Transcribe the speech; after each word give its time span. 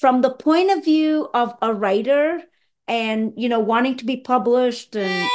from 0.00 0.22
the 0.22 0.30
point 0.30 0.70
of 0.70 0.82
view 0.82 1.28
of 1.34 1.54
a 1.60 1.74
writer 1.74 2.40
and 2.88 3.34
you 3.36 3.50
know 3.50 3.60
wanting 3.60 3.94
to 3.94 4.06
be 4.06 4.16
published 4.16 4.96
and 4.96 5.28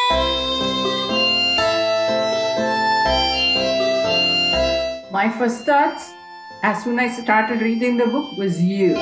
my 5.12 5.32
first 5.38 5.66
thoughts 5.66 6.12
as 6.64 6.84
soon 6.84 6.98
as 6.98 7.20
I 7.20 7.22
started 7.22 7.62
reading 7.62 7.98
the 7.98 8.08
book 8.08 8.26
was 8.40 8.60
you. 8.60 8.96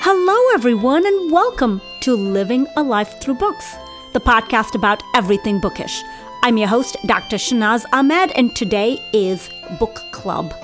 Hello, 0.00 0.54
everyone, 0.54 1.06
and 1.06 1.30
welcome 1.30 1.82
to 2.00 2.16
Living 2.16 2.66
a 2.76 2.82
Life 2.82 3.20
Through 3.20 3.34
Books, 3.34 3.76
the 4.14 4.20
podcast 4.20 4.74
about 4.74 5.02
everything 5.14 5.60
bookish. 5.60 6.02
I'm 6.42 6.56
your 6.56 6.68
host, 6.68 6.96
Dr. 7.04 7.36
Shahnaz 7.36 7.84
Ahmed, 7.92 8.32
and 8.34 8.56
today 8.56 8.98
is 9.12 9.50
Book 9.78 10.00
Club. 10.10 10.54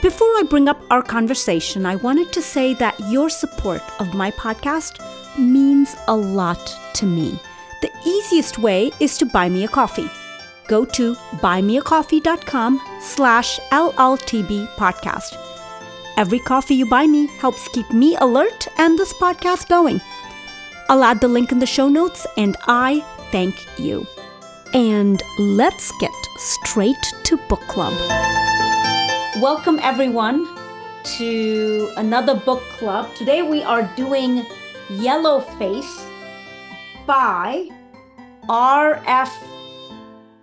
Before 0.00 0.28
I 0.38 0.44
bring 0.48 0.68
up 0.68 0.80
our 0.90 1.02
conversation, 1.02 1.84
I 1.84 1.96
wanted 1.96 2.32
to 2.32 2.40
say 2.40 2.72
that 2.74 2.98
your 3.10 3.28
support 3.28 3.82
of 4.00 4.14
my 4.14 4.30
podcast 4.30 5.00
means 5.36 5.96
a 6.06 6.14
lot 6.14 6.72
to 6.94 7.04
me. 7.04 7.36
The 7.82 7.90
easiest 8.06 8.58
way 8.58 8.92
is 9.00 9.18
to 9.18 9.26
buy 9.26 9.48
me 9.48 9.64
a 9.64 9.68
coffee. 9.68 10.08
Go 10.68 10.84
to 10.84 11.16
buymeacoffee.com 11.42 12.80
slash 13.00 13.58
LLTB 13.72 14.68
podcast. 14.76 15.36
Every 16.16 16.38
coffee 16.38 16.76
you 16.76 16.88
buy 16.88 17.08
me 17.08 17.26
helps 17.38 17.66
keep 17.68 17.90
me 17.90 18.14
alert 18.16 18.68
and 18.78 18.96
this 18.96 19.12
podcast 19.14 19.68
going. 19.68 20.00
I'll 20.88 21.02
add 21.02 21.20
the 21.20 21.28
link 21.28 21.50
in 21.50 21.58
the 21.58 21.66
show 21.66 21.88
notes 21.88 22.24
and 22.36 22.56
I 22.68 23.00
thank 23.32 23.54
you. 23.80 24.06
And 24.74 25.20
let's 25.40 25.90
get 25.98 26.14
straight 26.36 27.04
to 27.24 27.36
book 27.48 27.62
club. 27.62 27.94
Welcome, 29.40 29.78
everyone, 29.82 30.48
to 31.16 31.92
another 31.96 32.34
book 32.34 32.60
club. 32.78 33.14
Today 33.14 33.42
we 33.42 33.62
are 33.62 33.88
doing 33.94 34.44
Yellow 34.90 35.42
Face 35.60 36.04
by 37.06 37.70
R.F. 38.48 39.32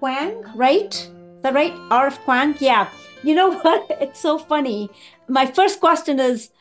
Kuang, 0.02 0.50
right? 0.56 0.94
Is 0.94 1.42
that 1.42 1.54
right? 1.54 1.74
R.F. 1.92 2.24
Kuang? 2.26 2.56
Yeah. 2.62 2.88
You 3.22 3.36
know 3.36 3.52
what? 3.60 3.86
It's 4.00 4.22
so 4.22 4.38
funny. 4.38 4.90
My 5.28 5.46
first 5.46 5.82
question 5.82 6.18
is, 6.18 6.52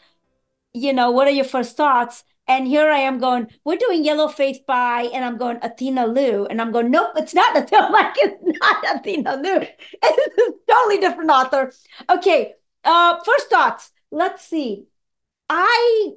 you 0.72 0.92
know, 0.92 1.12
what 1.12 1.28
are 1.28 1.36
your 1.38 1.44
first 1.44 1.76
thoughts? 1.76 2.24
And 2.46 2.66
here 2.66 2.90
I 2.90 2.98
am 2.98 3.18
going, 3.18 3.48
we're 3.64 3.76
doing 3.76 4.04
Yellowface 4.04 4.66
by, 4.66 5.08
and 5.14 5.24
I'm 5.24 5.38
going 5.38 5.58
Athena 5.62 6.06
Liu. 6.06 6.46
And 6.46 6.60
I'm 6.60 6.72
going, 6.72 6.90
nope, 6.90 7.12
it's 7.16 7.34
not 7.34 7.56
Athena. 7.56 7.88
Like, 7.90 8.14
it's 8.18 8.58
not 8.60 8.96
Athena 8.96 9.36
Liu. 9.36 9.66
It's 10.02 10.38
a 10.38 10.72
totally 10.72 10.98
different 10.98 11.30
author. 11.30 11.72
Okay. 12.10 12.54
Uh, 12.84 13.18
first 13.24 13.48
thoughts. 13.48 13.90
Let's 14.10 14.44
see. 14.44 14.86
I, 15.48 16.12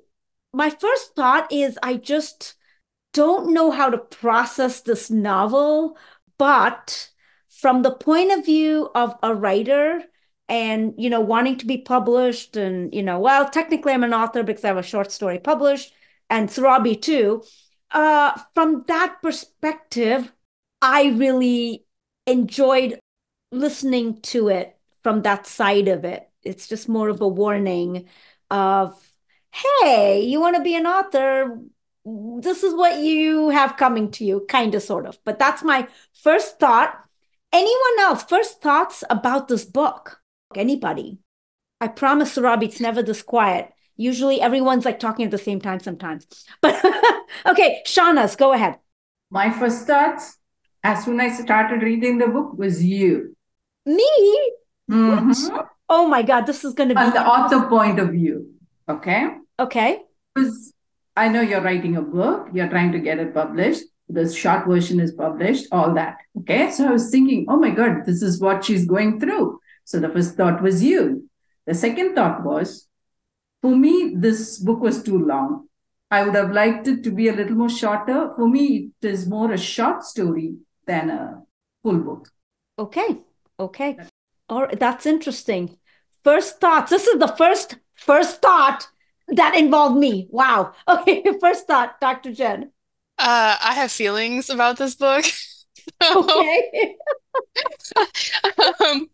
my 0.54 0.70
first 0.70 1.16
thought 1.16 1.52
is 1.52 1.80
I 1.82 1.96
just 1.96 2.56
don't 3.14 3.54
know 3.54 3.72
how 3.72 3.90
to 3.90 3.98
process 3.98 4.82
this 4.82 5.10
novel, 5.10 5.98
but 6.38 7.10
from 7.48 7.82
the 7.82 7.92
point 7.92 8.38
of 8.38 8.46
view 8.46 8.90
of 8.94 9.16
a 9.24 9.34
writer, 9.34 10.04
and 10.50 10.94
you 10.98 11.10
know 11.10 11.20
wanting 11.20 11.58
to 11.58 11.66
be 11.66 11.78
published 11.78 12.56
and 12.56 12.94
you 12.94 13.04
know 13.04 13.20
well 13.20 13.50
technically 13.50 13.92
i'm 13.92 14.04
an 14.04 14.14
author 14.14 14.44
because 14.44 14.64
i 14.64 14.68
have 14.68 14.78
a 14.78 14.84
short 14.84 15.12
story 15.12 15.38
published 15.40 15.94
and 16.30 16.50
Surabhi 16.50 17.02
too. 17.02 17.44
Uh, 17.92 18.38
from 18.54 18.84
that 18.88 19.18
perspective, 19.22 20.32
I 20.82 21.06
really 21.10 21.86
enjoyed 22.26 23.00
listening 23.52 24.22
to 24.22 24.50
it 24.50 24.78
from 25.04 25.22
that 25.22 25.48
side 25.48 25.88
of 25.88 26.04
it. 26.04 26.30
It's 26.44 26.68
just 26.68 26.90
more 26.90 27.10
of 27.10 27.22
a 27.22 27.28
warning 27.28 28.08
of, 28.50 28.94
hey, 29.52 30.22
you 30.26 30.40
want 30.40 30.56
to 30.58 30.62
be 30.62 30.76
an 30.76 30.86
author? 30.86 31.60
This 32.06 32.64
is 32.64 32.74
what 32.74 33.00
you 33.00 33.50
have 33.50 33.78
coming 33.78 34.12
to 34.12 34.26
you, 34.26 34.46
kind 34.48 34.76
of, 34.76 34.84
sort 34.84 35.06
of. 35.06 35.18
But 35.26 35.40
that's 35.40 35.64
my 35.64 35.88
first 36.14 36.60
thought. 36.60 37.04
Anyone 37.54 38.00
else, 38.00 38.24
first 38.24 38.62
thoughts 38.62 39.04
about 39.10 39.48
this 39.48 39.66
book? 39.66 40.22
Anybody? 40.56 41.20
I 41.80 41.88
promise, 41.88 42.36
Surabhi, 42.36 42.64
it's 42.64 42.80
never 42.80 43.02
this 43.02 43.22
quiet. 43.22 43.72
Usually 43.98 44.40
everyone's 44.40 44.86
like 44.86 45.00
talking 45.00 45.26
at 45.26 45.32
the 45.32 45.38
same 45.38 45.60
time 45.60 45.80
sometimes. 45.80 46.26
But 46.62 46.84
okay, 47.46 47.82
Shauna's, 47.86 48.36
go 48.36 48.54
ahead. 48.54 48.78
My 49.30 49.52
first 49.52 49.86
thoughts 49.86 50.38
as 50.84 51.04
soon 51.04 51.20
as 51.20 51.40
I 51.40 51.44
started 51.44 51.82
reading 51.82 52.18
the 52.18 52.28
book 52.28 52.58
was 52.58 52.84
you. 52.84 53.36
Me? 53.86 54.52
Mm-hmm. 54.90 55.58
Oh 55.90 56.08
my 56.08 56.22
God, 56.22 56.46
this 56.46 56.64
is 56.64 56.74
going 56.74 56.90
to 56.90 56.96
be. 56.96 57.02
On 57.02 57.12
the 57.12 57.26
author 57.26 57.68
point 57.68 58.00
of 58.00 58.10
view. 58.10 58.54
Okay. 58.88 59.30
Okay. 59.60 60.02
Because 60.34 60.74
I 61.16 61.30
know 61.30 61.42
you're 61.42 61.62
writing 61.62 61.96
a 61.98 62.02
book, 62.02 62.48
you're 62.54 62.70
trying 62.70 62.92
to 62.92 63.00
get 63.00 63.20
it 63.20 63.34
published. 63.34 63.84
The 64.10 64.32
short 64.32 64.66
version 64.66 65.02
is 65.02 65.12
published, 65.12 65.68
all 65.72 65.94
that. 65.96 66.18
Okay. 66.40 66.72
So 66.72 66.88
I 66.88 66.92
was 66.92 67.10
thinking, 67.10 67.46
oh 67.50 67.58
my 67.58 67.72
God, 67.72 68.06
this 68.06 68.22
is 68.22 68.40
what 68.40 68.64
she's 68.64 68.86
going 68.86 69.20
through. 69.20 69.60
So 69.84 70.00
the 70.00 70.10
first 70.10 70.36
thought 70.36 70.62
was 70.62 70.84
you. 70.84 71.30
The 71.66 71.74
second 71.74 72.16
thought 72.16 72.44
was, 72.44 72.87
for 73.62 73.76
me, 73.76 74.14
this 74.16 74.60
book 74.60 74.82
was 74.82 75.04
too 75.04 75.26
long. 75.26 75.68
I 76.10 76.24
would 76.24 76.36
have 76.36 76.52
liked 76.52 76.88
it 76.88 77.04
to 77.04 77.12
be 77.12 77.28
a 77.28 77.34
little 77.34 77.56
more 77.56 77.70
shorter. 77.70 78.32
For 78.36 78.48
me, 78.48 78.92
it 79.02 79.08
is 79.08 79.28
more 79.28 79.52
a 79.52 79.58
short 79.58 80.04
story 80.04 80.56
than 80.86 81.10
a 81.10 81.42
full 81.84 82.00
book. 82.00 82.30
Okay. 82.80 83.18
Okay. 83.60 83.98
All 84.48 84.64
right. 84.64 84.80
That's 84.80 85.06
interesting. 85.06 85.78
First 86.24 86.62
thoughts. 86.62 86.92
This 86.92 87.08
is 87.08 87.20
the 87.20 87.28
first 87.28 87.78
first 87.96 88.42
thought 88.42 88.88
that 89.28 89.56
involved 89.56 89.98
me. 89.98 90.28
Wow. 90.30 90.74
Okay. 90.88 91.24
First 91.42 91.68
thought, 91.68 92.00
Dr. 92.00 92.32
Jen. 92.32 92.72
Uh, 93.18 93.58
I 93.62 93.74
have 93.74 93.92
feelings 93.92 94.50
about 94.50 94.78
this 94.78 94.96
book. 94.96 95.26
okay. 96.16 96.96
um, 98.86 99.10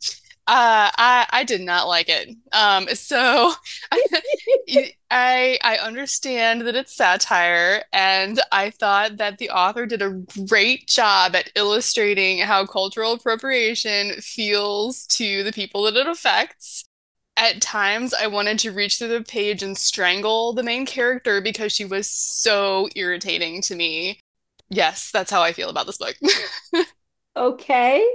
uh, 0.46 0.92
I 0.98 1.26
I 1.30 1.44
did 1.46 1.62
not 1.62 1.88
like 1.88 2.10
it. 2.10 2.36
Um, 2.52 2.88
so 2.90 3.54
I 5.12 5.58
I 5.62 5.78
understand 5.82 6.62
that 6.62 6.76
it's 6.76 6.96
satire, 6.96 7.84
and 7.94 8.42
I 8.52 8.72
thought 8.72 9.18
that 9.18 9.38
the 9.38 9.50
author 9.50 9.86
did 9.86 10.02
a 10.02 10.22
great 10.48 10.88
job 10.88 11.36
at 11.36 11.52
illustrating 11.56 12.40
how 12.40 12.66
cultural 12.66 13.14
appropriation 13.14 14.20
feels 14.22 15.06
to 15.08 15.44
the 15.44 15.54
people 15.54 15.84
that 15.84 15.96
it 15.96 16.08
affects. 16.08 16.86
At 17.38 17.62
times, 17.62 18.14
I 18.14 18.28
wanted 18.28 18.60
to 18.60 18.72
reach 18.72 18.98
through 18.98 19.08
the 19.08 19.24
page 19.24 19.64
and 19.64 19.78
strangle 19.78 20.54
the 20.54 20.62
main 20.62 20.86
character 20.86 21.42
because 21.42 21.72
she 21.72 21.86
was 21.86 22.08
so 22.08 22.90
irritating 22.96 23.62
to 23.64 23.76
me. 23.76 24.20
Yes, 24.70 25.10
that's 25.12 25.32
how 25.32 25.42
I 25.42 25.54
feel 25.54 25.70
about 25.70 25.86
this 25.86 25.98
book. 25.98 26.16
okay. 27.36 28.06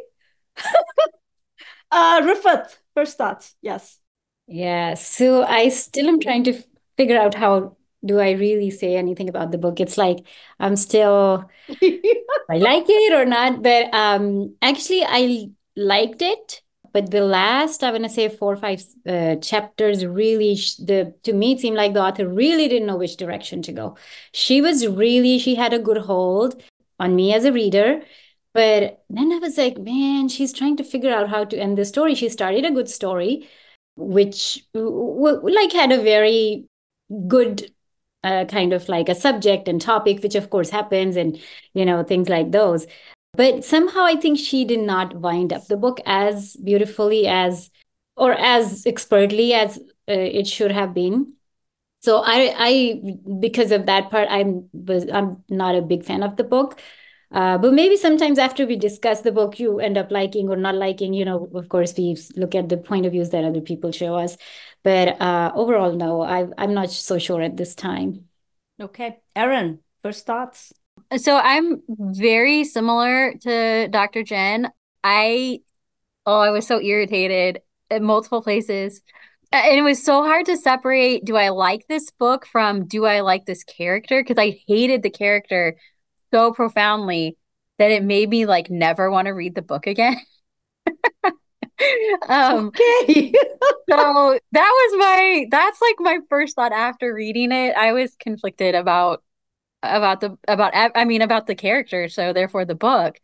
Uh, 1.90 2.20
Rifat, 2.22 2.76
first 2.94 3.16
thoughts. 3.16 3.54
Yes. 3.62 3.98
Yeah. 4.46 4.94
So 4.94 5.42
I 5.44 5.68
still 5.68 6.08
am 6.08 6.20
trying 6.20 6.44
to 6.44 6.62
figure 6.96 7.18
out 7.18 7.34
how 7.34 7.76
do 8.04 8.18
I 8.20 8.32
really 8.32 8.70
say 8.70 8.96
anything 8.96 9.28
about 9.28 9.50
the 9.50 9.58
book. 9.58 9.80
It's 9.80 9.98
like 9.98 10.18
I'm 10.60 10.76
still 10.76 11.50
I 12.50 12.58
like 12.58 12.84
it 12.88 13.12
or 13.12 13.24
not, 13.24 13.62
but 13.62 13.92
um, 13.94 14.54
actually 14.62 15.02
I 15.04 15.50
liked 15.76 16.22
it. 16.22 16.62
But 16.90 17.10
the 17.10 17.20
last, 17.20 17.84
I 17.84 17.90
want 17.90 18.04
to 18.04 18.08
say 18.08 18.28
four 18.30 18.54
or 18.54 18.56
five 18.56 18.82
uh, 19.06 19.36
chapters, 19.36 20.06
really, 20.06 20.54
the 20.78 21.14
to 21.24 21.34
me 21.34 21.52
it 21.52 21.60
seemed 21.60 21.76
like 21.76 21.92
the 21.92 22.02
author 22.02 22.26
really 22.26 22.66
didn't 22.66 22.86
know 22.86 22.96
which 22.96 23.18
direction 23.18 23.60
to 23.62 23.72
go. 23.72 23.96
She 24.32 24.62
was 24.62 24.86
really, 24.86 25.38
she 25.38 25.54
had 25.54 25.74
a 25.74 25.78
good 25.78 25.98
hold 25.98 26.62
on 26.98 27.14
me 27.14 27.34
as 27.34 27.44
a 27.44 27.52
reader 27.52 28.02
but 28.58 29.04
then 29.08 29.30
I 29.32 29.38
was 29.38 29.56
like, 29.56 29.78
man, 29.78 30.28
she's 30.28 30.52
trying 30.52 30.76
to 30.78 30.82
figure 30.82 31.14
out 31.14 31.28
how 31.28 31.44
to 31.44 31.56
end 31.56 31.78
the 31.78 31.84
story. 31.84 32.16
She 32.16 32.28
started 32.28 32.64
a 32.64 32.72
good 32.72 32.88
story, 32.88 33.48
which 33.94 34.66
like 34.74 35.72
had 35.72 35.92
a 35.92 36.02
very 36.02 36.66
good 37.28 37.70
uh, 38.24 38.46
kind 38.46 38.72
of 38.72 38.88
like 38.88 39.08
a 39.08 39.14
subject 39.14 39.68
and 39.68 39.80
topic, 39.80 40.24
which 40.24 40.34
of 40.34 40.50
course 40.50 40.70
happens, 40.70 41.14
and 41.14 41.38
you 41.72 41.84
know 41.84 42.02
things 42.02 42.28
like 42.28 42.50
those. 42.50 42.88
But 43.34 43.64
somehow 43.64 44.02
I 44.02 44.16
think 44.16 44.40
she 44.40 44.64
did 44.64 44.80
not 44.80 45.14
wind 45.14 45.52
up 45.52 45.68
the 45.68 45.76
book 45.76 46.00
as 46.04 46.56
beautifully 46.56 47.28
as 47.28 47.70
or 48.16 48.32
as 48.32 48.84
expertly 48.86 49.54
as 49.54 49.78
uh, 50.08 50.30
it 50.40 50.48
should 50.48 50.72
have 50.72 50.94
been. 50.94 51.34
So 52.00 52.22
I, 52.26 52.52
I 52.58 53.02
because 53.38 53.70
of 53.70 53.86
that 53.86 54.10
part, 54.10 54.26
I'm 54.28 54.68
I'm 55.12 55.44
not 55.48 55.76
a 55.76 55.82
big 55.82 56.04
fan 56.04 56.24
of 56.24 56.34
the 56.34 56.42
book. 56.42 56.80
Uh, 57.30 57.58
but 57.58 57.74
maybe 57.74 57.96
sometimes 57.96 58.38
after 58.38 58.66
we 58.66 58.76
discuss 58.76 59.20
the 59.20 59.32
book, 59.32 59.58
you 59.58 59.80
end 59.80 59.98
up 59.98 60.10
liking 60.10 60.48
or 60.48 60.56
not 60.56 60.74
liking. 60.74 61.12
You 61.12 61.24
know, 61.24 61.48
of 61.54 61.68
course, 61.68 61.94
we 61.96 62.16
look 62.36 62.54
at 62.54 62.68
the 62.68 62.78
point 62.78 63.04
of 63.04 63.12
views 63.12 63.30
that 63.30 63.44
other 63.44 63.60
people 63.60 63.92
show 63.92 64.14
us. 64.14 64.36
But 64.82 65.20
uh, 65.20 65.52
overall, 65.54 65.92
no, 65.92 66.22
I, 66.22 66.46
I'm 66.56 66.72
not 66.72 66.90
so 66.90 67.18
sure 67.18 67.42
at 67.42 67.56
this 67.56 67.74
time. 67.74 68.24
Okay. 68.80 69.18
Erin, 69.36 69.80
first 70.02 70.24
thoughts? 70.24 70.72
So 71.16 71.36
I'm 71.36 71.82
very 71.88 72.64
similar 72.64 73.34
to 73.42 73.88
Dr. 73.88 74.22
Jen. 74.22 74.70
I, 75.04 75.60
oh, 76.26 76.40
I 76.40 76.50
was 76.50 76.66
so 76.66 76.80
irritated 76.80 77.60
at 77.90 78.02
multiple 78.02 78.42
places. 78.42 79.02
and 79.52 79.78
it 79.78 79.82
was 79.82 80.02
so 80.02 80.22
hard 80.22 80.46
to 80.46 80.56
separate 80.56 81.24
do 81.24 81.36
I 81.36 81.48
like 81.48 81.86
this 81.88 82.10
book 82.10 82.46
from 82.46 82.86
do 82.86 83.04
I 83.04 83.20
like 83.20 83.46
this 83.46 83.64
character? 83.64 84.22
Because 84.22 84.38
I 84.38 84.60
hated 84.66 85.02
the 85.02 85.10
character 85.10 85.76
so 86.32 86.52
profoundly 86.52 87.36
that 87.78 87.90
it 87.90 88.02
made 88.04 88.28
me 88.30 88.46
like 88.46 88.70
never 88.70 89.10
want 89.10 89.26
to 89.26 89.32
read 89.32 89.54
the 89.54 89.62
book 89.62 89.86
again. 89.86 90.16
um 92.28 92.72
Okay. 92.80 93.38
so 93.90 94.38
that 94.52 94.70
was 94.70 94.98
my 94.98 95.46
that's 95.50 95.80
like 95.80 95.96
my 96.00 96.18
first 96.28 96.56
thought 96.56 96.72
after 96.72 97.14
reading 97.14 97.52
it. 97.52 97.74
I 97.76 97.92
was 97.92 98.14
conflicted 98.16 98.74
about 98.74 99.22
about 99.82 100.20
the 100.20 100.38
about 100.48 100.72
I 100.74 101.04
mean 101.06 101.22
about 101.22 101.46
the 101.48 101.54
character, 101.56 102.08
so 102.08 102.32
therefore 102.32 102.64
the 102.64 102.74
book. 102.76 103.18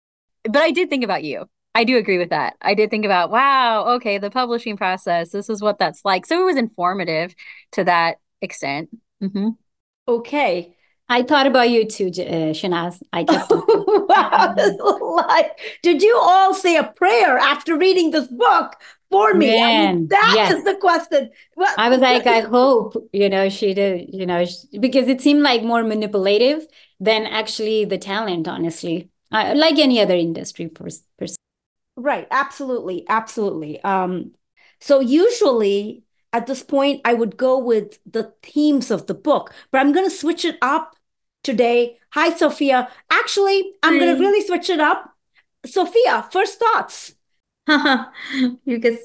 But 0.44 0.58
I 0.62 0.72
did 0.72 0.90
think 0.90 1.04
about 1.04 1.24
you. 1.24 1.48
I 1.74 1.84
do 1.84 1.98
agree 1.98 2.18
with 2.18 2.30
that. 2.30 2.56
I 2.62 2.74
did 2.74 2.90
think 2.90 3.04
about, 3.04 3.30
wow, 3.30 3.86
okay, 3.96 4.18
the 4.18 4.30
publishing 4.30 4.76
process, 4.76 5.30
this 5.32 5.50
is 5.50 5.62
what 5.62 5.78
that's 5.78 6.04
like. 6.04 6.26
So 6.26 6.40
it 6.40 6.44
was 6.44 6.56
informative 6.56 7.34
to 7.72 7.84
that 7.84 8.18
extent. 8.42 8.90
hmm 9.20 9.56
okay. 10.06 10.76
I 11.08 11.22
thought 11.22 11.46
about 11.46 11.68
you 11.70 11.84
too, 11.86 12.06
uh, 12.06 12.52
Shahnaz. 12.54 13.02
I 13.12 13.24
kept 13.24 13.50
wow, 13.50 14.54
little 14.56 15.16
lie. 15.16 15.50
Did 15.82 16.02
you 16.02 16.18
all 16.20 16.54
say 16.54 16.76
a 16.76 16.84
prayer 16.84 17.38
after 17.38 17.76
reading 17.76 18.10
this 18.10 18.26
book 18.28 18.76
for 19.10 19.34
me? 19.34 19.60
I 19.60 19.66
mean, 19.76 20.06
Man, 20.06 20.08
that 20.08 20.32
yes. 20.34 20.52
is 20.54 20.64
the 20.64 20.76
question. 20.76 21.30
Well, 21.56 21.74
I 21.76 21.90
was 21.90 22.00
like, 22.00 22.26
I 22.26 22.40
hope, 22.56 22.96
you 23.12 23.28
know, 23.28 23.48
she 23.50 23.74
did, 23.74 24.14
you 24.14 24.24
know, 24.24 24.44
sh 24.46 24.64
because 24.80 25.08
it 25.08 25.20
seemed 25.20 25.42
like 25.42 25.62
more 25.62 25.82
manipulative 25.84 26.66
than 27.00 27.26
actually 27.26 27.84
the 27.84 27.98
talent, 27.98 28.48
honestly. 28.48 29.10
Uh, 29.30 29.52
like 29.56 29.78
any 29.78 30.00
other 30.00 30.14
industry 30.14 30.68
per, 30.68 30.88
per. 31.18 31.26
Right, 31.96 32.26
absolutely, 32.30 33.04
absolutely. 33.08 33.82
Um, 33.82 34.32
so 34.80 35.00
usually 35.00 36.03
at 36.34 36.46
this 36.48 36.62
point, 36.62 37.00
I 37.04 37.14
would 37.14 37.36
go 37.38 37.58
with 37.58 37.98
the 38.04 38.34
themes 38.42 38.90
of 38.90 39.06
the 39.06 39.14
book, 39.14 39.54
but 39.70 39.80
I'm 39.80 39.92
going 39.92 40.04
to 40.10 40.14
switch 40.14 40.44
it 40.44 40.58
up 40.60 40.96
today. 41.44 41.98
Hi, 42.10 42.34
Sophia. 42.36 42.88
Actually, 43.10 43.72
I'm 43.82 43.98
going 43.98 44.14
to 44.14 44.20
really 44.20 44.44
switch 44.46 44.68
it 44.68 44.80
up. 44.80 45.14
Sophia, 45.64 46.28
first 46.32 46.58
thoughts. 46.60 47.14
You 48.64 48.78
guess. 48.78 48.98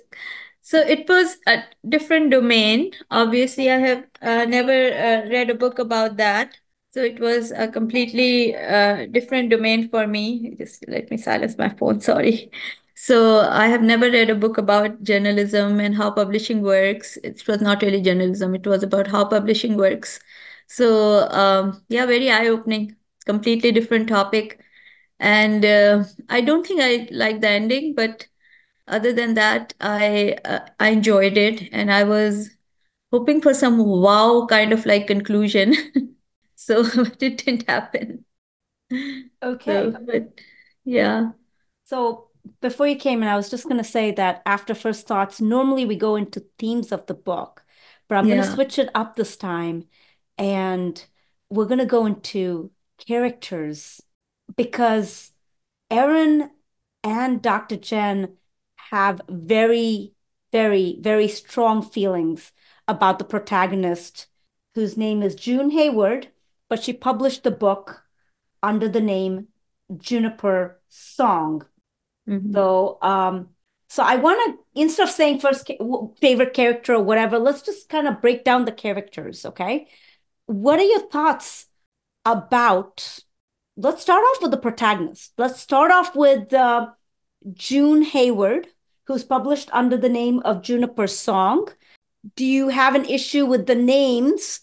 So 0.62 0.80
it 0.80 1.08
was 1.08 1.38
a 1.48 1.64
different 1.88 2.32
domain. 2.32 2.92
Obviously, 3.12 3.72
I 3.72 3.78
have 3.78 4.06
uh, 4.22 4.46
never 4.46 4.72
uh, 4.72 5.30
read 5.30 5.50
a 5.50 5.56
book 5.56 5.80
about 5.80 6.18
that. 6.18 6.58
So 6.92 7.02
it 7.04 7.20
was 7.20 7.52
a 7.52 7.68
completely 7.68 8.56
uh, 8.56 9.06
different 9.08 9.52
domain 9.52 9.90
for 9.90 10.08
me. 10.08 10.56
Just 10.58 10.86
let 10.88 11.10
me 11.12 11.18
silence 11.18 11.58
my 11.58 11.70
phone, 11.70 12.02
sorry. 12.02 12.52
So 13.02 13.40
I 13.40 13.68
have 13.68 13.82
never 13.82 14.10
read 14.12 14.30
a 14.30 14.36
book 14.36 14.58
about 14.58 15.04
journalism 15.04 15.80
and 15.80 15.96
how 15.96 16.12
publishing 16.12 16.62
works. 16.62 17.18
It 17.24 17.48
was 17.48 17.62
not 17.62 17.82
really 17.82 18.02
journalism, 18.02 18.56
it 18.56 18.68
was 18.68 18.84
about 18.84 19.08
how 19.08 19.26
publishing 19.26 19.78
works. 19.78 20.20
So 20.68 21.30
um, 21.30 21.84
yeah, 21.90 22.06
very 22.06 22.30
eye-opening, 22.30 22.96
completely 23.26 23.72
different 23.72 24.10
topic. 24.10 24.60
And 25.20 25.66
uh, 25.66 26.06
I 26.30 26.42
don't 26.42 26.66
think 26.68 26.82
I 26.82 27.08
like 27.12 27.42
the 27.42 27.50
ending, 27.50 27.96
but 27.96 28.28
other 28.88 29.14
than 29.14 29.36
that, 29.36 29.74
I 29.82 30.38
uh, 30.46 30.68
I 30.80 30.90
enjoyed 30.90 31.38
it, 31.38 31.70
and 31.74 31.92
I 31.94 32.04
was 32.06 32.52
hoping 33.12 33.42
for 33.42 33.54
some 33.54 33.80
wow 33.80 34.48
kind 34.50 34.74
of 34.74 34.86
like 34.86 35.08
conclusion. 35.08 35.76
So, 36.58 36.82
it 36.96 37.20
didn't 37.40 37.70
happen. 37.70 38.26
Okay. 39.42 39.92
So, 39.92 40.00
but 40.06 40.40
yeah, 40.86 41.32
So 41.84 42.29
before 42.62 42.88
you 42.88 42.96
came 42.96 43.22
in, 43.24 43.30
I 43.30 43.36
was 43.36 43.50
just 43.50 43.68
going 43.68 43.78
to 43.78 43.84
say 43.84 44.12
that 44.12 44.42
after 44.46 44.76
first 44.76 45.08
thoughts, 45.08 45.42
normally 45.42 45.86
we 45.86 45.96
go 45.96 46.16
into 46.16 46.46
themes 46.58 46.92
of 46.92 47.06
the 47.08 47.14
book, 47.14 47.64
but 48.08 48.18
I'm 48.18 48.28
going 48.28 48.38
to 48.42 48.44
switch 48.44 48.80
it 48.80 48.90
up 48.96 49.16
this 49.16 49.38
time 49.38 49.86
and 50.38 51.04
we're 51.50 51.66
going 51.66 51.80
to 51.80 51.86
go 51.86 52.06
into 52.06 52.72
characters 53.08 54.02
because 54.56 55.32
Erin 55.92 56.52
and 57.04 57.42
Dr. 57.42 57.78
Jen 57.78 58.38
have 58.92 59.22
very, 59.30 60.14
very, 60.52 60.98
very 61.02 61.28
strong 61.28 61.82
feelings 61.82 62.52
about 62.88 63.20
the 63.20 63.26
protagonist, 63.26 64.28
whose 64.76 64.98
name 64.98 65.22
is 65.22 65.36
June 65.36 65.72
Hayward, 65.72 66.30
but 66.70 66.84
she 66.84 66.94
published 66.94 67.44
the 67.44 67.52
book 67.52 68.04
under 68.64 68.90
the 68.90 69.02
name 69.02 69.48
Juniper 69.98 70.80
Song. 70.90 71.66
Mhm. 72.30 72.54
So, 72.54 73.00
um, 73.02 73.50
so 73.88 74.04
I 74.04 74.16
want 74.18 74.40
to 74.46 74.82
instead 74.82 75.08
of 75.08 75.14
saying 75.14 75.40
first 75.40 75.70
favorite 76.22 76.54
character 76.54 76.94
or 76.94 77.04
whatever, 77.04 77.40
let's 77.40 77.64
just 77.64 77.90
kind 77.90 78.08
of 78.08 78.22
break 78.22 78.44
down 78.44 78.66
the 78.66 78.72
characters, 78.72 79.46
okay? 79.46 79.88
What 80.46 80.80
are 80.80 80.84
your 80.84 81.08
thoughts 81.10 81.66
about? 82.26 83.20
Let's 83.76 84.02
start 84.02 84.24
off 84.24 84.42
with 84.42 84.52
the 84.52 84.58
protagonist. 84.58 85.34
Let's 85.38 85.60
start 85.60 85.92
off 85.92 86.16
with 86.16 86.54
uh, 86.54 86.90
June 87.54 88.04
Hayward, 88.04 88.68
who's 89.06 89.24
published 89.24 89.70
under 89.72 89.98
the 89.98 90.10
name 90.10 90.40
of 90.46 90.62
Juniper 90.62 91.08
Song. 91.08 91.70
Do 92.36 92.46
you 92.46 92.70
have 92.70 92.96
an 92.96 93.06
issue 93.06 93.46
with 93.46 93.66
the 93.66 93.76
names? 93.76 94.62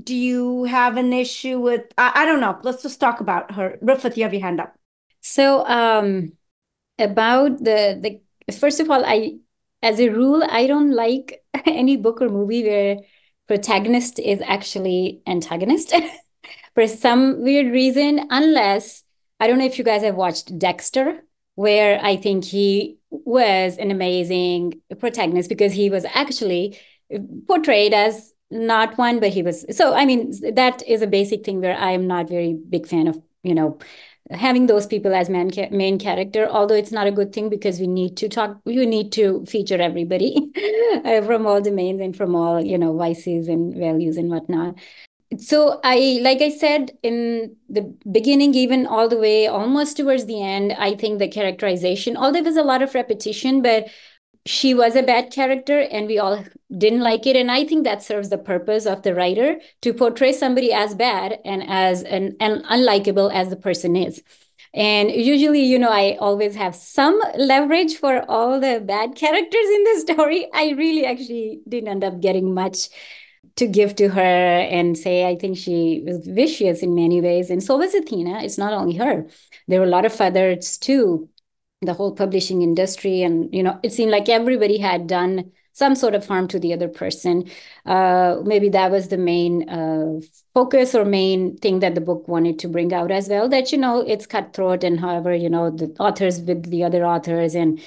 Do 0.00 0.14
you 0.14 0.64
have 0.64 0.96
an 0.96 1.12
issue 1.12 1.60
with? 1.60 1.82
I, 1.98 2.22
I 2.22 2.24
don't 2.24 2.40
know. 2.40 2.58
Let's 2.62 2.82
just 2.82 3.00
talk 3.00 3.20
about 3.20 3.52
her. 3.52 3.78
Rifat, 3.82 4.16
you 4.16 4.22
have 4.22 4.32
your 4.32 4.42
hand 4.42 4.60
up. 4.60 4.74
So, 5.20 5.66
um, 5.66 6.32
about 6.98 7.58
the 7.58 8.20
the 8.46 8.52
first 8.52 8.80
of 8.80 8.90
all, 8.90 9.04
I 9.04 9.38
as 9.82 10.00
a 10.00 10.08
rule, 10.08 10.42
I 10.48 10.66
don't 10.66 10.92
like 10.92 11.42
any 11.66 11.96
book 11.96 12.20
or 12.22 12.28
movie 12.28 12.64
where 12.64 12.98
protagonist 13.46 14.18
is 14.18 14.40
actually 14.40 15.22
antagonist 15.26 15.94
for 16.74 16.86
some 16.86 17.42
weird 17.42 17.72
reason, 17.72 18.26
unless 18.30 19.04
I 19.40 19.46
don't 19.46 19.58
know 19.58 19.66
if 19.66 19.78
you 19.78 19.84
guys 19.84 20.02
have 20.02 20.14
watched 20.14 20.58
Dexter, 20.58 21.22
where 21.54 22.00
I 22.02 22.16
think 22.16 22.44
he 22.44 22.98
was 23.10 23.76
an 23.78 23.90
amazing 23.90 24.80
protagonist 24.98 25.48
because 25.48 25.72
he 25.72 25.90
was 25.90 26.04
actually 26.06 26.78
portrayed 27.46 27.92
as 27.92 28.32
not 28.50 28.96
one, 28.98 29.20
but 29.20 29.30
he 29.30 29.42
was. 29.42 29.64
So, 29.76 29.94
I 29.94 30.04
mean, 30.04 30.32
that 30.54 30.82
is 30.86 31.02
a 31.02 31.06
basic 31.06 31.44
thing 31.44 31.60
where 31.60 31.76
I'm 31.76 32.06
not 32.06 32.28
very 32.28 32.54
big 32.54 32.86
fan 32.86 33.08
of, 33.08 33.20
you 33.42 33.54
know, 33.54 33.78
having 34.30 34.66
those 34.66 34.86
people 34.86 35.14
as 35.14 35.28
main, 35.28 35.50
main 35.70 35.98
character 35.98 36.48
although 36.48 36.74
it's 36.74 36.92
not 36.92 37.06
a 37.06 37.12
good 37.12 37.32
thing 37.32 37.50
because 37.50 37.78
we 37.78 37.86
need 37.86 38.16
to 38.16 38.28
talk 38.28 38.58
you 38.64 38.86
need 38.86 39.12
to 39.12 39.44
feature 39.46 39.80
everybody 39.80 40.50
uh, 41.04 41.20
from 41.22 41.46
all 41.46 41.60
domains 41.60 42.00
and 42.00 42.16
from 42.16 42.34
all 42.34 42.64
you 42.64 42.78
know 42.78 42.96
vices 42.96 43.48
and 43.48 43.74
values 43.76 44.16
and 44.16 44.30
whatnot. 44.30 44.74
So 45.38 45.80
i 45.82 46.20
like 46.22 46.40
i 46.42 46.48
said 46.48 46.92
in 47.02 47.56
the 47.68 47.82
beginning 48.10 48.54
even 48.54 48.86
all 48.86 49.08
the 49.08 49.18
way 49.18 49.46
almost 49.46 49.96
towards 49.96 50.26
the 50.26 50.40
end 50.40 50.72
i 50.78 50.94
think 50.94 51.18
the 51.18 51.28
characterization 51.28 52.16
although 52.16 52.34
there 52.34 52.44
was 52.44 52.56
a 52.56 52.62
lot 52.62 52.82
of 52.82 52.94
repetition 52.94 53.60
but 53.60 53.88
she 54.46 54.74
was 54.74 54.94
a 54.94 55.02
bad 55.02 55.32
character 55.32 55.80
and 55.80 56.06
we 56.06 56.18
all 56.18 56.44
didn't 56.76 57.00
like 57.00 57.26
it. 57.26 57.36
And 57.36 57.50
i 57.50 57.64
think 57.64 57.84
that 57.84 58.02
serves 58.02 58.28
the 58.28 58.38
purpose 58.38 58.86
of 58.86 59.02
the 59.02 59.14
writer 59.14 59.58
to 59.82 59.94
portray 59.94 60.32
somebody 60.32 60.72
as 60.72 60.94
bad 60.94 61.38
and 61.44 61.62
as 61.68 62.02
an, 62.02 62.36
an 62.40 62.62
unlikable 62.64 63.32
as 63.32 63.48
the 63.48 63.56
person 63.56 63.96
is. 63.96 64.22
And 64.74 65.10
usually 65.10 65.62
you 65.62 65.78
know 65.78 65.90
i 65.90 66.16
always 66.20 66.56
have 66.56 66.74
some 66.74 67.18
leverage 67.36 67.96
for 67.96 68.28
all 68.30 68.60
the 68.60 68.82
bad 68.84 69.14
characters 69.14 69.68
in 69.76 69.84
the 69.84 70.00
story. 70.12 70.48
I 70.52 70.70
really 70.72 71.06
actually 71.06 71.60
didn't 71.68 71.88
end 71.88 72.04
up 72.04 72.20
getting 72.20 72.54
much 72.54 72.88
to 73.56 73.68
give 73.68 73.94
to 73.94 74.08
her 74.08 74.20
and 74.20 74.98
say 74.98 75.24
i 75.26 75.36
think 75.36 75.56
she 75.56 76.02
was 76.04 76.26
vicious 76.26 76.82
in 76.82 76.94
many 76.94 77.20
ways. 77.20 77.50
And 77.50 77.62
so 77.62 77.78
was 77.78 77.94
athena. 77.94 78.42
It's 78.42 78.58
not 78.58 78.72
only 78.72 78.96
her. 78.96 79.26
There 79.68 79.80
were 79.80 79.86
a 79.86 79.90
lot 79.90 80.04
of 80.04 80.20
others 80.20 80.76
too 80.76 81.30
the 81.84 81.94
whole 81.94 82.14
publishing 82.14 82.62
industry 82.62 83.22
and 83.22 83.52
you 83.54 83.62
know 83.62 83.78
it 83.82 83.92
seemed 83.92 84.10
like 84.10 84.28
everybody 84.28 84.78
had 84.78 85.06
done 85.06 85.50
some 85.72 85.96
sort 85.96 86.14
of 86.14 86.24
harm 86.26 86.46
to 86.46 86.60
the 86.60 86.72
other 86.72 86.88
person. 86.88 87.50
Uh, 87.84 88.36
maybe 88.44 88.68
that 88.68 88.92
was 88.92 89.08
the 89.08 89.18
main 89.18 89.68
uh, 89.68 90.20
focus 90.54 90.94
or 90.94 91.04
main 91.04 91.56
thing 91.56 91.80
that 91.80 91.96
the 91.96 92.00
book 92.00 92.28
wanted 92.28 92.60
to 92.60 92.68
bring 92.68 92.94
out 92.94 93.10
as 93.10 93.28
well 93.28 93.48
that 93.48 93.72
you 93.72 93.78
know 93.78 94.00
it's 94.00 94.24
cutthroat 94.24 94.84
and 94.84 95.00
however 95.00 95.34
you 95.34 95.50
know 95.50 95.70
the 95.70 95.94
authors 95.98 96.40
with 96.40 96.70
the 96.70 96.84
other 96.84 97.04
authors 97.04 97.54
and 97.56 97.80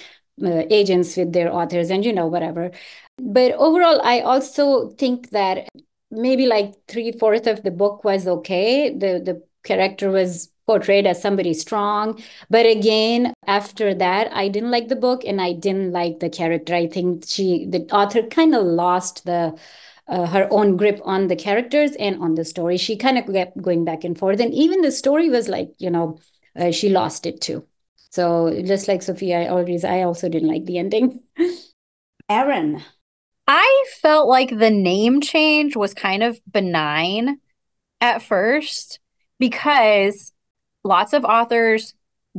uh, 0.43 0.63
agents 0.69 1.15
with 1.15 1.31
their 1.33 1.51
authors 1.51 1.89
and 1.89 2.05
you 2.05 2.13
know 2.13 2.27
whatever. 2.27 2.71
But 3.17 3.53
overall 3.53 4.01
i 4.03 4.19
also 4.19 4.89
think 4.89 5.31
that 5.31 5.67
maybe 6.11 6.45
like 6.45 6.73
three 6.87 7.11
fourths 7.11 7.47
of 7.47 7.63
the 7.63 7.71
book 7.71 8.03
was 8.03 8.27
okay. 8.27 8.89
The 8.89 9.21
the 9.23 9.43
character 9.63 10.09
was 10.09 10.49
portrayed 10.67 11.07
as 11.07 11.21
somebody 11.21 11.53
strong. 11.53 12.21
But 12.49 12.65
again, 12.65 13.33
after 13.47 13.93
that, 13.95 14.31
I 14.33 14.49
didn't 14.49 14.71
like 14.71 14.89
the 14.89 14.95
book 14.95 15.23
and 15.25 15.41
I 15.41 15.53
didn't 15.53 15.93
like 15.93 16.19
the 16.19 16.29
character. 16.29 16.75
I 16.75 16.87
think 16.87 17.23
she, 17.25 17.65
the 17.65 17.87
author, 17.91 18.23
kind 18.23 18.53
of 18.53 18.65
lost 18.65 19.25
the 19.25 19.57
uh, 20.07 20.25
her 20.25 20.47
own 20.51 20.77
grip 20.77 21.01
on 21.03 21.27
the 21.27 21.35
characters 21.35 21.91
and 21.99 22.21
on 22.21 22.35
the 22.35 22.45
story. 22.45 22.77
She 22.77 22.95
kind 22.95 23.17
of 23.17 23.25
kept 23.25 23.61
going 23.61 23.83
back 23.83 24.03
and 24.03 24.17
forth, 24.17 24.39
and 24.39 24.53
even 24.53 24.81
the 24.81 24.91
story 24.91 25.29
was 25.29 25.49
like, 25.49 25.71
you 25.79 25.89
know, 25.89 26.19
uh, 26.55 26.71
she 26.71 26.89
lost 26.89 27.25
it 27.25 27.41
too. 27.41 27.65
So 28.11 28.61
just 28.63 28.87
like 28.87 29.01
Sophia, 29.01 29.41
I 29.41 29.47
always, 29.47 29.83
I 29.83 30.03
also 30.03 30.29
didn't 30.29 30.47
like 30.47 30.65
the 30.65 30.77
ending. 30.77 31.21
Erin. 32.29 32.81
I 33.47 33.85
felt 34.01 34.27
like 34.27 34.49
the 34.49 34.69
name 34.69 35.21
change 35.21 35.75
was 35.75 35.93
kind 35.93 36.23
of 36.23 36.39
benign 36.51 37.39
at 38.01 38.21
first 38.21 38.99
because 39.39 40.33
lots 40.87 41.13
of 41.13 41.25
authors 41.25 41.93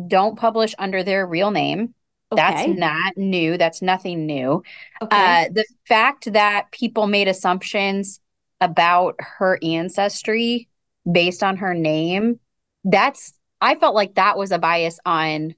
don't 0.06 0.38
publish 0.38 0.74
under 0.78 1.02
their 1.02 1.26
real 1.26 1.50
name. 1.50 1.94
That's 2.30 2.66
not 2.66 3.16
new. 3.16 3.56
That's 3.56 3.80
nothing 3.80 4.26
new. 4.26 4.62
Okay. 5.00 5.46
Uh, 5.46 5.48
the 5.52 5.64
fact 5.86 6.32
that 6.32 6.70
people 6.72 7.06
made 7.06 7.26
assumptions 7.26 8.20
about 8.60 9.16
her 9.18 9.58
ancestry 9.62 10.68
based 11.10 11.42
on 11.42 11.56
her 11.58 11.72
name, 11.72 12.38
that's, 12.84 13.32
I 13.60 13.76
felt 13.76 13.94
like 13.94 14.16
that 14.16 14.36
was 14.36 14.52
a 14.52 14.58
bias 14.58 14.98
on 15.06 15.54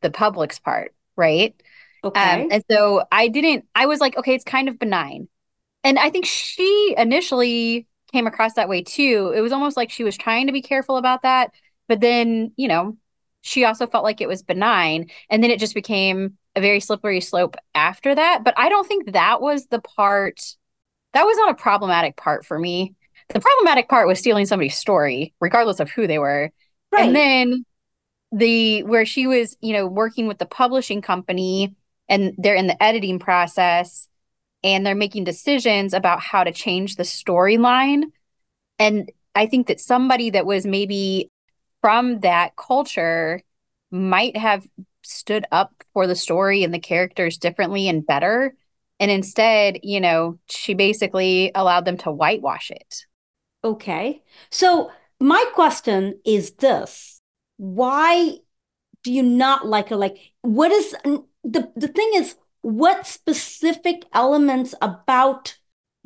the 0.00 0.10
public's 0.10 0.58
part, 0.58 0.94
right? 1.14 1.54
okay. 2.02 2.44
Um, 2.44 2.48
and 2.52 2.64
so 2.70 3.04
I 3.12 3.28
didn't, 3.28 3.66
I 3.74 3.86
was 3.86 4.00
like, 4.00 4.16
okay, 4.16 4.34
it's 4.34 4.44
kind 4.44 4.68
of 4.68 4.78
benign. 4.78 5.28
And 5.84 5.98
I 5.98 6.08
think 6.10 6.24
she 6.24 6.94
initially 6.96 7.86
came 8.12 8.26
across 8.26 8.54
that 8.54 8.68
way 8.68 8.82
too. 8.82 9.32
It 9.36 9.40
was 9.42 9.52
almost 9.52 9.76
like 9.76 9.90
she 9.90 10.04
was 10.04 10.16
trying 10.16 10.46
to 10.46 10.52
be 10.52 10.62
careful 10.62 10.96
about 10.96 11.22
that. 11.22 11.50
But 11.88 12.00
then, 12.00 12.52
you 12.56 12.68
know, 12.68 12.96
she 13.40 13.64
also 13.64 13.86
felt 13.86 14.04
like 14.04 14.20
it 14.20 14.28
was 14.28 14.42
benign. 14.42 15.10
And 15.30 15.42
then 15.42 15.50
it 15.50 15.60
just 15.60 15.74
became 15.74 16.36
a 16.54 16.60
very 16.60 16.80
slippery 16.80 17.20
slope 17.20 17.56
after 17.74 18.14
that. 18.14 18.44
But 18.44 18.54
I 18.56 18.68
don't 18.68 18.86
think 18.86 19.12
that 19.12 19.40
was 19.40 19.66
the 19.66 19.80
part, 19.80 20.40
that 21.14 21.24
was 21.24 21.36
not 21.36 21.50
a 21.50 21.54
problematic 21.54 22.16
part 22.16 22.44
for 22.44 22.58
me. 22.58 22.94
The 23.28 23.40
problematic 23.40 23.88
part 23.88 24.06
was 24.06 24.18
stealing 24.18 24.46
somebody's 24.46 24.76
story, 24.76 25.34
regardless 25.40 25.80
of 25.80 25.90
who 25.90 26.06
they 26.06 26.18
were. 26.18 26.50
right. 26.92 27.06
And 27.06 27.16
then 27.16 27.64
the 28.32 28.82
where 28.84 29.06
she 29.06 29.26
was, 29.26 29.56
you 29.60 29.72
know, 29.72 29.86
working 29.86 30.26
with 30.26 30.38
the 30.38 30.46
publishing 30.46 31.00
company 31.00 31.74
and 32.08 32.34
they're 32.38 32.54
in 32.54 32.66
the 32.66 32.82
editing 32.82 33.18
process 33.18 34.08
and 34.62 34.84
they're 34.84 34.94
making 34.94 35.24
decisions 35.24 35.94
about 35.94 36.20
how 36.20 36.44
to 36.44 36.52
change 36.52 36.96
the 36.96 37.02
storyline. 37.02 38.04
And 38.78 39.10
I 39.34 39.46
think 39.46 39.68
that 39.68 39.80
somebody 39.80 40.30
that 40.30 40.46
was 40.46 40.66
maybe 40.66 41.30
from 41.80 42.20
that 42.20 42.56
culture 42.56 43.42
might 43.90 44.36
have 44.36 44.66
stood 45.02 45.46
up 45.50 45.72
for 45.94 46.06
the 46.06 46.16
story 46.16 46.62
and 46.64 46.74
the 46.74 46.78
characters 46.78 47.38
differently 47.38 47.88
and 47.88 48.06
better. 48.06 48.54
And 49.00 49.10
instead, 49.10 49.80
you 49.82 50.00
know, 50.00 50.38
she 50.48 50.74
basically 50.74 51.52
allowed 51.54 51.84
them 51.84 51.96
to 51.98 52.10
whitewash 52.10 52.70
it. 52.70 53.06
Okay. 53.64 54.22
So 54.50 54.90
my 55.20 55.44
question 55.54 56.20
is 56.24 56.52
this. 56.52 57.20
Why 57.56 58.38
do 59.04 59.12
you 59.12 59.22
not 59.22 59.66
like 59.66 59.88
her? 59.88 59.96
Like, 59.96 60.18
what 60.42 60.72
is 60.72 60.94
the 61.44 61.72
the 61.76 61.88
thing 61.88 62.10
is, 62.14 62.36
what 62.60 63.06
specific 63.06 64.04
elements 64.12 64.74
about 64.82 65.56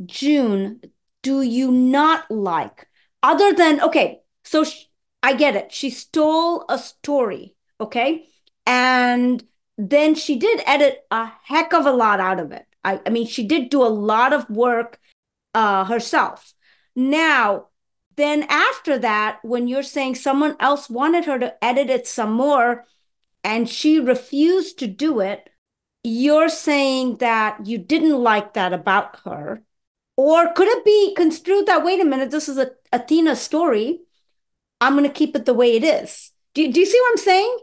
June 0.04 0.80
do 1.22 1.42
you 1.42 1.70
not 1.72 2.30
like? 2.30 2.88
Other 3.22 3.52
than, 3.52 3.80
okay, 3.80 4.20
so 4.44 4.64
I 5.22 5.34
get 5.34 5.56
it. 5.56 5.72
She 5.72 5.90
stole 5.90 6.64
a 6.68 6.78
story, 6.78 7.54
okay? 7.80 8.26
And 8.66 9.42
then 9.78 10.14
she 10.14 10.36
did 10.36 10.62
edit 10.66 11.04
a 11.10 11.30
heck 11.44 11.72
of 11.72 11.86
a 11.86 11.92
lot 11.92 12.20
out 12.20 12.40
of 12.40 12.52
it. 12.52 12.66
I, 12.84 13.00
I 13.06 13.10
mean, 13.10 13.26
she 13.26 13.46
did 13.46 13.70
do 13.70 13.82
a 13.82 13.86
lot 13.86 14.32
of 14.32 14.50
work 14.50 14.98
uh, 15.54 15.84
herself. 15.84 16.52
Now, 16.94 17.68
then 18.16 18.44
after 18.48 18.98
that, 18.98 19.38
when 19.42 19.68
you're 19.68 19.82
saying 19.82 20.16
someone 20.16 20.56
else 20.60 20.90
wanted 20.90 21.24
her 21.24 21.38
to 21.38 21.64
edit 21.64 21.88
it 21.88 22.06
some 22.06 22.32
more 22.32 22.84
and 23.44 23.68
she 23.68 23.98
refused 24.00 24.78
to 24.80 24.86
do 24.86 25.20
it, 25.20 25.48
you're 26.04 26.48
saying 26.48 27.18
that 27.18 27.64
you 27.66 27.78
didn't 27.78 28.18
like 28.18 28.54
that 28.54 28.72
about 28.72 29.20
her. 29.24 29.62
Or 30.16 30.52
could 30.52 30.68
it 30.68 30.84
be 30.84 31.14
construed 31.14 31.66
that, 31.66 31.84
wait 31.84 32.00
a 32.00 32.04
minute, 32.04 32.30
this 32.30 32.48
is 32.48 32.58
a 32.58 32.72
Athena's 32.92 33.40
story. 33.40 34.00
I'm 34.82 34.96
going 34.96 35.08
to 35.08 35.14
keep 35.14 35.36
it 35.36 35.44
the 35.44 35.54
way 35.54 35.76
it 35.76 35.84
is. 35.84 36.32
Do, 36.54 36.70
do 36.70 36.80
you 36.80 36.86
see 36.86 37.00
what 37.00 37.12
I'm 37.12 37.24
saying? 37.24 37.58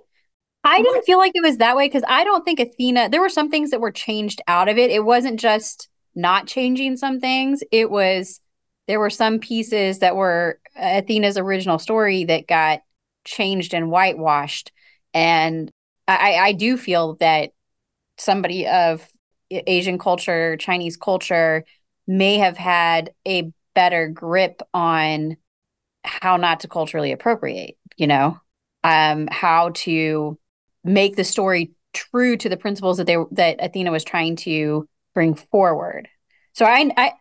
I 0.63 0.81
didn't 0.81 1.03
feel 1.03 1.17
like 1.17 1.33
it 1.35 1.43
was 1.43 1.57
that 1.57 1.75
way 1.75 1.88
because 1.88 2.03
I 2.07 2.23
don't 2.23 2.43
think 2.43 2.59
Athena, 2.59 3.09
there 3.09 3.21
were 3.21 3.29
some 3.29 3.49
things 3.49 3.71
that 3.71 3.81
were 3.81 3.91
changed 3.91 4.41
out 4.47 4.69
of 4.69 4.77
it. 4.77 4.89
It 4.89 5.03
wasn't 5.03 5.39
just 5.39 5.89
not 6.15 6.47
changing 6.47 6.97
some 6.97 7.19
things, 7.19 7.61
it 7.71 7.89
was 7.91 8.41
there 8.88 8.99
were 8.99 9.11
some 9.11 9.39
pieces 9.39 9.99
that 9.99 10.15
were 10.15 10.59
uh, 10.75 10.97
Athena's 10.97 11.38
original 11.38 11.77
story 11.77 12.23
that 12.23 12.47
got 12.47 12.81
changed 13.23 13.73
and 13.73 13.91
whitewashed. 13.91 14.71
And 15.13 15.71
I, 16.07 16.35
I 16.35 16.51
do 16.53 16.75
feel 16.75 17.15
that 17.15 17.51
somebody 18.17 18.65
of 18.65 19.07
Asian 19.51 19.99
culture, 19.99 20.57
Chinese 20.57 20.97
culture 20.97 21.65
may 22.07 22.38
have 22.38 22.57
had 22.57 23.13
a 23.27 23.51
better 23.75 24.07
grip 24.07 24.61
on 24.73 25.38
how 26.03 26.37
not 26.37 26.61
to 26.61 26.67
culturally 26.67 27.11
appropriate, 27.11 27.77
you 27.97 28.07
know, 28.07 28.37
um, 28.83 29.27
how 29.31 29.69
to 29.75 30.37
make 30.83 31.15
the 31.15 31.23
story 31.23 31.71
true 31.93 32.37
to 32.37 32.49
the 32.49 32.57
principles 32.57 32.97
that 32.97 33.07
they 33.07 33.17
that 33.31 33.57
Athena 33.59 33.91
was 33.91 34.03
trying 34.03 34.35
to 34.37 34.87
bring 35.13 35.35
forward. 35.35 36.07
So 36.53 36.65
I 36.65 36.89
I 36.97 37.13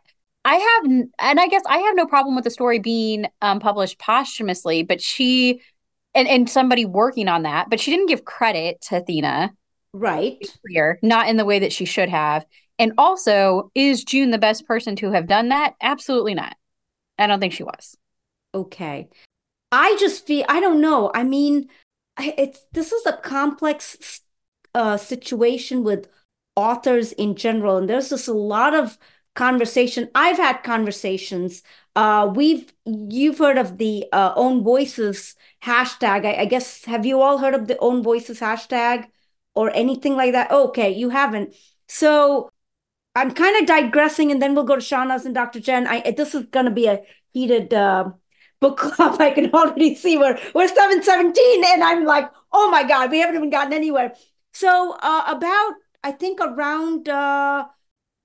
I 0.45 0.55
have 0.55 0.85
and 1.19 1.41
I 1.41 1.49
guess 1.49 1.63
I 1.67 1.79
have 1.79 1.97
no 1.97 2.07
problem 2.07 2.35
with 2.35 2.45
the 2.45 2.51
story 2.51 2.79
being 2.79 3.27
um, 3.43 3.61
published 3.61 3.99
posthumously, 3.99 4.83
but 4.83 5.01
she 5.01 5.61
and 6.15 6.29
and 6.29 6.49
somebody 6.49 6.85
working 6.85 7.29
on 7.29 7.43
that, 7.43 7.71
but 7.71 7.81
she 7.81 7.91
didn't 7.91 8.09
give 8.09 8.25
credit 8.25 8.81
to 8.83 8.99
Athena 8.99 9.53
Right. 9.93 10.47
clear, 10.67 10.99
not 11.03 11.29
in 11.29 11.37
the 11.37 11.45
way 11.45 11.59
that 11.59 11.73
she 11.73 11.85
should 11.85 12.09
have. 12.09 12.45
And 12.79 12.93
also, 12.97 13.71
is 13.75 14.05
June 14.05 14.31
the 14.31 14.39
best 14.39 14.67
person 14.67 14.95
to 14.97 15.11
have 15.11 15.27
done 15.27 15.49
that? 15.49 15.75
Absolutely 15.81 16.35
not. 16.35 16.57
I 17.19 17.27
don't 17.27 17.41
think 17.41 17.53
she 17.53 17.65
was. 17.65 17.97
Okay. 18.55 19.09
I 19.71 19.97
just 20.01 20.27
feel, 20.27 20.45
I 20.49 20.61
don't 20.61 20.81
know. 20.81 21.11
I 21.15 21.25
mean, 21.25 21.69
it's 22.19 22.61
this 22.73 22.93
is 22.93 23.07
a 23.07 23.17
complex 23.17 24.21
uh, 24.75 24.97
situation 24.97 25.85
with 25.85 26.09
authors 26.57 27.13
in 27.13 27.37
general, 27.37 27.77
and 27.77 27.89
there's 27.89 28.11
just 28.11 28.29
a 28.29 28.33
lot 28.33 28.75
of 28.75 28.99
conversation. 29.35 30.11
I've 30.15 30.39
had 30.39 30.63
conversations. 30.65 31.63
Uh, 31.95 32.31
we've 32.35 32.73
you've 32.87 33.39
heard 33.39 33.59
of 33.59 33.79
the 33.79 34.07
uh, 34.13 34.33
Own 34.37 34.65
Voices 34.65 35.37
hashtag. 35.63 36.27
I, 36.27 36.43
I 36.43 36.45
guess 36.47 36.85
have 36.87 37.07
you 37.07 37.21
all 37.21 37.39
heard 37.39 37.55
of 37.55 37.69
the 37.69 37.79
Own 37.79 38.03
Voices 38.03 38.41
hashtag 38.41 39.07
or 39.55 39.71
anything 39.75 40.17
like 40.17 40.33
that? 40.33 40.51
Okay, 40.51 40.91
you 40.91 41.11
haven't. 41.11 41.55
So 41.89 42.51
I'm 43.15 43.33
kind 43.33 43.61
of 43.61 43.67
digressing, 43.67 44.33
and 44.33 44.41
then 44.43 44.55
we'll 44.55 44.65
go 44.65 44.77
to 44.77 44.81
Shauna's 44.81 45.27
and 45.27 45.35
Dr. 45.35 45.61
Jen. 45.61 45.87
I 45.87 46.11
this 46.13 46.35
is 46.35 46.47
going 46.47 46.67
to 46.67 46.73
be 46.73 46.87
a 46.87 47.03
heated. 47.33 47.75
Uh, 47.75 48.11
book 48.61 48.79
club, 48.79 49.17
I 49.21 49.31
can 49.31 49.51
already 49.53 49.95
see 49.95 50.19
we're 50.19 50.39
we're 50.55 50.69
717 50.69 51.65
and 51.65 51.83
I'm 51.83 52.05
like, 52.05 52.31
oh 52.53 52.71
my 52.71 52.83
God, 52.83 53.11
we 53.11 53.21
haven't 53.21 53.37
even 53.37 53.51
gotten 53.51 53.73
anywhere. 53.73 54.15
So 54.53 54.97
uh, 55.01 55.25
about 55.27 55.75
I 56.03 56.13
think 56.13 56.41
around 56.41 57.09
uh 57.09 57.67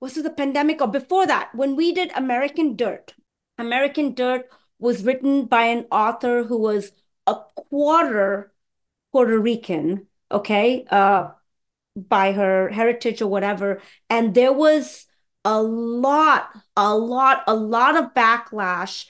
was 0.00 0.16
it 0.16 0.22
the 0.22 0.30
pandemic 0.30 0.82
or 0.82 0.88
before 0.88 1.26
that, 1.26 1.54
when 1.54 1.76
we 1.76 1.92
did 1.92 2.12
American 2.14 2.76
Dirt. 2.76 3.14
American 3.58 4.14
Dirt 4.14 4.50
was 4.78 5.02
written 5.04 5.46
by 5.46 5.64
an 5.64 5.86
author 5.90 6.44
who 6.44 6.58
was 6.58 6.92
a 7.26 7.36
quarter 7.56 8.52
Puerto 9.12 9.38
Rican, 9.38 10.06
okay, 10.30 10.84
uh, 10.90 11.30
by 11.96 12.32
her 12.32 12.68
heritage 12.68 13.22
or 13.22 13.28
whatever. 13.28 13.80
And 14.10 14.34
there 14.34 14.52
was 14.52 15.06
a 15.44 15.62
lot, 15.62 16.50
a 16.76 16.94
lot, 16.94 17.44
a 17.46 17.54
lot 17.54 17.96
of 17.96 18.12
backlash 18.12 19.06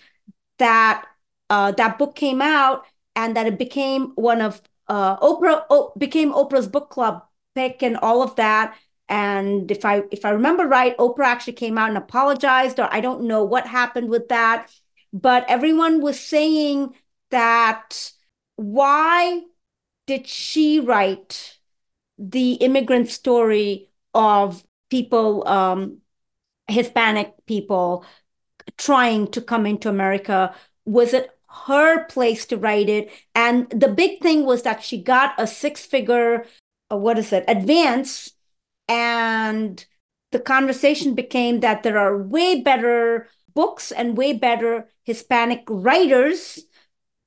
that 0.58 1.06
uh, 1.54 1.70
that 1.70 1.98
book 1.98 2.16
came 2.16 2.42
out 2.42 2.84
and 3.14 3.36
that 3.36 3.46
it 3.46 3.58
became 3.58 4.12
one 4.16 4.40
of 4.40 4.60
uh, 4.88 5.16
Oprah 5.18 5.62
oh, 5.70 5.92
became 5.96 6.32
Oprah's 6.32 6.66
book 6.66 6.90
club 6.90 7.22
pick 7.54 7.80
and 7.82 7.96
all 7.96 8.22
of 8.22 8.34
that. 8.36 8.76
And 9.08 9.70
if 9.70 9.84
I 9.84 10.02
if 10.10 10.24
I 10.24 10.30
remember 10.30 10.66
right, 10.66 10.96
Oprah 10.98 11.26
actually 11.26 11.52
came 11.52 11.78
out 11.78 11.90
and 11.90 11.98
apologized, 11.98 12.80
or 12.80 12.88
I 12.90 13.00
don't 13.00 13.22
know 13.22 13.44
what 13.44 13.68
happened 13.68 14.10
with 14.10 14.28
that. 14.30 14.68
But 15.12 15.44
everyone 15.48 16.00
was 16.00 16.18
saying 16.18 16.94
that 17.30 18.12
why 18.56 19.42
did 20.06 20.26
she 20.26 20.80
write 20.80 21.58
the 22.18 22.54
immigrant 22.54 23.10
story 23.10 23.90
of 24.12 24.64
people, 24.90 25.46
um, 25.46 25.98
Hispanic 26.66 27.34
people 27.46 28.04
trying 28.76 29.30
to 29.32 29.40
come 29.40 29.66
into 29.66 29.88
America? 29.88 30.54
Was 30.84 31.14
it 31.14 31.30
her 31.66 32.04
place 32.06 32.46
to 32.46 32.56
write 32.56 32.88
it? 32.88 33.10
And 33.34 33.68
the 33.70 33.88
big 33.88 34.20
thing 34.20 34.44
was 34.44 34.62
that 34.62 34.82
she 34.82 35.02
got 35.02 35.34
a 35.38 35.46
six 35.46 35.84
figure, 35.84 36.44
uh, 36.90 36.96
what 36.96 37.18
is 37.18 37.32
it, 37.32 37.44
advance. 37.48 38.32
And 38.88 39.84
the 40.32 40.40
conversation 40.40 41.14
became 41.14 41.60
that 41.60 41.82
there 41.82 41.98
are 41.98 42.16
way 42.16 42.60
better 42.60 43.28
books 43.54 43.92
and 43.92 44.16
way 44.16 44.32
better 44.32 44.88
Hispanic 45.04 45.62
writers, 45.68 46.64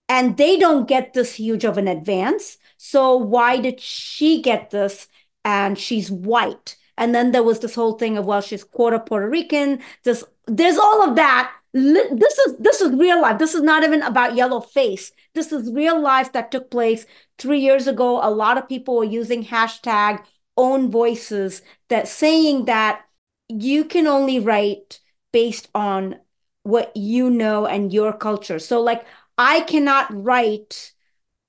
and 0.10 0.36
they 0.38 0.58
don't 0.58 0.88
get 0.88 1.14
this 1.14 1.36
huge 1.36 1.64
of 1.64 1.78
an 1.78 1.88
advance. 1.88 2.58
So 2.78 3.16
why 3.16 3.60
did 3.60 3.80
she 3.80 4.42
get 4.42 4.72
this? 4.72 5.08
And 5.46 5.78
she's 5.78 6.12
white. 6.12 6.76
And 6.98 7.14
then 7.14 7.32
there 7.32 7.44
was 7.44 7.60
this 7.60 7.76
whole 7.76 7.94
thing 7.94 8.18
of, 8.18 8.26
well, 8.26 8.42
she's 8.42 8.64
quarter 8.64 9.00
Puerto 9.00 9.30
Rican. 9.30 9.80
There's, 10.04 10.24
there's 10.48 10.78
all 10.78 11.08
of 11.08 11.16
that. 11.16 11.54
This 11.78 12.38
is 12.40 12.58
this 12.58 12.82
is 12.82 12.92
real 12.94 13.22
life. 13.22 13.38
This 13.38 13.54
is 13.54 13.62
not 13.62 13.84
even 13.84 14.02
about 14.02 14.34
Yellowface. 14.34 15.12
This 15.36 15.52
is 15.52 15.72
real 15.72 16.00
life 16.02 16.34
that 16.34 16.50
took 16.50 16.72
place 16.72 17.06
three 17.38 17.60
years 17.60 17.86
ago. 17.86 18.20
A 18.24 18.32
lot 18.32 18.58
of 18.58 18.68
people 18.68 18.98
were 18.98 19.04
using 19.04 19.46
hashtag 19.46 20.24
own 20.56 20.90
voices 20.90 21.62
that 21.90 22.08
saying 22.08 22.66
that 22.66 23.02
you 23.48 23.86
can 23.86 24.08
only 24.08 24.40
write 24.40 25.00
based 25.32 25.70
on 25.76 26.20
what 26.64 26.92
you 26.98 27.30
know 27.30 27.68
and 27.68 27.94
your 27.94 28.12
culture. 28.12 28.58
So 28.58 28.82
like 28.82 29.06
I 29.38 29.62
cannot 29.62 30.08
write 30.12 30.94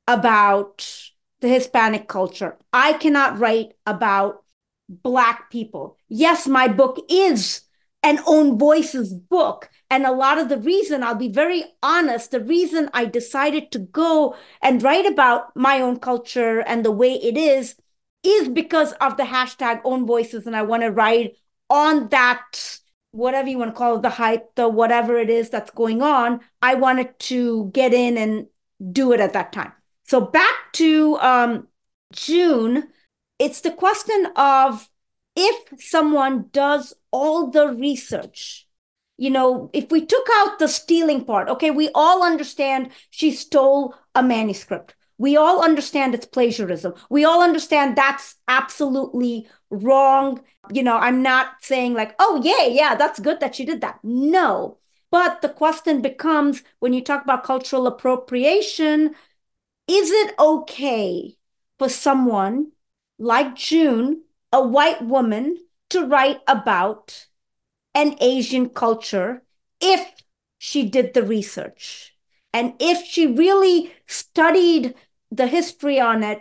about 0.06 0.86
the 1.40 1.48
Hispanic 1.48 2.06
culture. 2.06 2.58
I 2.72 2.92
cannot 2.94 3.38
write 3.38 3.74
about 3.86 4.44
Black 4.90 5.50
people. 5.50 5.96
Yes, 6.08 6.46
my 6.46 6.68
book 6.68 7.02
is 7.08 7.62
an 8.02 8.20
own 8.26 8.58
voices 8.58 9.12
book. 9.14 9.70
And 9.90 10.04
a 10.04 10.12
lot 10.12 10.38
of 10.38 10.48
the 10.48 10.58
reason, 10.58 11.02
I'll 11.02 11.14
be 11.14 11.30
very 11.30 11.64
honest, 11.82 12.30
the 12.30 12.40
reason 12.40 12.90
I 12.92 13.06
decided 13.06 13.72
to 13.72 13.78
go 13.78 14.36
and 14.60 14.82
write 14.82 15.06
about 15.06 15.56
my 15.56 15.80
own 15.80 15.98
culture 15.98 16.60
and 16.60 16.84
the 16.84 16.92
way 16.92 17.14
it 17.14 17.36
is, 17.36 17.76
is 18.22 18.48
because 18.48 18.92
of 19.00 19.16
the 19.16 19.22
hashtag 19.22 19.80
own 19.84 20.06
voices. 20.06 20.46
And 20.46 20.54
I 20.54 20.62
want 20.62 20.82
to 20.82 20.90
write 20.90 21.36
on 21.70 22.08
that, 22.08 22.78
whatever 23.12 23.48
you 23.48 23.58
want 23.58 23.70
to 23.70 23.76
call 23.76 23.96
it, 23.96 24.02
the 24.02 24.10
hype, 24.10 24.54
the 24.56 24.68
whatever 24.68 25.16
it 25.18 25.30
is 25.30 25.48
that's 25.50 25.70
going 25.70 26.02
on. 26.02 26.40
I 26.60 26.74
wanted 26.74 27.18
to 27.20 27.70
get 27.72 27.94
in 27.94 28.18
and 28.18 28.46
do 28.92 29.12
it 29.12 29.20
at 29.20 29.32
that 29.32 29.52
time. 29.52 29.72
So 30.04 30.20
back 30.20 30.72
to 30.74 31.16
um, 31.18 31.68
June, 32.12 32.88
it's 33.38 33.62
the 33.62 33.70
question 33.70 34.28
of 34.36 34.88
if 35.36 35.80
someone 35.80 36.50
does 36.52 36.94
all 37.10 37.50
the 37.50 37.68
research, 37.68 38.67
you 39.18 39.30
know, 39.30 39.68
if 39.72 39.90
we 39.90 40.06
took 40.06 40.26
out 40.36 40.58
the 40.58 40.68
stealing 40.68 41.24
part, 41.24 41.48
okay, 41.48 41.70
we 41.72 41.90
all 41.94 42.22
understand 42.22 42.90
she 43.10 43.32
stole 43.32 43.94
a 44.14 44.22
manuscript. 44.22 44.94
We 45.18 45.36
all 45.36 45.64
understand 45.64 46.14
it's 46.14 46.24
plagiarism. 46.24 46.94
We 47.10 47.24
all 47.24 47.42
understand 47.42 47.96
that's 47.96 48.36
absolutely 48.46 49.48
wrong. 49.68 50.40
You 50.72 50.84
know, 50.84 50.96
I'm 50.96 51.22
not 51.22 51.48
saying 51.60 51.94
like, 51.94 52.14
oh, 52.20 52.40
yeah, 52.44 52.66
yeah, 52.66 52.94
that's 52.94 53.18
good 53.18 53.40
that 53.40 53.56
she 53.56 53.64
did 53.64 53.80
that. 53.80 53.98
No. 54.04 54.78
But 55.10 55.42
the 55.42 55.48
question 55.48 56.00
becomes 56.00 56.62
when 56.78 56.92
you 56.92 57.02
talk 57.02 57.24
about 57.24 57.42
cultural 57.42 57.88
appropriation, 57.88 59.16
is 59.88 60.10
it 60.10 60.34
okay 60.38 61.36
for 61.78 61.88
someone 61.88 62.72
like 63.18 63.56
June, 63.56 64.22
a 64.52 64.62
white 64.64 65.02
woman, 65.02 65.56
to 65.90 66.06
write 66.06 66.40
about 66.46 67.26
an 67.94 68.16
Asian 68.20 68.68
culture 68.68 69.42
if 69.80 70.12
she 70.58 70.88
did 70.88 71.14
the 71.14 71.22
research? 71.22 72.14
And 72.52 72.74
if 72.78 73.06
she 73.06 73.26
really 73.26 73.92
studied 74.06 74.94
the 75.30 75.46
history 75.46 76.00
on 76.00 76.22
it, 76.22 76.40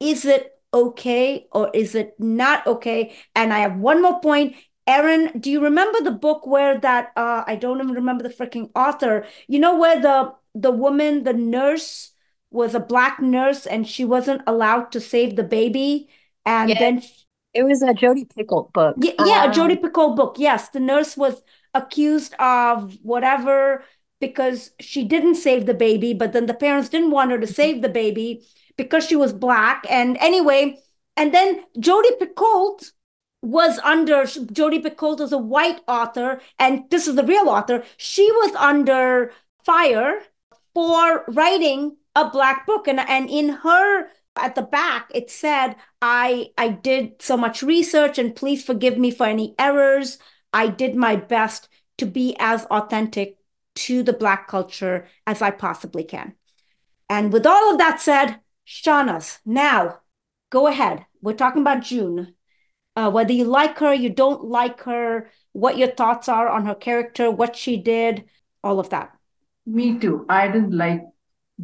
is 0.00 0.24
it 0.24 0.52
okay 0.72 1.46
or 1.52 1.70
is 1.74 1.94
it 1.94 2.14
not 2.18 2.66
okay? 2.66 3.14
And 3.34 3.52
I 3.52 3.60
have 3.60 3.76
one 3.76 4.02
more 4.02 4.20
point. 4.20 4.56
Erin, 4.86 5.38
do 5.38 5.50
you 5.50 5.62
remember 5.62 6.00
the 6.00 6.10
book 6.10 6.46
where 6.46 6.78
that 6.80 7.12
uh 7.16 7.44
I 7.46 7.56
don't 7.56 7.80
even 7.80 7.94
remember 7.94 8.22
the 8.22 8.34
freaking 8.34 8.70
author. 8.74 9.26
You 9.46 9.58
know 9.58 9.78
where 9.78 10.00
the 10.00 10.34
the 10.54 10.70
woman, 10.70 11.24
the 11.24 11.32
nurse 11.34 12.12
was 12.50 12.74
a 12.74 12.80
black 12.80 13.20
nurse 13.20 13.66
and 13.66 13.86
she 13.86 14.04
wasn't 14.04 14.42
allowed 14.46 14.90
to 14.92 15.00
save 15.00 15.36
the 15.36 15.44
baby. 15.44 16.08
And 16.46 16.70
yeah. 16.70 16.78
then 16.78 17.00
she, 17.00 17.12
it 17.58 17.64
was 17.64 17.82
a 17.82 17.92
Jodi 17.92 18.24
Picoult 18.24 18.72
book. 18.72 18.96
Yeah, 19.00 19.12
yeah 19.24 19.42
um, 19.42 19.50
a 19.50 19.52
Jodi 19.52 19.76
Picoult 19.76 20.14
book. 20.14 20.36
Yes, 20.38 20.68
the 20.68 20.80
nurse 20.80 21.16
was 21.16 21.42
accused 21.74 22.34
of 22.38 22.96
whatever 23.02 23.84
because 24.20 24.70
she 24.80 25.04
didn't 25.04 25.34
save 25.34 25.66
the 25.66 25.74
baby, 25.74 26.14
but 26.14 26.32
then 26.32 26.46
the 26.46 26.54
parents 26.54 26.88
didn't 26.88 27.10
want 27.10 27.32
her 27.32 27.38
to 27.38 27.46
save 27.46 27.82
the 27.82 27.88
baby 27.88 28.46
because 28.76 29.04
she 29.04 29.16
was 29.16 29.32
black. 29.32 29.84
And 29.90 30.16
anyway, 30.18 30.78
and 31.16 31.34
then 31.34 31.64
Jodi 31.80 32.10
Picoult 32.20 32.92
was 33.42 33.78
under 33.80 34.24
Jodi 34.24 34.80
Picoult 34.80 35.20
is 35.20 35.32
a 35.32 35.38
white 35.38 35.80
author, 35.88 36.40
and 36.58 36.84
this 36.90 37.08
is 37.08 37.16
the 37.16 37.24
real 37.24 37.48
author. 37.48 37.82
She 37.96 38.30
was 38.30 38.54
under 38.54 39.32
fire 39.64 40.20
for 40.74 41.24
writing 41.28 41.96
a 42.14 42.30
black 42.30 42.66
book 42.66 42.86
and 42.86 43.00
and 43.00 43.28
in 43.28 43.48
her 43.48 44.08
at 44.38 44.54
the 44.54 44.62
back 44.62 45.10
it 45.14 45.30
said 45.30 45.74
i 46.00 46.46
i 46.56 46.68
did 46.68 47.20
so 47.20 47.36
much 47.36 47.62
research 47.62 48.18
and 48.18 48.36
please 48.36 48.64
forgive 48.64 48.98
me 48.98 49.10
for 49.10 49.26
any 49.26 49.54
errors. 49.58 50.18
I 50.52 50.68
did 50.68 50.94
my 50.96 51.16
best 51.16 51.68
to 51.98 52.06
be 52.06 52.34
as 52.38 52.64
authentic 52.66 53.36
to 53.74 54.02
the 54.02 54.12
black 54.12 54.48
culture 54.48 55.06
as 55.26 55.42
i 55.42 55.50
possibly 55.50 56.04
can. 56.04 56.34
And 57.08 57.32
with 57.32 57.46
all 57.46 57.72
of 57.72 57.78
that 57.78 58.00
said 58.00 58.40
shahnaz 58.66 59.38
now 59.44 60.00
go 60.50 60.66
ahead. 60.66 61.06
We're 61.20 61.34
talking 61.34 61.62
about 61.62 61.82
june. 61.82 62.34
Uh, 62.96 63.10
whether 63.10 63.32
you 63.32 63.44
like 63.44 63.78
her 63.78 63.94
you 63.94 64.10
don't 64.10 64.44
like 64.44 64.82
her 64.82 65.30
what 65.52 65.78
your 65.78 65.88
thoughts 65.88 66.28
are 66.28 66.48
on 66.48 66.66
her 66.66 66.74
character 66.74 67.30
what 67.30 67.54
she 67.56 67.76
did 67.76 68.24
all 68.64 68.80
of 68.80 68.90
that. 68.90 69.12
Me 69.66 69.98
too. 69.98 70.24
I 70.28 70.48
didn't 70.48 70.76
like 70.76 71.02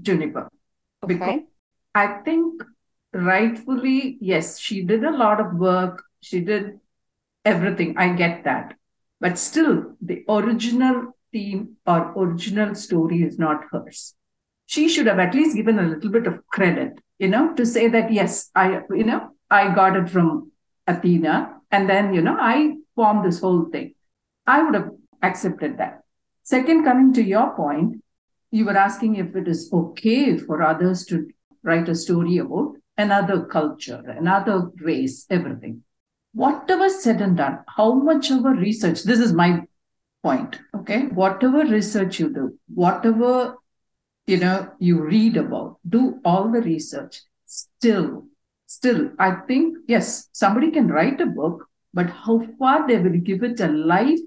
Juniper. 0.00 0.48
Okay. 1.02 1.44
I 1.94 2.06
think 2.24 2.62
rightfully, 3.12 4.18
yes, 4.20 4.58
she 4.58 4.82
did 4.82 5.04
a 5.04 5.16
lot 5.16 5.40
of 5.40 5.54
work. 5.54 6.02
She 6.20 6.40
did 6.40 6.80
everything. 7.44 7.96
I 7.96 8.14
get 8.14 8.44
that. 8.44 8.74
But 9.20 9.38
still, 9.38 9.94
the 10.00 10.24
original 10.28 11.16
theme 11.32 11.76
or 11.86 12.12
original 12.16 12.74
story 12.74 13.22
is 13.22 13.38
not 13.38 13.64
hers. 13.70 14.14
She 14.66 14.88
should 14.88 15.06
have 15.06 15.18
at 15.18 15.34
least 15.34 15.56
given 15.56 15.78
a 15.78 15.82
little 15.82 16.10
bit 16.10 16.26
of 16.26 16.46
credit, 16.48 16.98
you 17.18 17.28
know, 17.28 17.54
to 17.54 17.66
say 17.66 17.88
that, 17.88 18.12
yes, 18.12 18.50
I, 18.54 18.80
you 18.90 19.04
know, 19.04 19.30
I 19.50 19.74
got 19.74 19.96
it 19.96 20.08
from 20.10 20.50
Athena. 20.86 21.60
And 21.70 21.88
then, 21.88 22.14
you 22.14 22.22
know, 22.22 22.36
I 22.38 22.76
formed 22.94 23.24
this 23.24 23.40
whole 23.40 23.66
thing. 23.66 23.94
I 24.46 24.62
would 24.62 24.74
have 24.74 24.90
accepted 25.22 25.78
that. 25.78 26.02
Second, 26.42 26.84
coming 26.84 27.12
to 27.14 27.22
your 27.22 27.54
point, 27.54 28.02
you 28.50 28.64
were 28.64 28.76
asking 28.76 29.16
if 29.16 29.34
it 29.34 29.48
is 29.48 29.70
okay 29.72 30.36
for 30.36 30.62
others 30.62 31.04
to 31.06 31.28
write 31.64 31.88
a 31.88 31.94
story 31.94 32.38
about 32.38 32.76
another 32.96 33.44
culture, 33.44 34.02
another 34.06 34.70
race, 34.80 35.26
everything. 35.30 35.82
Whatever 36.32 36.88
said 36.88 37.20
and 37.20 37.36
done, 37.36 37.60
how 37.76 37.94
much 37.94 38.30
of 38.30 38.44
a 38.44 38.50
research, 38.50 39.02
this 39.02 39.18
is 39.18 39.32
my 39.32 39.62
point, 40.22 40.60
okay? 40.74 41.06
Whatever 41.06 41.64
research 41.64 42.18
you 42.18 42.32
do, 42.32 42.58
whatever 42.72 43.56
you 44.26 44.38
know 44.38 44.70
you 44.78 45.02
read 45.02 45.36
about, 45.36 45.78
do 45.88 46.20
all 46.24 46.50
the 46.50 46.60
research. 46.60 47.22
Still, 47.46 48.24
still, 48.66 49.10
I 49.18 49.36
think, 49.46 49.78
yes, 49.86 50.28
somebody 50.32 50.70
can 50.70 50.88
write 50.88 51.20
a 51.20 51.26
book, 51.26 51.66
but 51.92 52.10
how 52.10 52.46
far 52.58 52.86
they 52.86 52.98
will 52.98 53.18
give 53.18 53.42
it 53.42 53.60
a 53.60 53.68
life 53.68 54.18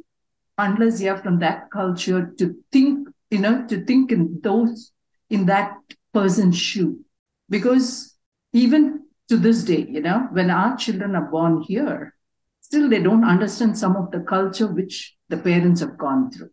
unless 0.58 1.02
you're 1.02 1.18
from 1.18 1.40
that 1.40 1.70
culture 1.72 2.34
to 2.38 2.56
think 2.72 3.10
you 3.30 3.40
know, 3.40 3.66
to 3.68 3.84
think 3.84 4.12
in 4.12 4.40
those, 4.42 4.92
in 5.30 5.46
that 5.48 5.78
person's 6.14 6.58
shoe. 6.58 7.04
Because 7.50 8.16
even 8.54 9.06
to 9.30 9.38
this 9.38 9.64
day, 9.64 9.86
you 9.90 10.02
know, 10.02 10.28
when 10.32 10.50
our 10.50 10.78
children 10.78 11.16
are 11.16 11.30
born 11.30 11.62
here, 11.62 12.16
still 12.62 12.90
they 12.90 13.02
don't 13.02 13.24
understand 13.24 13.78
some 13.78 13.96
of 13.96 14.12
the 14.12 14.20
culture 14.20 14.68
which 14.68 15.16
the 15.30 15.38
parents 15.38 15.82
have 15.82 15.98
gone 15.98 16.32
through. 16.32 16.50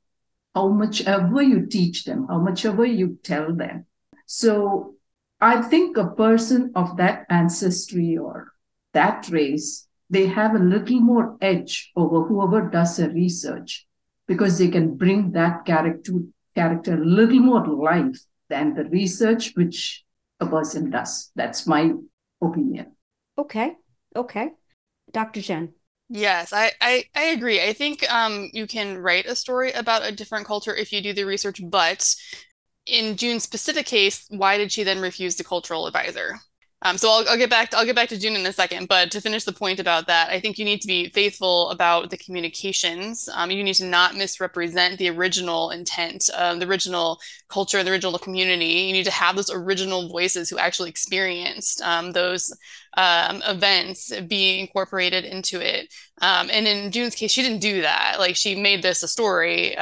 How 0.55 0.69
much 0.69 1.05
ever 1.07 1.43
you 1.43 1.67
teach 1.67 2.05
them, 2.05 2.27
how 2.29 2.39
much 2.39 2.65
ever 2.65 2.85
you 2.87 3.19
tell 3.23 3.53
them. 3.53 3.87
So 4.27 4.95
I 5.41 5.63
think 5.63 5.97
a 5.97 6.11
person 6.11 6.73
of 6.75 6.97
that 6.97 7.27
ancestry 7.29 8.17
or 8.17 8.53
that 8.93 9.29
race, 9.31 9.87
they 10.09 10.27
have 10.27 10.55
a 10.55 10.59
little 10.59 11.01
more 11.01 11.37
edge 11.41 11.91
over 11.97 12.23
whoever 12.23 12.69
does 12.69 12.97
the 12.97 13.11
research 13.11 13.87
because 14.27 14.59
they 14.59 14.69
can 14.69 14.97
bring 14.97 15.33
that 15.33 15.65
character 15.65 16.13
character 16.55 16.95
a 16.95 17.05
little 17.05 17.41
more 17.41 17.67
life 17.67 18.17
than 18.49 18.75
the 18.75 18.85
research 18.85 19.53
which 19.57 20.05
a 20.41 20.47
person 20.47 20.91
does. 20.91 21.31
That's 21.35 21.67
my 21.67 21.93
opinion. 22.43 22.93
Okay. 23.39 23.77
Okay. 24.17 24.51
Dr. 25.13 25.41
Jen. 25.41 25.75
Yes, 26.09 26.53
I, 26.53 26.73
I, 26.81 27.05
I 27.15 27.25
agree. 27.27 27.63
I 27.63 27.73
think 27.73 28.11
um, 28.13 28.51
you 28.53 28.67
can 28.67 28.99
write 28.99 29.27
a 29.27 29.35
story 29.35 29.73
about 29.73 30.07
a 30.07 30.13
different 30.13 30.47
culture 30.47 30.75
if 30.75 30.93
you 30.93 31.01
do 31.01 31.13
the 31.13 31.25
research, 31.25 31.61
but 31.65 32.15
in 32.87 33.17
June's 33.17 33.43
specific 33.43 33.87
case, 33.87 34.27
why 34.29 34.59
did 34.59 34.71
she 34.71 34.83
then 34.83 35.01
refuse 35.01 35.37
the 35.37 35.45
cultural 35.45 35.87
advisor? 35.87 36.39
Um, 36.85 36.99
so 36.99 37.09
I'll, 37.11 37.29
I'll 37.31 37.39
get 37.39 37.51
back 37.51 37.71
to, 37.71 37.79
I'll 37.79 37.87
get 37.87 37.97
back 37.97 38.11
to 38.11 38.19
June 38.19 38.37
in 38.37 38.45
a 38.45 38.53
second, 38.53 38.89
but 38.89 39.11
to 39.13 39.21
finish 39.21 39.45
the 39.45 39.53
point 39.53 39.81
about 39.81 40.07
that, 40.07 40.29
I 40.29 40.39
think 40.39 40.59
you 40.59 40.67
need 40.67 40.83
to 40.83 40.87
be 40.87 41.09
faithful 41.09 41.71
about 41.71 42.11
the 42.11 42.19
communications. 42.19 43.29
Um, 43.35 43.51
you 43.51 43.65
need 43.65 43.75
to 43.77 43.87
not 43.87 44.15
misrepresent 44.15 44.99
the 44.99 45.09
original 45.09 45.71
intent, 45.71 46.29
um, 46.35 46.59
the 46.59 46.69
original 46.69 47.19
culture, 47.49 47.83
the 47.83 47.91
original 47.91 48.19
community. 48.19 48.67
You 48.67 48.93
need 48.93 49.05
to 49.07 49.11
have 49.11 49.35
those 49.35 49.51
original 49.51 50.09
voices 50.09 50.51
who 50.51 50.59
actually 50.59 50.91
experienced 50.91 51.81
um, 51.83 52.13
those 52.13 52.55
um, 52.97 53.43
events 53.47 54.13
being 54.29 54.61
incorporated 54.61 55.25
into 55.25 55.61
it. 55.61 55.93
And 56.21 56.51
in 56.51 56.91
June's 56.93 57.15
case, 57.15 57.33
she 57.33 57.43
didn't 57.43 57.61
do 57.61 57.83
that. 57.83 58.17
Like 58.19 58.37
she 58.37 58.55
made 58.55 58.83
this 58.83 59.03
a 59.03 59.09
story 59.09 59.75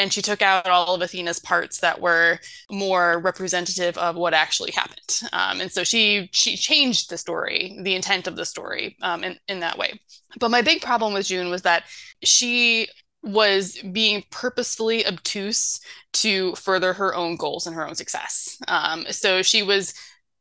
and 0.00 0.10
she 0.10 0.22
took 0.22 0.40
out 0.40 0.66
all 0.66 0.94
of 0.94 1.02
Athena's 1.02 1.38
parts 1.38 1.80
that 1.80 2.00
were 2.00 2.38
more 2.70 3.20
representative 3.20 3.98
of 3.98 4.16
what 4.16 4.32
actually 4.32 4.70
happened. 4.70 5.20
Um, 5.32 5.60
and 5.60 5.70
so 5.70 5.84
she 5.84 6.30
she 6.32 6.56
changed 6.56 7.10
the 7.10 7.18
story, 7.18 7.78
the 7.82 7.94
intent 7.94 8.26
of 8.26 8.34
the 8.34 8.46
story 8.46 8.96
um, 9.02 9.22
in, 9.22 9.38
in 9.46 9.60
that 9.60 9.76
way. 9.76 10.00
But 10.38 10.50
my 10.50 10.62
big 10.62 10.80
problem 10.80 11.12
with 11.12 11.26
June 11.26 11.50
was 11.50 11.62
that 11.62 11.84
she 12.24 12.88
was 13.22 13.76
being 13.92 14.24
purposefully 14.30 15.06
obtuse 15.06 15.78
to 16.12 16.54
further 16.54 16.94
her 16.94 17.14
own 17.14 17.36
goals 17.36 17.66
and 17.66 17.76
her 17.76 17.86
own 17.86 17.94
success. 17.94 18.58
Um, 18.68 19.04
so 19.10 19.42
she 19.42 19.62
was 19.62 19.92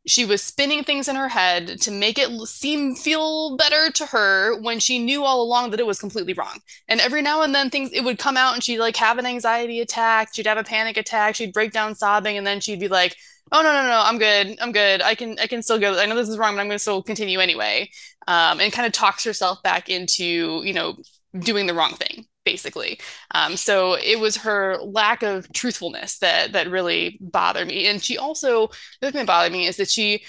she 0.10 0.26
was 0.26 0.42
spinning 0.42 0.84
things 0.84 1.08
in 1.08 1.16
her 1.16 1.28
head 1.28 1.80
to 1.82 1.92
make 1.92 2.18
it 2.18 2.30
seem 2.48 2.96
feel 2.96 3.56
better 3.58 3.92
to 3.92 4.06
her 4.08 4.60
when 4.62 4.80
she 4.80 4.98
knew 4.98 5.24
all 5.24 5.42
along 5.42 5.70
that 5.70 5.80
it 5.80 5.86
was 5.86 6.00
completely 6.00 6.34
wrong. 6.34 6.60
And 6.88 7.00
every 7.00 7.22
now 7.22 7.42
and 7.44 7.54
then 7.54 7.70
things 7.70 7.92
it 7.94 8.04
would 8.04 8.18
come 8.18 8.36
out 8.36 8.54
and 8.54 8.64
she'd 8.64 8.80
like 8.80 8.96
have 8.98 9.18
an 9.20 9.26
anxiety 9.26 9.82
attack 9.82 10.30
she'd 10.34 10.48
have 10.48 10.58
a 10.58 10.64
panic 10.64 10.98
attack 10.98 11.36
she'd 11.36 11.54
break 11.54 11.72
down 11.72 11.96
sobbing 11.96 12.38
and 12.38 12.48
then 12.48 12.60
she'd 12.60 12.80
be 12.80 12.88
like 12.88 13.16
oh 13.52 13.62
no 13.62 13.72
no 13.72 13.84
no 13.84 14.02
i'm 14.04 14.18
good 14.18 14.58
i'm 14.62 14.72
good. 14.72 15.02
I 15.02 15.16
can 15.16 15.38
i 15.40 15.48
can 15.48 15.62
still 15.62 15.80
go 15.80 16.00
i 16.00 16.06
know 16.06 16.16
this 16.16 16.30
is 16.30 16.38
wrong 16.38 16.56
but 16.56 16.62
i'm 16.62 16.68
going 16.68 16.76
to 16.76 16.80
still 16.80 17.04
continue 17.04 17.40
anyway. 17.40 17.90
Um, 18.28 18.60
and 18.60 18.74
kind 18.74 18.86
of 18.86 18.94
talks 18.94 19.24
herself 19.24 19.62
back 19.64 19.90
into 19.90 20.64
you 20.64 20.74
know 20.74 20.98
doing 21.38 21.68
the 21.68 21.74
wrong 21.74 21.94
thing 21.94 22.26
basically. 22.50 23.00
Um, 23.32 23.56
so 23.56 23.94
it 23.94 24.20
was 24.20 24.38
her 24.38 24.78
lack 24.78 25.22
of 25.24 25.52
truthfulness 25.54 26.20
that 26.20 26.54
that 26.54 26.70
really 26.70 27.18
bothered 27.22 27.68
me. 27.68 27.88
And 27.88 28.04
she 28.04 28.18
also 28.18 28.70
the 29.02 29.12
thing 29.12 29.20
that 29.20 29.28
bothered 29.28 29.52
me 29.52 29.68
is 29.68 29.78
that 29.78 29.90
she 29.90 30.24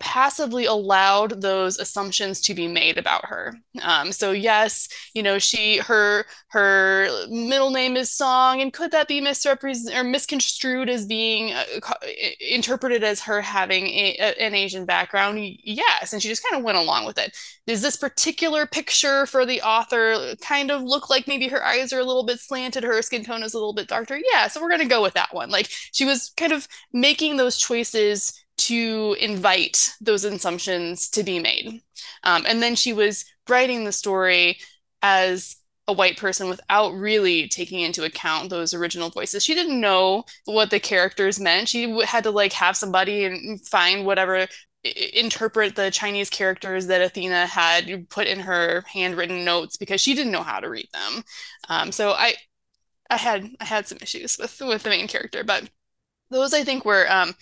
passively 0.00 0.64
allowed 0.64 1.42
those 1.42 1.78
assumptions 1.78 2.40
to 2.40 2.54
be 2.54 2.66
made 2.66 2.98
about 2.98 3.26
her. 3.26 3.54
Um, 3.82 4.10
so 4.10 4.32
yes, 4.32 4.88
you 5.14 5.22
know, 5.22 5.38
she 5.38 5.76
her 5.78 6.24
her 6.48 7.08
middle 7.28 7.70
name 7.70 7.96
is 7.96 8.10
Song, 8.10 8.60
and 8.60 8.72
could 8.72 8.90
that 8.90 9.06
be 9.06 9.20
misrepresented 9.20 9.96
or 9.96 10.02
misconstrued 10.02 10.88
as 10.88 11.06
being 11.06 11.52
uh, 11.52 11.64
interpreted 12.40 13.04
as 13.04 13.20
her 13.20 13.40
having 13.40 13.86
a, 13.86 14.16
a, 14.18 14.42
an 14.42 14.54
Asian 14.54 14.86
background? 14.86 15.38
Yes, 15.62 16.12
and 16.12 16.20
she 16.20 16.28
just 16.28 16.42
kind 16.42 16.58
of 16.58 16.64
went 16.64 16.78
along 16.78 17.04
with 17.04 17.18
it. 17.18 17.36
Does 17.66 17.82
this 17.82 17.96
particular 17.96 18.66
picture 18.66 19.26
for 19.26 19.46
the 19.46 19.60
author 19.60 20.34
kind 20.40 20.70
of 20.70 20.82
look 20.82 21.10
like 21.10 21.28
maybe 21.28 21.46
her 21.48 21.64
eyes 21.64 21.92
are 21.92 22.00
a 22.00 22.04
little 22.04 22.24
bit 22.24 22.40
slanted, 22.40 22.82
her 22.82 23.02
skin 23.02 23.22
tone 23.22 23.42
is 23.42 23.54
a 23.54 23.58
little 23.58 23.74
bit 23.74 23.86
darker? 23.86 24.18
Yeah, 24.32 24.48
so 24.48 24.60
we're 24.60 24.70
gonna 24.70 24.86
go 24.86 25.02
with 25.02 25.14
that 25.14 25.34
one. 25.34 25.50
Like 25.50 25.68
she 25.92 26.06
was 26.06 26.32
kind 26.36 26.52
of 26.52 26.66
making 26.92 27.36
those 27.36 27.58
choices 27.58 28.32
to 28.60 29.16
invite 29.20 29.94
those 30.00 30.24
assumptions 30.24 31.08
to 31.10 31.22
be 31.22 31.38
made. 31.38 31.80
Um, 32.24 32.44
and 32.46 32.62
then 32.62 32.74
she 32.74 32.92
was 32.92 33.24
writing 33.48 33.84
the 33.84 33.92
story 33.92 34.58
as 35.02 35.56
a 35.88 35.92
white 35.92 36.16
person 36.16 36.48
without 36.48 36.90
really 36.92 37.48
taking 37.48 37.80
into 37.80 38.04
account 38.04 38.50
those 38.50 38.74
original 38.74 39.10
voices. 39.10 39.42
She 39.42 39.54
didn't 39.54 39.80
know 39.80 40.24
what 40.44 40.70
the 40.70 40.78
characters 40.78 41.40
meant. 41.40 41.68
She 41.68 42.00
had 42.04 42.24
to 42.24 42.30
like 42.30 42.52
have 42.52 42.76
somebody 42.76 43.24
and 43.24 43.60
find 43.66 44.06
whatever 44.06 44.46
interpret 44.84 45.76
the 45.76 45.90
Chinese 45.90 46.30
characters 46.30 46.86
that 46.86 47.02
Athena 47.02 47.46
had 47.46 48.08
put 48.08 48.26
in 48.26 48.40
her 48.40 48.84
handwritten 48.86 49.44
notes 49.44 49.76
because 49.76 50.00
she 50.00 50.14
didn't 50.14 50.32
know 50.32 50.42
how 50.42 50.60
to 50.60 50.70
read 50.70 50.88
them. 50.92 51.22
Um, 51.68 51.92
so 51.92 52.12
I, 52.12 52.34
I 53.10 53.16
had 53.16 53.48
I 53.60 53.64
had 53.64 53.86
some 53.86 53.98
issues 54.00 54.38
with 54.38 54.60
with 54.60 54.82
the 54.82 54.90
main 54.90 55.08
character, 55.08 55.44
but 55.44 55.68
those 56.30 56.54
I 56.54 56.64
think 56.64 56.84
were 56.84 57.10
um 57.10 57.34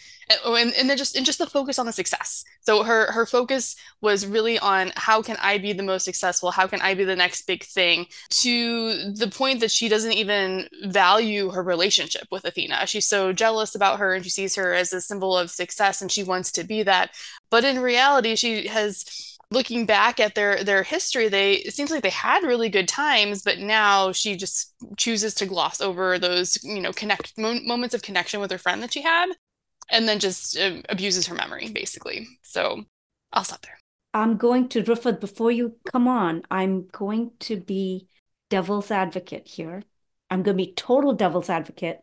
and, 0.44 0.72
and 0.74 0.90
then 0.90 0.96
just 0.96 1.16
and 1.16 1.24
just 1.24 1.38
the 1.38 1.46
focus 1.46 1.78
on 1.78 1.86
the 1.86 1.92
success. 1.92 2.44
So 2.60 2.82
her 2.82 3.12
her 3.12 3.26
focus 3.26 3.76
was 4.00 4.26
really 4.26 4.58
on 4.58 4.92
how 4.96 5.22
can 5.22 5.36
I 5.40 5.58
be 5.58 5.72
the 5.72 5.82
most 5.82 6.04
successful? 6.04 6.50
How 6.50 6.66
can 6.66 6.80
I 6.80 6.94
be 6.94 7.04
the 7.04 7.16
next 7.16 7.46
big 7.46 7.64
thing? 7.64 8.06
To 8.30 9.12
the 9.12 9.28
point 9.28 9.60
that 9.60 9.70
she 9.70 9.88
doesn't 9.88 10.12
even 10.12 10.68
value 10.84 11.50
her 11.50 11.62
relationship 11.62 12.26
with 12.30 12.44
Athena. 12.44 12.86
She's 12.86 13.08
so 13.08 13.32
jealous 13.32 13.74
about 13.74 13.98
her 13.98 14.14
and 14.14 14.24
she 14.24 14.30
sees 14.30 14.54
her 14.56 14.74
as 14.74 14.92
a 14.92 15.00
symbol 15.00 15.36
of 15.36 15.50
success 15.50 16.00
and 16.00 16.10
she 16.10 16.22
wants 16.22 16.52
to 16.52 16.64
be 16.64 16.82
that. 16.82 17.10
But 17.50 17.64
in 17.64 17.80
reality, 17.80 18.36
she 18.36 18.68
has 18.68 19.04
looking 19.50 19.86
back 19.86 20.20
at 20.20 20.34
their 20.34 20.62
their 20.62 20.82
history 20.82 21.28
they 21.28 21.54
it 21.54 21.72
seems 21.72 21.90
like 21.90 22.02
they 22.02 22.10
had 22.10 22.42
really 22.42 22.68
good 22.68 22.86
times 22.86 23.42
but 23.42 23.58
now 23.58 24.12
she 24.12 24.36
just 24.36 24.74
chooses 24.96 25.34
to 25.34 25.46
gloss 25.46 25.80
over 25.80 26.18
those 26.18 26.62
you 26.62 26.80
know 26.80 26.92
connect 26.92 27.32
mo- 27.38 27.60
moments 27.60 27.94
of 27.94 28.02
connection 28.02 28.40
with 28.40 28.50
her 28.50 28.58
friend 28.58 28.82
that 28.82 28.92
she 28.92 29.02
had 29.02 29.28
and 29.90 30.06
then 30.08 30.18
just 30.18 30.58
uh, 30.58 30.82
abuses 30.88 31.26
her 31.26 31.34
memory 31.34 31.70
basically. 31.70 32.26
So 32.42 32.84
i'll 33.32 33.44
stop 33.44 33.62
there. 33.62 33.78
I'm 34.14 34.36
going 34.36 34.68
to 34.70 34.82
Rufat 34.82 35.20
before 35.20 35.50
you 35.50 35.76
come 35.90 36.08
on 36.08 36.42
i'm 36.50 36.86
going 36.92 37.30
to 37.40 37.56
be 37.56 38.06
devil's 38.50 38.90
advocate 38.90 39.46
here. 39.46 39.82
I'm 40.30 40.42
going 40.42 40.56
to 40.56 40.64
be 40.64 40.72
total 40.72 41.14
devil's 41.14 41.48
advocate 41.48 42.00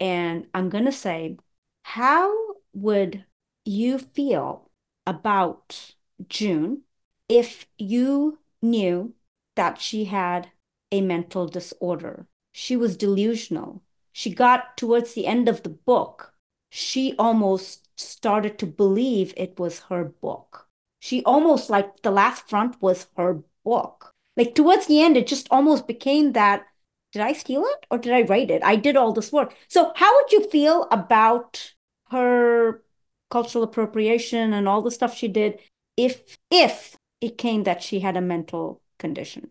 and 0.00 0.46
i'm 0.54 0.68
going 0.70 0.86
to 0.86 0.92
say 0.92 1.36
how 1.82 2.32
would 2.72 3.24
you 3.64 3.98
feel 3.98 4.70
about 5.06 5.94
June 6.28 6.82
if 7.28 7.66
you 7.78 8.38
knew 8.60 9.14
that 9.56 9.80
she 9.80 10.06
had 10.06 10.50
a 10.90 11.00
mental 11.00 11.46
disorder. 11.46 12.26
She 12.52 12.76
was 12.76 12.96
delusional. 12.96 13.82
She 14.12 14.34
got 14.34 14.76
towards 14.76 15.14
the 15.14 15.26
end 15.26 15.48
of 15.48 15.62
the 15.62 15.68
book, 15.68 16.34
she 16.70 17.14
almost 17.18 17.88
started 17.98 18.58
to 18.58 18.66
believe 18.66 19.34
it 19.36 19.58
was 19.58 19.80
her 19.90 20.04
book. 20.04 20.66
She 21.00 21.22
almost 21.24 21.70
like 21.70 22.02
the 22.02 22.10
last 22.10 22.48
front 22.48 22.80
was 22.80 23.08
her 23.16 23.42
book. 23.64 24.12
Like 24.36 24.54
towards 24.54 24.86
the 24.86 25.02
end, 25.02 25.16
it 25.16 25.26
just 25.26 25.48
almost 25.50 25.86
became 25.86 26.32
that 26.32 26.66
did 27.12 27.22
I 27.22 27.32
steal 27.32 27.64
it 27.64 27.86
or 27.90 27.98
did 27.98 28.12
I 28.12 28.22
write 28.22 28.50
it? 28.50 28.62
I 28.62 28.76
did 28.76 28.96
all 28.96 29.12
this 29.12 29.32
work. 29.32 29.54
So, 29.68 29.92
how 29.96 30.14
would 30.14 30.30
you 30.30 30.48
feel 30.48 30.86
about 30.92 31.74
her 32.10 32.82
cultural 33.30 33.64
appropriation 33.64 34.52
and 34.52 34.68
all 34.68 34.82
the 34.82 34.90
stuff 34.90 35.16
she 35.16 35.28
did 35.28 35.58
if 35.96 36.38
if 36.50 36.96
it 37.20 37.38
came 37.38 37.64
that 37.64 37.82
she 37.82 38.00
had 38.00 38.16
a 38.16 38.20
mental 38.20 38.80
condition. 38.98 39.50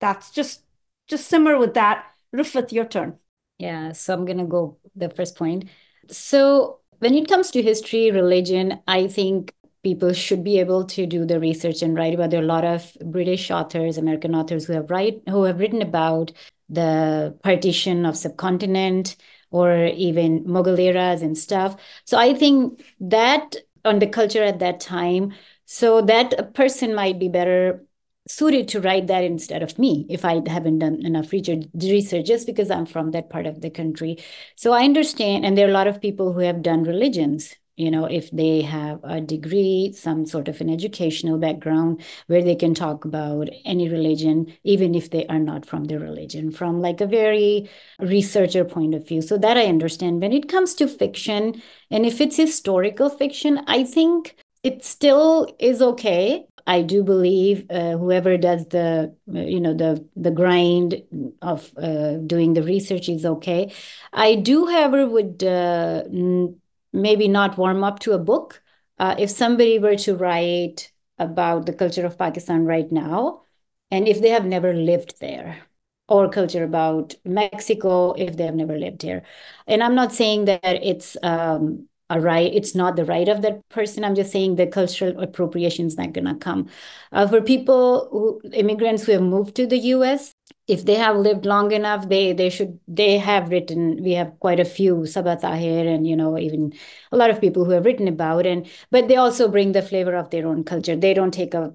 That's 0.00 0.30
just 0.30 0.62
just 1.06 1.28
similar 1.28 1.58
with 1.58 1.74
that. 1.74 2.06
Rufat, 2.34 2.72
your 2.72 2.84
turn. 2.84 3.18
Yeah, 3.58 3.92
so 3.92 4.14
I'm 4.14 4.24
gonna 4.24 4.46
go 4.46 4.78
the 4.94 5.08
first 5.08 5.36
point. 5.36 5.66
So 6.08 6.80
when 6.98 7.14
it 7.14 7.28
comes 7.28 7.50
to 7.52 7.62
history, 7.62 8.10
religion, 8.10 8.80
I 8.86 9.06
think 9.06 9.54
people 9.82 10.12
should 10.12 10.42
be 10.42 10.58
able 10.58 10.84
to 10.84 11.06
do 11.06 11.24
the 11.24 11.38
research 11.38 11.82
and 11.82 11.94
write 11.96 12.14
about. 12.14 12.30
There 12.30 12.40
are 12.40 12.44
a 12.44 12.46
lot 12.46 12.64
of 12.64 12.96
British 13.04 13.50
authors, 13.50 13.98
American 13.98 14.34
authors 14.34 14.66
who 14.66 14.72
have 14.72 14.90
write 14.90 15.22
who 15.28 15.44
have 15.44 15.60
written 15.60 15.80
about 15.82 16.32
the 16.68 17.38
partition 17.42 18.04
of 18.04 18.16
subcontinent 18.16 19.16
or 19.50 19.86
even 19.86 20.44
Mughal 20.44 20.78
eras 20.78 21.22
and 21.22 21.38
stuff. 21.38 21.76
So 22.04 22.18
I 22.18 22.34
think 22.34 22.82
that 23.00 23.56
on 23.84 24.00
the 24.00 24.08
culture 24.08 24.42
at 24.42 24.58
that 24.58 24.80
time 24.80 25.32
so 25.66 26.00
that 26.00 26.32
a 26.38 26.44
person 26.44 26.94
might 26.94 27.18
be 27.18 27.28
better 27.28 27.84
suited 28.28 28.66
to 28.66 28.80
write 28.80 29.06
that 29.06 29.22
instead 29.22 29.62
of 29.62 29.78
me 29.78 30.04
if 30.08 30.24
I 30.24 30.42
haven't 30.48 30.80
done 30.80 31.06
enough 31.06 31.32
research 31.32 32.26
just 32.26 32.46
because 32.46 32.72
I'm 32.72 32.86
from 32.86 33.12
that 33.12 33.30
part 33.30 33.46
of 33.46 33.60
the 33.60 33.70
country. 33.70 34.18
So 34.56 34.72
I 34.72 34.82
understand, 34.84 35.44
and 35.44 35.56
there 35.56 35.66
are 35.66 35.70
a 35.70 35.74
lot 35.74 35.86
of 35.86 36.00
people 36.00 36.32
who 36.32 36.40
have 36.40 36.62
done 36.62 36.82
religions. 36.82 37.54
You 37.76 37.90
know, 37.90 38.06
if 38.06 38.30
they 38.30 38.62
have 38.62 39.00
a 39.04 39.20
degree, 39.20 39.92
some 39.94 40.24
sort 40.24 40.48
of 40.48 40.62
an 40.62 40.70
educational 40.70 41.36
background 41.36 42.02
where 42.26 42.42
they 42.42 42.54
can 42.54 42.72
talk 42.72 43.04
about 43.04 43.50
any 43.66 43.90
religion, 43.90 44.56
even 44.64 44.94
if 44.94 45.10
they 45.10 45.26
are 45.26 45.38
not 45.38 45.66
from 45.66 45.84
the 45.84 45.98
religion, 45.98 46.50
from 46.50 46.80
like 46.80 47.02
a 47.02 47.06
very 47.06 47.68
researcher 48.00 48.64
point 48.64 48.94
of 48.94 49.06
view. 49.06 49.20
So 49.20 49.36
that 49.36 49.58
I 49.58 49.66
understand. 49.66 50.22
When 50.22 50.32
it 50.32 50.48
comes 50.48 50.74
to 50.76 50.88
fiction, 50.88 51.60
and 51.90 52.06
if 52.06 52.18
it's 52.20 52.36
historical 52.36 53.10
fiction, 53.10 53.60
I 53.66 53.84
think 53.84 54.36
it 54.66 54.84
still 54.84 55.54
is 55.58 55.80
okay. 55.82 56.46
I 56.66 56.82
do 56.82 57.04
believe 57.04 57.66
uh, 57.70 57.92
whoever 57.96 58.36
does 58.36 58.66
the 58.68 59.14
uh, 59.34 59.38
you 59.38 59.60
know 59.60 59.74
the 59.74 60.04
the 60.16 60.32
grind 60.32 61.02
of 61.42 61.70
uh, 61.78 62.14
doing 62.32 62.54
the 62.54 62.62
research 62.62 63.08
is 63.08 63.24
okay. 63.24 63.72
I 64.12 64.34
do, 64.34 64.66
however, 64.66 65.06
would 65.08 65.44
uh, 65.44 66.02
n- 66.06 66.56
maybe 66.92 67.28
not 67.28 67.56
warm 67.58 67.84
up 67.84 68.00
to 68.00 68.12
a 68.12 68.18
book. 68.18 68.62
Uh, 68.98 69.14
if 69.18 69.30
somebody 69.30 69.78
were 69.78 69.96
to 69.96 70.16
write 70.16 70.92
about 71.18 71.66
the 71.66 71.72
culture 71.72 72.04
of 72.06 72.18
Pakistan 72.18 72.64
right 72.64 72.90
now, 72.90 73.42
and 73.90 74.08
if 74.08 74.20
they 74.20 74.30
have 74.30 74.44
never 74.46 74.74
lived 74.74 75.20
there, 75.20 75.62
or 76.08 76.28
culture 76.30 76.64
about 76.64 77.14
Mexico 77.24 78.12
if 78.12 78.36
they 78.36 78.44
have 78.44 78.54
never 78.54 78.78
lived 78.78 79.02
here, 79.02 79.22
and 79.66 79.82
I'm 79.82 79.94
not 79.94 80.12
saying 80.12 80.46
that 80.46 80.60
it's 80.64 81.16
um, 81.22 81.88
a 82.08 82.20
right 82.20 82.52
it's 82.54 82.74
not 82.74 82.96
the 82.96 83.04
right 83.04 83.28
of 83.28 83.42
that 83.42 83.68
person. 83.68 84.04
I'm 84.04 84.14
just 84.14 84.30
saying 84.30 84.56
the 84.56 84.66
cultural 84.66 85.18
appropriation 85.20 85.86
is 85.86 85.96
not 85.96 86.12
going 86.12 86.26
to 86.26 86.34
come. 86.36 86.68
Uh, 87.12 87.26
for 87.26 87.40
people 87.40 88.08
who 88.12 88.40
immigrants 88.52 89.04
who 89.04 89.12
have 89.12 89.22
moved 89.22 89.56
to 89.56 89.66
the 89.66 89.78
us 89.78 90.32
if 90.68 90.84
they 90.84 90.94
have 90.96 91.16
lived 91.16 91.46
long 91.46 91.72
enough 91.72 92.08
they 92.08 92.32
they 92.32 92.50
should 92.50 92.78
they 92.88 93.18
have 93.18 93.50
written 93.50 94.02
we 94.02 94.12
have 94.12 94.38
quite 94.40 94.60
a 94.60 94.64
few 94.64 94.96
Sabaa 94.98 95.40
Tahir 95.40 95.86
and 95.88 96.06
you 96.06 96.16
know 96.16 96.38
even 96.38 96.72
a 97.12 97.16
lot 97.16 97.30
of 97.30 97.40
people 97.40 97.64
who 97.64 97.72
have 97.72 97.84
written 97.84 98.08
about 98.08 98.46
and 98.46 98.68
but 98.90 99.08
they 99.08 99.16
also 99.16 99.48
bring 99.48 99.72
the 99.72 99.82
flavor 99.82 100.14
of 100.14 100.30
their 100.30 100.46
own 100.46 100.64
culture. 100.64 100.96
They 100.96 101.14
don't 101.14 101.34
take 101.34 101.54
a 101.54 101.74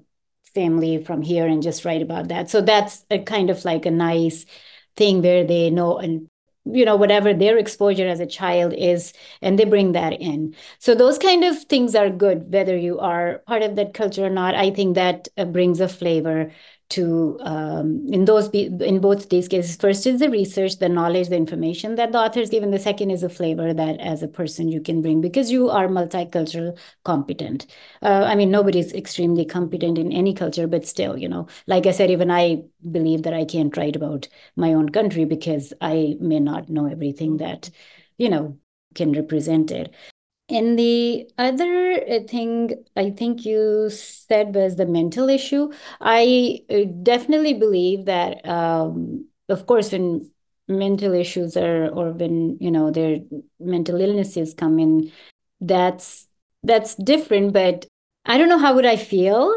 family 0.54 1.02
from 1.02 1.22
here 1.22 1.46
and 1.46 1.62
just 1.62 1.84
write 1.84 2.02
about 2.02 2.28
that. 2.28 2.50
So 2.50 2.60
that's 2.60 3.04
a 3.10 3.18
kind 3.18 3.50
of 3.50 3.64
like 3.64 3.86
a 3.86 3.90
nice 3.90 4.44
thing 4.96 5.22
where 5.22 5.44
they 5.44 5.70
know 5.70 5.98
and 5.98 6.28
you 6.64 6.84
know 6.84 6.96
whatever 6.96 7.34
their 7.34 7.58
exposure 7.58 8.06
as 8.06 8.20
a 8.20 8.26
child 8.26 8.72
is 8.74 9.12
and 9.40 9.58
they 9.58 9.64
bring 9.64 9.92
that 9.92 10.12
in. 10.14 10.54
So 10.78 10.94
those 10.94 11.18
kind 11.18 11.44
of 11.44 11.58
things 11.64 11.94
are 11.94 12.10
good 12.10 12.52
whether 12.52 12.76
you 12.76 12.98
are 13.00 13.38
part 13.46 13.62
of 13.62 13.76
that 13.76 13.94
culture 13.94 14.24
or 14.26 14.30
not. 14.30 14.54
I 14.54 14.70
think 14.70 14.94
that 14.94 15.28
uh, 15.36 15.44
brings 15.44 15.80
a 15.80 15.88
flavor 15.88 16.52
to 16.92 17.38
um, 17.40 18.06
in 18.12 18.26
those 18.26 18.48
in 18.50 19.00
both 19.00 19.28
these 19.30 19.48
cases 19.48 19.76
first 19.76 20.06
is 20.06 20.20
the 20.20 20.28
research 20.28 20.76
the 20.78 20.88
knowledge 20.88 21.28
the 21.28 21.36
information 21.36 21.94
that 21.94 22.12
the 22.12 22.18
authors 22.18 22.50
give 22.50 22.62
and 22.62 22.72
the 22.72 22.78
second 22.78 23.10
is 23.10 23.22
a 23.22 23.28
flavor 23.28 23.72
that 23.72 23.98
as 24.00 24.22
a 24.22 24.28
person 24.28 24.68
you 24.68 24.80
can 24.80 25.00
bring 25.00 25.20
because 25.20 25.50
you 25.50 25.70
are 25.70 25.88
multicultural 25.88 26.76
competent. 27.04 27.66
Uh, 28.02 28.24
i 28.28 28.34
mean 28.34 28.50
nobody's 28.50 28.92
extremely 28.92 29.44
competent 29.44 29.96
in 29.98 30.12
any 30.12 30.34
culture 30.34 30.66
but 30.66 30.86
still 30.86 31.16
you 31.16 31.28
know 31.28 31.46
like 31.66 31.86
i 31.86 31.90
said 31.90 32.10
even 32.10 32.30
i 32.30 32.62
believe 32.90 33.22
that 33.22 33.34
i 33.34 33.44
can't 33.44 33.76
write 33.76 33.96
about 33.96 34.28
my 34.56 34.72
own 34.74 34.88
country 34.90 35.24
because 35.24 35.72
i 35.80 36.16
may 36.20 36.40
not 36.40 36.68
know 36.68 36.86
everything 36.86 37.38
that 37.38 37.70
you 38.18 38.28
know 38.28 38.58
can 38.94 39.12
represent 39.12 39.70
it 39.70 39.94
and 40.52 40.78
the 40.78 41.28
other 41.38 41.92
uh, 41.94 42.20
thing 42.28 42.84
I 42.96 43.10
think 43.10 43.44
you 43.44 43.90
said 43.90 44.54
was 44.54 44.76
the 44.76 44.86
mental 44.86 45.28
issue. 45.28 45.70
I 46.00 46.60
uh, 46.70 46.84
definitely 47.02 47.54
believe 47.54 48.04
that, 48.06 48.46
um, 48.46 49.26
of 49.48 49.66
course, 49.66 49.92
when 49.92 50.30
mental 50.68 51.14
issues 51.14 51.56
are, 51.56 51.88
or 51.88 52.12
when, 52.12 52.58
you 52.60 52.70
know, 52.70 52.90
their 52.90 53.18
mental 53.58 54.00
illnesses 54.00 54.54
come 54.54 54.78
in, 54.78 55.12
that's 55.60 56.28
that's 56.62 56.94
different. 56.96 57.52
But 57.52 57.86
I 58.24 58.38
don't 58.38 58.48
know 58.48 58.58
how 58.58 58.74
would 58.74 58.86
I 58.86 58.96
feel. 58.96 59.52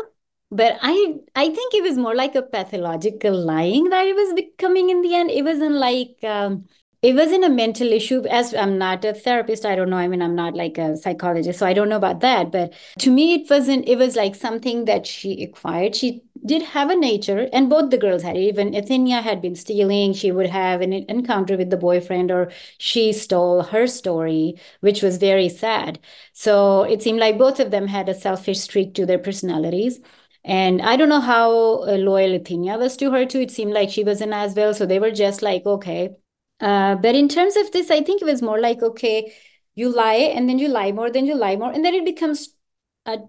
But 0.51 0.77
I 0.81 1.15
I 1.35 1.49
think 1.49 1.73
it 1.73 1.83
was 1.83 1.97
more 1.97 2.15
like 2.15 2.35
a 2.35 2.41
pathological 2.43 3.33
lying 3.33 3.89
that 3.89 4.07
it 4.07 4.15
was 4.15 4.33
becoming 4.33 4.89
in 4.89 5.01
the 5.01 5.15
end. 5.15 5.31
It 5.31 5.43
wasn't 5.43 5.75
like 5.75 6.17
um, 6.23 6.65
it 7.05 7.13
wasn't 7.15 7.45
a 7.45 7.49
mental 7.49 7.91
issue 7.91 8.25
as 8.27 8.53
i'm 8.55 8.77
not 8.77 9.05
a 9.05 9.13
therapist. 9.13 9.65
I 9.65 9.75
don't 9.75 9.89
know. 9.89 9.97
I 9.97 10.07
mean 10.07 10.21
i'm 10.21 10.35
not 10.35 10.55
like 10.55 10.77
a 10.77 10.97
psychologist 10.97 11.59
so 11.59 11.65
i 11.65 11.73
don't 11.73 11.89
know 11.89 11.97
about 11.97 12.21
that. 12.21 12.51
But 12.51 12.73
to 12.99 13.11
me 13.11 13.35
it 13.35 13.49
wasn't 13.49 13.87
it 13.87 13.97
was 13.97 14.15
like 14.15 14.35
something 14.35 14.85
that 14.85 15.05
she 15.05 15.43
acquired. 15.43 15.95
She 15.95 16.23
did 16.45 16.63
have 16.63 16.89
a 16.89 16.95
nature 16.95 17.47
and 17.53 17.69
both 17.69 17.89
the 17.91 17.97
girls 17.97 18.23
had 18.23 18.37
even 18.37 18.73
athenia 18.73 19.21
had 19.21 19.41
been 19.41 19.55
stealing. 19.55 20.13
She 20.13 20.31
would 20.31 20.47
have 20.47 20.81
an 20.81 20.93
encounter 20.93 21.57
with 21.57 21.69
the 21.69 21.77
boyfriend 21.77 22.31
or 22.31 22.51
she 22.79 23.13
stole 23.13 23.61
her 23.63 23.85
story 23.87 24.55
which 24.81 25.01
was 25.03 25.17
very 25.17 25.49
sad. 25.49 25.99
So 26.33 26.83
it 26.83 27.01
seemed 27.03 27.19
like 27.19 27.37
both 27.37 27.59
of 27.59 27.71
them 27.71 27.87
had 27.87 28.09
a 28.09 28.13
selfish 28.15 28.59
streak 28.61 28.93
to 28.95 29.05
their 29.05 29.19
personalities. 29.19 29.99
And 30.43 30.81
I 30.81 30.95
don't 30.95 31.09
know 31.09 31.21
how 31.21 31.51
uh, 31.83 31.95
loyal 31.97 32.37
Athenia 32.39 32.77
was 32.77 32.95
to 32.97 33.11
her 33.11 33.25
too. 33.25 33.39
It 33.41 33.51
seemed 33.51 33.73
like 33.73 33.89
she 33.89 34.03
wasn't 34.03 34.33
as 34.33 34.53
well. 34.55 34.73
So 34.75 34.85
they 34.85 34.99
were 34.99 35.11
just 35.11 35.41
like, 35.41 35.65
okay, 35.65 36.15
uh, 36.59 36.95
but 36.95 37.15
in 37.15 37.27
terms 37.27 37.55
of 37.55 37.71
this, 37.71 37.91
I 37.91 38.01
think 38.01 38.21
it 38.21 38.25
was 38.25 38.41
more 38.41 38.59
like, 38.59 38.81
okay, 38.81 39.33
you 39.75 39.89
lie 39.89 40.13
and 40.13 40.47
then 40.47 40.59
you 40.59 40.67
lie 40.69 40.91
more, 40.91 41.11
then 41.11 41.25
you 41.25 41.35
lie 41.35 41.55
more, 41.55 41.71
and 41.71 41.83
then 41.83 41.93
it 41.93 42.05
becomes 42.05 42.49
a 43.05 43.19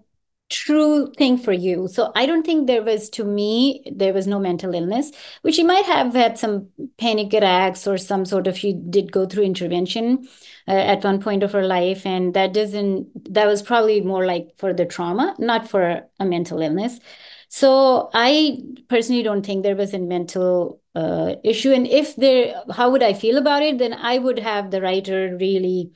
true 0.49 1.11
thing 1.17 1.37
for 1.37 1.51
you. 1.51 1.89
So 1.89 2.11
I 2.15 2.25
don't 2.25 2.45
think 2.45 2.67
there 2.67 2.81
was, 2.81 3.09
to 3.11 3.25
me, 3.25 3.83
there 3.93 4.13
was 4.13 4.27
no 4.27 4.39
mental 4.39 4.73
illness, 4.73 5.11
which 5.41 5.55
she 5.55 5.63
might 5.63 5.83
have 5.85 6.13
had 6.13 6.37
some 6.37 6.69
panic 6.97 7.33
attacks 7.33 7.85
or 7.85 7.97
some 7.97 8.23
sort 8.23 8.47
of, 8.47 8.57
she 8.57 8.71
did 8.71 9.11
go 9.11 9.25
through 9.25 9.43
intervention 9.43 10.25
uh, 10.65 10.71
at 10.71 11.03
one 11.03 11.21
point 11.21 11.43
of 11.43 11.51
her 11.51 11.67
life. 11.67 12.05
And 12.05 12.33
that 12.33 12.53
doesn't, 12.53 13.33
that 13.33 13.45
was 13.45 13.61
probably 13.61 13.99
more 13.99 14.25
like 14.25 14.53
for 14.57 14.73
the 14.73 14.85
trauma, 14.85 15.35
not 15.37 15.67
for 15.67 16.03
a 16.17 16.25
mental 16.25 16.61
illness. 16.61 17.01
So 17.49 18.09
I 18.13 18.61
personally 18.89 19.23
don't 19.23 19.45
think 19.45 19.63
there 19.63 19.75
was 19.75 19.93
a 19.93 19.99
mental 19.99 20.81
uh, 20.95 21.35
issue. 21.43 21.71
And 21.71 21.87
if 21.87 22.15
there, 22.15 22.61
how 22.71 22.89
would 22.89 23.03
I 23.03 23.13
feel 23.13 23.37
about 23.37 23.63
it? 23.63 23.77
Then 23.77 23.93
I 23.93 24.17
would 24.17 24.39
have 24.39 24.71
the 24.71 24.81
writer 24.81 25.37
really 25.39 25.91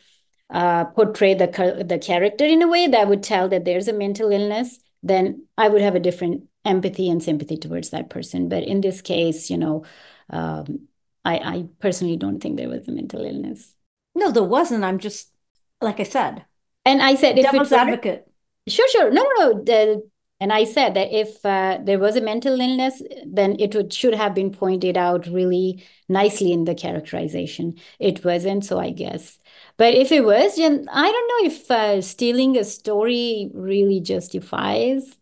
uh, 0.50 0.86
portray 0.86 1.34
the 1.34 1.48
the 1.88 1.98
character 1.98 2.46
in 2.46 2.62
a 2.62 2.68
way 2.68 2.88
that 2.88 3.08
would 3.08 3.24
tell 3.24 3.48
that 3.50 3.66
there's 3.66 3.88
a 3.88 3.94
mental 3.94 4.32
illness. 4.32 4.80
Then 5.02 5.48
I 5.58 5.70
would 5.70 5.82
have 5.82 5.96
a 5.96 6.00
different 6.00 6.44
empathy 6.66 7.10
and 7.10 7.24
sympathy 7.24 7.58
towards 7.58 7.90
that 7.90 8.10
person. 8.10 8.50
But 8.50 8.64
in 8.64 8.82
this 8.82 9.02
case, 9.02 9.50
you 9.50 9.58
know, 9.58 9.86
um, 10.30 10.88
I, 11.26 11.38
I 11.38 11.66
personally 11.80 12.18
don't 12.18 12.40
think 12.40 12.58
there 12.58 12.70
was 12.70 12.88
a 12.88 12.92
mental 12.92 13.24
illness. 13.26 13.74
No, 14.14 14.32
there 14.32 14.44
wasn't. 14.44 14.84
I'm 14.84 15.00
just 15.00 15.32
like 15.80 16.00
I 16.00 16.04
said. 16.04 16.46
And 16.86 17.02
I 17.02 17.16
said, 17.16 17.36
devil's 17.36 17.72
advocate. 17.72 18.28
Sure, 18.68 18.88
sure. 18.90 19.12
No, 19.12 19.24
no, 19.24 19.52
no. 19.52 19.64
The, 19.64 20.10
and 20.42 20.52
I 20.52 20.64
said 20.64 20.96
that 20.96 21.14
if 21.14 21.46
uh, 21.46 21.78
there 21.84 22.00
was 22.00 22.16
a 22.16 22.22
mental 22.22 22.60
illness, 22.60 23.04
then 23.28 23.58
it 23.60 23.76
would, 23.76 23.94
should 23.94 24.16
have 24.16 24.34
been 24.34 24.52
pointed 24.52 24.98
out 24.98 25.28
really 25.28 25.84
nicely 26.10 26.52
in 26.52 26.66
the 26.66 26.74
characterization. 26.74 27.76
It 28.00 28.26
wasn't, 28.26 28.66
so 28.66 28.80
I 28.80 28.90
guess. 28.90 29.38
But 29.78 29.94
if 29.94 30.12
it 30.12 30.26
was, 30.26 30.56
then 30.56 30.88
I 30.92 31.12
don't 31.12 31.28
know 31.30 31.54
if 31.54 31.70
uh, 31.70 32.02
stealing 32.02 32.58
a 32.58 32.64
story 32.64 33.52
really 33.54 34.00
justifies. 34.00 35.16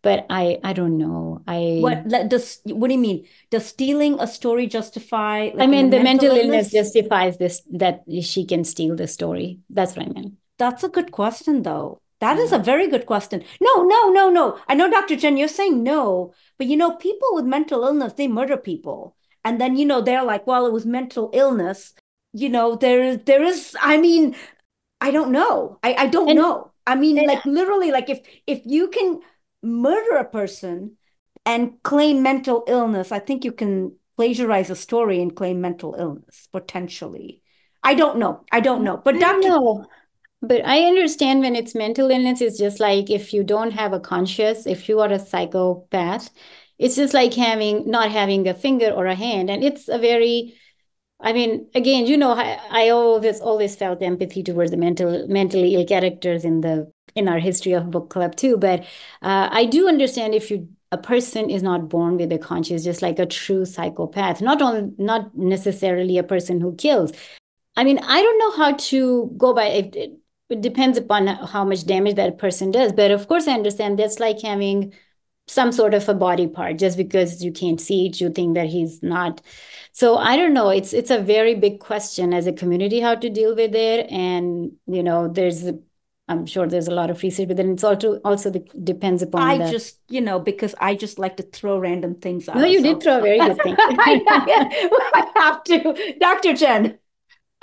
But 0.00 0.26
I, 0.30 0.60
I 0.64 0.72
don't 0.72 0.98
know. 0.98 1.42
I 1.46 1.78
what 1.80 2.08
does 2.28 2.60
what 2.64 2.88
do 2.88 2.94
you 2.94 3.00
mean? 3.00 3.26
Does 3.50 3.66
stealing 3.66 4.18
a 4.20 4.26
story 4.26 4.66
justify? 4.66 5.50
Like, 5.54 5.60
I 5.60 5.66
mean, 5.66 5.88
the 5.88 6.00
mental, 6.00 6.28
mental 6.28 6.44
illness? 6.44 6.72
illness 6.72 6.92
justifies 6.92 7.38
this 7.38 7.62
that 7.72 8.02
she 8.22 8.44
can 8.44 8.64
steal 8.64 8.96
the 8.96 9.08
story. 9.08 9.60
That's 9.70 9.96
what 9.96 10.06
I 10.06 10.08
meant. 10.10 10.34
That's 10.58 10.84
a 10.84 10.88
good 10.88 11.10
question, 11.10 11.62
though. 11.62 12.00
That 12.20 12.38
is 12.38 12.52
a 12.52 12.56
mm-hmm. 12.56 12.64
very 12.64 12.88
good 12.88 13.06
question. 13.06 13.44
No, 13.60 13.82
no, 13.82 14.10
no, 14.10 14.30
no. 14.30 14.58
I 14.68 14.74
know, 14.74 14.90
Dr. 14.90 15.16
Jen, 15.16 15.36
you're 15.36 15.48
saying 15.48 15.82
no, 15.82 16.32
but 16.58 16.66
you 16.66 16.76
know, 16.76 16.96
people 16.96 17.28
with 17.32 17.44
mental 17.44 17.84
illness, 17.84 18.14
they 18.14 18.28
murder 18.28 18.56
people. 18.56 19.16
And 19.44 19.60
then, 19.60 19.76
you 19.76 19.84
know, 19.84 20.00
they're 20.00 20.24
like, 20.24 20.46
well, 20.46 20.66
it 20.66 20.72
was 20.72 20.86
mental 20.86 21.30
illness. 21.34 21.92
You 22.32 22.48
know, 22.48 22.76
there, 22.76 23.16
there 23.16 23.42
is, 23.42 23.76
I 23.80 23.98
mean, 23.98 24.34
I 25.00 25.10
don't 25.10 25.32
know. 25.32 25.78
I, 25.82 25.94
I 25.94 26.06
don't 26.06 26.30
and, 26.30 26.38
know. 26.38 26.72
I 26.86 26.94
mean, 26.94 27.18
and, 27.18 27.26
like 27.26 27.44
literally, 27.44 27.90
like 27.90 28.08
if 28.08 28.20
if 28.46 28.62
you 28.64 28.88
can 28.88 29.20
murder 29.62 30.16
a 30.16 30.24
person 30.24 30.96
and 31.44 31.82
claim 31.82 32.22
mental 32.22 32.64
illness, 32.66 33.12
I 33.12 33.18
think 33.18 33.44
you 33.44 33.52
can 33.52 33.96
plagiarize 34.16 34.70
a 34.70 34.76
story 34.76 35.20
and 35.20 35.34
claim 35.34 35.60
mental 35.60 35.94
illness 35.98 36.48
potentially. 36.52 37.42
I 37.82 37.94
don't 37.94 38.18
know. 38.18 38.44
I 38.50 38.60
don't 38.60 38.82
know. 38.82 38.96
But 38.96 39.20
Dr. 39.20 39.84
But 40.46 40.64
I 40.64 40.84
understand 40.84 41.40
when 41.40 41.56
it's 41.56 41.74
mental 41.74 42.10
illness, 42.10 42.40
it's 42.40 42.58
just 42.58 42.80
like 42.80 43.10
if 43.10 43.32
you 43.32 43.44
don't 43.44 43.72
have 43.72 43.92
a 43.92 44.00
conscious, 44.00 44.66
if 44.66 44.88
you 44.88 45.00
are 45.00 45.10
a 45.10 45.18
psychopath, 45.18 46.30
it's 46.78 46.96
just 46.96 47.14
like 47.14 47.34
having 47.34 47.88
not 47.90 48.10
having 48.10 48.48
a 48.48 48.54
finger 48.54 48.90
or 48.90 49.06
a 49.06 49.14
hand. 49.14 49.50
And 49.50 49.62
it's 49.64 49.88
a 49.88 49.98
very, 49.98 50.54
I 51.20 51.32
mean, 51.32 51.68
again, 51.74 52.06
you 52.06 52.16
know, 52.16 52.32
I, 52.32 52.58
I 52.70 52.88
always 52.90 53.40
always 53.40 53.76
felt 53.76 54.02
empathy 54.02 54.42
towards 54.42 54.70
the 54.70 54.76
mental 54.76 55.26
mentally 55.28 55.74
ill 55.74 55.86
characters 55.86 56.44
in 56.44 56.60
the 56.60 56.90
in 57.14 57.28
our 57.28 57.38
history 57.38 57.72
of 57.72 57.90
book 57.90 58.10
club 58.10 58.36
too. 58.36 58.56
But 58.56 58.80
uh, 59.22 59.48
I 59.50 59.64
do 59.66 59.88
understand 59.88 60.34
if 60.34 60.50
you 60.50 60.68
a 60.92 60.98
person 60.98 61.50
is 61.50 61.62
not 61.62 61.88
born 61.88 62.16
with 62.16 62.32
a 62.32 62.38
conscience, 62.38 62.84
just 62.84 63.02
like 63.02 63.18
a 63.18 63.26
true 63.26 63.64
psychopath, 63.64 64.40
not 64.40 64.62
on 64.62 64.94
not 64.98 65.36
necessarily 65.36 66.18
a 66.18 66.22
person 66.22 66.60
who 66.60 66.74
kills. 66.76 67.12
I 67.76 67.84
mean, 67.84 67.98
I 67.98 68.22
don't 68.22 68.38
know 68.38 68.56
how 68.56 68.72
to 68.72 69.32
go 69.36 69.52
by 69.52 69.66
it 69.66 69.96
it 70.50 70.60
depends 70.60 70.98
upon 70.98 71.26
how 71.26 71.64
much 71.64 71.86
damage 71.86 72.16
that 72.16 72.38
person 72.38 72.70
does. 72.70 72.92
But 72.92 73.10
of 73.10 73.28
course, 73.28 73.48
I 73.48 73.52
understand 73.52 73.98
that's 73.98 74.20
like 74.20 74.40
having 74.42 74.92
some 75.46 75.72
sort 75.72 75.94
of 75.94 76.08
a 76.08 76.14
body 76.14 76.46
part. 76.46 76.78
Just 76.78 76.96
because 76.96 77.42
you 77.42 77.52
can't 77.52 77.80
see 77.80 78.06
it 78.06 78.20
you 78.20 78.30
think 78.30 78.54
that 78.54 78.68
he's 78.68 79.02
not. 79.02 79.40
So 79.92 80.16
i 80.16 80.36
don't 80.36 80.54
know. 80.54 80.70
It's 80.70 80.92
it's 80.92 81.10
a 81.10 81.20
very 81.20 81.54
big 81.54 81.80
question 81.80 82.34
as 82.34 82.46
a 82.46 82.52
community 82.52 83.00
how 83.00 83.14
to 83.14 83.30
deal 83.30 83.54
with 83.54 83.74
it. 83.74 84.10
And 84.10 84.72
you 84.86 85.02
know 85.02 85.28
there's 85.28 85.64
i'm 86.28 86.46
sure 86.46 86.66
there's 86.66 86.88
a 86.88 86.94
lot 86.94 87.10
of 87.10 87.22
research 87.22 87.48
but 87.48 87.56
then 87.56 87.72
it's 87.72 87.84
also 87.84 88.18
also 88.24 88.50
the, 88.50 88.60
depends 88.82 89.22
upon 89.22 89.42
i 89.42 89.58
the, 89.58 89.70
just 89.70 89.98
you 90.08 90.20
know 90.20 90.38
because 90.38 90.74
i 90.80 90.94
just 90.94 91.18
like 91.18 91.36
to 91.36 91.42
throw 91.42 91.78
random 91.78 92.14
things 92.14 92.48
out 92.48 92.56
no 92.56 92.64
you 92.64 92.78
so. 92.78 92.84
did 92.84 93.02
throw 93.02 93.18
a 93.18 93.20
very 93.20 93.38
good 93.38 93.60
thing. 93.62 93.76
I 93.78 95.30
have 95.36 95.62
to. 95.64 96.14
Dr 96.18 96.54
jen 96.54 96.98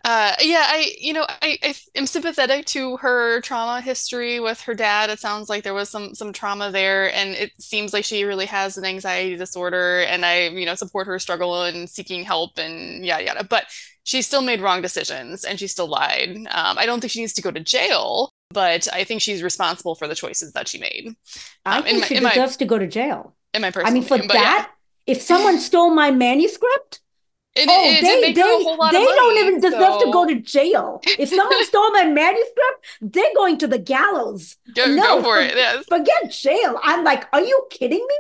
Uh, 0.04 0.34
yeah, 0.42 0.66
I, 0.68 0.94
you 1.00 1.14
know, 1.14 1.26
I, 1.28 1.58
I 1.62 1.76
am 1.96 2.08
sympathetic 2.08 2.66
to 2.68 2.98
her 2.98 3.40
trauma 3.42 3.82
history 3.82 4.40
with 4.40 4.60
her 4.62 4.74
dad. 4.74 5.10
It 5.10 5.20
sounds 5.20 5.48
like 5.50 5.64
there 5.64 5.74
was 5.76 5.90
some 5.90 6.16
some 6.16 6.34
trauma 6.34 6.72
there, 6.72 7.14
and 7.14 7.32
it 7.36 7.52
seems 7.60 7.94
like 7.94 8.04
she 8.06 8.24
really 8.24 8.48
has 8.48 8.78
an 8.78 8.86
anxiety 8.86 9.36
disorder. 9.36 10.02
And 10.02 10.26
I, 10.26 10.48
you 10.50 10.66
know, 10.66 10.76
support 10.76 11.06
her 11.08 11.20
struggle 11.20 11.64
and 11.64 11.90
seeking 11.90 12.24
help 12.24 12.58
and 12.58 13.06
yada 13.06 13.24
yada. 13.26 13.44
But 13.44 13.66
she 14.04 14.24
still 14.24 14.42
made 14.42 14.62
wrong 14.62 14.82
decisions 14.82 15.44
and 15.44 15.60
she 15.60 15.68
still 15.68 15.88
lied. 15.88 16.36
Um, 16.36 16.78
I 16.80 16.88
don't 16.88 17.00
think 17.02 17.12
she 17.12 17.20
needs 17.20 17.34
to 17.34 17.42
go 17.44 17.52
to 17.52 17.60
jail, 17.60 18.32
but 18.50 18.88
I 18.92 19.04
think 19.04 19.22
she's 19.22 19.44
responsible 19.44 19.94
for 19.94 20.08
the 20.08 20.16
choices 20.16 20.54
that 20.54 20.68
she 20.68 20.80
made. 20.80 21.16
I 21.66 21.78
Um, 21.78 21.86
in 21.86 21.86
think 21.86 22.02
my- 22.02 22.08
she 22.08 22.16
in 22.16 22.24
my- 22.24 22.30
deserves 22.30 22.58
to 22.58 22.66
go 22.66 22.80
to 22.80 22.88
jail. 22.88 23.36
In 23.54 23.62
my 23.62 23.72
I 23.76 23.92
mean, 23.92 24.02
for 24.02 24.16
opinion, 24.16 24.28
but 24.30 24.34
yeah. 24.38 24.42
that, 24.44 24.72
if 25.06 25.22
someone 25.22 25.60
stole 25.60 25.92
my 25.92 26.10
manuscript, 26.10 27.02
It, 27.56 27.70
oh, 27.70 27.90
it, 27.90 28.02
it 28.02 28.02
they 28.02 28.18
they 28.18 28.34
her 28.34 28.56
a 28.56 28.60
whole 28.60 28.78
lot 28.78 28.92
they 28.92 28.98
of 28.98 29.04
money, 29.04 29.16
don't 29.16 29.38
even 29.38 29.60
deserve 29.60 29.98
to 30.00 30.08
go 30.08 30.26
to 30.26 30.40
jail. 30.40 31.04
If 31.18 31.30
someone 31.30 31.64
stole 31.66 31.92
my 31.92 32.06
manuscript, 32.06 32.86
they're 33.02 33.34
going 33.36 33.58
to 33.60 33.68
the 33.68 33.80
gallows. 33.80 34.58
go, 34.74 34.86
no, 34.88 35.02
go 35.02 35.22
for 35.22 35.40
for- 35.40 35.42
it. 35.42 35.56
Yes. 35.56 35.86
Forget 35.90 36.32
jail. 36.32 36.80
I'm 36.84 37.04
like, 37.04 37.28
are 37.34 37.42
you 37.42 37.68
kidding 37.72 38.06
me? 38.08 38.16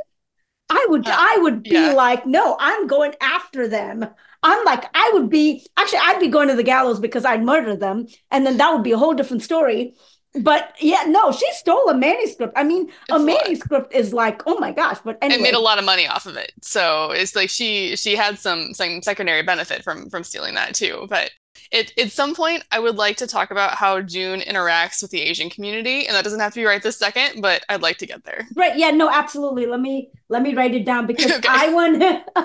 I 0.69 0.85
would 0.89 1.05
Uh, 1.05 1.15
I 1.15 1.37
would 1.41 1.67
be 1.69 1.71
yeah. 1.75 1.93
like, 1.93 2.25
no, 2.25 2.57
I'm 2.59 2.87
going 2.87 3.13
after 3.21 3.67
them. 3.67 4.05
I'm 4.43 4.65
like, 4.65 4.85
I 4.95 5.11
would 5.13 5.29
be 5.29 5.67
actually 5.77 5.99
I'd 6.03 6.19
be 6.19 6.29
going 6.29 6.47
to 6.49 6.55
the 6.55 6.63
gallows 6.63 6.99
because 6.99 7.25
I'd 7.25 7.43
murder 7.43 7.75
them, 7.75 8.07
and 8.31 8.45
then 8.45 8.57
that 8.57 8.73
would 8.73 8.83
be 8.83 8.91
a 8.93 8.97
whole 8.97 9.13
different 9.13 9.43
story. 9.43 9.95
But 10.33 10.75
yeah, 10.79 11.03
no, 11.07 11.31
she 11.31 11.45
stole 11.53 11.89
a 11.89 11.93
manuscript. 11.93 12.53
I 12.55 12.63
mean, 12.63 12.89
It's 12.89 13.11
a 13.11 13.15
a 13.15 13.19
manuscript 13.19 13.93
is 13.93 14.13
like, 14.13 14.41
oh 14.47 14.57
my 14.59 14.71
gosh. 14.71 14.99
But 15.03 15.17
and 15.21 15.41
made 15.41 15.53
a 15.53 15.59
lot 15.59 15.77
of 15.77 15.83
money 15.83 16.07
off 16.07 16.25
of 16.25 16.37
it. 16.37 16.53
So 16.61 17.11
it's 17.11 17.35
like 17.35 17.49
she 17.49 17.95
she 17.97 18.15
had 18.15 18.39
some 18.39 18.73
some 18.73 19.01
secondary 19.01 19.43
benefit 19.43 19.83
from 19.83 20.09
from 20.09 20.23
stealing 20.23 20.55
that 20.55 20.73
too. 20.73 21.05
But 21.09 21.31
it 21.71 21.91
at 21.97 22.11
some 22.11 22.33
point 22.33 22.63
I 22.71 22.79
would 22.79 22.95
like 22.95 23.17
to 23.17 23.27
talk 23.27 23.51
about 23.51 23.75
how 23.75 24.01
June 24.01 24.39
interacts 24.41 25.01
with 25.01 25.11
the 25.11 25.21
Asian 25.21 25.49
community, 25.49 26.07
and 26.07 26.15
that 26.15 26.23
doesn't 26.23 26.39
have 26.39 26.53
to 26.53 26.59
be 26.59 26.65
right 26.65 26.81
this 26.81 26.97
second, 26.97 27.41
but 27.41 27.65
I'd 27.69 27.81
like 27.81 27.97
to 27.97 28.05
get 28.07 28.23
there. 28.23 28.47
Right. 28.55 28.77
Yeah, 28.77 28.91
no, 28.91 29.09
absolutely. 29.09 29.65
Let 29.65 29.81
me 29.81 30.11
let 30.29 30.41
me 30.41 30.53
write 30.53 30.73
it 30.75 30.85
down 30.85 31.07
because 31.07 31.31
Okay. 31.37 31.47
I 31.49 31.73
want 31.73 32.01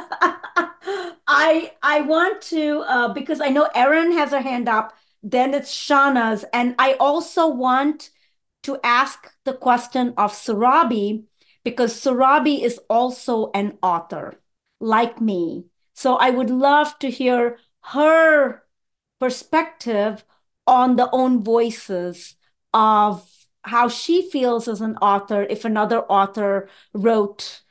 I 1.26 1.72
I 1.82 2.00
want 2.02 2.40
to 2.42 2.80
uh 2.88 3.12
because 3.12 3.40
I 3.40 3.48
know 3.48 3.68
Erin 3.74 4.12
has 4.12 4.30
her 4.30 4.40
hand 4.40 4.68
up, 4.68 4.92
then 5.26 5.54
it's 5.54 5.74
Shahnaz, 5.74 6.44
and 6.52 6.76
I 6.78 6.94
also 6.94 7.48
want 7.48 8.10
to 8.62 8.78
ask 8.84 9.32
the 9.44 9.54
question 9.54 10.14
of 10.16 10.32
Surabhi 10.32 11.24
because 11.64 11.94
Surabhi 12.00 12.62
is 12.62 12.78
also 12.88 13.50
an 13.52 13.76
author 13.82 14.34
like 14.80 15.20
me. 15.20 15.66
So 15.94 16.14
I 16.16 16.30
would 16.30 16.50
love 16.50 16.96
to 17.00 17.10
hear 17.10 17.58
her 17.86 18.62
perspective 19.18 20.24
on 20.66 20.96
the 20.96 21.10
own 21.10 21.42
voices 21.42 22.36
of 22.72 23.28
how 23.62 23.88
she 23.88 24.30
feels 24.30 24.68
as 24.68 24.80
an 24.80 24.96
author 24.98 25.42
if 25.50 25.64
another 25.64 26.00
author 26.02 26.68
wrote 26.94 27.62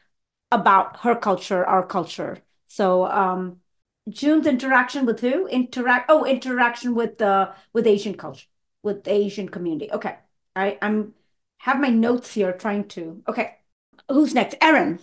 about 0.52 1.00
her 1.02 1.16
culture, 1.16 1.66
our 1.66 1.86
culture. 1.86 2.40
So 2.68 3.06
um 3.06 3.62
June's 4.10 4.48
interaction 4.48 5.06
with 5.06 5.20
who? 5.20 5.48
Interact 5.48 6.06
oh, 6.10 6.26
interaction 6.26 6.96
with 6.96 7.18
the 7.18 7.54
with 7.74 7.88
Asian 7.88 8.16
culture, 8.16 8.48
with 8.84 9.04
the 9.04 9.12
Asian 9.12 9.50
community. 9.50 9.92
Okay. 9.92 10.18
I, 10.56 10.78
I'm 10.82 11.14
have 11.60 11.80
my 11.80 11.90
notes 11.90 12.34
here 12.34 12.54
trying 12.54 12.88
to 12.90 13.22
okay. 13.28 13.58
Who's 14.10 14.34
next? 14.34 14.56
Erin. 14.62 15.00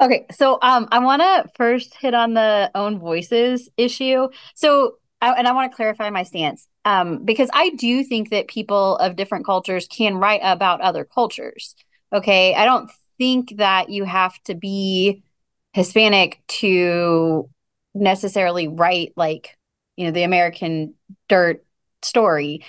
Okay, 0.00 0.26
so 0.32 0.58
um, 0.60 0.88
I 0.90 0.98
want 0.98 1.22
to 1.22 1.50
first 1.56 1.94
hit 1.94 2.14
on 2.14 2.34
the 2.34 2.70
own 2.74 2.98
voices 2.98 3.68
issue. 3.76 4.28
So, 4.54 4.98
I, 5.20 5.32
and 5.32 5.46
I 5.46 5.52
want 5.52 5.70
to 5.70 5.76
clarify 5.76 6.10
my 6.10 6.24
stance 6.24 6.66
um, 6.84 7.24
because 7.24 7.48
I 7.52 7.70
do 7.70 8.02
think 8.04 8.30
that 8.30 8.48
people 8.48 8.96
of 8.96 9.16
different 9.16 9.46
cultures 9.46 9.86
can 9.86 10.16
write 10.16 10.40
about 10.42 10.80
other 10.80 11.04
cultures. 11.04 11.74
Okay, 12.12 12.54
I 12.54 12.64
don't 12.64 12.90
think 13.18 13.56
that 13.56 13.88
you 13.88 14.04
have 14.04 14.40
to 14.44 14.54
be 14.54 15.22
Hispanic 15.72 16.42
to 16.48 17.48
necessarily 17.94 18.68
write 18.68 19.12
like 19.16 19.56
you 19.96 20.06
know 20.06 20.12
the 20.12 20.22
American 20.24 20.94
dirt 21.28 21.64
story. 22.02 22.64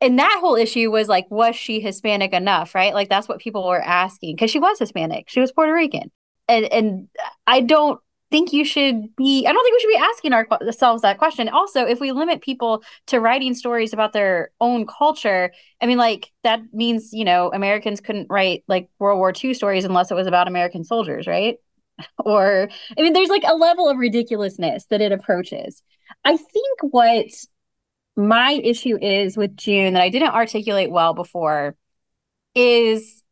And 0.00 0.18
that 0.18 0.38
whole 0.40 0.56
issue 0.56 0.90
was 0.90 1.06
like, 1.08 1.30
was 1.30 1.54
she 1.54 1.78
Hispanic 1.80 2.32
enough? 2.32 2.74
Right? 2.74 2.94
Like 2.94 3.08
that's 3.08 3.28
what 3.28 3.38
people 3.38 3.68
were 3.68 3.80
asking 3.80 4.34
because 4.34 4.50
she 4.50 4.58
was 4.58 4.78
Hispanic. 4.78 5.28
She 5.28 5.40
was 5.40 5.52
Puerto 5.52 5.72
Rican 5.72 6.10
and 6.48 6.72
and 6.72 7.08
I 7.46 7.60
don't 7.60 8.00
think 8.30 8.52
you 8.52 8.64
should 8.64 9.14
be 9.16 9.46
I 9.46 9.52
don't 9.52 9.62
think 9.64 9.74
we 9.74 9.80
should 9.80 9.98
be 9.98 10.08
asking 10.10 10.32
ourselves 10.32 11.02
that 11.02 11.18
question. 11.18 11.48
Also, 11.48 11.84
if 11.84 12.00
we 12.00 12.12
limit 12.12 12.40
people 12.40 12.82
to 13.08 13.20
writing 13.20 13.54
stories 13.54 13.92
about 13.92 14.12
their 14.12 14.50
own 14.60 14.86
culture, 14.86 15.52
I 15.80 15.86
mean 15.86 15.98
like 15.98 16.30
that 16.42 16.60
means, 16.72 17.12
you 17.12 17.24
know, 17.24 17.50
Americans 17.52 18.00
couldn't 18.00 18.28
write 18.30 18.64
like 18.68 18.88
World 18.98 19.18
War 19.18 19.32
II 19.32 19.54
stories 19.54 19.84
unless 19.84 20.10
it 20.10 20.14
was 20.14 20.26
about 20.26 20.48
American 20.48 20.84
soldiers, 20.84 21.26
right? 21.26 21.56
Or 22.24 22.68
I 22.96 23.02
mean 23.02 23.12
there's 23.12 23.28
like 23.28 23.44
a 23.46 23.54
level 23.54 23.88
of 23.88 23.98
ridiculousness 23.98 24.86
that 24.86 25.00
it 25.00 25.12
approaches. 25.12 25.82
I 26.24 26.36
think 26.36 26.78
what 26.82 27.26
my 28.16 28.52
issue 28.52 28.98
is 29.00 29.36
with 29.36 29.56
June 29.56 29.94
that 29.94 30.02
I 30.02 30.10
didn't 30.10 30.34
articulate 30.34 30.90
well 30.90 31.14
before 31.14 31.76
is 32.54 33.22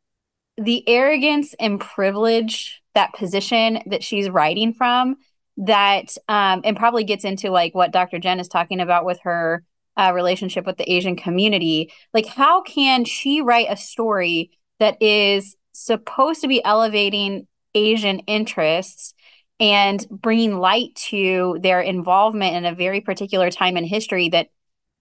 the 0.57 0.87
arrogance 0.89 1.55
and 1.59 1.81
privilege 1.81 2.83
that 2.95 3.15
position 3.15 3.83
that 3.87 4.03
she's 4.03 4.29
writing 4.29 4.73
from 4.73 5.17
that 5.57 6.17
um 6.29 6.63
and 6.65 6.77
probably 6.77 7.05
gets 7.05 7.25
into 7.25 7.51
like 7.51 7.75
what 7.75 7.93
Dr. 7.93 8.19
Jen 8.19 8.41
is 8.41 8.49
talking 8.49 8.81
about 8.81 9.05
with 9.05 9.21
her 9.23 9.65
uh, 9.97 10.13
relationship 10.15 10.65
with 10.65 10.79
the 10.79 10.91
Asian 10.91 11.17
community 11.17 11.93
like 12.15 12.27
how 12.27 12.63
can 12.63 13.05
she 13.05 13.43
write 13.43 13.67
a 13.69 13.77
story 13.77 14.51
that 14.79 15.01
is 15.03 15.57
supposed 15.73 16.41
to 16.41 16.49
be 16.49 16.65
elevating 16.65 17.47
Asian 17.75 18.21
interests 18.21 19.15
and 19.59 20.07
bringing 20.11 20.59
light 20.59 20.95
to 20.97 21.59
their 21.63 21.81
involvement 21.81 22.57
in 22.57 22.65
a 22.65 22.75
very 22.75 23.01
particular 23.01 23.51
time 23.51 23.77
in 23.77 23.85
history 23.85 24.29
that 24.31 24.49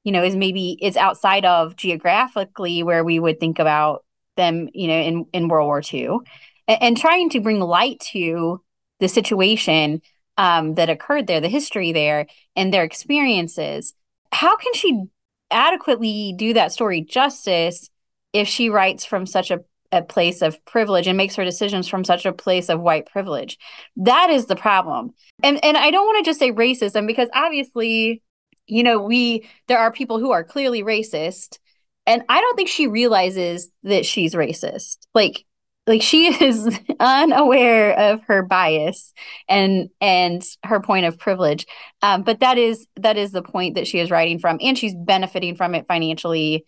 you 0.03 0.11
know 0.11 0.23
is 0.23 0.35
maybe 0.35 0.77
is 0.81 0.97
outside 0.97 1.45
of 1.45 1.75
geographically 1.75 2.83
where 2.83 3.03
we 3.03 3.19
would 3.19 3.39
think 3.39 3.59
about 3.59 4.05
them 4.37 4.69
you 4.73 4.87
know 4.87 4.99
in 4.99 5.25
in 5.33 5.47
World 5.47 5.67
War 5.67 5.81
II 5.93 6.19
and, 6.67 6.81
and 6.81 6.97
trying 6.97 7.29
to 7.31 7.39
bring 7.39 7.59
light 7.59 7.99
to 8.11 8.61
the 8.99 9.07
situation 9.07 10.01
um, 10.37 10.75
that 10.75 10.89
occurred 10.89 11.27
there 11.27 11.41
the 11.41 11.49
history 11.49 11.91
there 11.91 12.27
and 12.55 12.73
their 12.73 12.83
experiences. 12.83 13.93
How 14.31 14.55
can 14.55 14.73
she 14.73 15.03
adequately 15.51 16.33
do 16.37 16.53
that 16.53 16.71
story 16.71 17.01
justice 17.01 17.89
if 18.31 18.47
she 18.47 18.69
writes 18.69 19.03
from 19.03 19.25
such 19.25 19.51
a 19.51 19.61
a 19.91 20.01
place 20.01 20.41
of 20.41 20.63
privilege 20.65 21.07
and 21.07 21.17
makes 21.17 21.35
her 21.35 21.43
decisions 21.43 21.87
from 21.87 22.03
such 22.03 22.25
a 22.25 22.33
place 22.33 22.69
of 22.69 22.79
white 22.79 23.07
privilege. 23.07 23.57
That 23.97 24.29
is 24.29 24.45
the 24.45 24.55
problem. 24.55 25.13
And 25.43 25.63
and 25.63 25.77
I 25.77 25.91
don't 25.91 26.05
want 26.05 26.23
to 26.23 26.29
just 26.29 26.39
say 26.39 26.51
racism 26.51 27.07
because 27.07 27.29
obviously, 27.33 28.21
you 28.67 28.83
know, 28.83 29.01
we 29.01 29.47
there 29.67 29.79
are 29.79 29.91
people 29.91 30.19
who 30.19 30.31
are 30.31 30.43
clearly 30.43 30.83
racist 30.83 31.57
and 32.05 32.23
I 32.29 32.41
don't 32.41 32.55
think 32.55 32.69
she 32.69 32.87
realizes 32.87 33.69
that 33.83 34.05
she's 34.05 34.33
racist. 34.33 34.97
Like 35.13 35.45
like 35.87 36.01
she 36.01 36.27
is 36.43 36.79
unaware 36.99 37.97
of 37.97 38.21
her 38.27 38.43
bias 38.43 39.13
and 39.49 39.89
and 39.99 40.43
her 40.63 40.79
point 40.79 41.05
of 41.05 41.17
privilege. 41.17 41.65
Um, 42.01 42.23
but 42.23 42.39
that 42.39 42.57
is 42.57 42.87
that 42.97 43.17
is 43.17 43.31
the 43.31 43.41
point 43.41 43.75
that 43.75 43.87
she 43.87 43.99
is 43.99 44.11
writing 44.11 44.39
from 44.39 44.59
and 44.61 44.77
she's 44.77 44.95
benefiting 44.95 45.55
from 45.55 45.75
it 45.75 45.87
financially 45.87 46.65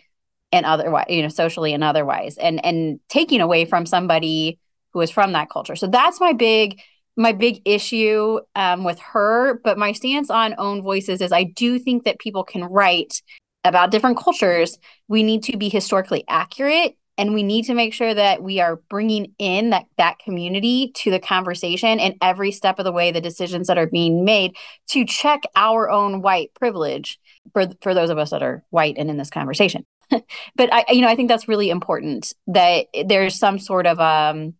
and 0.51 0.65
otherwise 0.65 1.05
you 1.09 1.21
know 1.21 1.29
socially 1.29 1.73
and 1.73 1.83
otherwise 1.83 2.37
and 2.37 2.63
and 2.65 2.99
taking 3.09 3.41
away 3.41 3.65
from 3.65 3.85
somebody 3.85 4.59
who 4.93 5.01
is 5.01 5.11
from 5.11 5.31
that 5.33 5.49
culture. 5.49 5.75
So 5.75 5.87
that's 5.87 6.19
my 6.19 6.33
big 6.33 6.81
my 7.17 7.33
big 7.33 7.61
issue 7.65 8.39
um, 8.55 8.83
with 8.83 8.99
her 8.99 9.59
but 9.63 9.77
my 9.77 9.91
stance 9.91 10.29
on 10.29 10.55
own 10.57 10.81
voices 10.81 11.19
is 11.19 11.33
i 11.33 11.43
do 11.43 11.77
think 11.77 12.05
that 12.05 12.19
people 12.19 12.43
can 12.43 12.63
write 12.63 13.21
about 13.63 13.91
different 13.91 14.17
cultures. 14.17 14.77
We 15.07 15.23
need 15.23 15.43
to 15.43 15.57
be 15.57 15.69
historically 15.69 16.23
accurate 16.27 16.97
and 17.17 17.33
we 17.33 17.43
need 17.43 17.65
to 17.65 17.73
make 17.73 17.93
sure 17.93 18.13
that 18.13 18.41
we 18.41 18.59
are 18.59 18.77
bringing 18.89 19.33
in 19.37 19.69
that 19.71 19.85
that 19.97 20.19
community 20.19 20.91
to 20.95 21.11
the 21.11 21.19
conversation 21.19 21.99
and 21.99 22.15
every 22.21 22.51
step 22.51 22.79
of 22.79 22.85
the 22.85 22.91
way 22.91 23.11
the 23.11 23.21
decisions 23.21 23.67
that 23.67 23.77
are 23.77 23.87
being 23.87 24.23
made 24.23 24.55
to 24.87 25.05
check 25.05 25.41
our 25.55 25.89
own 25.89 26.21
white 26.21 26.53
privilege 26.53 27.19
for 27.53 27.65
for 27.81 27.93
those 27.93 28.09
of 28.09 28.17
us 28.17 28.29
that 28.31 28.41
are 28.41 28.63
white 28.69 28.95
and 28.97 29.09
in 29.09 29.17
this 29.17 29.29
conversation 29.29 29.85
but 30.55 30.73
I, 30.73 30.85
you 30.89 31.01
know, 31.01 31.07
I 31.07 31.15
think 31.15 31.29
that's 31.29 31.47
really 31.47 31.69
important 31.69 32.33
that 32.47 32.87
there's 33.05 33.37
some 33.37 33.59
sort 33.59 33.87
of 33.87 33.99
um 33.99 34.53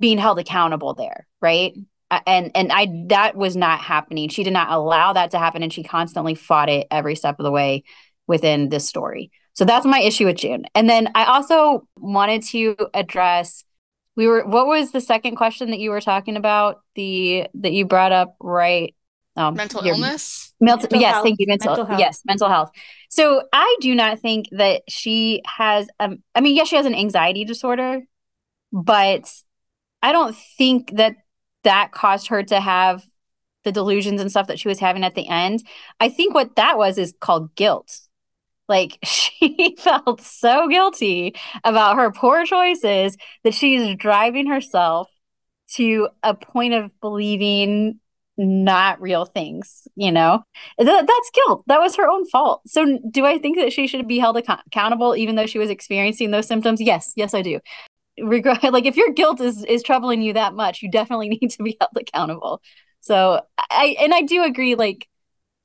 being 0.00 0.18
held 0.18 0.38
accountable 0.38 0.94
there, 0.94 1.26
right? 1.40 1.74
And 2.26 2.50
and 2.54 2.72
I 2.72 2.88
that 3.08 3.36
was 3.36 3.56
not 3.56 3.80
happening. 3.80 4.28
She 4.28 4.42
did 4.42 4.52
not 4.52 4.70
allow 4.70 5.12
that 5.14 5.30
to 5.30 5.38
happen, 5.38 5.62
and 5.62 5.72
she 5.72 5.82
constantly 5.82 6.34
fought 6.34 6.68
it 6.68 6.86
every 6.90 7.14
step 7.14 7.38
of 7.38 7.44
the 7.44 7.50
way 7.50 7.84
within 8.26 8.68
this 8.68 8.88
story. 8.88 9.30
So 9.54 9.64
that's 9.64 9.86
my 9.86 10.00
issue 10.00 10.26
with 10.26 10.36
June. 10.36 10.64
And 10.74 10.88
then 10.88 11.10
I 11.14 11.24
also 11.24 11.86
wanted 11.96 12.42
to 12.44 12.76
address 12.94 13.64
we 14.16 14.26
were 14.26 14.44
what 14.46 14.66
was 14.66 14.92
the 14.92 15.00
second 15.00 15.36
question 15.36 15.70
that 15.70 15.78
you 15.78 15.90
were 15.90 16.00
talking 16.00 16.36
about 16.36 16.80
the 16.94 17.46
that 17.54 17.72
you 17.72 17.84
brought 17.86 18.12
up 18.12 18.36
right 18.40 18.94
mental 19.36 19.84
your- 19.84 19.94
illness 19.94 20.51
Mental, 20.62 20.82
Mental 20.82 21.00
yes, 21.00 21.12
health, 21.14 21.24
thank 21.24 21.40
you. 21.40 21.46
Mental, 21.48 21.76
mental 21.76 21.98
yes, 21.98 22.22
mental 22.24 22.48
health. 22.48 22.70
So 23.10 23.42
I 23.52 23.76
do 23.80 23.96
not 23.96 24.20
think 24.20 24.46
that 24.52 24.82
she 24.88 25.42
has. 25.44 25.88
Um, 25.98 26.22
I 26.36 26.40
mean, 26.40 26.54
yes, 26.54 26.68
she 26.68 26.76
has 26.76 26.86
an 26.86 26.94
anxiety 26.94 27.44
disorder, 27.44 28.02
but 28.72 29.28
I 30.02 30.12
don't 30.12 30.36
think 30.56 30.92
that 30.96 31.16
that 31.64 31.90
caused 31.90 32.28
her 32.28 32.44
to 32.44 32.60
have 32.60 33.04
the 33.64 33.72
delusions 33.72 34.20
and 34.20 34.30
stuff 34.30 34.46
that 34.46 34.60
she 34.60 34.68
was 34.68 34.78
having 34.78 35.04
at 35.04 35.16
the 35.16 35.28
end. 35.28 35.64
I 35.98 36.08
think 36.08 36.32
what 36.32 36.56
that 36.56 36.78
was 36.78 36.96
is 36.96 37.12
called 37.20 37.54
guilt. 37.56 37.98
Like 38.68 38.98
she 39.04 39.76
felt 39.78 40.20
so 40.20 40.68
guilty 40.68 41.34
about 41.64 41.96
her 41.96 42.12
poor 42.12 42.44
choices 42.44 43.16
that 43.42 43.54
she's 43.54 43.96
driving 43.96 44.46
herself 44.46 45.08
to 45.74 46.08
a 46.22 46.34
point 46.34 46.74
of 46.74 46.90
believing 47.00 47.98
not 48.36 49.00
real 49.00 49.24
things, 49.24 49.86
you 49.94 50.10
know? 50.10 50.42
Th- 50.78 51.06
that's 51.06 51.30
guilt. 51.34 51.64
That 51.66 51.80
was 51.80 51.96
her 51.96 52.08
own 52.08 52.26
fault. 52.26 52.62
So 52.66 52.98
do 53.10 53.26
I 53.26 53.38
think 53.38 53.58
that 53.58 53.72
she 53.72 53.86
should 53.86 54.08
be 54.08 54.18
held 54.18 54.36
ac- 54.36 54.62
accountable 54.66 55.14
even 55.16 55.34
though 55.36 55.46
she 55.46 55.58
was 55.58 55.70
experiencing 55.70 56.30
those 56.30 56.46
symptoms? 56.46 56.80
Yes, 56.80 57.12
yes 57.16 57.34
I 57.34 57.42
do. 57.42 57.60
Regret 58.18 58.62
like 58.72 58.86
if 58.86 58.96
your 58.96 59.10
guilt 59.12 59.40
is 59.40 59.64
is 59.64 59.82
troubling 59.82 60.22
you 60.22 60.32
that 60.34 60.54
much, 60.54 60.82
you 60.82 60.90
definitely 60.90 61.28
need 61.42 61.50
to 61.50 61.62
be 61.62 61.76
held 61.80 61.92
accountable. 61.98 62.62
So 63.00 63.42
I 63.70 63.96
and 64.00 64.14
I 64.14 64.22
do 64.22 64.42
agree 64.44 64.74
like 64.74 65.08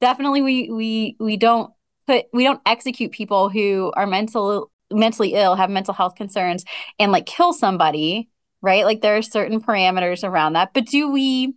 definitely 0.02 0.42
we 0.42 0.70
we 0.72 1.16
we 1.20 1.38
don't 1.38 1.72
put 2.06 2.26
we 2.34 2.44
don't 2.44 2.62
execute 2.66 3.12
people 3.12 3.50
who 3.50 3.92
are 3.96 4.08
mental 4.08 4.72
mentally 4.92 5.34
ill, 5.34 5.56
have 5.56 5.70
mental 5.70 5.94
health 5.94 6.16
concerns 6.16 6.64
and 7.00 7.12
like 7.12 7.26
kill 7.26 7.54
somebody, 7.54 8.30
right? 8.62 8.86
Like 8.86 9.02
there 9.02 9.18
are 9.18 9.22
certain 9.22 9.62
parameters 9.62 10.24
around 10.24 10.54
that. 10.54 10.74
But 10.74 10.86
do 10.86 11.10
we 11.12 11.56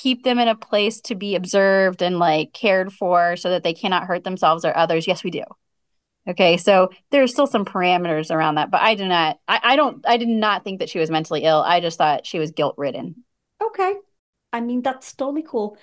keep 0.00 0.24
them 0.24 0.38
in 0.38 0.48
a 0.48 0.54
place 0.54 1.00
to 1.02 1.14
be 1.14 1.34
observed 1.34 2.02
and 2.02 2.18
like 2.18 2.52
cared 2.52 2.92
for 2.92 3.36
so 3.36 3.50
that 3.50 3.62
they 3.62 3.74
cannot 3.74 4.04
hurt 4.04 4.24
themselves 4.24 4.64
or 4.64 4.76
others? 4.76 5.06
Yes, 5.06 5.22
we 5.22 5.30
do. 5.30 5.44
Okay, 6.26 6.56
so 6.56 6.90
there's 7.10 7.32
still 7.32 7.48
some 7.48 7.64
parameters 7.64 8.30
around 8.30 8.54
that, 8.54 8.70
but 8.70 8.80
I 8.80 8.94
do 8.94 9.06
not 9.06 9.38
I, 9.48 9.60
I 9.62 9.76
don't 9.76 10.04
I 10.06 10.16
did 10.16 10.28
not 10.28 10.64
think 10.64 10.78
that 10.78 10.88
she 10.88 10.98
was 10.98 11.10
mentally 11.10 11.42
ill. 11.42 11.60
I 11.60 11.80
just 11.80 11.98
thought 11.98 12.26
she 12.26 12.38
was 12.38 12.52
guilt 12.52 12.74
ridden. 12.78 13.24
Okay. 13.62 13.94
I 14.52 14.60
mean, 14.60 14.82
that's 14.82 15.12
totally 15.14 15.42
cool. 15.42 15.76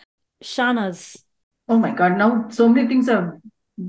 Shahnaz. 0.43 1.24
Oh 1.68 1.78
my 1.78 1.91
God, 1.91 2.18
now 2.18 2.47
so 2.49 2.70
many 2.70 2.88
things 2.88 3.07
have 3.07 3.34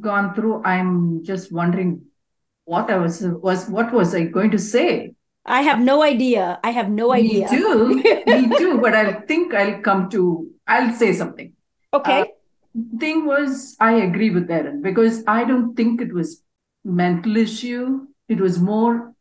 gone 0.01 0.35
through. 0.35 0.63
I'm 0.65 1.25
just 1.25 1.53
wondering 1.53 2.07
what 2.65 2.91
I 2.91 2.99
was 2.99 3.23
was 3.23 3.69
what 3.69 3.93
was 3.93 4.15
I 4.15 4.25
going 4.25 4.51
to 4.51 4.59
say? 4.59 5.15
I 5.45 5.63
have 5.63 5.81
no 5.81 6.03
idea. 6.03 6.61
I 6.63 6.71
have 6.71 6.91
no 6.91 7.13
Me 7.13 7.21
idea. 7.21 7.49
too. 7.49 7.95
Me 8.27 8.59
too. 8.59 8.79
But 8.81 8.95
I 8.95 9.13
think 9.13 9.55
I'll 9.55 9.81
come 9.81 10.11
to 10.11 10.51
I'll 10.67 10.93
say 10.95 11.13
something. 11.13 11.53
Okay. 11.93 12.21
Uh, 12.21 12.25
thing 12.99 13.27
was 13.27 13.77
I 13.81 13.95
agree 13.95 14.31
with 14.31 14.51
Erin 14.51 14.83
because 14.83 15.25
I 15.27 15.45
don't 15.45 15.75
think 15.75 16.01
it 16.01 16.13
was 16.13 16.43
mental 16.85 17.37
issue. 17.37 18.07
It 18.29 18.41
was 18.41 18.61
more 18.61 19.13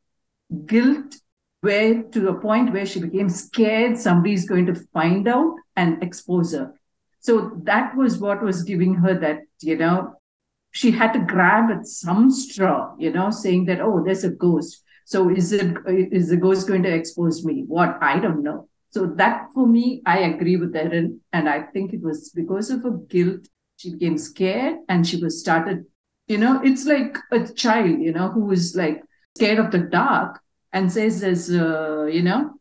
guilt 0.66 1.16
where 1.62 2.04
to 2.04 2.30
a 2.30 2.40
point 2.40 2.72
where 2.74 2.86
she 2.86 3.00
became 3.02 3.30
scared 3.30 3.98
somebody's 3.98 4.48
going 4.48 4.66
to 4.68 4.76
find 4.94 5.28
out 5.28 5.56
and 5.76 6.02
expose 6.04 6.54
her. 6.54 6.74
So 7.22 7.52
that 7.64 7.96
was 7.98 8.18
what 8.18 8.42
was 8.42 8.64
giving 8.64 8.96
her 8.96 9.14
that, 9.20 9.40
you 9.62 9.76
know, 9.76 10.16
she 10.72 10.92
had 10.92 11.12
to 11.14 11.20
grab 11.20 11.70
at 11.72 11.86
some 11.86 12.30
straw, 12.32 12.96
you 12.98 13.12
know, 13.12 13.30
saying 13.32 13.66
that, 13.66 13.82
oh, 13.82 14.02
there's 14.06 14.24
a 14.24 14.30
ghost. 14.30 14.84
So 15.10 15.28
is 15.28 15.52
it 15.52 15.76
is 15.88 16.30
the 16.30 16.38
ghost 16.38 16.68
going 16.68 16.84
to 16.84 16.94
expose 16.94 17.44
me? 17.44 17.64
What? 17.66 17.98
I 18.00 18.20
don't 18.20 18.44
know. 18.44 18.70
So 18.92 19.08
that 19.16 19.48
for 19.56 19.66
me, 19.66 20.04
I 20.06 20.20
agree 20.20 20.56
with 20.56 20.76
Erin. 20.76 21.20
And 21.34 21.50
I 21.50 21.64
think 21.64 21.94
it 21.94 22.02
was 22.04 22.30
because 22.30 22.70
of 22.70 22.84
her 22.84 22.92
guilt, 22.92 23.48
she 23.78 23.94
became 23.94 24.20
scared 24.20 24.78
and 24.88 25.08
she 25.08 25.18
was 25.18 25.40
started, 25.40 25.86
you 26.28 26.38
know, 26.38 26.62
it's 26.64 26.86
like 26.86 27.18
a 27.32 27.48
child, 27.48 28.00
you 28.00 28.14
know, 28.14 28.30
who 28.30 28.52
is 28.52 28.76
like 28.76 29.02
scared 29.36 29.58
of 29.58 29.72
the 29.72 29.80
dark 29.80 30.42
and 30.74 30.92
says 30.92 31.22
there's, 31.22 31.50
uh, 31.50 32.06
you 32.06 32.22
know, 32.22 32.54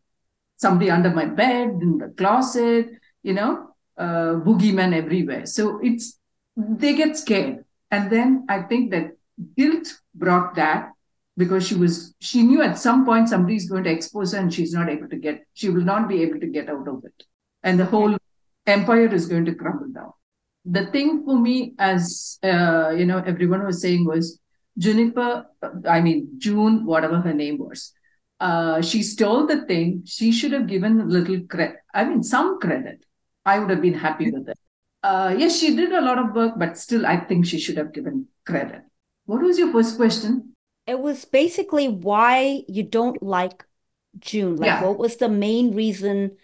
somebody 0.56 0.90
under 0.90 1.10
my 1.10 1.26
bed, 1.26 1.68
in 1.82 1.98
the 1.98 2.08
closet, 2.16 2.88
you 3.22 3.34
know, 3.34 3.74
uh, 3.98 4.40
boogeyman 4.40 4.94
everywhere. 4.94 5.44
So 5.44 5.80
it's, 5.82 6.18
they 6.56 6.94
get 6.94 7.18
scared. 7.18 7.66
And 7.90 8.10
then 8.10 8.46
I 8.48 8.62
think 8.62 8.90
that 8.92 9.18
guilt 9.54 10.00
brought 10.14 10.54
that 10.54 10.92
because 11.38 11.66
she 11.66 11.76
was, 11.76 12.14
she 12.20 12.42
knew 12.42 12.60
at 12.60 12.78
some 12.78 13.06
point 13.06 13.28
somebody's 13.28 13.70
going 13.70 13.84
to 13.84 13.90
expose 13.90 14.32
her 14.32 14.40
and 14.40 14.52
she's 14.52 14.72
not 14.72 14.90
able 14.90 15.08
to 15.08 15.16
get, 15.16 15.46
she 15.54 15.70
will 15.70 15.86
not 15.92 16.08
be 16.08 16.20
able 16.22 16.40
to 16.40 16.48
get 16.48 16.68
out 16.68 16.86
of 16.86 17.04
it. 17.04 17.22
And 17.62 17.78
the 17.80 17.86
whole 17.86 18.16
empire 18.66 19.06
is 19.06 19.26
going 19.26 19.46
to 19.46 19.54
crumble 19.54 19.88
down. 19.88 20.12
The 20.64 20.86
thing 20.86 21.24
for 21.24 21.38
me, 21.38 21.74
as, 21.78 22.38
uh, 22.42 22.90
you 22.90 23.06
know, 23.06 23.22
everyone 23.24 23.64
was 23.64 23.80
saying 23.80 24.04
was, 24.04 24.38
Juniper, 24.76 25.46
I 25.88 26.00
mean, 26.00 26.28
June, 26.38 26.84
whatever 26.84 27.20
her 27.20 27.32
name 27.32 27.58
was, 27.58 27.92
uh, 28.40 28.80
she 28.82 29.02
stole 29.02 29.46
the 29.46 29.64
thing. 29.66 30.02
She 30.04 30.30
should 30.32 30.52
have 30.52 30.66
given 30.66 31.00
a 31.00 31.04
little 31.04 31.40
credit. 31.48 31.76
I 31.94 32.04
mean, 32.04 32.22
some 32.22 32.60
credit. 32.60 33.04
I 33.44 33.58
would 33.58 33.70
have 33.70 33.82
been 33.82 33.94
happy 33.94 34.30
with 34.30 34.48
it. 34.48 34.58
Uh, 35.02 35.34
yes, 35.38 35.58
she 35.58 35.74
did 35.74 35.92
a 35.92 36.00
lot 36.00 36.18
of 36.18 36.34
work, 36.34 36.54
but 36.58 36.76
still, 36.76 37.06
I 37.06 37.16
think 37.16 37.46
she 37.46 37.58
should 37.58 37.76
have 37.76 37.92
given 37.92 38.26
credit. 38.44 38.82
What 39.26 39.42
was 39.42 39.58
your 39.58 39.72
first 39.72 39.96
question? 39.96 40.54
It 40.88 40.98
was 41.00 41.24
basically 41.24 41.86
why 41.88 42.64
you 42.66 42.82
don't 42.82 43.22
like 43.22 43.64
June. 44.18 44.56
Like, 44.56 44.68
Yeah. 44.68 44.82
what 44.82 44.98
was 44.98 45.16
the 45.18 45.28
main 45.28 45.74
reason 45.74 46.36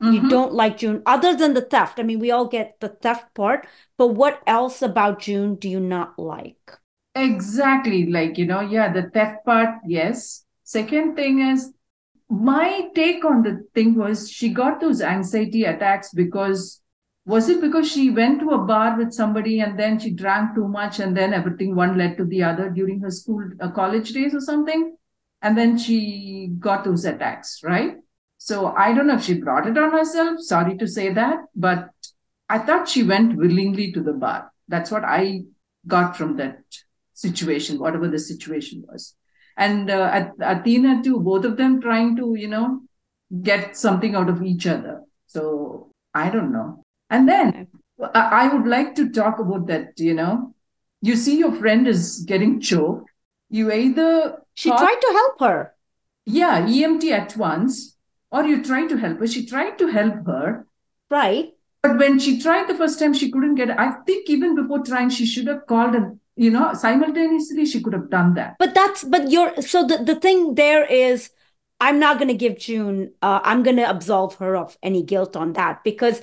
you 0.00 0.20
Mhm. 0.20 0.28
don't 0.30 0.54
like 0.54 0.78
June, 0.78 1.02
other 1.06 1.36
than 1.36 1.54
the 1.54 1.62
theft? 1.62 2.00
I 2.00 2.04
mean, 2.04 2.20
we 2.20 2.30
all 2.30 2.46
get 2.48 2.80
the 2.80 2.88
theft 2.90 3.34
part, 3.34 3.66
but 3.98 4.08
what 4.08 4.42
else 4.46 4.82
about 4.82 5.20
June 5.20 5.56
do 5.56 5.68
you 5.68 5.80
not 5.80 6.18
like? 6.18 6.78
Exactly. 7.14 8.06
Like, 8.06 8.38
you 8.38 8.46
know, 8.46 8.60
yeah, 8.60 8.92
the 8.92 9.10
theft 9.10 9.44
part, 9.44 9.80
yes. 9.86 10.44
Second 10.64 11.16
thing 11.16 11.40
is, 11.40 11.72
my 12.30 12.88
take 12.94 13.24
on 13.24 13.42
the 13.42 13.66
thing 13.74 13.94
was 13.96 14.30
she 14.30 14.50
got 14.50 14.80
those 14.80 15.00
anxiety 15.02 15.64
attacks 15.64 16.12
because 16.12 16.80
was 17.28 17.50
it 17.50 17.60
because 17.60 17.90
she 17.92 18.08
went 18.08 18.40
to 18.40 18.52
a 18.52 18.58
bar 18.64 18.96
with 18.96 19.12
somebody 19.12 19.60
and 19.60 19.78
then 19.78 19.98
she 19.98 20.10
drank 20.10 20.54
too 20.54 20.66
much 20.66 20.98
and 20.98 21.14
then 21.14 21.34
everything 21.34 21.74
one 21.76 21.98
led 21.98 22.16
to 22.16 22.24
the 22.24 22.42
other 22.42 22.70
during 22.70 23.00
her 23.00 23.10
school 23.10 23.42
uh, 23.60 23.70
college 23.70 24.12
days 24.12 24.34
or 24.34 24.40
something? 24.40 24.96
And 25.42 25.56
then 25.56 25.76
she 25.76 26.54
got 26.58 26.84
those 26.84 27.04
attacks 27.04 27.60
right? 27.62 27.96
So 28.38 28.72
i 28.84 28.94
don't 28.94 29.08
know 29.08 29.16
if 29.16 29.24
she 29.24 29.34
brought 29.34 29.66
it 29.66 29.76
on 29.76 29.92
herself 29.92 30.40
sorry 30.40 30.78
to 30.78 30.86
say 30.86 31.12
that 31.12 31.40
but 31.54 31.90
i 32.48 32.58
thought 32.58 32.88
she 32.88 33.02
went 33.02 33.36
willingly 33.36 33.92
to 33.92 34.02
the 34.02 34.14
bar. 34.14 34.50
That's 34.68 34.90
what 34.90 35.04
i 35.04 35.42
got 35.86 36.16
from 36.16 36.36
that 36.38 36.60
situation 37.12 37.78
whatever 37.78 38.08
the 38.08 38.18
situation 38.18 38.84
was. 38.88 39.14
And 39.56 39.90
uh, 39.90 40.10
At- 40.18 40.34
athena 40.40 41.02
too 41.02 41.20
both 41.20 41.44
of 41.44 41.56
them 41.58 41.80
trying 41.82 42.16
to 42.16 42.34
you 42.36 42.48
know 42.48 42.82
get 43.42 43.76
something 43.76 44.14
out 44.14 44.30
of 44.30 44.42
each 44.42 44.66
other. 44.66 45.02
So 45.26 45.90
i 46.14 46.30
don't 46.30 46.52
know 46.52 46.84
and 47.10 47.28
then 47.28 47.68
I 48.14 48.48
would 48.48 48.66
like 48.66 48.94
to 48.96 49.10
talk 49.10 49.38
about 49.38 49.66
that, 49.66 49.98
you 49.98 50.14
know. 50.14 50.54
You 51.02 51.16
see 51.16 51.38
your 51.38 51.52
friend 51.52 51.86
is 51.88 52.20
getting 52.26 52.60
choked. 52.60 53.10
You 53.50 53.72
either 53.72 54.42
She 54.54 54.68
thought- 54.68 54.78
tried 54.80 55.00
to 55.00 55.12
help 55.12 55.40
her. 55.40 55.74
yeah, 56.26 56.66
EMT 56.66 57.10
at 57.12 57.36
once, 57.36 57.96
or 58.30 58.44
you 58.44 58.62
try 58.62 58.86
to 58.86 58.96
help 58.96 59.18
her. 59.20 59.26
She 59.26 59.46
tried 59.46 59.78
to 59.78 59.86
help 59.88 60.26
her, 60.26 60.66
Right. 61.10 61.54
but 61.82 61.98
when 61.98 62.18
she 62.18 62.40
tried 62.40 62.68
the 62.68 62.74
first 62.74 62.98
time, 62.98 63.14
she 63.14 63.30
couldn't 63.30 63.54
get 63.54 63.70
I 63.78 63.90
think 64.06 64.28
even 64.28 64.54
before 64.54 64.80
trying, 64.84 65.08
she 65.10 65.24
should 65.26 65.46
have 65.46 65.66
called 65.66 65.94
and 65.94 66.20
you 66.36 66.50
know, 66.52 66.72
simultaneously 66.72 67.66
she 67.66 67.82
could 67.82 67.92
have 67.94 68.10
done 68.10 68.34
that. 68.34 68.54
But 68.60 68.72
that's 68.74 69.02
but 69.02 69.28
you're 69.30 69.60
so 69.60 69.84
the, 69.84 69.98
the 70.04 70.14
thing 70.14 70.54
there 70.54 70.84
is 70.84 71.30
I'm 71.80 71.98
not 71.98 72.18
gonna 72.20 72.34
give 72.34 72.58
June 72.58 73.12
uh, 73.22 73.40
I'm 73.42 73.62
gonna 73.64 73.86
absolve 73.88 74.34
her 74.36 74.54
of 74.56 74.76
any 74.82 75.02
guilt 75.02 75.34
on 75.36 75.54
that 75.54 75.82
because 75.82 76.22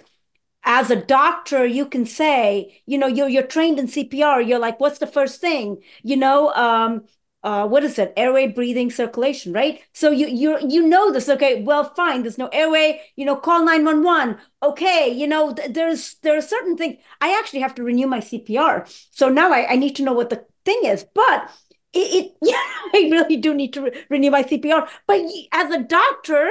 as 0.66 0.90
a 0.92 0.96
doctor 0.96 1.66
you 1.66 1.86
can 1.86 2.06
say 2.06 2.82
you 2.86 2.98
know 2.98 3.08
you're 3.08 3.30
you're 3.30 3.44
trained 3.48 3.80
in 3.80 3.88
CPR 3.88 4.42
you're 4.42 4.60
like 4.60 4.80
what's 4.80 5.00
the 5.00 5.08
first 5.08 5.40
thing? 5.42 5.82
You 6.04 6.18
know 6.18 6.52
um 6.54 7.06
uh 7.44 7.68
what 7.68 7.84
is 7.84 8.00
it? 8.00 8.14
Airway 8.18 8.48
breathing 8.48 8.90
circulation 8.92 9.54
right? 9.54 9.82
So 9.94 10.12
you 10.12 10.28
you 10.28 10.58
you 10.68 10.88
know 10.88 11.12
this. 11.12 11.30
Okay 11.30 11.62
well 11.64 11.84
fine. 11.96 12.24
There's 12.24 12.38
no 12.38 12.48
airway. 12.48 13.02
You 13.16 13.26
know 13.26 13.36
call 13.36 13.64
911 13.66 14.38
okay 14.64 15.10
you 15.10 15.28
know 15.28 15.54
th- 15.54 15.72
there's 15.74 16.16
there 16.24 16.38
are 16.38 16.42
certain 16.42 16.76
things 16.78 16.98
I 17.22 17.38
actually 17.40 17.60
have 17.62 17.76
to 17.76 17.84
renew 17.84 18.08
my 18.08 18.20
CPR 18.20 18.86
so 19.12 19.30
now 19.30 19.52
I, 19.54 19.74
I 19.74 19.76
need 19.76 19.96
to 19.98 20.04
know 20.04 20.14
what 20.14 20.30
the 20.30 20.46
thing 20.66 20.82
is. 20.86 21.06
But 21.14 21.52
it, 21.94 22.00
it 22.00 22.32
yeah, 22.42 22.56
I 22.94 23.10
really 23.12 23.38
do 23.38 23.54
need 23.54 23.74
to 23.74 23.82
re- 23.84 24.06
renew 24.10 24.32
my 24.32 24.44
CPR. 24.44 24.88
But 25.08 25.22
as 25.52 25.72
a 25.74 25.84
doctor, 25.84 26.50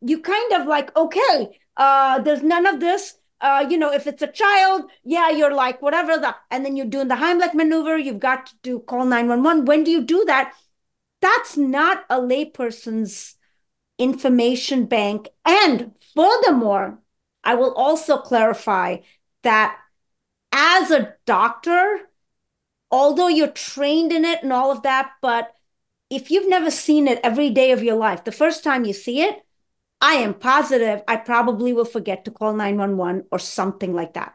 you 0.00 0.20
kind 0.20 0.52
of 0.52 0.66
like, 0.66 0.94
okay, 0.96 1.58
uh, 1.76 2.20
there's 2.20 2.42
none 2.42 2.66
of 2.66 2.80
this. 2.80 3.14
Uh, 3.40 3.66
you 3.68 3.76
know, 3.76 3.92
if 3.92 4.06
it's 4.06 4.22
a 4.22 4.26
child, 4.26 4.90
yeah, 5.04 5.28
you're 5.30 5.54
like 5.54 5.82
whatever 5.82 6.16
the, 6.16 6.34
and 6.50 6.64
then 6.64 6.74
you're 6.76 6.86
doing 6.86 7.08
the 7.08 7.16
Heimlich 7.16 7.54
maneuver. 7.54 7.98
You've 7.98 8.18
got 8.18 8.46
to 8.46 8.54
do 8.62 8.80
call 8.80 9.04
nine 9.04 9.28
one 9.28 9.42
one. 9.42 9.64
When 9.64 9.84
do 9.84 9.90
you 9.90 10.02
do 10.02 10.24
that? 10.26 10.54
That's 11.20 11.56
not 11.56 12.04
a 12.08 12.20
layperson's 12.20 13.36
information 13.98 14.86
bank. 14.86 15.28
And 15.44 15.92
furthermore, 16.14 16.98
I 17.44 17.54
will 17.54 17.74
also 17.74 18.18
clarify 18.18 18.98
that 19.42 19.78
as 20.52 20.90
a 20.90 21.14
doctor, 21.26 22.00
although 22.90 23.28
you're 23.28 23.48
trained 23.48 24.12
in 24.12 24.24
it 24.24 24.42
and 24.42 24.52
all 24.52 24.70
of 24.70 24.82
that, 24.82 25.12
but 25.20 25.52
if 26.10 26.30
you've 26.30 26.48
never 26.48 26.70
seen 26.70 27.08
it 27.08 27.20
every 27.22 27.50
day 27.50 27.72
of 27.72 27.82
your 27.82 27.96
life, 27.96 28.24
the 28.24 28.32
first 28.32 28.64
time 28.64 28.84
you 28.84 28.92
see 28.92 29.22
it, 29.22 29.44
I 30.00 30.14
am 30.14 30.34
positive 30.34 31.02
I 31.08 31.16
probably 31.16 31.72
will 31.72 31.84
forget 31.84 32.24
to 32.24 32.30
call 32.30 32.52
911 32.54 33.26
or 33.30 33.38
something 33.38 33.94
like 33.94 34.14
that. 34.14 34.34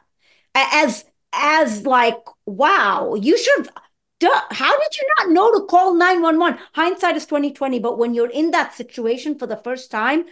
As 0.55 1.05
as 1.33 1.85
like, 1.85 2.19
wow, 2.45 3.15
you 3.15 3.37
should 3.37 3.69
duh, 4.19 4.41
how 4.51 4.77
did 4.79 4.97
you 4.97 5.07
not 5.19 5.31
know 5.31 5.51
to 5.51 5.65
call 5.65 5.95
911? 5.95 6.59
Hindsight 6.73 7.15
is 7.17 7.25
2020, 7.25 7.79
but 7.79 7.97
when 7.97 8.13
you're 8.13 8.29
in 8.29 8.51
that 8.51 8.73
situation 8.73 9.37
for 9.37 9.47
the 9.47 9.57
first 9.57 9.91
time, 9.91 10.25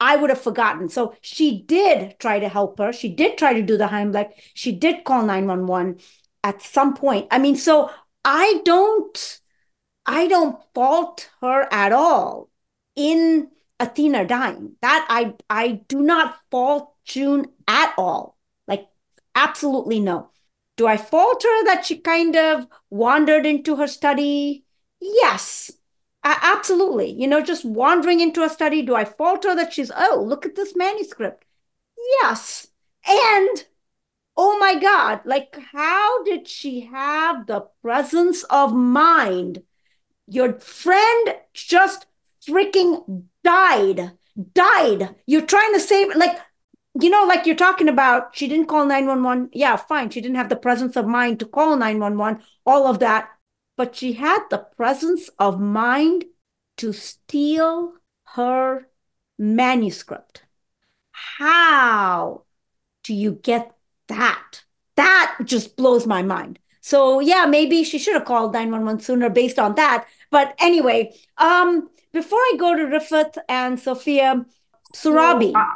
I 0.00 0.16
would 0.16 0.30
have 0.30 0.40
forgotten. 0.40 0.88
So 0.88 1.14
she 1.20 1.62
did 1.62 2.18
try 2.20 2.38
to 2.38 2.48
help 2.48 2.78
her. 2.78 2.92
She 2.92 3.08
did 3.08 3.36
try 3.38 3.54
to 3.54 3.62
do 3.62 3.76
the 3.76 3.88
Heimlich. 3.88 4.30
She 4.54 4.72
did 4.72 5.04
call 5.04 5.24
911 5.24 5.98
at 6.44 6.62
some 6.62 6.94
point. 6.94 7.26
I 7.30 7.38
mean, 7.38 7.56
so 7.56 7.90
I 8.24 8.60
don't 8.64 9.40
I 10.06 10.28
don't 10.28 10.58
fault 10.74 11.30
her 11.40 11.68
at 11.72 11.92
all 11.92 12.48
in 12.96 13.50
Athena 13.80 14.26
dying. 14.26 14.76
That 14.82 15.06
I 15.08 15.34
I 15.48 15.82
do 15.88 16.02
not 16.02 16.38
fault 16.50 16.94
June 17.04 17.46
at 17.66 17.94
all. 17.96 18.36
Like 18.66 18.88
absolutely 19.34 20.00
no. 20.00 20.30
Do 20.76 20.86
I 20.86 20.96
fault 20.96 21.42
her 21.42 21.64
that 21.64 21.86
she 21.86 21.98
kind 21.98 22.36
of 22.36 22.66
wandered 22.88 23.46
into 23.46 23.76
her 23.76 23.88
study? 23.88 24.64
Yes. 25.00 25.72
Uh, 26.22 26.36
absolutely. 26.42 27.10
You 27.10 27.26
know, 27.26 27.42
just 27.42 27.64
wandering 27.64 28.20
into 28.20 28.44
a 28.44 28.48
study, 28.48 28.82
do 28.82 28.94
I 28.94 29.04
fault 29.04 29.44
her 29.44 29.56
that 29.56 29.72
she's, 29.72 29.90
oh, 29.96 30.24
look 30.24 30.46
at 30.46 30.54
this 30.54 30.76
manuscript? 30.76 31.44
Yes. 32.20 32.68
And 33.06 33.64
oh 34.36 34.58
my 34.58 34.78
God, 34.78 35.20
like, 35.24 35.58
how 35.72 36.22
did 36.22 36.46
she 36.46 36.82
have 36.82 37.46
the 37.46 37.66
presence 37.82 38.44
of 38.44 38.72
mind? 38.72 39.62
Your 40.28 40.60
friend 40.60 41.34
just 41.54 42.06
freaking 42.46 43.24
died. 43.48 44.12
Died. 44.52 45.16
You're 45.26 45.46
trying 45.46 45.72
to 45.72 45.80
save, 45.80 46.14
like, 46.14 46.38
you 47.00 47.08
know, 47.08 47.24
like 47.24 47.46
you're 47.46 47.56
talking 47.56 47.88
about, 47.88 48.36
she 48.36 48.46
didn't 48.46 48.66
call 48.66 48.84
911. 48.84 49.50
Yeah, 49.52 49.76
fine. 49.76 50.10
She 50.10 50.20
didn't 50.20 50.36
have 50.36 50.50
the 50.50 50.56
presence 50.56 50.96
of 50.96 51.06
mind 51.06 51.40
to 51.40 51.46
call 51.46 51.76
911, 51.76 52.42
all 52.66 52.86
of 52.86 52.98
that. 52.98 53.30
But 53.76 53.96
she 53.96 54.12
had 54.12 54.40
the 54.50 54.66
presence 54.76 55.30
of 55.38 55.60
mind 55.60 56.24
to 56.78 56.92
steal 56.92 57.94
her 58.34 58.88
manuscript. 59.38 60.42
How 61.12 62.42
do 63.02 63.14
you 63.14 63.32
get 63.32 63.74
that? 64.08 64.62
That 64.96 65.38
just 65.44 65.76
blows 65.76 66.06
my 66.06 66.22
mind. 66.22 66.58
So 66.80 67.20
yeah, 67.20 67.46
maybe 67.46 67.84
she 67.84 67.98
should 67.98 68.14
have 68.14 68.24
called 68.24 68.52
911 68.52 69.00
sooner 69.00 69.30
based 69.30 69.58
on 69.58 69.74
that. 69.76 70.06
But 70.30 70.54
anyway, 70.58 71.14
um, 71.36 71.88
before 72.12 72.38
I 72.38 72.54
go 72.58 72.74
to 72.76 72.84
Rifat 72.84 73.38
and 73.48 73.78
Sophia, 73.78 74.44
Surabhi, 74.94 75.52
So, 75.52 75.58
uh, 75.58 75.66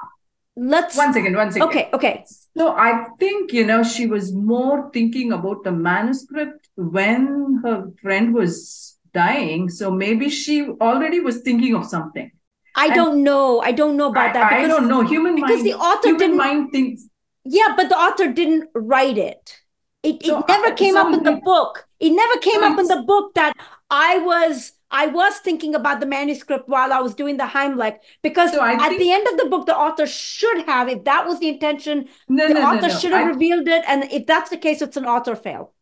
let's 0.56 0.96
one 0.96 1.12
second, 1.12 1.36
one 1.36 1.52
second. 1.52 1.68
Okay, 1.68 1.90
okay. 1.92 2.24
So 2.56 2.70
I 2.76 3.06
think, 3.18 3.52
you 3.52 3.66
know, 3.66 3.82
she 3.82 4.06
was 4.06 4.32
more 4.34 4.90
thinking 4.92 5.32
about 5.32 5.64
the 5.64 5.72
manuscript 5.72 6.68
when 6.76 7.60
her 7.64 7.90
friend 8.00 8.34
was 8.34 8.98
dying. 9.14 9.68
So 9.70 9.90
maybe 9.90 10.28
she 10.28 10.68
already 10.80 11.20
was 11.20 11.40
thinking 11.40 11.74
of 11.74 11.86
something. 11.86 12.30
I 12.74 12.86
And- 12.86 12.94
don't 12.94 13.22
know. 13.22 13.60
I 13.60 13.72
don't 13.72 13.96
know 13.96 14.10
about 14.10 14.30
I, 14.30 14.32
that 14.32 14.52
I 14.52 14.66
don't 14.66 14.88
know. 14.88 15.02
Human 15.02 15.34
because 15.34 15.50
mind, 15.62 15.66
the 15.66 15.74
author 15.74 16.08
human 16.08 16.18
didn't 16.20 16.36
mind 16.36 16.72
thinks. 16.72 17.08
Yeah, 17.44 17.74
but 17.76 17.88
the 17.88 17.96
author 17.96 18.32
didn't 18.32 18.68
write 18.74 19.18
it. 19.18 19.58
It, 20.02 20.16
it 20.22 20.26
So, 20.26 20.44
never 20.48 20.68
uh, 20.68 20.74
came 20.74 20.96
up 20.96 21.12
in 21.12 21.22
the 21.22 21.36
book. 21.44 21.86
It 22.00 22.10
never 22.10 22.38
came 22.40 22.60
So 22.60 22.72
up 22.72 22.78
in 22.78 22.86
the 22.86 23.02
book 23.06 23.34
that 23.34 23.54
I 23.90 24.18
was 24.18 24.72
I 24.92 25.06
was 25.06 25.38
thinking 25.38 25.74
about 25.74 26.00
the 26.00 26.06
manuscript 26.06 26.68
while 26.68 26.92
I 26.92 27.00
was 27.00 27.14
doing 27.14 27.36
the 27.38 27.44
Heimlich 27.44 27.96
because 28.22 28.52
So 28.52 28.62
at 28.62 28.78
think- 28.88 29.00
the 29.00 29.10
end 29.12 29.26
of 29.28 29.38
the 29.38 29.46
book 29.52 29.66
the 29.66 29.76
author 29.76 30.06
should 30.06 30.64
have 30.66 30.88
if 30.88 31.04
that 31.04 31.26
was 31.26 31.40
the 31.40 31.48
intention 31.48 32.08
No, 32.28 32.48
the 32.48 32.54
no, 32.54 32.62
author 32.70 32.88
no. 32.88 32.98
should 32.98 33.12
have 33.12 33.26
I- 33.26 33.30
revealed 33.30 33.68
it 33.68 33.82
and 33.88 34.04
if 34.12 34.26
that's 34.26 34.50
the 34.50 34.58
case 34.58 34.82
it's 34.82 34.96
an 34.98 35.06
author 35.06 35.34
fail. 35.34 35.72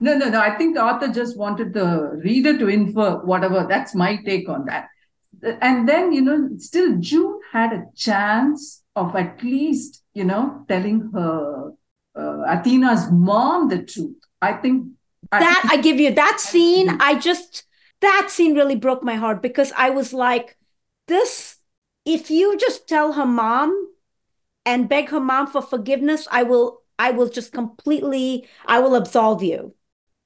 No, 0.00 0.16
no, 0.16 0.28
no. 0.28 0.40
I 0.40 0.50
think 0.58 0.74
the 0.74 0.82
author 0.84 1.08
just 1.08 1.38
wanted 1.38 1.72
the 1.72 2.20
reader 2.24 2.58
to 2.58 2.66
infer 2.68 3.12
whatever. 3.24 3.66
That's 3.68 3.94
my 3.94 4.16
take 4.26 4.46
on 4.48 4.66
that. 4.66 4.88
And 5.62 5.88
then, 5.88 6.12
you 6.12 6.20
know, 6.22 6.48
still 6.58 6.96
June 6.98 7.38
had 7.52 7.72
a 7.72 7.84
chance 7.94 8.82
of 8.94 9.14
at 9.16 9.42
least, 9.42 10.02
you 10.12 10.24
know, 10.24 10.64
telling 10.68 11.10
her 11.14 11.72
uh, 12.18 12.42
Athena's 12.56 13.10
mom 13.10 13.68
the 13.68 13.82
truth. 13.82 14.16
I 14.42 14.52
think 14.54 14.88
that 15.30 15.60
think- 15.62 15.72
I 15.72 15.76
give 15.80 15.98
you 15.98 16.12
that 16.14 16.40
scene. 16.48 16.88
I 17.00 17.14
just 17.18 17.64
that 18.00 18.28
scene 18.30 18.54
really 18.54 18.76
broke 18.76 19.02
my 19.02 19.14
heart 19.14 19.42
because 19.42 19.72
I 19.76 19.90
was 19.90 20.12
like, 20.12 20.56
this. 21.08 21.56
If 22.04 22.30
you 22.30 22.56
just 22.56 22.86
tell 22.88 23.14
her 23.14 23.26
mom 23.26 23.88
and 24.64 24.88
beg 24.88 25.08
her 25.10 25.20
mom 25.20 25.46
for 25.46 25.62
forgiveness, 25.62 26.28
I 26.30 26.42
will. 26.44 26.82
I 26.98 27.10
will 27.10 27.28
just 27.28 27.52
completely. 27.52 28.48
I 28.66 28.80
will 28.80 28.94
absolve 28.94 29.42
you. 29.42 29.74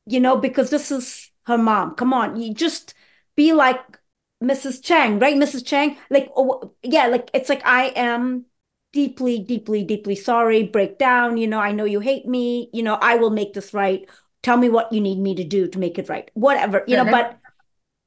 You 0.06 0.20
know, 0.20 0.36
because 0.36 0.70
this 0.70 0.90
is 0.90 1.30
her 1.46 1.58
mom. 1.58 1.94
Come 1.94 2.12
on, 2.12 2.40
you 2.40 2.54
just 2.54 2.94
be 3.36 3.52
like 3.52 3.80
Mrs. 4.40 4.80
Chang, 4.80 5.18
right? 5.18 5.36
Mrs. 5.36 5.62
Chang, 5.62 5.96
like, 6.10 6.30
oh, 6.36 6.74
yeah, 6.82 7.06
like 7.06 7.30
it's 7.34 7.48
like 7.48 7.64
I 7.66 7.86
am 7.96 8.46
deeply, 8.92 9.38
deeply, 9.40 9.84
deeply 9.84 10.16
sorry. 10.16 10.64
Break 10.64 10.98
down. 10.98 11.36
You 11.36 11.46
know, 11.46 11.60
I 11.60 11.72
know 11.72 11.84
you 11.84 12.00
hate 12.00 12.26
me. 12.26 12.70
You 12.72 12.82
know, 12.82 12.94
I 13.00 13.16
will 13.16 13.30
make 13.30 13.54
this 13.54 13.74
right 13.74 14.08
tell 14.42 14.56
me 14.56 14.68
what 14.70 14.92
you 14.92 15.00
need 15.00 15.18
me 15.18 15.34
to 15.34 15.44
do 15.44 15.68
to 15.68 15.78
make 15.78 15.98
it 15.98 16.08
right 16.08 16.30
whatever 16.32 16.82
you 16.86 16.96
know 16.96 17.04
Mhm. 17.04 17.10
but 17.10 17.38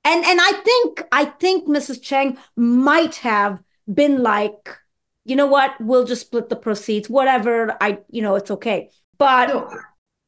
and 0.03 0.23
and 0.25 0.39
i 0.41 0.51
think 0.63 1.03
i 1.11 1.25
think 1.25 1.67
mrs 1.67 2.01
Cheng 2.01 2.37
might 2.55 3.15
have 3.15 3.59
been 3.91 4.21
like 4.23 4.77
you 5.25 5.35
know 5.35 5.47
what? 5.47 5.79
We'll 5.79 6.05
just 6.05 6.23
split 6.23 6.49
the 6.49 6.55
proceeds 6.55 7.09
whatever. 7.09 7.75
I 7.81 7.99
you 8.09 8.21
know 8.21 8.35
it's 8.35 8.51
okay. 8.51 8.89
But 9.17 9.49
So, 9.49 9.69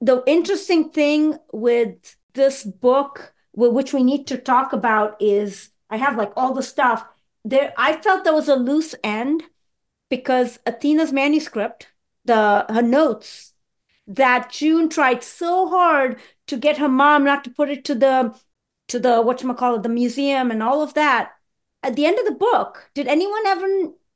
the 0.02 0.24
interesting 0.26 0.90
thing 0.90 1.38
with 1.52 2.16
this 2.34 2.64
book 2.64 3.34
wh- 3.52 3.74
which 3.74 3.94
we 3.94 4.04
need 4.04 4.28
to 4.28 4.38
talk 4.38 4.74
about 4.74 5.16
is 5.22 5.70
i 5.90 5.98
have 5.98 6.18
like 6.18 6.32
all 6.36 6.54
the 6.54 6.64
stuff. 6.64 7.06
There 7.44 7.74
i 7.78 7.98
felt 7.98 8.24
there 8.24 8.34
was 8.34 8.50
a 8.50 8.56
loose 8.56 8.96
end 9.04 9.44
because 10.10 10.60
athena's 10.66 11.12
manuscript 11.14 11.88
the 12.26 12.66
her 12.70 12.82
notes 12.82 13.54
that 14.08 14.52
June 14.52 14.88
tried 14.90 15.24
so 15.24 15.68
hard 15.68 16.20
to 16.48 16.58
get 16.58 16.78
her 16.78 16.88
mom 16.88 17.24
not 17.24 17.44
to 17.44 17.50
put 17.50 17.70
it 17.70 17.84
to 17.86 17.96
the 17.96 18.36
to 18.90 19.00
the 19.00 19.22
whatchamacallit, 19.24 19.84
the 19.84 19.90
museum 19.90 20.52
and 20.52 20.62
all 20.64 20.82
of 20.82 20.94
that. 20.96 21.32
At 21.84 21.96
the 21.96 22.06
end 22.06 22.18
of 22.20 22.26
the 22.26 22.32
book, 22.32 22.90
did 22.96 23.08
anyone 23.08 23.46
ever 23.48 23.68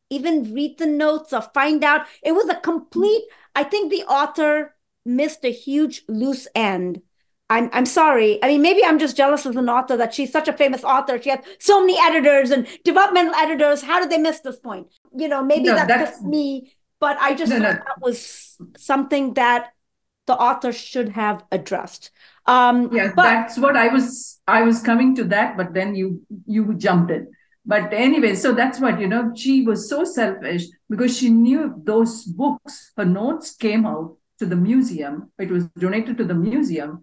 even 0.10 0.54
read 0.54 0.78
the 0.80 0.88
notes 0.88 1.34
or 1.34 1.42
find 1.42 1.84
out? 1.84 2.06
It 2.24 2.32
was 2.34 2.50
a 2.50 2.56
complete, 2.56 3.24
I 3.56 3.64
think 3.64 3.92
the 3.92 4.04
author 4.04 4.76
missed 5.06 5.44
a 5.46 5.52
huge 5.52 6.04
loose 6.08 6.48
end. 6.56 7.02
I'm 7.52 7.70
I'm 7.74 7.86
sorry. 7.88 8.44
I 8.44 8.48
mean, 8.48 8.62
maybe 8.62 8.86
I'm 8.86 9.00
just 9.00 9.18
jealous 9.18 9.46
as 9.46 9.56
an 9.56 9.70
author 9.70 9.98
that 9.98 10.14
she's 10.14 10.32
such 10.32 10.48
a 10.48 10.54
famous 10.54 10.84
author. 10.84 11.20
She 11.20 11.32
has 11.32 11.40
so 11.60 11.80
many 11.82 11.98
editors 12.00 12.52
and 12.52 12.68
developmental 12.84 13.34
editors. 13.34 13.82
How 13.82 14.00
did 14.00 14.12
they 14.12 14.20
miss 14.20 14.40
this 14.42 14.60
point? 14.60 14.88
You 15.16 15.28
know, 15.28 15.44
maybe 15.44 15.64
No, 15.64 15.76
that's, 15.76 15.88
that's- 15.88 16.10
just 16.12 16.24
me, 16.24 16.74
but 17.00 17.18
I 17.20 17.34
just 17.34 17.52
No, 17.52 17.58
thought 17.58 17.64
no. 17.64 17.84
that 17.88 18.02
was 18.02 18.56
something 18.78 19.34
that 19.34 19.74
the 20.28 20.36
author 20.38 20.72
should 20.72 21.10
have 21.10 21.44
addressed. 21.52 22.12
Um, 22.46 22.90
yeah, 22.94 23.12
but 23.16 23.24
that's 23.24 23.58
what 23.58 23.76
I 23.78 23.90
was. 23.90 24.40
I 24.48 24.64
was 24.64 24.82
coming 24.82 25.16
to 25.16 25.24
that, 25.26 25.58
but 25.58 25.74
then 25.74 25.96
you 25.96 26.22
you 26.46 26.74
jumped 26.76 27.12
in. 27.12 27.32
But 27.66 27.94
anyway, 27.94 28.36
so 28.36 28.54
that's 28.54 28.80
what 28.80 29.00
you 29.00 29.08
know. 29.08 29.32
She 29.36 29.62
was 29.62 29.90
so 29.90 30.04
selfish 30.04 30.66
because 30.90 31.18
she 31.18 31.30
knew 31.30 31.74
those 31.84 32.24
books, 32.24 32.92
her 32.98 33.06
notes 33.06 33.56
came 33.56 33.86
out 33.86 34.18
to 34.40 34.46
the 34.46 34.56
museum. 34.56 35.32
It 35.38 35.52
was 35.52 35.66
donated 35.78 36.18
to 36.18 36.24
the 36.24 36.34
museum. 36.34 37.02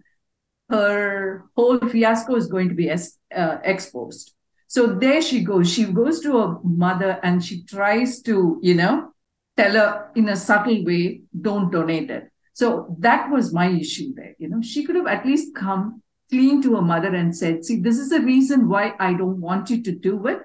Her 0.69 1.45
whole 1.55 1.79
fiasco 1.79 2.35
is 2.35 2.47
going 2.47 2.67
to 2.69 2.75
be 2.75 2.89
es- 2.89 3.17
uh, 3.33 3.57
exposed. 3.63 4.33
So 4.67 4.87
there 4.87 5.21
she 5.21 5.43
goes. 5.43 5.71
She 5.71 5.85
goes 5.85 6.19
to 6.21 6.37
her 6.37 6.57
mother 6.63 7.19
and 7.23 7.43
she 7.43 7.63
tries 7.63 8.21
to, 8.23 8.59
you 8.61 8.75
know, 8.75 9.13
tell 9.55 9.71
her 9.73 10.11
in 10.15 10.27
a 10.27 10.35
subtle 10.35 10.83
way, 10.83 11.21
don't 11.39 11.71
donate 11.71 12.11
it. 12.11 12.29
So 12.57 12.95
that 12.97 13.29
was 13.29 13.53
my 13.53 13.67
issue 13.67 14.15
there. 14.15 14.33
You 14.39 14.49
know, 14.49 14.63
she 14.63 14.83
could 14.83 14.95
have 14.95 15.05
at 15.05 15.27
least 15.27 15.53
come 15.53 16.01
clean 16.31 16.59
to 16.63 16.73
her 16.77 16.81
mother 16.81 17.13
and 17.13 17.37
said, 17.37 17.63
see, 17.63 17.79
this 17.79 17.99
is 17.99 18.09
the 18.09 18.19
reason 18.19 18.67
why 18.67 18.95
I 18.99 19.13
don't 19.13 19.39
want 19.39 19.69
you 19.69 19.83
to 19.83 19.91
do 19.91 20.25
it. 20.25 20.41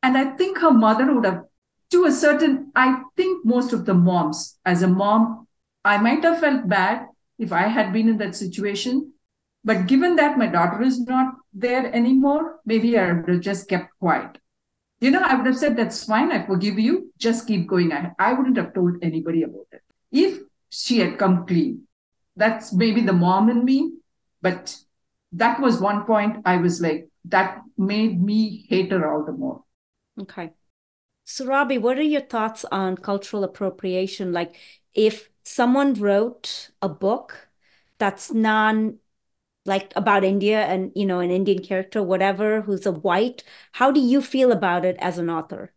And 0.00 0.16
I 0.16 0.36
think 0.36 0.58
her 0.58 0.70
mother 0.70 1.12
would 1.12 1.24
have, 1.24 1.42
to 1.90 2.04
a 2.04 2.12
certain, 2.12 2.70
I 2.76 3.02
think 3.16 3.44
most 3.44 3.72
of 3.72 3.84
the 3.84 3.94
moms, 3.94 4.60
as 4.64 4.82
a 4.82 4.86
mom, 4.86 5.48
I 5.84 5.98
might 5.98 6.22
have 6.22 6.38
felt 6.38 6.68
bad 6.68 7.08
if 7.36 7.50
I 7.50 7.66
had 7.66 7.92
been 7.92 8.08
in 8.08 8.18
that 8.18 8.36
situation. 8.36 9.12
But 9.64 9.88
given 9.88 10.14
that 10.16 10.38
my 10.38 10.46
daughter 10.46 10.82
is 10.82 11.00
not 11.00 11.34
there 11.52 11.92
anymore, 11.92 12.60
maybe 12.64 12.96
I 12.96 13.10
would 13.10 13.28
have 13.28 13.40
just 13.40 13.68
kept 13.68 13.90
quiet. 13.98 14.38
You 15.00 15.10
know, 15.10 15.20
I 15.20 15.34
would 15.34 15.46
have 15.46 15.58
said, 15.58 15.76
that's 15.76 16.04
fine, 16.04 16.30
I 16.30 16.46
forgive 16.46 16.78
you, 16.78 17.12
just 17.18 17.48
keep 17.48 17.66
going 17.66 17.90
ahead. 17.90 18.12
I 18.20 18.34
wouldn't 18.34 18.56
have 18.56 18.72
told 18.72 18.98
anybody 19.02 19.42
about 19.42 19.66
it. 19.72 19.82
If 20.12 20.45
she 20.70 20.98
had 20.98 21.18
come 21.18 21.46
clean. 21.46 21.86
that's 22.36 22.72
maybe 22.72 23.00
the 23.00 23.12
mom 23.12 23.48
in 23.50 23.64
me, 23.64 23.92
but 24.42 24.76
that 25.32 25.60
was 25.60 25.80
one 25.80 26.04
point 26.04 26.42
I 26.44 26.58
was 26.58 26.80
like, 26.80 27.08
that 27.26 27.62
made 27.78 28.22
me 28.22 28.66
hate 28.68 28.92
her 28.92 29.10
all 29.10 29.24
the 29.24 29.32
more. 29.32 29.64
Okay. 30.20 30.52
So, 31.24 31.46
Surabhi, 31.46 31.80
what 31.80 31.98
are 31.98 32.02
your 32.02 32.22
thoughts 32.22 32.64
on 32.72 32.96
cultural 32.96 33.44
appropriation? 33.44 34.32
Like, 34.32 34.56
if 34.94 35.30
someone 35.44 35.94
wrote 35.94 36.70
a 36.82 36.88
book 36.88 37.48
that's 37.98 38.32
non 38.32 38.98
like 39.66 39.92
about 39.96 40.24
India 40.24 40.62
and 40.66 40.92
you 40.96 41.06
know 41.06 41.20
an 41.20 41.30
Indian 41.32 41.62
character, 41.62 42.02
whatever, 42.02 42.62
who's 42.62 42.86
a 42.86 42.92
white, 42.92 43.44
how 43.72 43.92
do 43.92 44.00
you 44.00 44.22
feel 44.22 44.52
about 44.52 44.84
it 44.86 44.96
as 45.00 45.18
an 45.18 45.30
author? 45.30 45.74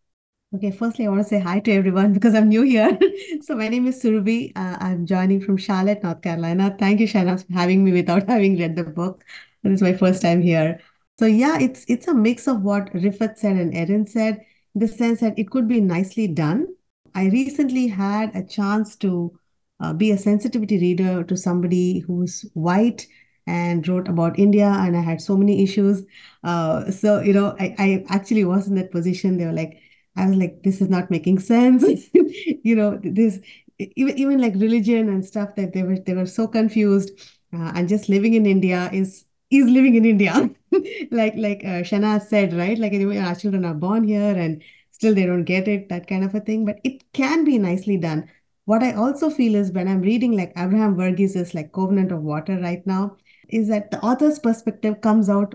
Okay, 0.52 0.72
firstly, 0.72 1.06
I 1.06 1.08
want 1.10 1.22
to 1.22 1.28
say 1.28 1.38
hi 1.38 1.60
to 1.60 1.70
everyone 1.72 2.12
because 2.12 2.34
I'm 2.34 2.48
new 2.48 2.62
here. 2.62 2.98
so 3.42 3.54
my 3.54 3.68
name 3.68 3.86
is 3.86 4.02
Surabhi. 4.02 4.50
Uh, 4.56 4.76
I'm 4.80 5.06
joining 5.06 5.40
from 5.40 5.56
Charlotte, 5.56 6.02
North 6.02 6.22
Carolina. 6.22 6.74
Thank 6.76 6.98
you, 6.98 7.06
Shahnaz, 7.06 7.46
for 7.46 7.52
having 7.52 7.84
me 7.84 7.92
without 7.92 8.26
having 8.28 8.58
read 8.58 8.74
the 8.74 8.82
book. 8.82 9.24
This 9.62 9.74
is 9.74 9.82
my 9.82 9.92
first 9.92 10.22
time 10.22 10.42
here. 10.42 10.80
So 11.20 11.26
yeah, 11.26 11.58
it's 11.60 11.84
it's 11.86 12.08
a 12.08 12.14
mix 12.14 12.48
of 12.48 12.62
what 12.62 12.92
Rifat 12.94 13.38
said 13.38 13.56
and 13.58 13.76
Erin 13.76 14.06
said 14.06 14.40
in 14.74 14.80
the 14.80 14.88
sense 14.88 15.20
that 15.20 15.38
it 15.38 15.50
could 15.50 15.68
be 15.68 15.80
nicely 15.80 16.26
done. 16.26 16.66
I 17.14 17.26
recently 17.26 17.86
had 17.86 18.34
a 18.34 18.42
chance 18.42 18.96
to 18.96 19.38
uh, 19.78 19.92
be 19.92 20.10
a 20.10 20.18
sensitivity 20.18 20.78
reader 20.78 21.22
to 21.22 21.36
somebody 21.36 22.00
who's 22.00 22.44
white 22.54 23.06
and 23.46 23.86
wrote 23.86 24.08
about 24.08 24.38
India, 24.38 24.66
and 24.68 24.96
I 24.96 25.00
had 25.00 25.20
so 25.20 25.36
many 25.36 25.62
issues. 25.62 26.02
Uh, 26.44 26.90
so, 26.90 27.20
you 27.20 27.32
know, 27.32 27.56
I, 27.58 27.74
I 27.78 28.04
actually 28.08 28.44
was 28.44 28.68
in 28.68 28.74
that 28.76 28.90
position. 28.90 29.36
They 29.38 29.46
were 29.46 29.52
like, 29.52 29.79
I 30.16 30.26
was 30.26 30.36
like, 30.36 30.62
this 30.62 30.80
is 30.80 30.88
not 30.88 31.10
making 31.10 31.38
sense. 31.38 31.84
you 32.64 32.74
know, 32.74 32.98
this 33.02 33.40
even, 33.78 34.18
even 34.18 34.40
like 34.40 34.54
religion 34.54 35.08
and 35.08 35.24
stuff 35.24 35.54
that 35.56 35.72
they 35.72 35.82
were 35.82 35.98
they 35.98 36.14
were 36.14 36.26
so 36.26 36.46
confused. 36.46 37.10
Uh, 37.52 37.72
and 37.74 37.88
just 37.88 38.08
living 38.08 38.34
in 38.34 38.46
India 38.46 38.90
is 38.92 39.24
is 39.50 39.66
living 39.66 39.94
in 39.96 40.04
India. 40.04 40.50
like 41.10 41.34
like 41.36 41.62
uh, 41.64 41.82
Shana 41.82 42.20
said, 42.22 42.52
right? 42.52 42.78
Like 42.78 42.92
anyway, 42.92 43.18
our 43.18 43.34
children 43.34 43.64
are 43.64 43.74
born 43.74 44.04
here 44.04 44.36
and 44.36 44.62
still 44.90 45.14
they 45.14 45.26
don't 45.26 45.44
get 45.44 45.68
it, 45.68 45.88
that 45.88 46.06
kind 46.06 46.24
of 46.24 46.34
a 46.34 46.40
thing. 46.40 46.64
But 46.64 46.80
it 46.84 47.04
can 47.12 47.44
be 47.44 47.58
nicely 47.58 47.96
done. 47.96 48.28
What 48.66 48.82
I 48.82 48.92
also 48.92 49.30
feel 49.30 49.54
is 49.56 49.72
when 49.72 49.88
I'm 49.88 50.02
reading 50.02 50.36
like 50.36 50.52
Abraham 50.56 50.96
Verghese's 50.96 51.54
like 51.54 51.72
Covenant 51.72 52.12
of 52.12 52.22
Water 52.22 52.58
right 52.60 52.86
now, 52.86 53.16
is 53.48 53.68
that 53.68 53.90
the 53.90 54.00
author's 54.00 54.38
perspective 54.38 55.00
comes 55.00 55.28
out 55.28 55.54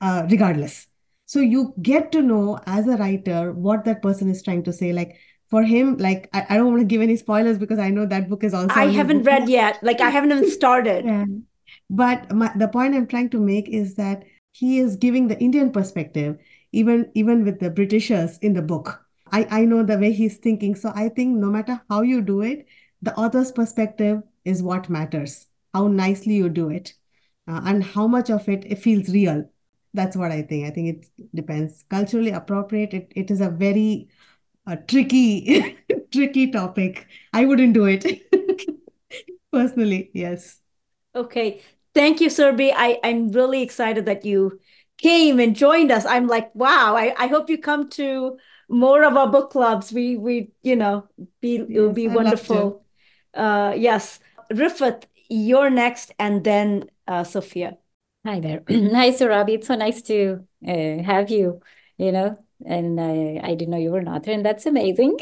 uh, 0.00 0.26
regardless. 0.30 0.88
So 1.26 1.40
you 1.40 1.74
get 1.82 2.12
to 2.12 2.22
know 2.22 2.60
as 2.66 2.86
a 2.86 2.96
writer 2.96 3.52
what 3.52 3.84
that 3.84 4.02
person 4.02 4.30
is 4.30 4.42
trying 4.42 4.62
to 4.64 4.72
say. 4.72 4.92
Like 4.92 5.16
for 5.50 5.62
him, 5.62 5.96
like 5.98 6.28
I, 6.32 6.46
I 6.50 6.56
don't 6.56 6.66
want 6.68 6.80
to 6.80 6.86
give 6.86 7.02
any 7.02 7.16
spoilers 7.16 7.58
because 7.58 7.78
I 7.78 7.90
know 7.90 8.06
that 8.06 8.28
book 8.28 8.44
is 8.44 8.54
also. 8.54 8.74
I 8.74 8.86
haven't 8.86 9.24
read 9.24 9.48
yet. 9.48 9.78
Like 9.82 10.00
I 10.00 10.10
haven't 10.10 10.32
even 10.32 10.50
started. 10.60 11.04
yeah. 11.04 11.24
But 11.90 12.32
my, 12.32 12.52
the 12.56 12.68
point 12.68 12.94
I'm 12.94 13.06
trying 13.06 13.30
to 13.30 13.40
make 13.40 13.68
is 13.68 13.94
that 13.96 14.24
he 14.52 14.78
is 14.78 14.96
giving 14.96 15.28
the 15.28 15.38
Indian 15.38 15.70
perspective, 15.70 16.38
even 16.72 17.10
even 17.14 17.44
with 17.44 17.60
the 17.60 17.70
Britishers 17.70 18.38
in 18.38 18.54
the 18.54 18.62
book. 18.62 19.02
I, 19.32 19.46
I 19.50 19.64
know 19.64 19.82
the 19.82 19.98
way 19.98 20.12
he's 20.12 20.36
thinking. 20.36 20.76
So 20.76 20.92
I 20.94 21.08
think 21.08 21.36
no 21.36 21.48
matter 21.50 21.80
how 21.90 22.02
you 22.02 22.22
do 22.22 22.42
it, 22.42 22.66
the 23.02 23.14
author's 23.16 23.50
perspective 23.50 24.22
is 24.44 24.62
what 24.62 24.88
matters. 24.88 25.46
How 25.74 25.88
nicely 25.88 26.34
you 26.34 26.48
do 26.48 26.70
it, 26.70 26.94
uh, 27.48 27.60
and 27.64 27.82
how 27.82 28.06
much 28.06 28.30
of 28.30 28.48
it, 28.48 28.64
it 28.64 28.78
feels 28.78 29.08
real. 29.08 29.44
That's 29.96 30.16
what 30.16 30.30
I 30.30 30.42
think. 30.42 30.66
I 30.66 30.70
think 30.70 30.88
it 30.88 31.26
depends. 31.34 31.84
Culturally 31.88 32.30
appropriate. 32.30 32.92
It, 32.94 33.12
it 33.16 33.30
is 33.30 33.40
a 33.40 33.48
very 33.50 34.08
uh, 34.66 34.76
tricky, 34.86 35.76
tricky 36.12 36.50
topic. 36.50 37.06
I 37.32 37.46
wouldn't 37.46 37.72
do 37.72 37.86
it 37.86 38.04
personally. 39.52 40.10
Yes. 40.12 40.60
Okay. 41.14 41.62
Thank 41.94 42.20
you, 42.20 42.28
serbi 42.28 42.72
I, 42.76 43.00
I'm 43.02 43.32
really 43.32 43.62
excited 43.62 44.04
that 44.04 44.26
you 44.26 44.60
came 44.98 45.40
and 45.40 45.56
joined 45.56 45.90
us. 45.90 46.04
I'm 46.04 46.26
like, 46.26 46.54
wow, 46.54 46.94
I, 46.94 47.14
I 47.16 47.26
hope 47.26 47.48
you 47.48 47.56
come 47.56 47.88
to 47.90 48.36
more 48.68 49.02
of 49.02 49.16
our 49.16 49.30
book 49.30 49.50
clubs. 49.50 49.92
We 49.92 50.16
we, 50.16 50.50
you 50.62 50.76
know, 50.76 51.08
be 51.40 51.56
yes, 51.56 51.66
it 51.70 51.80
will 51.80 51.92
be 51.92 52.08
I'd 52.08 52.14
wonderful. 52.14 52.84
Uh 53.32 53.72
yes. 53.76 54.20
Rifat, 54.52 55.04
you're 55.28 55.70
next, 55.70 56.12
and 56.18 56.44
then 56.44 56.90
uh, 57.08 57.24
Sophia. 57.24 57.78
Hi 58.26 58.40
there. 58.40 58.64
Hi, 58.68 59.10
Surabhi. 59.12 59.50
It's 59.50 59.68
so 59.68 59.76
nice 59.76 60.02
to 60.02 60.44
uh, 60.66 61.00
have 61.04 61.30
you, 61.30 61.60
you 61.96 62.10
know, 62.10 62.36
and 62.66 62.98
uh, 62.98 63.46
I 63.46 63.54
didn't 63.54 63.70
know 63.70 63.76
you 63.76 63.92
were 63.92 64.00
an 64.00 64.08
author, 64.08 64.32
and 64.32 64.44
that's 64.44 64.66
amazing. 64.66 65.16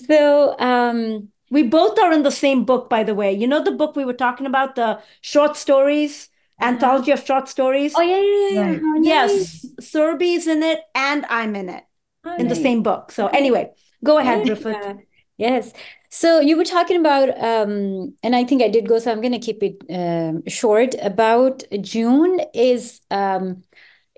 so, 0.06 0.58
um, 0.58 1.28
we 1.50 1.64
both 1.64 1.98
are 1.98 2.10
in 2.10 2.22
the 2.22 2.30
same 2.30 2.64
book, 2.64 2.88
by 2.88 3.04
the 3.04 3.14
way. 3.14 3.34
You 3.34 3.46
know 3.46 3.62
the 3.62 3.72
book 3.72 3.94
we 3.94 4.06
were 4.06 4.14
talking 4.14 4.46
about, 4.46 4.74
the 4.74 5.02
short 5.20 5.54
stories, 5.58 6.30
uh-huh. 6.58 6.70
anthology 6.70 7.10
of 7.10 7.26
short 7.26 7.46
stories? 7.50 7.92
Oh, 7.94 8.00
yeah, 8.00 8.22
yeah, 8.22 8.48
yeah. 8.48 8.70
Right. 8.70 8.80
Oh, 8.82 9.02
yes, 9.02 9.66
Surabhi's 9.78 10.46
in 10.46 10.62
it, 10.62 10.80
and 10.94 11.26
I'm 11.28 11.54
in 11.54 11.68
it, 11.68 11.84
oh, 12.24 12.36
in 12.36 12.46
nice. 12.46 12.56
the 12.56 12.62
same 12.62 12.82
book. 12.82 13.12
So, 13.12 13.26
anyway, 13.26 13.70
go 14.02 14.16
ahead, 14.16 14.46
Rifat. 14.46 15.02
Yes. 15.36 15.74
So 16.14 16.40
you 16.40 16.58
were 16.58 16.64
talking 16.64 17.00
about, 17.00 17.30
um, 17.42 18.14
and 18.22 18.36
I 18.36 18.44
think 18.44 18.62
I 18.62 18.68
did 18.68 18.86
go, 18.86 18.98
so 18.98 19.10
I'm 19.10 19.22
going 19.22 19.32
to 19.32 19.38
keep 19.38 19.62
it 19.62 19.82
um, 19.90 20.42
short. 20.46 20.94
About 21.00 21.62
June 21.80 22.38
is 22.52 23.00
um, 23.10 23.64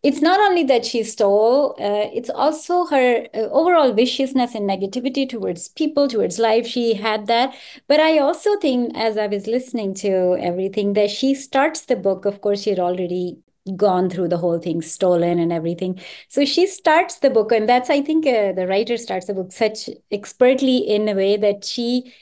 it's 0.03 0.20
not 0.22 0.40
only 0.40 0.64
that 0.64 0.84
she 0.86 1.05
stole, 1.05 1.72
uh, 1.80 2.11
it's 2.12 2.30
also 2.30 2.86
her 2.86 3.26
uh, 3.34 3.38
overall 3.53 3.92
viciousness 3.92 4.55
and 4.57 4.68
negativity 4.68 5.28
towards 5.28 5.68
people, 5.68 6.09
towards 6.09 6.38
life. 6.38 6.66
She 6.66 6.95
had 6.95 7.26
that. 7.28 7.55
But 7.88 8.01
I 8.01 8.18
also 8.18 8.57
think, 8.59 8.97
as 8.97 9.18
I 9.18 9.28
was 9.28 9.47
listening 9.47 9.95
to 9.97 10.36
everything, 10.40 10.95
that 10.95 11.11
she 11.11 11.34
starts 11.34 11.82
the 11.82 11.97
book, 11.97 12.24
of 12.24 12.40
course, 12.40 12.62
she 12.62 12.70
had 12.70 12.80
already 12.80 13.38
gone 13.77 14.11
through 14.11 14.29
the 14.29 14.37
whole 14.37 14.59
thing 14.59 14.83
stolen 14.83 15.39
and 15.39 15.53
everything 15.53 15.99
so 16.29 16.45
she 16.45 16.67
starts 16.67 17.19
the 17.21 17.31
book 17.31 17.51
and 17.51 17.69
that's 17.69 17.89
i 17.89 18.01
think 18.01 18.27
uh, 18.27 18.53
the 18.53 18.67
writer 18.67 18.97
starts 18.97 19.27
the 19.27 19.35
book 19.35 19.53
such 19.53 19.89
expertly 20.11 20.77
in 20.79 21.09
a 21.09 21.15
way 21.15 21.37
that 21.37 21.65
she 21.65 22.15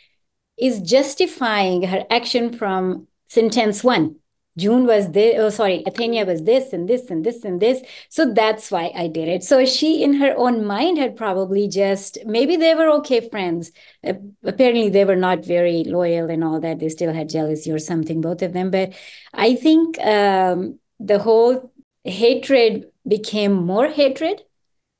is 0.57 0.80
justifying 0.80 1.82
her 1.82 2.05
action 2.11 2.53
from 2.53 3.07
sentence 3.28 3.82
one 3.82 4.16
June 4.59 4.84
was 4.86 5.11
this, 5.12 5.34
oh, 5.38 5.49
sorry, 5.49 5.82
Athenia 5.86 6.26
was 6.26 6.43
this 6.43 6.74
and 6.74 6.86
this 6.86 7.11
and 7.11 7.24
this 7.24 7.43
and 7.43 7.59
this. 7.61 7.80
So 8.11 8.32
that's 8.32 8.70
why 8.70 8.93
I 8.95 9.09
did 9.09 9.26
it. 9.28 9.43
So 9.43 9.64
she, 9.64 10.03
in 10.03 10.14
her 10.14 10.34
own 10.36 10.66
mind, 10.66 10.99
had 10.99 11.16
probably 11.16 11.68
just, 11.68 12.18
maybe 12.26 12.57
they 12.57 12.74
were 12.74 12.90
okay 12.99 13.26
friends. 13.30 13.72
Uh, 14.07 14.14
apparently, 14.45 14.90
they 14.90 15.07
were 15.07 15.16
not 15.16 15.43
very 15.45 15.84
loyal 15.84 16.28
and 16.28 16.45
all 16.45 16.61
that. 16.61 16.80
They 16.80 16.90
still 16.90 17.14
had 17.14 17.30
jealousy 17.30 17.72
or 17.72 17.78
something, 17.78 18.20
both 18.20 18.43
of 18.43 18.53
them. 18.53 18.70
But 18.70 18.93
I 19.32 19.55
think 19.55 19.99
um, 20.01 20.78
the 21.07 21.18
whole 21.20 21.72
hatred 22.05 22.90
became 23.07 23.53
more 23.53 23.88
hatred 23.88 24.42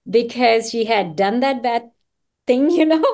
because 0.09 0.71
she 0.71 0.85
had 0.87 1.17
done 1.17 1.41
that 1.41 1.63
bad 1.63 1.91
thing, 2.47 2.71
you 2.79 2.87
know? 2.87 3.05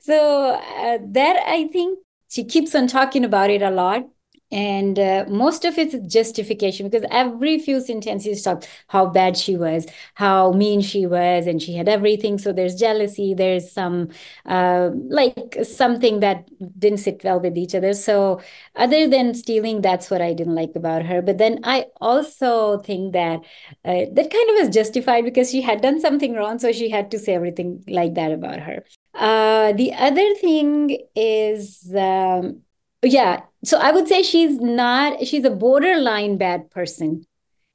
So 0.00 0.50
uh, 0.54 0.98
that 1.02 1.42
I 1.46 1.68
think 1.68 2.00
she 2.28 2.44
keeps 2.44 2.74
on 2.74 2.86
talking 2.88 3.24
about 3.24 3.50
it 3.50 3.62
a 3.62 3.70
lot 3.70 4.06
and 4.52 4.98
uh, 4.98 5.24
most 5.28 5.64
of 5.64 5.76
it's 5.76 5.94
justification 6.12 6.88
because 6.88 7.06
every 7.10 7.58
few 7.58 7.80
sentences 7.80 8.42
talk 8.42 8.64
how 8.88 9.04
bad 9.06 9.36
she 9.36 9.56
was 9.56 9.86
how 10.14 10.52
mean 10.52 10.80
she 10.80 11.04
was 11.06 11.46
and 11.46 11.60
she 11.60 11.74
had 11.74 11.88
everything. 11.88 12.38
So 12.38 12.52
there's 12.52 12.74
jealousy 12.76 13.34
there's 13.34 13.70
some 13.70 14.08
uh, 14.44 14.90
like 15.08 15.56
something 15.64 16.20
that 16.20 16.48
didn't 16.78 16.98
sit 16.98 17.22
well 17.24 17.40
with 17.40 17.56
each 17.58 17.74
other. 17.74 17.92
So 17.92 18.40
other 18.76 19.08
than 19.08 19.34
stealing 19.34 19.80
that's 19.82 20.10
what 20.10 20.20
i 20.22 20.32
didn't 20.32 20.54
like 20.54 20.72
about 20.76 21.04
her. 21.04 21.22
But 21.22 21.38
then 21.38 21.60
i 21.64 21.86
also 22.00 22.78
think 22.78 23.12
that 23.14 23.40
uh, 23.84 24.04
that 24.12 24.30
kind 24.30 24.50
of 24.50 24.56
was 24.66 24.68
justified 24.74 25.24
because 25.24 25.50
she 25.50 25.60
had 25.62 25.80
done 25.80 26.00
something 26.00 26.34
wrong. 26.34 26.58
So 26.58 26.72
she 26.72 26.90
had 26.90 27.10
to 27.10 27.18
say 27.18 27.34
everything 27.34 27.84
like 27.88 28.14
that 28.14 28.32
about 28.32 28.60
her. 28.60 28.84
Uh, 29.14 29.72
the 29.72 29.92
other 29.94 30.34
thing 30.34 30.98
is 31.14 31.92
um, 31.96 32.62
yeah 33.02 33.40
so 33.66 33.78
i 33.78 33.90
would 33.90 34.08
say 34.08 34.22
she's 34.22 34.58
not 34.58 35.26
she's 35.26 35.44
a 35.44 35.50
borderline 35.50 36.36
bad 36.38 36.70
person. 36.70 37.26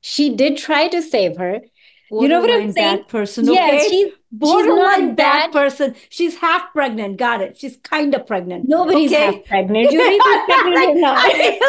She 0.03 0.35
did 0.35 0.57
try 0.57 0.87
to 0.87 1.01
save 1.01 1.37
her. 1.37 1.61
Borderline 2.09 2.23
you 2.23 2.27
know 2.27 2.41
what 2.41 2.51
i'm 2.51 2.71
saying 2.71 2.97
bad 2.97 3.07
person 3.07 3.49
okay? 3.49 3.77
Yeah, 3.77 3.87
she's 3.87 4.13
borderline 4.31 5.09
she's 5.09 5.15
bad, 5.15 5.15
bad. 5.15 5.51
person. 5.53 5.95
She's 6.09 6.35
half 6.37 6.73
pregnant 6.73 7.17
got 7.17 7.41
it. 7.41 7.57
She's 7.57 7.77
kind 7.77 8.13
of 8.13 8.27
pregnant 8.27 8.67
nobody's 8.67 9.13
okay? 9.13 9.37
half 9.37 9.45
pregnant. 9.45 9.91
You're 9.93 10.11
either 10.11 10.45
pregnant 10.45 10.97
or 10.97 11.01
not. 11.01 11.33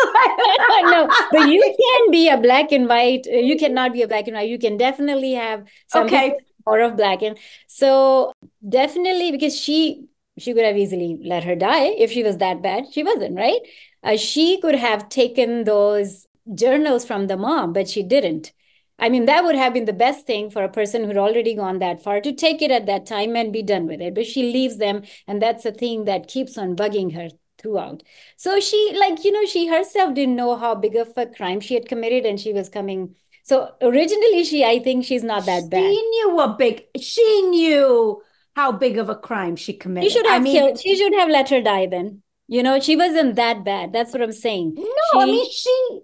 No 0.82 1.08
but 1.30 1.48
you 1.48 1.62
can 1.82 2.10
be 2.10 2.28
a 2.28 2.36
black 2.36 2.72
and 2.72 2.88
white 2.88 3.26
uh, 3.32 3.36
you 3.36 3.56
cannot 3.56 3.92
be 3.92 4.02
a 4.02 4.08
black 4.08 4.26
and 4.26 4.36
white. 4.36 4.48
You 4.48 4.58
can 4.58 4.76
definitely 4.76 5.32
have 5.34 5.64
some 5.86 6.06
okay. 6.06 6.34
or 6.66 6.80
of 6.80 6.96
black 6.96 7.22
and 7.22 7.38
so 7.68 8.32
definitely 8.68 9.30
because 9.30 9.56
she 9.58 10.08
she 10.38 10.54
could 10.54 10.64
have 10.64 10.76
easily 10.76 11.18
let 11.22 11.44
her 11.44 11.54
die 11.54 11.86
if 11.98 12.10
she 12.10 12.22
was 12.22 12.38
that 12.38 12.62
bad. 12.62 12.86
She 12.92 13.02
wasn't, 13.02 13.36
right? 13.36 13.60
Uh, 14.03 14.16
she 14.16 14.61
could 14.61 14.74
have 14.74 15.09
taken 15.09 15.64
those 15.64 16.26
journals 16.55 17.05
from 17.05 17.26
the 17.26 17.36
mom, 17.36 17.72
but 17.72 17.88
she 17.88 18.03
didn't. 18.03 18.53
I 18.98 19.09
mean, 19.09 19.26
that 19.26 19.44
would 19.44 19.57
have 19.57 19.74
been 19.74 19.84
the 19.84 19.92
best 19.92 20.26
thing 20.26 20.50
for 20.50 20.62
a 20.62 20.68
person 20.68 21.05
who'd 21.05 21.16
already 21.16 21.55
gone 21.55 21.78
that 21.80 22.03
far 22.03 22.20
to 22.20 22.32
take 22.32 22.62
it 22.62 22.70
at 22.70 22.86
that 22.86 23.07
time 23.07 23.34
and 23.36 23.53
be 23.53 23.62
done 23.62 23.86
with 23.86 24.00
it. 24.00 24.14
But 24.14 24.26
she 24.26 24.53
leaves 24.53 24.78
them, 24.78 25.03
and 25.26 25.42
that's 25.42 25.64
the 25.64 25.72
thing 25.72 26.05
that 26.05 26.28
keeps 26.28 26.57
on 26.57 26.76
bugging 26.76 27.14
her 27.14 27.28
throughout. 27.59 28.03
So 28.36 28.61
she, 28.61 28.92
like, 28.98 29.24
you 29.24 29.32
know, 29.32 29.46
she 29.46 29.68
herself 29.68 30.14
didn't 30.14 30.36
know 30.36 30.57
how 30.57 30.74
big 30.74 30.96
of 30.96 31.12
a 31.16 31.26
crime 31.26 31.61
she 31.61 31.74
had 31.74 31.88
committed 31.88 32.26
and 32.26 32.38
she 32.38 32.53
was 32.53 32.68
coming. 32.68 33.14
So 33.44 33.72
originally, 33.80 34.44
she, 34.44 34.64
I 34.64 34.78
think 34.80 35.05
she's 35.05 35.24
not 35.24 35.46
that 35.46 35.70
bad. 35.70 35.80
She 35.80 36.03
knew 36.11 36.40
a 36.40 36.55
big, 36.57 36.84
she 37.00 37.42
knew 37.42 38.22
how 38.55 38.72
big 38.72 38.98
of 38.98 39.09
a 39.09 39.16
crime 39.16 39.57
she 39.57 39.72
committed. 39.72 40.11
She 40.11 40.16
should 40.16 40.26
have 40.26 40.40
I 40.40 40.44
mean, 40.44 40.57
killed, 40.57 40.80
she 40.80 40.96
should 40.96 41.14
have 41.14 41.28
let 41.28 41.48
her 41.50 41.61
die 41.61 41.86
then. 41.86 42.21
You 42.53 42.62
know, 42.62 42.78
she 42.80 42.96
wasn't 42.96 43.36
that 43.36 43.64
bad. 43.64 43.94
That's 43.94 44.12
what 44.12 44.20
I'm 44.20 44.30
saying. 44.30 44.74
No, 44.76 44.84
she, 44.84 45.18
I 45.18 45.24
mean, 45.24 45.50
she, 45.50 46.00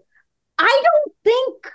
I 0.56 0.82
don't 0.82 1.14
think, 1.22 1.72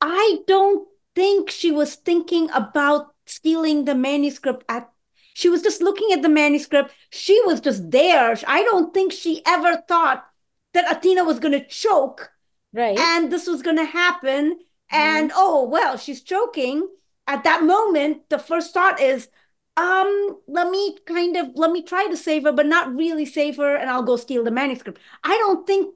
I 0.00 0.38
don't 0.46 0.86
think 1.16 1.50
she 1.50 1.72
was 1.72 1.96
thinking 1.96 2.48
about 2.50 3.08
stealing 3.26 3.84
the 3.84 3.96
manuscript 3.96 4.64
at 4.68 4.88
she 5.34 5.48
was 5.48 5.60
just 5.60 5.82
looking 5.82 6.12
at 6.12 6.22
the 6.22 6.28
manuscript 6.28 6.92
she 7.10 7.40
was 7.46 7.60
just 7.60 7.90
there 7.90 8.36
i 8.46 8.62
don't 8.62 8.92
think 8.92 9.12
she 9.12 9.40
ever 9.46 9.82
thought 9.88 10.26
that 10.74 10.90
athena 10.90 11.24
was 11.24 11.38
going 11.38 11.52
to 11.52 11.66
choke 11.66 12.30
right 12.74 12.98
and 12.98 13.32
this 13.32 13.46
was 13.46 13.62
going 13.62 13.76
to 13.76 13.84
happen 13.84 14.58
and 14.90 15.30
mm-hmm. 15.30 15.38
oh 15.38 15.66
well 15.68 15.96
she's 15.96 16.22
choking 16.22 16.86
at 17.26 17.44
that 17.44 17.62
moment 17.62 18.28
the 18.28 18.38
first 18.38 18.74
thought 18.74 19.00
is 19.00 19.28
um 19.76 20.38
let 20.46 20.68
me 20.70 20.98
kind 21.06 21.36
of 21.36 21.48
let 21.54 21.70
me 21.70 21.82
try 21.82 22.06
to 22.06 22.16
save 22.16 22.42
her 22.44 22.52
but 22.52 22.66
not 22.66 22.94
really 22.94 23.24
save 23.24 23.56
her 23.56 23.74
and 23.76 23.88
i'll 23.88 24.02
go 24.02 24.16
steal 24.16 24.44
the 24.44 24.50
manuscript. 24.50 25.00
I 25.24 25.36
don't 25.38 25.66
think 25.66 25.94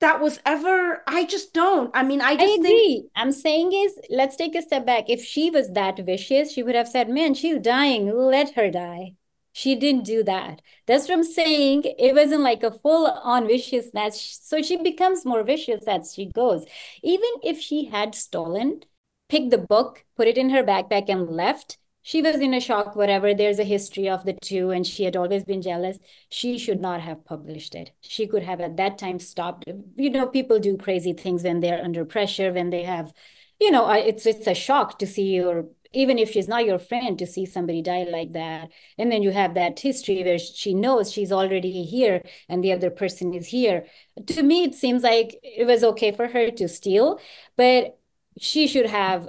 that 0.00 0.20
was 0.20 0.40
ever 0.46 1.02
i 1.06 1.24
just 1.24 1.52
don't. 1.52 1.90
I 1.94 2.02
mean 2.02 2.20
i 2.20 2.34
just 2.36 2.52
I 2.52 2.54
agree. 2.54 2.94
Think, 3.00 3.10
i'm 3.16 3.32
saying 3.32 3.72
is 3.72 3.98
let's 4.10 4.36
take 4.36 4.54
a 4.54 4.62
step 4.62 4.86
back. 4.86 5.08
If 5.08 5.24
she 5.24 5.50
was 5.50 5.70
that 5.72 5.98
vicious 5.98 6.52
she 6.52 6.62
would 6.62 6.74
have 6.74 6.88
said 6.88 7.08
man 7.08 7.34
she's 7.34 7.58
dying. 7.60 8.10
Let 8.14 8.54
her 8.54 8.70
die. 8.70 9.14
She 9.52 9.74
didn't 9.74 10.04
do 10.04 10.22
that. 10.24 10.60
That's 10.86 11.08
what 11.08 11.14
i'm 11.14 11.24
saying. 11.24 11.84
It 11.98 12.14
wasn't 12.14 12.42
like 12.42 12.62
a 12.62 12.70
full 12.70 13.06
on 13.06 13.48
viciousness 13.48 14.38
so 14.42 14.62
she 14.62 14.76
becomes 14.76 15.24
more 15.24 15.42
vicious 15.42 15.84
as 15.88 16.14
she 16.14 16.26
goes. 16.26 16.66
Even 17.02 17.30
if 17.42 17.60
she 17.60 17.86
had 17.86 18.14
stolen 18.14 18.82
picked 19.28 19.50
the 19.50 19.58
book 19.58 20.04
put 20.16 20.28
it 20.28 20.38
in 20.38 20.50
her 20.50 20.62
backpack 20.62 21.08
and 21.08 21.28
left 21.28 21.78
she 22.06 22.22
was 22.22 22.36
in 22.36 22.54
a 22.54 22.60
shock, 22.60 22.94
whatever. 22.94 23.34
There's 23.34 23.58
a 23.58 23.64
history 23.64 24.08
of 24.08 24.24
the 24.24 24.34
two, 24.34 24.70
and 24.70 24.86
she 24.86 25.02
had 25.02 25.16
always 25.16 25.42
been 25.42 25.60
jealous. 25.60 25.98
She 26.28 26.56
should 26.56 26.80
not 26.80 27.00
have 27.00 27.24
published 27.24 27.74
it. 27.74 27.90
She 28.00 28.28
could 28.28 28.44
have 28.44 28.60
at 28.60 28.76
that 28.76 28.96
time 28.96 29.18
stopped. 29.18 29.64
You 29.96 30.10
know, 30.10 30.28
people 30.28 30.60
do 30.60 30.76
crazy 30.76 31.14
things 31.14 31.42
when 31.42 31.58
they're 31.58 31.82
under 31.82 32.04
pressure, 32.04 32.52
when 32.52 32.70
they 32.70 32.84
have, 32.84 33.12
you 33.58 33.72
know, 33.72 33.90
it's 33.90 34.24
it's 34.24 34.46
a 34.46 34.54
shock 34.54 35.00
to 35.00 35.06
see 35.06 35.34
your 35.34 35.66
even 35.92 36.16
if 36.18 36.30
she's 36.30 36.46
not 36.46 36.64
your 36.64 36.78
friend 36.78 37.18
to 37.18 37.26
see 37.26 37.44
somebody 37.44 37.82
die 37.82 38.04
like 38.04 38.32
that 38.32 38.70
and 38.98 39.10
then 39.10 39.22
you 39.22 39.30
have 39.30 39.54
that 39.54 39.78
history 39.80 40.22
where 40.22 40.38
she 40.38 40.74
knows 40.74 41.10
she's 41.12 41.32
already 41.32 41.84
here 41.84 42.22
and 42.48 42.62
the 42.62 42.72
other 42.72 42.90
person 42.90 43.32
is 43.32 43.46
here 43.46 43.86
to 44.26 44.42
me 44.42 44.64
it 44.64 44.74
seems 44.74 45.02
like 45.04 45.38
it 45.42 45.64
was 45.64 45.84
okay 45.84 46.10
for 46.12 46.26
her 46.26 46.50
to 46.50 46.68
steal 46.68 47.20
but 47.56 47.98
she 48.38 48.66
should 48.66 48.86
have 48.86 49.28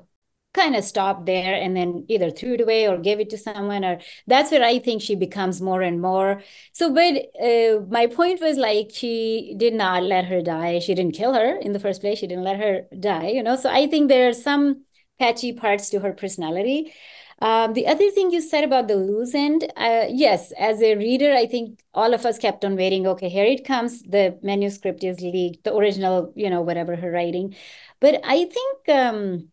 kind 0.57 0.75
of 0.75 0.83
stopped 0.83 1.25
there 1.25 1.53
and 1.53 1.75
then 1.77 2.05
either 2.07 2.29
threw 2.31 2.53
it 2.55 2.61
away 2.61 2.87
or 2.87 2.97
gave 2.97 3.19
it 3.19 3.29
to 3.29 3.37
someone 3.37 3.85
or 3.85 3.99
that's 4.27 4.51
where 4.51 4.63
i 4.63 4.79
think 4.79 5.01
she 5.01 5.15
becomes 5.15 5.61
more 5.61 5.81
and 5.81 6.01
more 6.01 6.41
so 6.73 6.93
but 6.93 7.15
uh, 7.49 7.79
my 7.89 8.07
point 8.07 8.41
was 8.41 8.57
like 8.57 8.89
she 8.93 9.53
did 9.57 9.73
not 9.73 10.03
let 10.03 10.25
her 10.25 10.41
die 10.41 10.79
she 10.79 10.95
didn't 10.95 11.15
kill 11.21 11.33
her 11.33 11.57
in 11.57 11.73
the 11.73 11.79
first 11.79 12.01
place 12.01 12.19
she 12.19 12.27
didn't 12.27 12.43
let 12.43 12.59
her 12.59 12.81
die 12.99 13.27
you 13.27 13.43
know 13.43 13.55
so 13.55 13.69
i 13.69 13.87
think 13.87 14.09
there 14.09 14.27
are 14.29 14.33
some 14.33 14.83
patchy 15.19 15.53
parts 15.53 15.89
to 15.89 15.99
her 15.99 16.13
personality 16.13 16.91
um, 17.39 17.73
the 17.73 17.85
other 17.85 18.09
thing 18.09 18.31
you 18.31 18.41
said 18.41 18.63
about 18.63 18.87
the 18.87 18.95
loose 18.95 19.35
end, 19.35 19.71
uh, 19.75 20.05
yes, 20.09 20.51
as 20.57 20.81
a 20.81 20.95
reader, 20.95 21.33
I 21.33 21.45
think 21.45 21.79
all 21.93 22.13
of 22.13 22.25
us 22.25 22.39
kept 22.39 22.65
on 22.65 22.75
waiting. 22.75 23.05
Okay, 23.05 23.29
here 23.29 23.45
it 23.45 23.63
comes. 23.63 24.01
The 24.01 24.39
manuscript 24.41 25.03
is 25.03 25.21
leaked, 25.21 25.63
the 25.63 25.75
original, 25.75 26.33
you 26.35 26.49
know, 26.49 26.61
whatever 26.61 26.95
her 26.95 27.11
writing. 27.11 27.55
But 27.99 28.21
I 28.23 28.45
think 28.45 28.89
um, 28.89 29.51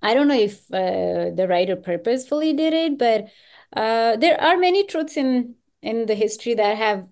I 0.00 0.14
don't 0.14 0.28
know 0.28 0.38
if 0.38 0.72
uh, 0.72 1.30
the 1.34 1.46
writer 1.48 1.76
purposefully 1.76 2.52
did 2.52 2.72
it, 2.72 2.98
but 2.98 3.28
uh, 3.76 4.16
there 4.16 4.40
are 4.40 4.56
many 4.56 4.86
truths 4.86 5.16
in 5.16 5.54
in 5.82 6.06
the 6.06 6.14
history 6.14 6.54
that 6.54 6.76
have 6.76 7.06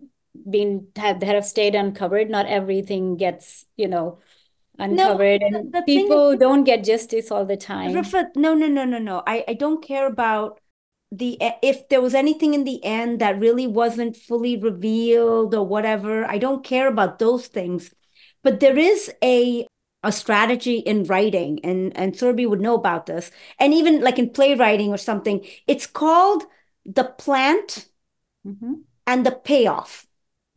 been 0.49 0.89
have 0.97 1.20
that 1.20 1.35
have 1.35 1.45
stayed 1.45 1.74
uncovered. 1.74 2.31
Not 2.31 2.47
everything 2.47 3.16
gets 3.16 3.66
you 3.76 3.89
know 3.89 4.18
uncovered, 4.78 5.43
no, 5.43 5.59
and 5.59 5.87
people 5.87 6.31
is, 6.31 6.39
don't 6.39 6.64
get 6.64 6.85
justice 6.85 7.31
all 7.31 7.45
the 7.45 7.57
time. 7.57 7.93
Rifat, 7.93 8.37
no, 8.37 8.55
no, 8.55 8.66
no, 8.66 8.85
no, 8.85 8.99
no. 8.99 9.22
I 9.26 9.45
I 9.49 9.55
don't 9.55 9.85
care 9.85 10.07
about 10.07 10.61
the 11.12 11.39
if 11.62 11.89
there 11.89 12.01
was 12.01 12.14
anything 12.14 12.55
in 12.55 12.64
the 12.64 12.83
end 12.85 13.20
that 13.20 13.39
really 13.41 13.66
wasn't 13.66 14.16
fully 14.16 14.57
revealed 14.57 15.55
or 15.55 15.66
whatever. 15.66 16.24
I 16.24 16.39
don't 16.39 16.64
care 16.64 16.89
about 16.89 17.18
those 17.18 17.47
things, 17.49 17.93
but 18.43 18.61
there 18.61 18.78
is 18.78 19.12
a 19.22 19.66
a 20.03 20.12
strategy 20.12 20.78
in 20.78 21.05
writing 21.05 21.61
and 21.64 21.96
and 21.96 22.14
Surabhi 22.14 22.48
would 22.48 22.61
know 22.61 22.74
about 22.74 23.07
this. 23.07 23.30
And 23.59 23.74
even 23.74 24.01
like 24.01 24.18
in 24.18 24.30
playwriting 24.30 24.90
or 24.90 24.96
something 24.96 25.44
it's 25.66 25.86
called 25.86 26.44
the 26.84 27.05
plant 27.05 27.88
mm-hmm. 28.46 28.74
and 29.07 29.26
the 29.26 29.32
payoff 29.32 30.07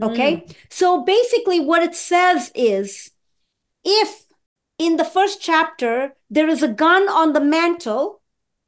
okay? 0.02 0.38
Mm. 0.38 0.56
so 0.70 1.04
basically 1.04 1.60
what 1.60 1.84
it 1.84 1.96
says 1.96 2.52
is 2.56 3.12
if 3.84 4.26
in 4.80 4.98
the 4.98 5.06
first 5.06 5.42
chapter 5.42 6.16
there 6.30 6.50
is 6.50 6.64
a 6.64 6.68
gun 6.68 7.08
on 7.10 7.34
the 7.34 7.42
mantle 7.42 8.22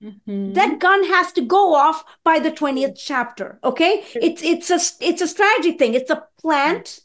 mm-hmm. 0.03 0.53
that 0.53 0.80
gun 0.80 1.05
has 1.05 1.32
to 1.32 1.41
go 1.41 1.73
off 1.73 2.03
by 2.23 2.39
the 2.39 2.51
20th 2.51 2.97
chapter 2.97 3.59
okay? 3.63 4.03
It's 4.13 4.43
it's 4.43 4.69
a 4.69 4.80
it's 5.03 5.21
a 5.21 5.28
strategy 5.28 5.71
thing. 5.73 5.93
It's 5.93 6.11
a 6.11 6.23
plant 6.41 6.99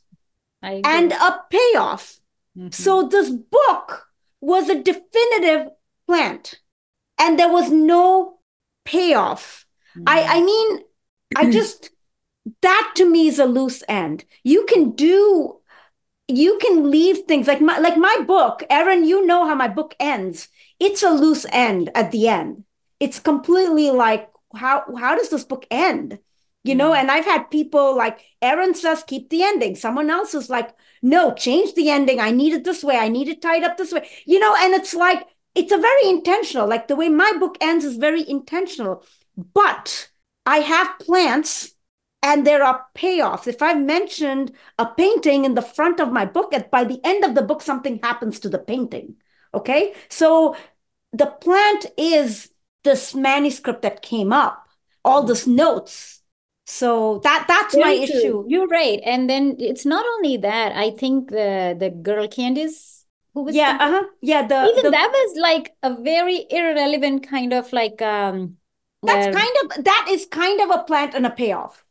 and 0.63 1.13
a 1.13 1.41
payoff 1.51 2.20
Mm-hmm. 2.57 2.71
So 2.71 3.09
this 3.09 3.31
book 3.31 4.07
was 4.41 4.69
a 4.69 4.83
definitive 4.83 5.69
plant 6.07 6.61
and 7.19 7.39
there 7.39 7.51
was 7.51 7.71
no 7.71 8.39
payoff. 8.85 9.67
Mm-hmm. 9.97 10.05
I, 10.07 10.23
I 10.23 10.41
mean, 10.43 10.81
I 11.37 11.51
just, 11.53 11.91
that 12.63 12.93
to 12.97 13.09
me 13.09 13.29
is 13.29 13.39
a 13.39 13.45
loose 13.45 13.83
end. 13.89 14.25
You 14.43 14.65
can 14.67 14.93
do, 14.93 15.59
you 16.29 16.59
can 16.61 16.91
leave 16.91 17.19
things 17.27 17.47
like 17.47 17.61
my, 17.61 17.79
like 17.79 17.97
my 17.97 18.25
book, 18.27 18.63
Erin, 18.71 19.05
you 19.05 19.27
know 19.27 19.47
how 19.47 19.55
my 19.55 19.69
book 19.69 19.95
ends. 20.01 20.49
It's 20.79 21.03
a 21.03 21.11
loose 21.11 21.47
end 21.53 21.91
at 21.95 22.11
the 22.11 22.29
end. 22.29 22.65
It's 22.99 23.19
completely 23.19 23.91
like, 23.91 24.29
how, 24.55 24.85
how 24.99 25.17
does 25.17 25.31
this 25.31 25.45
book 25.45 25.67
end? 25.71 26.19
You 26.63 26.75
know, 26.75 26.91
mm-hmm. 26.91 27.01
and 27.01 27.11
I've 27.11 27.25
had 27.25 27.51
people 27.51 27.97
like 27.97 28.21
Erin 28.43 28.75
says, 28.75 29.03
keep 29.07 29.31
the 29.31 29.43
ending. 29.43 29.75
Someone 29.77 30.11
else 30.11 30.35
is 30.35 30.51
like, 30.51 30.75
no, 31.03 31.33
change 31.33 31.75
the 31.75 31.89
ending. 31.89 32.21
I 32.21 32.31
need 32.31 32.53
it 32.53 32.65
this 32.65 32.85
way. 32.85 32.97
I 32.97 33.09
need 33.09 33.29
it 33.29 33.41
tied 33.41 33.65
up 33.65 33.79
this 33.79 33.93
way. 33.93 34.09
You 34.27 34.39
know, 34.39 34.55
and 34.59 34.75
it's 34.75 34.95
like, 34.95 35.27
it's 35.55 35.73
a 35.73 35.79
very 35.79 36.09
intentional, 36.09 36.69
like 36.69 36.87
the 36.87 36.97
way 36.97 37.09
my 37.09 37.33
book 37.41 37.57
ends 37.61 37.85
is 37.85 37.97
very 37.97 38.29
intentional. 38.29 39.05
But 39.55 40.11
I 40.45 40.59
have 40.59 40.99
plants 40.99 41.73
and 42.23 42.47
there 42.47 42.63
are 42.63 42.87
payoffs. 42.95 43.47
If 43.47 43.63
I've 43.63 43.81
mentioned 43.81 44.53
a 44.79 44.87
painting 44.87 45.47
in 45.47 45.55
the 45.55 45.63
front 45.63 45.99
of 45.99 46.13
my 46.13 46.27
book, 46.27 46.53
at 46.53 46.71
by 46.71 46.85
the 46.85 47.01
end 47.03 47.25
of 47.25 47.35
the 47.35 47.43
book, 47.43 47.63
something 47.63 48.01
happens 48.03 48.39
to 48.41 48.51
the 48.51 48.59
painting. 48.59 49.17
Okay. 49.55 49.95
So 50.11 50.57
the 51.13 51.27
plant 51.27 51.87
is 51.97 52.51
this 52.85 53.15
manuscript 53.15 53.83
that 53.83 54.03
came 54.03 54.33
up, 54.33 54.69
all 55.05 55.23
these 55.23 55.47
notes 55.47 56.20
so 56.71 57.19
that 57.25 57.45
that's 57.49 57.75
Very 57.75 57.99
my 57.99 58.07
true. 58.07 58.21
issue 58.21 58.45
you're 58.47 58.69
right 58.69 59.01
and 59.05 59.29
then 59.29 59.57
it's 59.59 59.85
not 59.85 60.07
only 60.15 60.37
that 60.37 60.77
i 60.77 60.91
think 60.91 61.31
the 61.31 61.77
the 61.79 61.91
girl 61.91 62.29
candice 62.29 63.05
who 63.35 63.43
was 63.43 63.57
yeah 63.57 63.77
uh-huh 63.81 64.05
yeah 64.23 64.47
the 64.47 64.67
even 64.67 64.85
the, 64.85 64.91
that 64.91 65.11
was 65.11 65.39
like 65.41 65.75
a 65.83 66.01
very 66.01 66.47
irrelevant 66.49 67.27
kind 67.27 67.53
of 67.53 67.73
like 67.73 68.01
um 68.03 68.57
that's 69.03 69.27
uh, 69.27 69.33
kind 69.33 69.57
of 69.65 69.85
that 69.85 70.07
is 70.11 70.27
kind 70.27 70.61
of 70.61 70.71
a 70.71 70.85
plant 70.85 71.15
and 71.15 71.27
a 71.27 71.31
payoff 71.31 71.85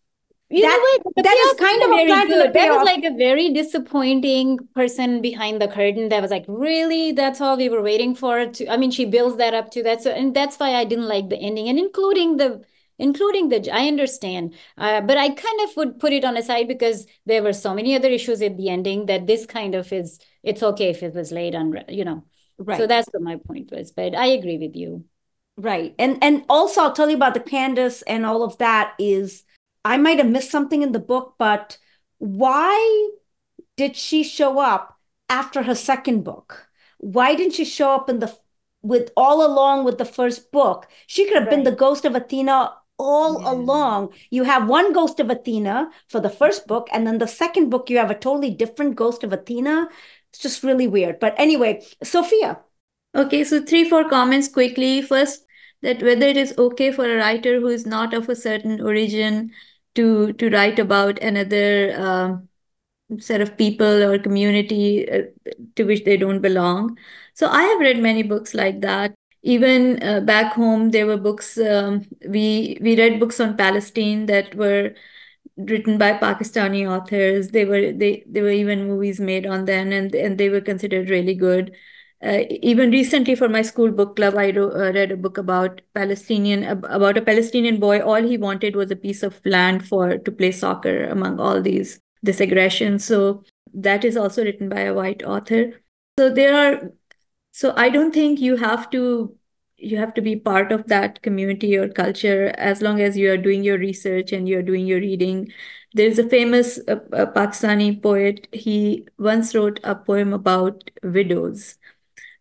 you 0.51 0.63
that, 0.63 0.69
know 0.69 1.11
what? 1.13 1.23
That 1.23 1.36
is 1.36 1.59
kind 1.59 1.84
of 1.84 1.89
a 1.91 2.05
plant 2.07 2.30
good. 2.30 2.53
That 2.53 2.69
was 2.69 2.84
like 2.84 3.03
a 3.03 3.15
very 3.15 3.53
disappointing 3.53 4.57
person 4.73 5.21
behind 5.21 5.61
the 5.61 5.67
curtain. 5.67 6.09
That 6.09 6.23
was 6.23 6.32
like, 6.32 6.45
really? 6.47 7.11
That's 7.11 7.39
all 7.39 7.55
we 7.55 7.69
were 7.69 7.84
waiting 7.84 8.15
for. 8.15 8.47
To 8.47 8.67
I 8.67 8.75
mean, 8.75 8.89
she 8.89 9.05
builds 9.05 9.38
that 9.38 9.53
up 9.53 9.69
to 9.71 9.84
that. 9.84 10.01
So, 10.01 10.09
and 10.09 10.36
that's 10.36 10.57
why 10.57 10.73
I 10.73 10.86
didn't 10.86 11.07
like 11.07 11.30
the 11.30 11.38
ending, 11.38 11.69
and 11.69 11.77
including 11.77 12.38
the 12.38 12.63
including 13.00 13.50
the 13.50 13.70
i 13.72 13.88
understand. 13.88 14.54
Uh, 14.78 15.02
but 15.02 15.18
i 15.18 15.30
kind 15.30 15.62
of 15.62 15.76
would 15.78 16.00
put 16.00 16.14
it 16.14 16.24
on 16.24 16.38
a 16.38 16.43
side 16.43 16.68
because 16.68 17.08
there 17.26 17.43
were 17.43 17.54
so 17.54 17.74
many 17.74 17.95
other 17.95 18.10
issues 18.10 18.41
at 18.41 18.58
the 18.58 18.70
ending 18.70 19.06
that 19.08 19.28
this 19.28 19.45
kind 19.45 19.76
of 19.76 19.91
is 19.91 20.20
it's 20.43 20.64
okay 20.64 20.89
if 20.89 21.02
it 21.02 21.14
was 21.14 21.32
laid 21.32 21.56
on 21.56 21.74
you 21.89 22.06
know. 22.06 22.24
Right. 22.58 22.78
so 22.78 22.88
that's 22.88 23.08
what 23.12 23.24
my 23.24 23.38
point 23.38 23.72
was 23.72 23.91
but 23.91 24.16
i 24.16 24.28
agree 24.28 24.58
with 24.58 24.76
you. 24.76 25.06
Right. 25.58 25.93
And 26.00 26.24
and 26.24 26.45
also 26.50 26.82
i'll 26.82 26.93
tell 26.93 27.10
you 27.10 27.16
about 27.16 27.34
the 27.34 27.39
candice 27.39 28.04
and 28.08 28.26
all 28.26 28.43
of 28.43 28.58
that 28.60 28.93
is 29.00 29.43
i 29.84 29.97
might 29.97 30.18
have 30.18 30.30
missed 30.30 30.52
something 30.52 30.82
in 30.82 30.91
the 30.91 31.00
book 31.00 31.36
but 31.38 31.78
why 32.20 33.10
did 33.78 33.95
she 33.95 34.24
show 34.24 34.60
up 34.60 35.00
after 35.30 35.64
her 35.64 35.76
second 35.76 36.24
book? 36.24 36.68
Why 36.97 37.36
didn't 37.36 37.54
she 37.54 37.66
show 37.66 37.91
up 37.91 38.10
in 38.10 38.20
the 38.20 38.38
with 38.82 39.12
all 39.16 39.45
along 39.45 39.86
with 39.86 39.97
the 39.97 40.06
first 40.06 40.52
book? 40.52 40.88
She 41.08 41.26
could 41.26 41.36
have 41.36 41.47
right. 41.47 41.52
been 41.52 41.64
the 41.64 41.72
ghost 41.72 42.04
of 42.04 42.16
athena 42.16 42.74
all 43.00 43.41
Yeah. 43.41 43.52
along. 43.52 44.14
You 44.30 44.43
have 44.43 44.68
one 44.70 44.93
ghost 44.93 45.20
of 45.20 45.30
Athena 45.30 45.89
for 46.08 46.20
the 46.20 46.30
first 46.30 46.68
book, 46.68 46.88
and 46.91 47.08
then 47.08 47.18
the 47.18 47.28
second 47.28 47.70
book, 47.70 47.89
you 47.89 47.97
have 47.97 48.12
a 48.12 48.16
totally 48.16 48.52
different 48.52 48.95
ghost 48.95 49.24
of 49.24 49.34
Athena. 49.34 49.89
It's 50.30 50.39
just 50.39 50.64
really 50.64 50.88
weird. 50.88 51.20
But 51.20 51.34
anyway, 51.38 51.82
Sophia. 52.04 52.60
Okay, 53.16 53.43
so 53.43 53.62
three, 53.62 53.89
four 53.89 54.08
comments 54.10 54.47
quickly. 54.47 55.02
First, 55.02 55.45
that 55.82 56.04
whether 56.04 56.28
it 56.28 56.38
is 56.38 56.54
okay 56.58 56.91
for 56.91 57.06
a 57.06 57.18
writer 57.18 57.60
who 57.60 57.68
is 57.68 57.86
not 57.86 58.14
of 58.14 58.30
a 58.30 58.36
certain 58.36 58.82
origin 58.82 59.52
to 59.95 60.34
to 60.34 60.50
write 60.50 60.78
about 60.78 61.20
another 61.24 61.95
um, 61.97 62.50
set 63.20 63.41
of 63.41 63.58
people 63.58 64.04
or 64.04 64.20
community 64.20 65.10
uh, 65.10 65.24
to 65.76 65.84
which 65.86 66.04
they 66.04 66.18
don't 66.18 66.41
belong. 66.41 66.97
So 67.34 67.47
I 67.47 67.64
have 67.64 67.80
read 67.80 68.00
many 68.00 68.24
books 68.24 68.54
like 68.54 68.82
that. 68.82 69.14
Even 69.41 70.03
uh, 70.03 70.19
back 70.19 70.53
home, 70.53 70.91
there 70.91 71.07
were 71.07 71.17
books. 71.17 71.57
Um, 71.57 72.05
we 72.27 72.77
we 72.81 72.97
read 72.97 73.19
books 73.19 73.39
on 73.39 73.55
Palestine 73.55 74.25
that 74.25 74.53
were 74.55 74.93
written 75.57 75.97
by 75.97 76.13
Pakistani 76.13 76.89
authors. 76.89 77.49
They 77.49 77.65
were 77.65 77.91
they 77.93 78.23
there 78.27 78.43
were 78.43 78.49
even 78.51 78.87
movies 78.87 79.19
made 79.19 79.45
on 79.45 79.65
them, 79.65 79.91
and 79.91 80.13
and 80.13 80.37
they 80.37 80.49
were 80.49 80.61
considered 80.61 81.09
really 81.09 81.35
good. 81.35 81.75
Uh, 82.21 82.39
even 82.61 82.91
recently, 82.91 83.33
for 83.33 83.47
my 83.47 83.61
school 83.61 83.91
book 83.91 84.17
club, 84.17 84.35
I 84.35 84.51
uh, 84.51 84.91
read 84.91 85.11
a 85.13 85.17
book 85.17 85.37
about 85.37 85.81
Palestinian 85.93 86.65
about 86.65 87.17
a 87.17 87.21
Palestinian 87.21 87.79
boy. 87.79 88.01
All 88.01 88.21
he 88.21 88.37
wanted 88.37 88.75
was 88.75 88.91
a 88.91 88.95
piece 88.97 89.23
of 89.23 89.39
land 89.45 89.87
for 89.87 90.17
to 90.17 90.31
play 90.31 90.51
soccer 90.51 91.05
among 91.05 91.39
all 91.39 91.61
these 91.61 91.99
this 92.21 92.41
aggression. 92.41 92.99
So 92.99 93.43
that 93.73 94.03
is 94.03 94.17
also 94.17 94.43
written 94.43 94.67
by 94.67 94.81
a 94.81 94.93
white 94.93 95.23
author. 95.23 95.81
So 96.17 96.29
there 96.29 96.55
are. 96.55 96.91
So 97.52 97.74
I 97.76 97.89
don't 97.89 98.14
think 98.14 98.39
you 98.39 98.58
have 98.58 98.89
to 98.91 99.36
you 99.82 99.97
have 99.97 100.14
to 100.14 100.22
be 100.22 100.36
part 100.36 100.74
of 100.74 100.88
that 100.88 101.22
community 101.22 101.78
or 101.78 101.88
culture 101.88 102.54
as 102.58 102.82
long 102.82 103.00
as 103.00 103.18
you 103.18 103.32
are 103.32 103.38
doing 103.38 103.64
your 103.64 103.78
research 103.78 104.34
and 104.34 104.47
you're 104.47 104.62
doing 104.62 104.86
your 104.86 105.00
reading. 105.00 105.54
There's 105.93 106.20
a 106.20 106.28
famous 106.28 106.80
uh, 106.88 106.97
pakistani 107.36 108.02
poet. 108.02 108.47
He 108.52 109.08
once 109.18 109.56
wrote 109.56 109.80
a 109.84 109.95
poem 109.95 110.34
about 110.34 110.91
widows. 111.02 111.78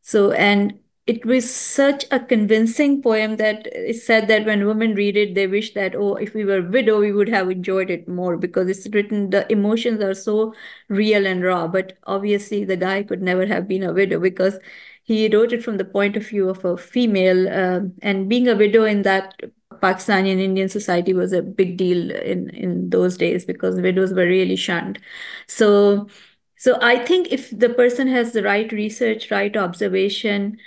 So 0.03 0.33
and 0.33 0.81
it 1.07 1.25
was 1.25 1.53
such 1.53 2.05
a 2.11 2.21
convincing 2.21 3.03
poem 3.03 3.37
that 3.37 3.67
it 3.69 3.97
said 3.97 4.29
that 4.29 4.45
when 4.47 4.67
women 4.67 4.95
read 4.95 5.17
it 5.17 5.35
they 5.35 5.47
wish 5.47 5.73
that 5.75 5.95
oh 5.97 6.17
if 6.17 6.35
we 6.35 6.45
were 6.45 6.63
widow 6.63 7.01
we 7.01 7.13
would 7.13 7.29
have 7.31 7.51
enjoyed 7.51 7.91
it 7.91 8.07
more 8.09 8.37
because 8.37 8.69
it's 8.69 8.89
written 8.95 9.31
the 9.31 9.51
emotions 9.51 10.01
are 10.03 10.15
so 10.15 10.55
real 10.89 11.27
and 11.27 11.43
raw. 11.45 11.67
But 11.69 11.99
obviously 12.07 12.65
the 12.65 12.77
guy 12.77 13.03
could 13.05 13.23
never 13.23 13.47
have 13.47 13.69
been 13.69 13.83
a 13.85 13.93
widow 13.93 14.21
because 14.21 14.59
he 15.09 15.27
wrote 15.35 15.55
it 15.55 15.65
from 15.65 15.79
the 15.79 15.87
point 15.87 16.17
of 16.19 16.27
view 16.29 16.51
of 16.51 16.65
a 16.67 16.77
female 16.77 17.49
uh, 17.49 17.81
and 18.03 18.29
being 18.29 18.47
a 18.47 18.55
widow 18.55 18.85
in 18.85 19.03
that 19.03 19.41
Pakistani 19.83 20.33
and 20.33 20.41
Indian 20.41 20.69
society 20.69 21.15
was 21.15 21.33
a 21.33 21.43
big 21.43 21.77
deal 21.79 22.11
in 22.11 22.51
in 22.51 22.91
those 22.91 23.17
days 23.17 23.47
because 23.47 23.81
widows 23.81 24.13
were 24.13 24.27
really 24.27 24.57
shunned. 24.57 24.99
So 25.47 26.09
so 26.57 26.77
I 26.83 26.99
think 27.05 27.33
if 27.33 27.51
the 27.59 27.71
person 27.71 28.09
has 28.09 28.33
the 28.33 28.43
right 28.43 28.71
research, 28.73 29.31
right 29.31 29.57
observation, 29.57 30.59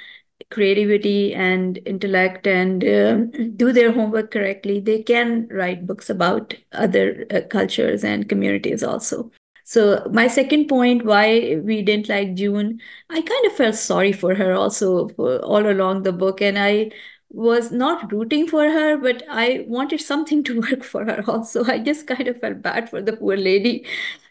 creativity 0.49 1.35
and 1.35 1.79
intellect 1.85 2.47
and 2.47 2.83
uh, 2.83 3.17
do 3.57 3.71
their 3.71 3.91
homework 3.91 4.31
correctly, 4.31 4.79
they 4.79 5.03
can 5.03 5.47
write 5.51 5.85
books 5.85 6.09
about 6.09 6.55
other 6.71 7.25
uh, 7.29 7.41
cultures 7.49 8.03
and 8.03 8.27
communities 8.27 8.83
also. 8.83 9.31
So 9.71 9.81
my 10.11 10.27
second 10.27 10.67
point, 10.67 11.05
why 11.05 11.55
we 11.63 11.81
didn't 11.81 12.09
like 12.09 12.33
June, 12.35 12.81
I 13.09 13.21
kind 13.21 13.45
of 13.45 13.53
felt 13.53 13.75
sorry 13.75 14.11
for 14.11 14.35
her 14.35 14.53
also 14.53 15.07
for 15.09 15.37
all 15.39 15.65
along 15.71 16.03
the 16.03 16.11
book, 16.11 16.41
and 16.41 16.59
I 16.59 16.91
was 17.29 17.71
not 17.71 18.11
rooting 18.11 18.47
for 18.47 18.63
her, 18.69 18.97
but 18.97 19.23
I 19.29 19.63
wanted 19.67 20.01
something 20.01 20.43
to 20.43 20.59
work 20.65 20.83
for 20.83 21.05
her 21.05 21.23
also. 21.27 21.63
I 21.63 21.79
just 21.79 22.05
kind 22.07 22.27
of 22.27 22.39
felt 22.41 22.61
bad 22.61 22.89
for 22.89 23.01
the 23.01 23.13
poor 23.15 23.37
lady. 23.37 23.85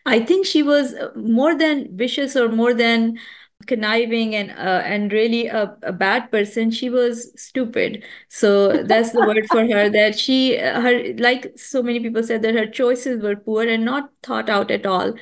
I 0.07 0.21
think 0.21 0.47
she 0.47 0.63
was 0.63 0.95
uh, 0.95 1.11
more 1.17 1.55
than 1.57 1.97
vicious 1.97 2.37
or 2.37 2.49
more 2.49 2.75
than 2.75 3.19
conniving 3.67 4.35
and 4.35 4.51
uh, 4.53 4.83
and 4.85 5.13
really 5.13 5.47
a, 5.47 5.77
a 5.83 5.93
bad 5.93 6.31
person 6.31 6.71
she 6.71 6.91
was 6.91 7.33
stupid. 7.41 8.05
So 8.29 8.83
that's 8.85 9.13
the 9.13 9.23
word 9.23 9.47
for 9.51 9.67
her 9.67 9.89
that 9.91 10.19
she 10.19 10.57
her 10.57 11.15
like 11.19 11.53
so 11.59 11.83
many 11.83 12.01
people 12.01 12.23
said 12.23 12.43
that 12.43 12.55
her 12.55 12.67
choices 12.67 13.23
were 13.23 13.37
poor 13.37 13.69
and 13.69 13.85
not 13.85 14.11
thought 14.23 14.49
out 14.49 14.71
at 14.71 14.87
all 14.87 15.15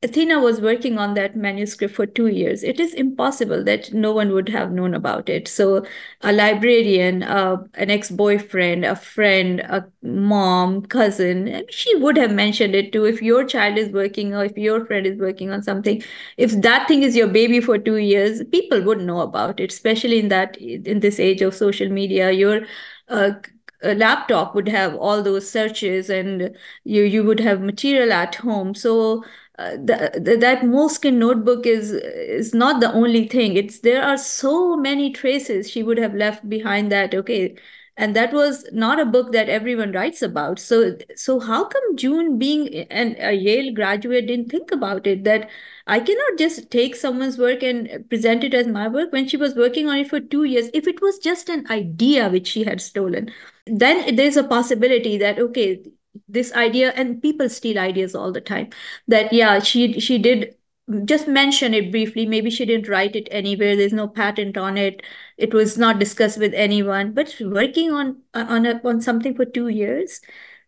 Athena 0.00 0.38
was 0.40 0.60
working 0.60 0.96
on 0.96 1.14
that 1.14 1.34
manuscript 1.34 1.92
for 1.92 2.06
two 2.06 2.28
years. 2.28 2.62
It 2.62 2.78
is 2.78 2.94
impossible 2.94 3.64
that 3.64 3.92
no 3.92 4.12
one 4.12 4.30
would 4.32 4.48
have 4.48 4.70
known 4.70 4.94
about 4.94 5.28
it. 5.28 5.48
So, 5.48 5.84
a 6.20 6.32
librarian, 6.32 7.24
uh, 7.24 7.64
an 7.74 7.90
ex 7.90 8.08
boyfriend, 8.08 8.84
a 8.84 8.94
friend, 8.94 9.58
a 9.58 9.90
mom, 10.00 10.82
cousin, 10.82 11.64
she 11.68 11.96
would 11.96 12.16
have 12.16 12.30
mentioned 12.32 12.76
it 12.76 12.92
too. 12.92 13.06
If 13.06 13.20
your 13.22 13.42
child 13.44 13.76
is 13.76 13.88
working 13.92 14.34
or 14.36 14.44
if 14.44 14.56
your 14.56 14.84
friend 14.86 15.04
is 15.04 15.18
working 15.18 15.50
on 15.50 15.64
something, 15.64 16.00
if 16.36 16.52
that 16.62 16.86
thing 16.86 17.02
is 17.02 17.16
your 17.16 17.26
baby 17.26 17.60
for 17.60 17.76
two 17.76 17.96
years, 17.96 18.44
people 18.52 18.80
would 18.82 19.00
know 19.00 19.18
about 19.22 19.58
it, 19.58 19.72
especially 19.72 20.20
in 20.20 20.28
that 20.28 20.56
in 20.58 21.00
this 21.00 21.18
age 21.18 21.42
of 21.42 21.54
social 21.56 21.88
media. 21.88 22.30
Your 22.30 22.60
uh, 23.08 23.32
a 23.82 23.94
laptop 23.94 24.54
would 24.54 24.68
have 24.68 24.94
all 24.96 25.22
those 25.22 25.48
searches 25.50 26.10
and 26.10 26.56
you 26.84 27.02
you 27.02 27.22
would 27.24 27.40
have 27.40 27.60
material 27.60 28.12
at 28.12 28.34
home 28.36 28.74
so 28.74 29.24
the, 29.58 30.12
the, 30.22 30.36
that 30.36 30.64
moleskin 30.64 31.18
notebook 31.18 31.66
is 31.66 31.90
is 31.92 32.54
not 32.54 32.80
the 32.80 32.92
only 32.92 33.26
thing. 33.28 33.56
It's 33.56 33.80
there 33.80 34.02
are 34.02 34.16
so 34.16 34.76
many 34.76 35.12
traces 35.12 35.70
she 35.70 35.82
would 35.82 35.98
have 35.98 36.14
left 36.14 36.48
behind 36.48 36.92
that. 36.92 37.14
Okay, 37.14 37.56
and 37.96 38.14
that 38.14 38.32
was 38.32 38.64
not 38.72 39.00
a 39.00 39.04
book 39.04 39.32
that 39.32 39.48
everyone 39.48 39.92
writes 39.92 40.22
about. 40.22 40.60
So 40.60 40.96
so 41.16 41.40
how 41.40 41.64
come 41.64 41.96
June, 41.96 42.38
being 42.38 42.68
an, 42.90 43.16
a 43.18 43.32
Yale 43.32 43.74
graduate, 43.74 44.28
didn't 44.28 44.50
think 44.50 44.70
about 44.70 45.06
it? 45.06 45.24
That 45.24 45.50
I 45.86 45.98
cannot 46.00 46.38
just 46.38 46.70
take 46.70 46.94
someone's 46.94 47.38
work 47.38 47.62
and 47.62 48.08
present 48.08 48.44
it 48.44 48.54
as 48.54 48.68
my 48.68 48.86
work 48.88 49.12
when 49.12 49.26
she 49.26 49.36
was 49.36 49.54
working 49.56 49.88
on 49.88 49.98
it 49.98 50.08
for 50.08 50.20
two 50.20 50.44
years. 50.44 50.70
If 50.72 50.86
it 50.86 51.02
was 51.02 51.18
just 51.18 51.48
an 51.48 51.66
idea 51.70 52.28
which 52.28 52.46
she 52.48 52.62
had 52.64 52.80
stolen, 52.80 53.30
then 53.66 54.14
there's 54.14 54.36
a 54.36 54.44
possibility 54.44 55.18
that 55.18 55.38
okay 55.38 55.82
this 56.28 56.52
idea 56.54 56.92
and 56.92 57.22
people 57.22 57.48
steal 57.48 57.78
ideas 57.78 58.14
all 58.14 58.32
the 58.32 58.40
time 58.40 58.70
that 59.06 59.32
yeah 59.32 59.58
she 59.58 60.00
she 60.00 60.18
did 60.18 60.54
just 61.04 61.28
mention 61.28 61.74
it 61.74 61.90
briefly. 61.90 62.24
Maybe 62.26 62.50
she 62.50 62.64
didn't 62.64 62.88
write 62.88 63.14
it 63.14 63.28
anywhere. 63.30 63.76
There's 63.76 63.92
no 63.92 64.08
patent 64.08 64.56
on 64.56 64.78
it. 64.78 65.02
It 65.36 65.52
was 65.52 65.76
not 65.76 65.98
discussed 65.98 66.38
with 66.38 66.54
anyone. 66.54 67.12
But 67.12 67.34
working 67.40 67.90
on 67.92 68.22
on 68.34 68.64
a, 68.66 68.80
on 68.84 69.00
something 69.02 69.34
for 69.34 69.44
2 69.44 69.68
years 69.68 70.20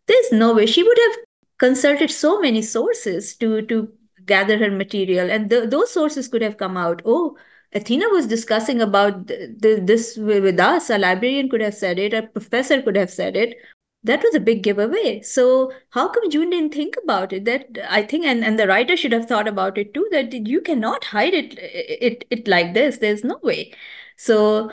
there's 0.06 0.32
no 0.32 0.54
way. 0.54 0.66
She 0.66 0.82
would 0.82 0.98
have 0.98 1.16
consulted 1.58 2.10
so 2.10 2.40
many 2.40 2.62
sources 2.62 3.36
to 3.36 3.62
to 3.62 3.92
gather 4.26 4.58
her 4.58 4.70
material. 4.70 5.30
And 5.30 5.48
the, 5.50 5.66
those 5.66 5.90
sources 5.92 6.28
could 6.28 6.42
have 6.42 6.56
come 6.58 6.76
out. 6.76 7.02
Oh 7.04 7.36
Athena 7.72 8.08
was 8.10 8.26
discussing 8.26 8.80
about 8.82 9.28
this 9.28 10.16
with 10.16 10.58
us. 10.58 10.90
A 10.90 10.98
librarian 10.98 11.48
could 11.48 11.60
have 11.60 11.74
said 11.74 11.98
it. 11.98 12.12
A 12.12 12.22
professor 12.24 12.82
could 12.82 12.96
have 12.96 13.10
said 13.10 13.36
it 13.36 13.56
that 14.02 14.22
was 14.22 14.34
a 14.34 14.40
big 14.40 14.62
giveaway. 14.62 15.20
So 15.22 15.72
how 15.90 16.08
come 16.08 16.30
June 16.30 16.50
didn't 16.50 16.74
think 16.74 16.96
about 17.02 17.32
it? 17.32 17.44
That 17.44 17.66
I 17.88 18.02
think, 18.02 18.24
and, 18.24 18.44
and 18.44 18.58
the 18.58 18.66
writer 18.66 18.96
should 18.96 19.12
have 19.12 19.26
thought 19.26 19.46
about 19.48 19.76
it 19.76 19.92
too. 19.92 20.08
That 20.10 20.32
you 20.32 20.60
cannot 20.62 21.04
hide 21.04 21.34
it, 21.34 21.58
it, 21.58 22.24
it 22.30 22.48
like 22.48 22.74
this. 22.74 22.98
There's 22.98 23.24
no 23.24 23.38
way. 23.42 23.72
So 24.16 24.72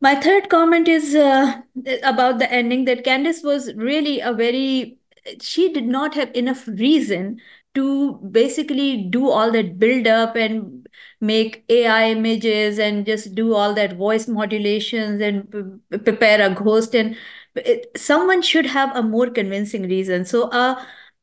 my 0.00 0.14
third 0.16 0.48
comment 0.48 0.88
is 0.88 1.14
uh, 1.14 1.60
about 2.02 2.38
the 2.38 2.50
ending. 2.52 2.84
That 2.84 3.04
Candice 3.04 3.44
was 3.44 3.74
really 3.74 4.20
a 4.20 4.32
very. 4.32 4.98
She 5.42 5.72
did 5.72 5.86
not 5.86 6.14
have 6.14 6.34
enough 6.34 6.66
reason 6.66 7.40
to 7.74 8.14
basically 8.32 9.04
do 9.10 9.28
all 9.28 9.52
that 9.52 9.78
build 9.78 10.06
up 10.06 10.36
and 10.36 10.88
make 11.20 11.64
AI 11.68 12.10
images 12.10 12.78
and 12.78 13.04
just 13.04 13.34
do 13.34 13.54
all 13.54 13.74
that 13.74 13.96
voice 13.96 14.26
modulations 14.26 15.20
and 15.20 15.80
prepare 16.04 16.40
a 16.50 16.54
ghost 16.54 16.94
and 16.94 17.16
it, 17.64 17.86
someone 17.96 18.42
should 18.42 18.66
have 18.66 18.94
a 18.96 19.02
more 19.02 19.30
convincing 19.30 19.82
reason. 19.88 20.24
So 20.24 20.44
uh, 20.50 20.82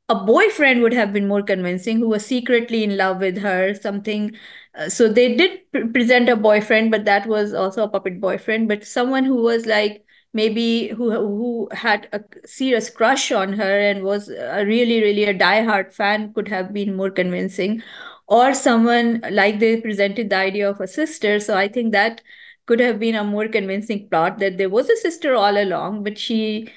a 0.10 0.16
boyfriend 0.16 0.82
would 0.82 0.94
have 0.94 1.14
been 1.14 1.28
more 1.28 1.42
convincing 1.42 1.98
who 2.00 2.10
was 2.10 2.26
secretly 2.26 2.84
in 2.84 2.98
love 2.98 3.20
with 3.20 3.38
her, 3.40 3.74
something. 3.74 4.36
Uh, 4.76 4.90
so 4.90 5.08
they 5.12 5.36
did 5.36 5.94
present 5.94 6.30
a 6.30 6.36
boyfriend, 6.36 6.92
but 6.92 7.06
that 7.06 7.28
was 7.28 7.54
also 7.54 7.84
a 7.84 7.90
puppet 7.90 8.20
boyfriend. 8.22 8.68
But 8.68 8.86
someone 8.86 9.26
who 9.26 9.42
was 9.42 9.66
like 9.66 10.06
maybe 10.34 10.90
who 10.90 11.12
who 11.12 11.70
had 11.72 12.08
a 12.12 12.20
serious 12.46 12.90
crush 12.90 13.32
on 13.32 13.54
her 13.54 13.80
and 13.80 14.04
was 14.04 14.30
a 14.30 14.66
really 14.66 15.02
really 15.02 15.24
a 15.24 15.34
diehard 15.34 15.94
fan 15.94 16.34
could 16.34 16.48
have 16.50 16.74
been 16.74 16.96
more 16.96 17.10
convincing 17.10 17.82
or 18.28 18.54
someone 18.54 19.22
like 19.32 19.60
they 19.60 19.80
presented 19.80 20.30
the 20.30 20.36
idea 20.36 20.70
of 20.70 20.82
a 20.82 20.88
sister 20.88 21.40
so 21.40 21.56
i 21.56 21.68
think 21.68 21.92
that 21.92 22.22
could 22.66 22.80
have 22.80 23.00
been 23.00 23.16
a 23.16 23.24
more 23.24 23.48
convincing 23.48 24.08
plot 24.10 24.40
that 24.40 24.58
there 24.58 24.70
was 24.70 24.90
a 24.90 24.98
sister 24.98 25.36
all 25.36 25.58
along, 25.58 26.04
but 26.04 26.18
she 26.18 26.70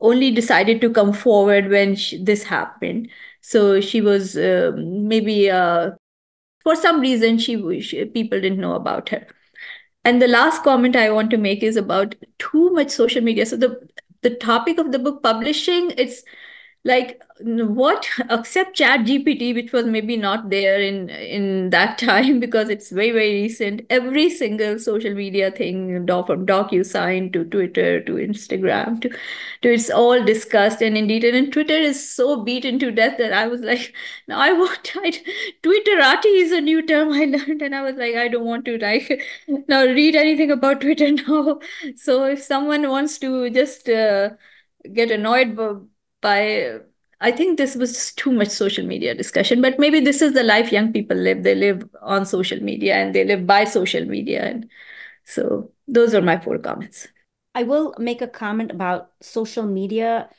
only 0.00 0.30
decided 0.30 0.80
to 0.80 0.90
come 0.90 1.12
forward 1.12 1.68
when 1.70 1.94
she, 1.96 2.22
this 2.22 2.42
happened. 2.44 3.08
So 3.40 3.80
she 3.80 4.00
was 4.00 4.36
uh, 4.36 4.72
maybe 4.76 5.50
uh, 5.50 5.92
for 6.62 6.76
some 6.76 7.00
reason 7.00 7.38
she, 7.38 7.80
she 7.80 8.04
people 8.04 8.40
didn't 8.40 8.60
know 8.60 8.74
about 8.74 9.08
her. 9.10 9.26
And 10.04 10.20
the 10.20 10.28
last 10.28 10.62
comment 10.64 10.96
I 10.96 11.10
want 11.10 11.30
to 11.30 11.36
make 11.36 11.62
is 11.62 11.76
about 11.76 12.14
too 12.38 12.70
much 12.72 12.90
social 12.90 13.22
media. 13.22 13.46
So 13.46 13.56
the 13.56 13.80
the 14.22 14.30
topic 14.30 14.78
of 14.78 14.92
the 14.92 14.98
book 14.98 15.22
publishing 15.22 15.92
it's 15.96 16.22
like 16.84 17.22
what 17.42 18.08
except 18.30 18.76
chat 18.76 19.00
gpt 19.00 19.54
which 19.54 19.72
was 19.72 19.84
maybe 19.86 20.16
not 20.16 20.48
there 20.50 20.80
in 20.80 21.08
in 21.10 21.70
that 21.70 21.98
time 22.04 22.40
because 22.40 22.68
it's 22.68 22.90
very 22.90 23.10
very 23.10 23.42
recent. 23.42 23.82
Every 23.90 24.30
single 24.30 24.78
social 24.78 25.14
media 25.14 25.50
thing 25.50 26.06
from 26.06 26.46
docusign 26.46 27.32
to 27.34 27.44
twitter 27.44 28.00
to 28.04 28.12
instagram 28.14 29.00
to, 29.02 29.10
to 29.62 29.72
it's 29.72 29.90
all 29.90 30.24
discussed. 30.24 30.80
And 30.82 30.96
indeed 30.96 31.24
and 31.24 31.52
twitter 31.52 31.74
is 31.74 32.08
so 32.08 32.42
beaten 32.44 32.78
to 32.78 32.90
death 32.90 33.18
that 33.18 33.32
i 33.32 33.46
was 33.46 33.60
like 33.72 33.94
no 34.28 34.36
i 34.36 34.52
want 34.52 34.92
I, 34.96 35.10
twitterati 35.62 36.42
is 36.42 36.52
a 36.52 36.60
new 36.60 36.82
term 36.86 37.12
i 37.12 37.24
learned. 37.24 37.62
And 37.62 37.74
i 37.74 37.82
was 37.82 37.96
like 37.96 38.14
i 38.14 38.28
don't 38.28 38.44
want 38.46 38.64
to 38.66 38.78
like 38.78 39.22
now 39.68 39.84
read 39.84 40.16
anything 40.16 40.50
about 40.50 40.80
twitter 40.80 41.10
now. 41.12 41.60
So 41.96 42.24
if 42.24 42.42
someone 42.42 42.88
wants 42.88 43.18
to 43.18 43.50
just 43.50 43.88
uh, 43.88 44.30
get 44.92 45.10
annoyed 45.10 45.56
by 45.56 45.74
I 46.22 47.30
think 47.30 47.58
this 47.58 47.76
was 47.76 48.12
too 48.14 48.32
much 48.32 48.48
social 48.48 48.86
media 48.86 49.14
discussion, 49.14 49.60
but 49.60 49.78
maybe 49.78 50.00
this 50.00 50.22
is 50.22 50.32
the 50.32 50.42
life 50.42 50.72
young 50.72 50.92
people 50.92 51.16
live. 51.16 51.42
They 51.42 51.54
live 51.54 51.88
on 52.00 52.24
social 52.24 52.62
media 52.62 52.94
and 52.94 53.14
they 53.14 53.24
live 53.24 53.46
by 53.46 53.64
social 53.64 54.04
media. 54.06 54.42
And 54.44 54.70
so 55.24 55.70
those 55.86 56.14
are 56.14 56.22
my 56.22 56.38
four 56.38 56.58
comments. 56.58 57.08
I 57.54 57.64
will 57.64 57.94
make 57.98 58.22
a 58.22 58.28
comment 58.28 58.70
about 58.70 59.10
social 59.20 59.64
media 59.64 60.30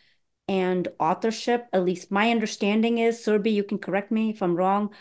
and 0.48 0.88
authorship. 1.00 1.68
At 1.72 1.86
least 1.86 2.12
my 2.12 2.32
understanding 2.32 2.98
is, 2.98 3.24
Surbi, 3.24 3.54
you 3.54 3.64
can 3.64 3.78
correct 3.78 4.12
me 4.12 4.32
if 4.32 4.42
I'm 4.42 4.56
wrong, 4.56 4.92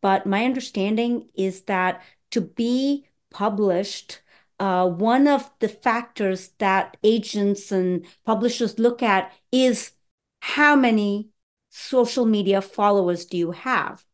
but 0.00 0.26
my 0.26 0.44
understanding 0.44 1.28
is 1.34 1.62
that 1.62 2.02
to 2.32 2.40
be 2.40 3.06
published, 3.30 4.22
uh, 4.58 4.88
one 4.88 5.28
of 5.28 5.50
the 5.60 5.68
factors 5.68 6.48
that 6.58 6.96
agents 7.04 7.70
and 7.70 8.04
publishers 8.24 8.78
look 8.78 9.02
at 9.02 9.32
is 9.52 9.92
how 10.40 10.76
many 10.76 11.30
social 11.70 12.26
media 12.26 12.60
followers 12.60 13.26
do 13.26 13.36
you 13.36 13.52
have? 13.52 14.04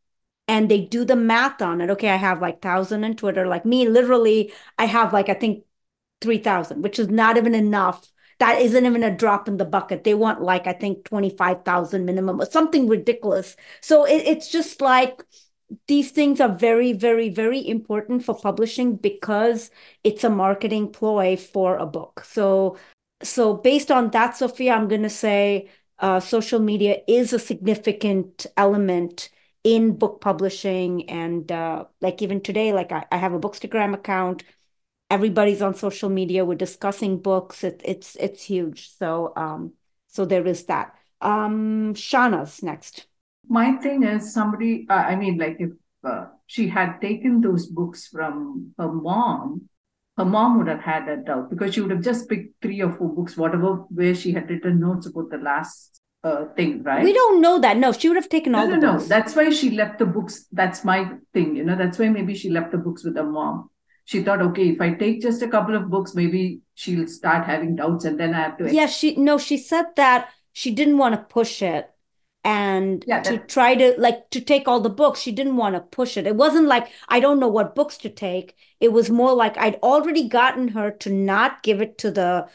And 0.47 0.71
they 0.71 0.83
do 0.83 1.05
the 1.05 1.17
math 1.17 1.63
on 1.63 1.81
it. 1.81 1.91
Okay, 1.91 2.11
I 2.11 2.17
have 2.17 2.43
like 2.43 2.61
thousand 2.61 3.05
on 3.05 3.17
Twitter. 3.17 3.47
Like 3.47 3.65
me, 3.65 3.89
literally, 3.89 4.53
I 4.79 4.85
have 4.87 5.13
like 5.13 5.29
I 5.29 5.35
think 5.35 5.65
three 6.21 6.39
thousand, 6.39 6.83
which 6.83 6.99
is 6.99 7.09
not 7.09 7.37
even 7.37 7.55
enough. 7.55 8.11
That 8.41 8.61
isn't 8.61 8.85
even 8.85 9.03
a 9.05 9.17
drop 9.17 9.49
in 9.49 9.57
the 9.57 9.65
bucket. 9.65 10.05
They 10.05 10.15
want 10.15 10.43
like 10.43 10.67
I 10.67 10.73
think 10.75 11.05
twenty 11.05 11.31
five 11.31 11.65
thousand 11.65 12.05
minimum 12.05 12.41
or 12.41 12.47
something 12.47 12.89
ridiculous. 12.89 13.57
So 13.81 14.05
it, 14.05 14.27
it's 14.27 14.51
just 14.51 14.81
like 14.81 15.25
these 15.87 16.11
things 16.11 16.41
are 16.41 16.53
very, 16.55 16.93
very, 16.93 17.29
very 17.29 17.67
important 17.67 18.25
for 18.25 18.35
publishing 18.35 18.97
because 18.97 19.71
it's 20.03 20.25
a 20.25 20.31
marketing 20.31 20.93
ploy 20.93 21.37
for 21.37 21.77
a 21.77 21.87
book. 21.87 22.25
So, 22.25 22.77
so 23.23 23.55
based 23.55 23.91
on 23.91 24.11
that, 24.11 24.37
Sophia, 24.37 24.73
I'm 24.75 24.89
going 24.89 25.03
to 25.03 25.11
say 25.11 25.71
uh, 25.99 26.21
social 26.21 26.61
media 26.61 26.99
is 27.07 27.33
a 27.33 27.39
significant 27.39 28.47
element 28.57 29.31
in 29.63 29.97
book 29.97 30.21
publishing 30.21 31.09
and 31.09 31.51
uh, 31.51 31.85
like 32.01 32.21
even 32.21 32.41
today 32.41 32.73
like 32.73 32.93
I, 32.93 33.07
I 33.11 33.17
have 33.17 33.33
a 33.33 33.41
bookstagram 33.41 33.95
account. 33.95 34.45
Everybody's 35.11 35.63
on 35.63 35.75
social 35.75 36.09
media. 36.09 36.45
We're 36.45 36.55
discussing 36.57 37.19
books. 37.21 37.63
It, 37.63 37.81
it's 37.85 38.17
it's 38.17 38.43
huge. 38.43 38.91
So 38.91 39.33
um 39.37 39.73
so 40.09 40.25
there 40.25 40.47
is 40.47 40.65
that. 40.65 40.95
Um 41.21 41.95
Shahnaz's 41.95 42.63
next. 42.63 43.07
My 43.49 43.73
thing 43.77 44.03
is 44.03 44.33
somebody 44.33 44.87
uh, 44.89 44.95
i 44.95 45.15
mean 45.15 45.39
like 45.39 45.57
if 45.61 45.71
uh, 46.03 46.27
she 46.47 46.69
had 46.69 47.01
taken 47.01 47.41
those 47.41 47.67
books 47.67 48.09
from 48.09 48.73
her 48.79 48.91
mom 48.91 49.69
her 50.17 50.25
mom 50.25 50.59
would 50.59 50.69
have 50.69 50.81
had 50.81 51.09
that 51.09 51.25
doubt 51.25 51.51
because 51.51 51.75
she 51.75 51.81
would 51.81 51.91
have 51.91 52.03
just 52.03 52.29
picked 52.29 52.63
three 52.63 52.81
or 52.81 52.93
four 52.93 53.09
books, 53.09 53.37
whatever, 53.37 53.75
where 53.89 54.15
she 54.15 54.33
had 54.33 54.49
written 54.49 54.81
notes 54.81 55.07
about 55.07 55.31
the 55.31 55.39
last 55.39 56.01
uh, 56.23 56.47
thing, 56.57 56.83
right? 56.83 57.03
We 57.03 57.13
don't 57.13 57.41
know 57.41 57.59
that. 57.61 57.77
No, 57.77 57.93
she 57.93 58.09
would 58.09 58.17
have 58.17 58.29
taken 58.29 58.53
no, 58.53 58.61
all 58.61 58.69
no, 58.69 58.75
the 58.75 58.81
no. 58.81 58.93
books. 58.95 59.09
That's 59.09 59.35
why 59.35 59.51
she 59.51 59.71
left 59.71 59.99
the 59.99 60.07
books. 60.07 60.47
That's 60.53 60.85
my 60.85 61.11
thing, 61.33 61.57
you 61.57 61.65
know. 61.65 61.77
That's 61.77 61.99
why 61.99 62.09
maybe 62.09 62.35
she 62.35 62.49
left 62.51 62.71
the 62.71 62.79
books 62.79 63.05
with 63.05 63.17
her 63.17 63.25
mom. 63.25 63.71
She 64.07 64.23
thought, 64.23 64.43
okay, 64.43 64.69
if 64.69 64.81
I 64.81 64.95
take 64.95 65.23
just 65.23 65.43
a 65.43 65.49
couple 65.49 65.75
of 65.75 65.91
books, 65.91 66.15
maybe 66.15 66.61
she'll 66.75 67.09
start 67.09 67.47
having 67.47 67.75
doubts, 67.77 68.05
and 68.05 68.21
then 68.21 68.35
I 68.35 68.43
have 68.43 68.59
to. 68.59 68.73
Yeah, 68.73 68.87
she 68.87 69.17
no, 69.17 69.39
she 69.39 69.59
said 69.59 69.87
that 69.97 70.29
she 70.53 70.71
didn't 70.71 70.99
want 70.99 71.15
to 71.15 71.23
push 71.23 71.61
it 71.63 71.91
and 72.45 73.05
Yeah, 73.07 73.23
to 73.23 73.39
try 73.39 73.75
to 73.75 73.95
like 73.99 74.29
to 74.31 74.41
take 74.41 74.69
all 74.69 74.81
the 74.81 74.91
books 74.91 75.21
she 75.21 75.33
didn't 75.33 75.57
want 75.57 75.75
to 75.75 75.81
push 75.81 76.17
it 76.17 76.27
it 76.27 76.37
wasn't 76.37 76.67
like 76.67 76.89
i 77.09 77.21
don't 77.21 77.41
know 77.41 77.49
what 77.49 77.75
books 77.75 77.97
to 77.99 78.11
take 78.11 78.55
it 78.81 78.93
was 78.93 79.11
more 79.11 79.35
like 79.35 79.57
i'd 79.59 79.77
already 79.77 80.29
gotten 80.29 80.69
her 80.69 80.91
to 80.91 81.11
not 81.11 81.63
give 81.63 81.81
it 81.81 81.99
to 81.99 82.11
the 82.11 82.47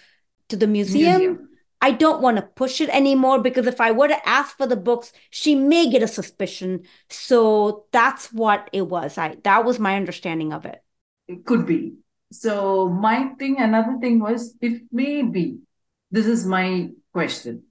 to 0.49 0.55
the 0.57 0.67
museum, 0.67 1.17
Museum. 1.19 1.49
i 1.81 1.91
don't 1.91 2.21
want 2.21 2.37
to 2.37 2.43
push 2.43 2.81
it 2.81 2.89
anymore 2.89 3.41
because 3.41 3.67
if 3.67 3.81
i 3.81 3.91
were 3.91 4.07
to 4.07 4.29
ask 4.29 4.57
for 4.57 4.67
the 4.67 4.75
books 4.75 5.11
she 5.29 5.55
may 5.55 5.89
get 5.89 6.03
a 6.03 6.07
suspicion 6.07 6.83
so 7.09 7.85
that's 7.91 8.31
what 8.31 8.69
it 8.73 8.83
was 8.87 9.17
i 9.17 9.35
that 9.43 9.65
was 9.65 9.79
my 9.79 9.95
understanding 9.95 10.53
of 10.53 10.65
it 10.65 10.83
It 11.27 11.45
could 11.45 11.65
be. 11.65 11.95
So 12.31 12.89
my 12.89 13.33
thing, 13.39 13.57
another 13.59 13.97
thing 13.99 14.19
was 14.19 14.55
if 14.61 14.81
maybe 14.91 15.59
this 16.11 16.25
is 16.25 16.45
my 16.45 16.89
question. 17.13 17.63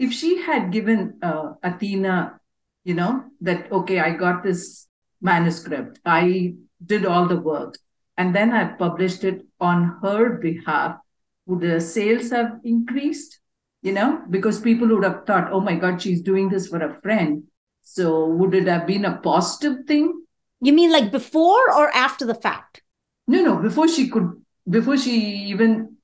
If 0.00 0.12
she 0.12 0.30
had 0.40 0.72
given 0.72 1.18
uh, 1.22 1.52
Athena, 1.62 2.40
you 2.84 2.94
know, 2.94 3.24
that 3.42 3.70
okay, 3.70 4.00
I 4.00 4.14
got 4.16 4.42
this 4.42 4.88
manuscript, 5.20 6.00
I 6.06 6.54
did 6.84 7.04
all 7.04 7.26
the 7.28 7.36
work, 7.36 7.76
and 8.16 8.34
then 8.34 8.50
I 8.52 8.64
published 8.80 9.24
it 9.24 9.44
on 9.60 9.98
her 10.02 10.38
behalf, 10.38 10.96
would 11.44 11.60
the 11.60 11.80
sales 11.80 12.30
have 12.30 12.60
increased? 12.64 13.38
You 13.82 13.92
know, 13.92 14.22
because 14.30 14.60
people 14.60 14.88
would 14.88 15.04
have 15.04 15.26
thought, 15.26 15.52
oh 15.52 15.60
my 15.60 15.76
God, 15.76 16.00
she's 16.00 16.22
doing 16.22 16.48
this 16.48 16.68
for 16.68 16.82
a 16.82 17.00
friend. 17.00 17.44
So 17.82 18.26
would 18.26 18.54
it 18.54 18.66
have 18.68 18.86
been 18.86 19.04
a 19.04 19.18
positive 19.18 19.86
thing? 19.86 20.20
you 20.60 20.72
mean 20.72 20.92
like 20.92 21.10
before 21.10 21.72
or 21.72 21.90
after 21.94 22.26
the 22.26 22.34
fact 22.34 22.82
No, 23.26 23.42
no, 23.42 23.56
before 23.56 23.88
she 23.88 24.08
could, 24.08 24.28
before 24.68 24.96
she 24.98 25.14
even 25.54 25.96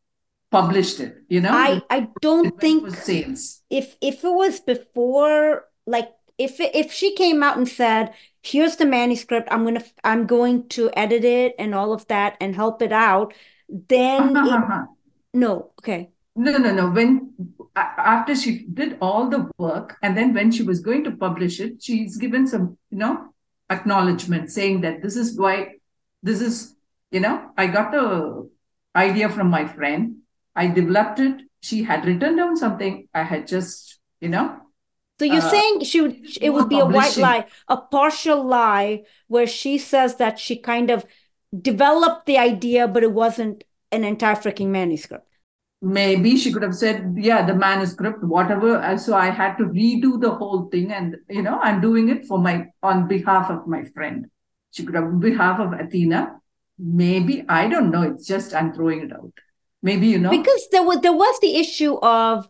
published 0.51 1.01
it, 1.01 1.17
you 1.29 1.41
know, 1.41 1.51
i 1.53 1.81
i 1.91 2.09
don't 2.21 2.61
think 2.61 2.91
sales. 2.91 3.63
if 3.69 3.97
if 4.01 4.25
it 4.25 4.33
was 4.33 4.61
before 4.61 5.65
like 5.87 6.09
if 6.39 6.61
if 6.61 6.93
she 6.93 7.15
came 7.15 7.43
out 7.43 7.57
and 7.57 7.69
said 7.69 8.13
here's 8.43 8.77
the 8.77 8.87
manuscript 8.87 9.49
i'm 9.51 9.65
gonna 9.65 9.83
i'm 10.05 10.27
going 10.27 10.69
to 10.69 10.91
edit 10.97 11.25
it 11.25 11.55
and 11.59 11.75
all 11.75 11.93
of 11.93 12.07
that 12.07 12.37
and 12.41 12.55
help 12.55 12.81
it 12.81 12.93
out 12.93 13.35
then 13.69 14.37
it, 14.37 14.87
no 15.35 15.73
okay 15.81 16.11
No, 16.37 16.59
no, 16.59 16.71
no. 16.71 16.91
When 16.91 17.33
after 17.75 18.35
she 18.37 18.67
did 18.69 18.99
all 19.01 19.31
the 19.31 19.49
work, 19.57 19.97
and 20.03 20.17
then 20.17 20.35
when 20.35 20.51
she 20.53 20.63
was 20.63 20.81
going 20.81 21.03
to 21.05 21.11
publish 21.11 21.61
it, 21.61 21.83
she's 21.83 22.19
given 22.19 22.47
some, 22.47 22.77
you 22.91 22.99
know, 22.99 23.33
acknowledgement 23.71 24.51
saying 24.51 24.83
that 24.83 25.01
this 25.03 25.17
is 25.17 25.39
why, 25.39 25.81
this 26.23 26.41
is, 26.43 26.77
you 27.11 27.21
know, 27.21 27.51
I 27.57 27.67
got 27.69 27.91
the 27.91 28.51
idea 28.95 29.31
from 29.31 29.49
my 29.49 29.65
friend. 29.67 30.17
I 30.57 30.69
developed 30.69 31.21
it. 31.21 31.43
She 31.61 31.83
had 31.85 32.05
written 32.07 32.37
down 32.37 32.57
something. 32.57 33.09
I 33.15 33.23
had 33.23 33.47
just, 33.47 33.99
you 34.21 34.29
know, 34.29 34.61
so 35.19 35.25
you're 35.25 35.43
Uh, 35.43 35.51
saying 35.51 35.85
she 35.85 36.01
would 36.01 36.17
it 36.41 36.51
would 36.51 36.69
be 36.69 36.79
a 36.79 36.87
white 36.87 37.17
lie 37.17 37.47
a 37.69 37.77
partial 37.77 38.45
lie 38.45 39.05
where 39.29 39.47
she 39.47 39.79
says 39.79 40.17
that 40.17 40.39
she 40.39 40.57
kind 40.59 40.91
of 40.91 41.07
developed 41.71 42.27
the 42.27 42.39
idea 42.39 42.87
but 42.89 43.03
it 43.03 43.13
wasn't 43.13 43.65
an 43.93 44.05
entire 44.05 44.35
freaking 44.37 44.69
manuscript 44.69 45.27
maybe 45.83 46.37
she 46.37 46.53
could 46.53 46.63
have 46.63 46.75
said, 46.75 47.15
yeah, 47.17 47.45
the 47.47 47.55
manuscript, 47.55 48.23
whatever. 48.25 48.77
Uh, 48.79 48.97
So 48.97 49.15
I 49.15 49.27
had 49.31 49.57
to 49.59 49.65
redo 49.65 50.21
the 50.21 50.31
whole 50.31 50.69
thing. 50.71 50.93
And, 50.93 51.17
you 51.29 51.43
know, 51.43 51.59
I'm 51.61 51.81
doing 51.81 52.09
it 52.09 52.27
for 52.27 52.39
my, 52.39 52.67
on 52.83 53.07
behalf 53.09 53.51
of 53.51 53.67
my 53.67 53.85
friend. 53.85 54.27
She 54.73 54.85
could 54.85 54.95
have, 54.95 55.05
on 55.05 55.21
behalf 55.21 55.61
of 55.61 55.73
Athena. 55.73 56.41
Maybe, 56.79 57.45
I 57.49 57.69
don't 57.69 57.91
know. 57.91 58.03
It's 58.03 58.27
just, 58.27 58.55
I'm 58.55 58.73
throwing 58.73 59.01
it 59.03 59.13
out. 59.13 59.33
Maybe, 59.87 60.09
you 60.09 60.19
know, 60.19 60.31
because 60.31 60.69
there 60.73 60.83
was 60.83 61.01
there 61.01 61.13
was 61.13 61.39
the 61.39 61.55
issue 61.55 61.95
of 62.03 62.49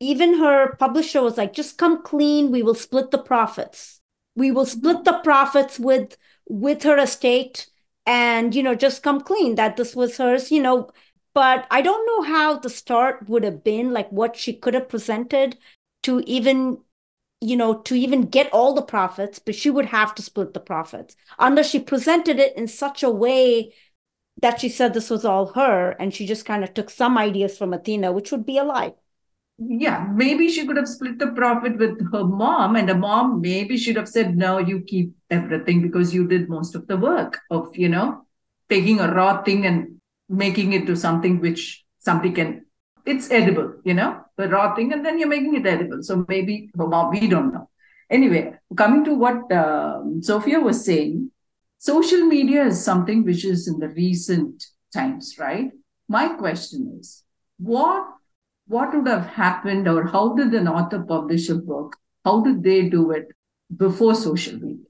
even 0.00 0.38
her 0.38 0.74
publisher 0.76 1.20
was 1.20 1.36
like 1.36 1.52
just 1.52 1.76
come 1.76 2.02
clean 2.02 2.50
we 2.50 2.62
will 2.62 2.74
split 2.74 3.10
the 3.10 3.18
profits. 3.18 4.00
We 4.34 4.50
will 4.50 4.64
mm-hmm. 4.64 4.78
split 4.78 5.04
the 5.04 5.20
profits 5.22 5.78
with 5.78 6.16
with 6.48 6.84
her 6.84 6.96
estate 6.96 7.68
and 8.06 8.54
you 8.54 8.62
know 8.62 8.74
just 8.74 9.02
come 9.02 9.20
clean 9.20 9.56
that 9.56 9.76
this 9.76 9.94
was 9.94 10.16
hers 10.16 10.50
you 10.50 10.62
know. 10.62 10.88
But 11.34 11.66
i 11.70 11.82
don't 11.82 12.06
know 12.06 12.22
how 12.22 12.58
the 12.58 12.70
start 12.70 13.28
would 13.28 13.44
have 13.44 13.62
been 13.62 13.92
like 13.92 14.10
what 14.10 14.34
she 14.34 14.54
could 14.54 14.74
have 14.74 14.88
presented 14.88 15.58
to 16.04 16.20
even 16.20 16.78
you 17.40 17.56
know 17.56 17.74
to 17.88 17.94
even 17.94 18.22
get 18.22 18.50
all 18.52 18.74
the 18.74 18.82
profits 18.94 19.38
but 19.38 19.54
she 19.54 19.70
would 19.70 19.86
have 19.86 20.14
to 20.14 20.22
split 20.22 20.54
the 20.54 20.68
profits. 20.72 21.16
Unless 21.38 21.68
she 21.68 21.80
presented 21.80 22.38
it 22.38 22.56
in 22.56 22.66
such 22.66 23.02
a 23.02 23.10
way 23.10 23.74
that 24.42 24.60
she 24.60 24.68
said 24.68 24.94
this 24.94 25.10
was 25.10 25.24
all 25.24 25.46
her 25.54 25.90
and 25.98 26.14
she 26.14 26.26
just 26.26 26.44
kind 26.44 26.64
of 26.64 26.74
took 26.74 26.90
some 26.90 27.18
ideas 27.18 27.58
from 27.58 27.72
Athena, 27.72 28.12
which 28.12 28.32
would 28.32 28.46
be 28.46 28.58
a 28.58 28.64
lie. 28.64 28.94
yeah, 29.58 30.06
maybe 30.14 30.48
she 30.48 30.66
could 30.66 30.76
have 30.76 30.88
split 30.88 31.18
the 31.18 31.28
profit 31.28 31.78
with 31.78 32.12
her 32.12 32.24
mom. 32.24 32.76
And 32.76 32.88
the 32.88 32.94
mom 32.94 33.40
maybe 33.40 33.76
should 33.76 33.96
have 33.96 34.08
said, 34.08 34.36
no, 34.36 34.58
you 34.58 34.80
keep 34.82 35.14
everything 35.30 35.82
because 35.82 36.14
you 36.14 36.28
did 36.28 36.48
most 36.48 36.76
of 36.76 36.86
the 36.86 36.96
work 36.96 37.38
of, 37.50 37.76
you 37.76 37.88
know, 37.88 38.24
taking 38.68 39.00
a 39.00 39.12
raw 39.12 39.42
thing 39.42 39.66
and 39.66 40.00
making 40.28 40.74
it 40.74 40.86
to 40.86 40.94
something 40.94 41.40
which 41.40 41.84
somebody 41.98 42.30
can, 42.30 42.66
it's 43.04 43.30
edible, 43.32 43.74
you 43.84 43.94
know, 43.94 44.20
the 44.36 44.48
raw 44.48 44.74
thing, 44.76 44.92
and 44.92 45.04
then 45.04 45.18
you're 45.18 45.28
making 45.28 45.56
it 45.56 45.66
edible. 45.66 46.02
So 46.02 46.24
maybe 46.28 46.70
her 46.78 46.86
mom, 46.86 47.10
we 47.10 47.26
don't 47.26 47.52
know. 47.52 47.68
Anyway, 48.10 48.54
coming 48.76 49.04
to 49.04 49.14
what 49.14 49.50
uh, 49.50 50.00
Sophia 50.20 50.60
was 50.60 50.84
saying, 50.84 51.32
social 51.78 52.26
media 52.26 52.66
is 52.66 52.82
something 52.84 53.24
which 53.24 53.44
is 53.44 53.68
in 53.68 53.78
the 53.78 53.88
recent 53.88 54.64
times, 54.92 55.36
right? 55.38 55.70
My 56.08 56.28
question 56.28 56.98
is, 57.00 57.24
what 57.58 58.04
what 58.66 58.94
would 58.94 59.06
have 59.08 59.26
happened, 59.26 59.88
or 59.88 60.06
how 60.06 60.34
did 60.34 60.52
an 60.54 60.68
author 60.68 61.00
publish 61.00 61.48
a 61.48 61.54
book? 61.54 61.96
How 62.24 62.42
did 62.42 62.62
they 62.62 62.88
do 62.88 63.10
it 63.12 63.28
before 63.74 64.14
social 64.14 64.58
media? 64.58 64.84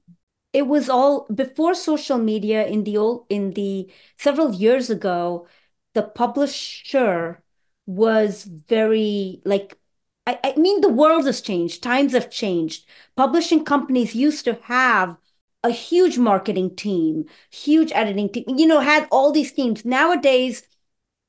It 0.51 0.67
was 0.67 0.89
all 0.89 1.27
before 1.33 1.75
social 1.75 2.17
media 2.17 2.65
in 2.65 2.83
the 2.83 2.97
old 2.97 3.25
in 3.29 3.51
the 3.51 3.91
several 4.17 4.53
years 4.53 4.89
ago, 4.89 5.47
the 5.93 6.03
publisher 6.03 7.41
was 7.85 8.43
very 8.43 9.41
like 9.45 9.77
I, 10.25 10.39
I 10.43 10.55
mean 10.55 10.81
the 10.81 10.89
world 10.89 11.25
has 11.25 11.41
changed, 11.41 11.81
times 11.83 12.13
have 12.13 12.29
changed. 12.29 12.85
Publishing 13.15 13.63
companies 13.63 14.15
used 14.15 14.45
to 14.45 14.55
have 14.63 15.17
a 15.63 15.69
huge 15.69 16.17
marketing 16.17 16.75
team, 16.75 17.25
huge 17.51 17.91
editing 17.93 18.29
team, 18.29 18.45
you 18.57 18.65
know, 18.65 18.79
had 18.79 19.07
all 19.11 19.31
these 19.31 19.51
teams. 19.51 19.85
Nowadays, 19.85 20.63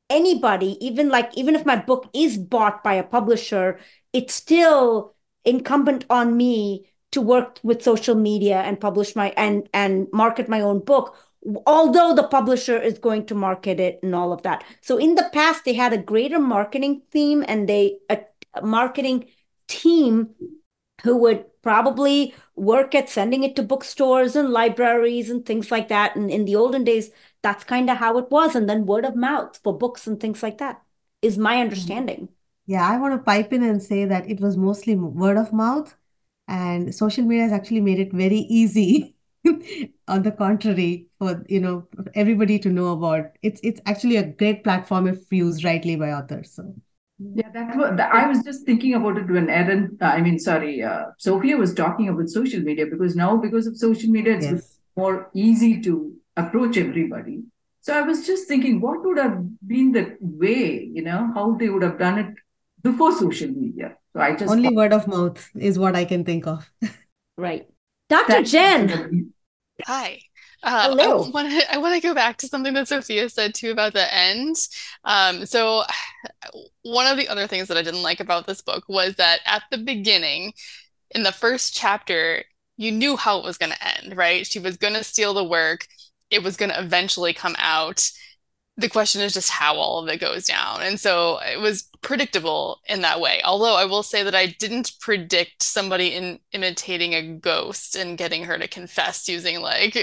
anybody, 0.09 0.77
even 0.85 1.09
like, 1.09 1.37
even 1.37 1.55
if 1.55 1.67
my 1.67 1.77
book 1.77 2.09
is 2.15 2.39
bought 2.39 2.83
by 2.85 2.95
a 2.95 3.03
publisher, 3.03 3.79
it's 4.13 4.35
still 4.35 5.15
incumbent 5.45 6.05
on 6.11 6.37
me 6.37 6.87
to 7.13 7.21
work 7.21 7.59
with 7.63 7.83
social 7.83 8.15
media 8.15 8.61
and 8.61 8.81
publish 8.81 9.17
my 9.17 9.33
and 9.37 9.69
and 9.73 10.07
market 10.13 10.49
my 10.49 10.61
own 10.61 10.79
book 10.79 11.17
although 11.67 12.15
the 12.15 12.29
publisher 12.29 12.79
is 12.79 12.99
going 12.99 13.25
to 13.25 13.35
market 13.35 13.81
it 13.81 13.99
and 14.03 14.15
all 14.15 14.33
of 14.33 14.43
that 14.43 14.63
so 14.81 14.99
in 14.99 15.15
the 15.15 15.29
past 15.33 15.65
they 15.65 15.73
had 15.73 15.93
a 15.93 15.99
greater 15.99 16.39
marketing 16.39 17.01
theme 17.11 17.45
and 17.49 17.69
they 17.69 17.99
a, 18.11 18.21
a 18.55 18.63
marketing 18.65 19.25
team 19.67 20.29
who 21.03 21.17
would 21.17 21.45
probably 21.63 22.35
work 22.57 22.95
at 22.95 23.09
sending 23.09 23.45
it 23.45 23.57
to 23.57 23.63
bookstores 23.63 24.37
and 24.37 24.51
libraries 24.51 25.31
and 25.31 25.45
things 25.45 25.71
like 25.71 25.89
that. 25.89 26.17
And 26.17 26.31
in 26.31 26.45
the 26.45 26.57
olden 26.57 26.85
days, 26.85 27.11
that's 27.43 27.65
kind 27.65 27.91
of 27.91 27.97
how 27.97 28.19
it 28.19 28.31
was. 28.31 28.55
And 28.55 28.69
then 28.69 28.87
word 28.87 29.05
of 29.05 29.17
mouth 29.17 29.59
for 29.63 29.77
books 29.77 30.07
and 30.07 30.21
things 30.21 30.43
like 30.43 30.59
that 30.59 30.83
is 31.23 31.39
my 31.39 31.55
mm-hmm. 31.55 31.63
understanding. 31.63 32.29
Yeah, 32.67 32.89
I 32.89 32.99
want 32.99 33.15
to 33.15 33.25
pipe 33.25 33.53
in 33.53 33.63
and 33.63 33.83
say 33.83 34.05
that 34.05 34.31
it 34.31 34.41
was 34.41 34.57
mostly 34.57 34.95
word 34.95 35.37
of 35.37 35.53
mouth, 35.53 35.95
and 36.47 36.95
social 36.95 37.25
media 37.25 37.45
has 37.45 37.53
actually 37.53 37.81
made 37.81 37.99
it 37.99 38.13
very 38.13 38.39
easy. 38.39 39.17
on 40.09 40.23
the 40.23 40.31
contrary, 40.31 41.09
for 41.19 41.45
you 41.49 41.61
know 41.61 41.89
everybody 42.15 42.59
to 42.59 42.69
know 42.69 42.93
about 42.93 43.33
it's 43.43 43.61
it's 43.65 43.81
actually 43.87 44.17
a 44.17 44.27
great 44.27 44.63
platform 44.63 45.09
if 45.09 45.33
used 45.33 45.65
rightly 45.65 45.97
by 45.97 46.13
authors. 46.13 46.53
So 46.53 46.75
yeah, 47.35 47.51
that 47.53 47.77
was, 47.77 48.01
I 48.01 48.27
was 48.27 48.43
just 48.43 48.65
thinking 48.65 48.95
about 48.95 49.19
it 49.19 49.29
when 49.29 49.51
Erin, 49.51 49.99
uh, 50.01 50.07
I 50.07 50.23
mean, 50.23 50.39
sorry, 50.39 50.83
uh, 50.83 51.07
Sophia 51.19 51.57
was 51.57 51.75
talking 51.75 52.09
about 52.09 52.31
social 52.31 52.61
media 52.61 52.87
because 52.87 53.15
now, 53.15 53.37
because 53.37 53.67
of 53.67 53.77
social 53.77 54.11
media, 54.11 54.37
it's 54.37 54.47
yes. 54.47 54.79
more 54.97 55.31
easy 55.35 55.81
to 55.83 56.15
approach 56.37 56.79
everybody. 56.79 57.43
So 57.83 57.97
I 57.97 58.03
was 58.03 58.27
just 58.27 58.49
thinking, 58.49 58.81
what 58.81 59.05
would 59.05 59.19
have 59.19 59.43
been 59.67 59.93
the 59.93 60.17
way, 60.21 60.91
you 60.93 61.03
know, 61.03 61.31
how 61.35 61.57
they 61.57 61.69
would 61.69 61.83
have 61.83 61.99
done 61.99 62.19
it 62.19 62.35
before 62.83 63.13
social 63.13 63.49
media? 63.49 63.97
So 64.15 64.21
I 64.21 64.35
just 64.35 64.51
only 64.51 64.69
thought, 64.69 64.75
word 64.75 64.93
of 64.93 65.07
mouth 65.07 65.51
is 65.55 65.79
what 65.79 65.97
I 65.97 66.07
can 66.07 66.25
think 66.25 66.47
of. 66.47 66.71
right. 67.37 67.67
Dr. 68.09 68.43
Jen. 68.43 69.33
Hi. 69.85 70.21
Uh, 70.63 70.91
Hello. 70.91 71.25
I 71.25 71.31
want 71.31 71.51
to 71.51 71.75
I 71.75 71.79
want 71.79 71.95
to 71.95 72.07
go 72.07 72.15
back 72.15 72.37
to 72.39 72.49
something 72.49 72.75
that 72.75 72.89
Sophia 72.89 73.29
said 73.29 73.55
too 73.55 73.71
about 73.71 73.95
the 73.95 74.15
end. 74.15 74.57
Um, 75.05 75.47
so 75.47 75.85
one 76.83 77.07
of 77.07 77.17
the 77.17 77.29
other 77.29 77.47
things 77.47 77.69
that 77.69 77.77
I 77.77 77.83
didn't 77.83 78.03
like 78.03 78.21
about 78.21 78.47
this 78.47 78.61
book 78.61 78.85
was 78.89 79.15
that 79.17 79.41
at 79.47 79.63
the 79.71 79.79
beginning, 79.79 80.53
in 81.13 81.23
the 81.23 81.33
first 81.33 81.75
chapter, 81.75 82.45
you 82.77 82.93
knew 82.93 83.17
how 83.17 83.39
it 83.39 83.45
was 83.45 83.59
going 83.59 83.73
to 83.73 83.99
end, 83.99 84.17
right? 84.17 84.47
She 84.47 84.59
was 84.59 84.77
going 84.77 84.95
to 84.95 85.05
steal 85.05 85.35
the 85.35 85.45
work. 85.45 85.87
It 86.31 86.43
was 86.43 86.57
going 86.57 86.71
to 86.71 86.81
eventually 86.81 87.33
come 87.33 87.57
out. 87.59 88.09
The 88.77 88.89
question 88.89 89.21
is 89.21 89.35
just 89.35 89.51
how 89.51 89.75
all 89.77 90.03
of 90.03 90.09
it 90.09 90.21
goes 90.21 90.47
down. 90.47 90.81
And 90.83 90.99
so 90.99 91.39
it 91.41 91.61
was 91.61 91.89
predictable 92.01 92.81
in 92.89 93.03
that 93.03 93.21
way. 93.21 93.41
Although 93.45 93.77
I 93.77 93.85
will 93.85 94.03
say 94.03 94.23
that 94.23 94.35
I 94.35 94.47
didn't 94.47 94.93
predict 95.01 95.63
somebody 95.63 96.09
in 96.15 96.39
imitating 96.53 97.15
a 97.15 97.35
ghost 97.35 97.97
and 97.97 98.17
getting 98.17 98.45
her 98.45 98.57
to 98.57 98.69
confess 98.69 99.29
using 99.29 99.61
like 99.61 99.97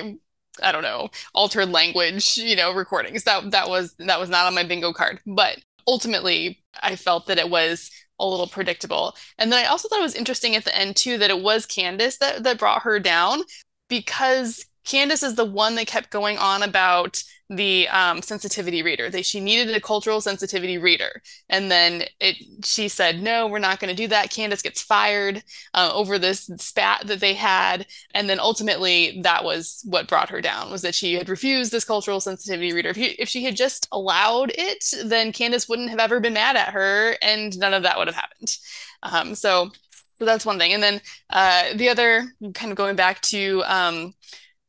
I 0.64 0.72
don't 0.72 0.84
know, 0.84 1.10
altered 1.34 1.70
language, 1.70 2.38
you 2.38 2.56
know, 2.56 2.74
recordings. 2.74 3.24
That 3.24 3.52
that 3.52 3.70
was 3.70 3.96
that 4.00 4.20
was 4.20 4.30
not 4.30 4.46
on 4.46 4.56
my 4.56 4.64
bingo 4.64 4.94
card. 4.94 5.20
But 5.26 5.58
ultimately, 5.88 6.62
I 6.82 6.96
felt 6.96 7.28
that 7.28 7.40
it 7.40 7.50
was 7.50 7.90
a 8.20 8.28
little 8.28 8.48
predictable. 8.48 9.16
And 9.38 9.52
then 9.52 9.64
I 9.64 9.68
also 9.68 9.88
thought 9.88 10.00
it 10.00 10.04
was 10.04 10.16
interesting 10.16 10.56
at 10.56 10.66
the 10.66 10.76
end 10.78 10.96
too 10.96 11.18
that 11.18 11.30
it 11.30 11.42
was 11.42 11.66
Candace 11.66 12.18
that 12.18 12.44
that 12.44 12.60
brought 12.60 12.84
her 12.84 13.00
down 13.00 13.42
because 13.90 14.66
Candace 14.86 15.24
is 15.24 15.36
the 15.36 15.46
one 15.46 15.76
that 15.76 15.88
kept 15.88 16.10
going 16.10 16.38
on 16.38 16.64
about 16.64 17.22
the 17.50 17.88
um, 17.90 18.22
sensitivity 18.22 18.84
reader. 18.84 19.10
that 19.10 19.26
she 19.26 19.40
needed 19.40 19.74
a 19.76 19.80
cultural 19.80 20.20
sensitivity 20.20 20.78
reader, 20.78 21.22
and 21.50 21.72
then 21.72 22.04
it. 22.20 22.36
She 22.66 22.88
said, 22.90 23.22
"No, 23.22 23.48
we're 23.48 23.60
not 23.60 23.80
going 23.80 23.90
to 23.90 24.02
do 24.02 24.08
that." 24.10 24.32
Candace 24.32 24.62
gets 24.62 24.82
fired 24.82 25.44
uh, 25.74 25.92
over 25.94 26.20
this 26.20 26.50
spat 26.58 27.08
that 27.08 27.20
they 27.20 27.34
had, 27.34 27.86
and 28.14 28.30
then 28.30 28.40
ultimately 28.40 29.22
that 29.24 29.44
was 29.44 29.82
what 29.86 30.08
brought 30.08 30.30
her 30.30 30.42
down. 30.42 30.72
Was 30.72 30.82
that 30.82 30.96
she 30.96 31.14
had 31.14 31.30
refused 31.30 31.72
this 31.72 31.86
cultural 31.86 32.20
sensitivity 32.20 32.74
reader. 32.74 32.90
If, 32.90 32.98
he, 32.98 33.06
if 33.06 33.30
she 33.30 33.44
had 33.44 33.56
just 33.56 33.88
allowed 33.92 34.52
it, 34.58 34.84
then 35.06 35.32
Candace 35.32 35.70
wouldn't 35.70 35.90
have 35.90 36.00
ever 36.00 36.20
been 36.20 36.34
mad 36.34 36.58
at 36.58 36.74
her, 36.74 37.16
and 37.22 37.58
none 37.58 37.74
of 37.74 37.84
that 37.84 37.98
would 37.98 38.08
have 38.08 38.16
happened. 38.16 38.58
Um, 39.04 39.36
so, 39.36 39.72
so 40.20 40.26
that's 40.26 40.46
one 40.46 40.60
thing. 40.60 40.74
And 40.74 40.84
then 40.84 41.02
uh, 41.30 41.74
the 41.76 41.90
other, 41.90 42.26
kind 42.54 42.72
of 42.72 42.78
going 42.78 42.96
back 42.98 43.22
to. 43.22 43.64
Um, 43.66 44.14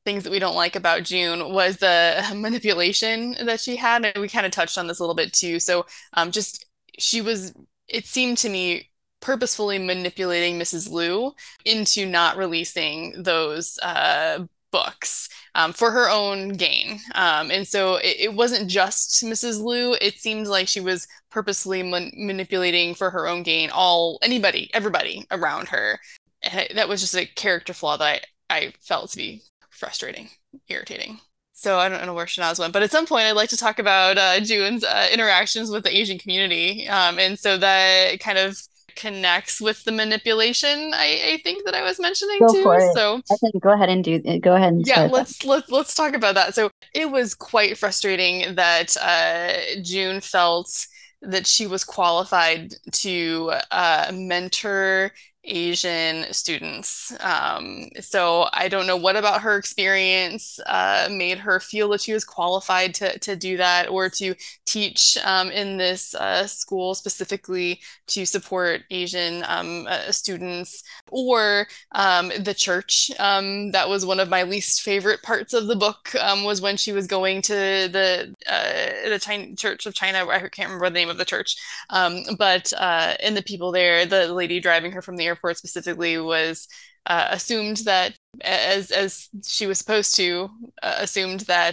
things 0.05 0.25
that 0.25 0.31
we 0.31 0.39
don't 0.39 0.57
like 0.57 0.77
about 0.77 1.03
June 1.03 1.53
was 1.53 1.79
the 1.79 2.25
manipulation 2.35 3.37
that 3.45 3.61
she 3.61 3.77
had. 3.77 4.05
And 4.05 4.21
we 4.21 4.29
kind 4.29 4.47
of 4.47 4.53
touched 4.53 4.79
on 4.79 4.87
this 4.87 4.99
a 4.99 5.03
little 5.03 5.15
bit 5.15 5.33
too. 5.33 5.61
So 5.61 5.87
um, 6.15 6.31
just 6.31 6.67
she 6.99 7.21
was, 7.21 7.53
it 7.89 8.07
seemed 8.07 8.39
to 8.39 8.49
me 8.49 8.91
purposefully 9.21 9.79
manipulating 9.79 10.59
Mrs. 10.59 10.91
Liu 10.91 11.33
into 11.65 12.07
not 12.07 12.37
releasing 12.37 13.23
those 13.23 13.79
uh, 13.83 14.45
books 14.71 15.29
um, 15.55 15.73
for 15.73 15.91
her 15.91 16.09
own 16.09 16.51
gain. 16.51 17.01
Um, 17.15 17.51
and 17.51 17.67
so 17.67 17.97
it, 17.97 18.17
it, 18.19 18.35
wasn't 18.35 18.71
just 18.71 19.23
Mrs. 19.25 19.63
Liu. 19.63 19.97
It 20.01 20.19
seemed 20.19 20.47
like 20.47 20.69
she 20.69 20.81
was 20.81 21.09
purposely 21.31 21.83
man- 21.83 22.13
manipulating 22.17 22.95
for 22.95 23.11
her 23.11 23.27
own 23.27 23.43
gain 23.43 23.71
all 23.71 24.19
anybody, 24.23 24.71
everybody 24.75 25.27
around 25.31 25.69
her. 25.69 25.99
And 26.43 26.69
that 26.77 26.89
was 26.89 27.01
just 27.01 27.17
a 27.17 27.27
character 27.27 27.73
flaw 27.73 27.97
that 27.97 28.27
I, 28.49 28.57
I 28.57 28.73
felt 28.81 29.11
to 29.11 29.17
be 29.17 29.43
frustrating, 29.79 30.29
irritating. 30.69 31.21
So 31.53 31.79
I 31.79 31.89
don't 31.89 32.07
know 32.07 32.15
where 32.15 32.27
Shahnaz 32.27 32.61
went, 32.61 32.73
but 32.73 32.83
at 32.83 32.93
some 32.93 33.07
point 33.07 33.25
I'd 33.25 33.33
like 33.33 33.51
to 33.51 33.57
talk 33.57 33.79
about 33.79 34.17
uh, 34.17 34.39
June's 34.41 34.85
uh, 34.85 35.09
interactions 35.13 35.71
with 35.71 35.83
the 35.83 35.97
Asian 35.97 36.19
community, 36.19 36.87
um, 36.89 37.19
and 37.19 37.39
so 37.39 37.57
that 37.57 38.21
kind 38.21 38.39
of 38.39 38.57
connects 38.95 39.61
with 39.61 39.83
the 39.85 39.93
manipulation. 39.93 40.93
I, 40.95 41.35
I 41.35 41.41
think 41.45 41.65
that 41.65 41.75
I 41.75 41.83
was 41.83 41.99
mentioning 42.01 42.39
go 42.41 42.53
too. 42.53 42.91
So 42.95 43.21
I 43.31 43.37
think 43.37 43.61
go 43.61 43.71
ahead 43.71 43.89
and 43.89 44.05
do 44.05 44.21
go 44.41 44.55
ahead 44.55 44.73
and 44.73 44.87
yeah. 44.87 45.09
Let's 45.11 45.45
let, 45.45 45.71
let's 45.71 45.95
talk 45.95 46.15
about 46.15 46.35
that. 46.35 46.55
So 46.55 46.71
it 46.95 47.11
was 47.11 47.35
quite 47.35 47.79
frustrating 47.79 48.55
that 48.57 48.97
uh, 49.01 49.81
June 49.83 50.21
felt 50.21 50.87
that 51.23 51.47
she 51.47 51.67
was 51.67 51.85
qualified 51.85 52.75
to 52.93 53.53
uh, 53.71 54.11
mentor 54.13 55.13
Asian 55.49 56.33
students. 56.33 57.13
Um, 57.21 57.89
so 58.01 58.49
I 58.53 58.69
don't 58.69 58.87
know 58.87 58.97
what 58.97 59.17
about 59.17 59.41
her 59.43 59.57
experience 59.57 60.61
uh, 60.67 61.09
made 61.11 61.39
her 61.39 61.59
feel 61.59 61.89
that 61.89 62.03
she 62.03 62.13
was 62.13 62.25
qualified 62.25 62.95
to, 62.97 63.19
to 63.21 63.35
do 63.35 63.57
that 63.57 63.89
or 63.89 64.11
to 64.11 64.35
teach 64.67 65.17
um, 65.25 65.51
in 65.51 65.79
this 65.79 66.15
uh, 66.15 66.47
school 66.47 66.95
specifically 66.95 67.81
to 68.09 68.27
support 68.27 68.83
Asian 68.91 69.43
um, 69.49 69.87
uh, 69.89 70.11
students 70.13 70.85
or 71.11 71.67
um, 71.93 72.31
the 72.39 72.55
church. 72.55 73.11
Um, 73.19 73.71
that 73.73 73.89
was 73.89 74.05
one 74.05 74.21
of 74.21 74.29
my 74.29 74.43
least 74.43 74.83
favorite 74.83 75.23
parts 75.23 75.55
of 75.55 75.67
the 75.67 75.77
book 75.77 76.15
um, 76.17 76.45
was 76.45 76.61
when 76.61 76.77
she 76.77 76.93
was 76.93 77.07
going 77.07 77.43
to 77.43 77.55
the 77.55 78.35
uh, 78.47 79.09
the 79.09 79.19
China, 79.19 79.57
Church 79.57 79.87
of 79.87 79.95
China. 79.95 80.27
I 80.29 80.41
can't 80.41 80.69
remember 80.69 80.91
the 80.91 80.95
name 80.95 81.09
of 81.09 81.19
the 81.19 81.25
church, 81.25 81.57
but 81.91 82.73
uh, 82.77 83.15
and 83.21 83.37
the 83.37 83.43
people 83.43 83.73
there, 83.73 84.05
the 84.05 84.33
lady 84.33 84.61
driving 84.61 84.93
her 84.93 85.03
from 85.03 85.17
the 85.17 85.25
airport 85.25 85.38
specifically 85.55 86.19
was 86.19 86.69
uh, 87.07 87.29
assumed 87.31 87.79
that 87.79 88.17
as 88.43 88.91
as 88.91 89.29
she 89.47 89.67
was 89.67 89.79
supposed 89.79 90.15
to 90.17 90.49
uh, 90.83 90.97
assumed 90.99 91.41
that 91.41 91.73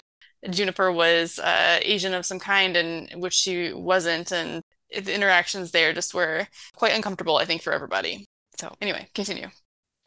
Juniper 0.50 0.92
was 0.92 1.40
uh, 1.40 1.80
Asian 1.82 2.14
of 2.14 2.26
some 2.26 2.40
kind 2.40 2.78
and 2.78 3.22
which 3.22 3.34
she 3.34 3.74
wasn't 3.74 4.32
and 4.32 4.62
the 4.92 5.14
interactions 5.14 5.72
there 5.72 5.94
just 5.94 6.14
were 6.14 6.48
quite 6.76 6.94
uncomfortable 6.94 7.38
I 7.38 7.46
think 7.46 7.62
for 7.62 7.74
everybody. 7.74 8.26
So 8.60 8.74
anyway, 8.82 9.08
continue. 9.14 9.50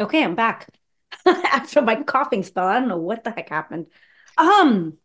Okay, 0.01 0.22
I'm 0.24 0.35
back. 0.35 0.68
After 1.26 1.82
my 1.82 1.97
coughing 2.02 2.43
spell, 2.43 2.66
I 2.66 2.78
don't 2.78 2.89
know 2.89 2.98
what 2.98 3.24
the 3.24 3.30
heck 3.30 3.48
happened. 3.51 3.86
Um 4.36 4.98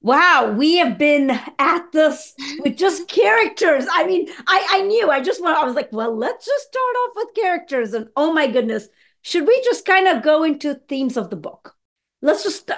Wow, 0.00 0.54
we 0.56 0.76
have 0.76 0.96
been 0.96 1.30
at 1.58 1.92
this 1.92 2.34
with 2.60 2.76
just 2.76 3.08
characters. 3.08 3.84
I 3.90 4.06
mean, 4.06 4.28
I, 4.46 4.66
I 4.70 4.82
knew, 4.82 5.10
I 5.10 5.20
just 5.20 5.42
want, 5.42 5.58
I 5.58 5.64
was 5.64 5.74
like, 5.74 5.92
well, 5.92 6.16
let's 6.16 6.46
just 6.46 6.66
start 6.68 6.96
off 6.96 7.12
with 7.16 7.34
characters. 7.34 7.94
And 7.94 8.08
oh 8.16 8.32
my 8.32 8.46
goodness, 8.46 8.88
should 9.22 9.46
we 9.46 9.60
just 9.64 9.84
kind 9.84 10.06
of 10.06 10.22
go 10.22 10.44
into 10.44 10.74
themes 10.74 11.16
of 11.16 11.30
the 11.30 11.36
book? 11.36 11.74
Let's 12.22 12.44
just, 12.44 12.70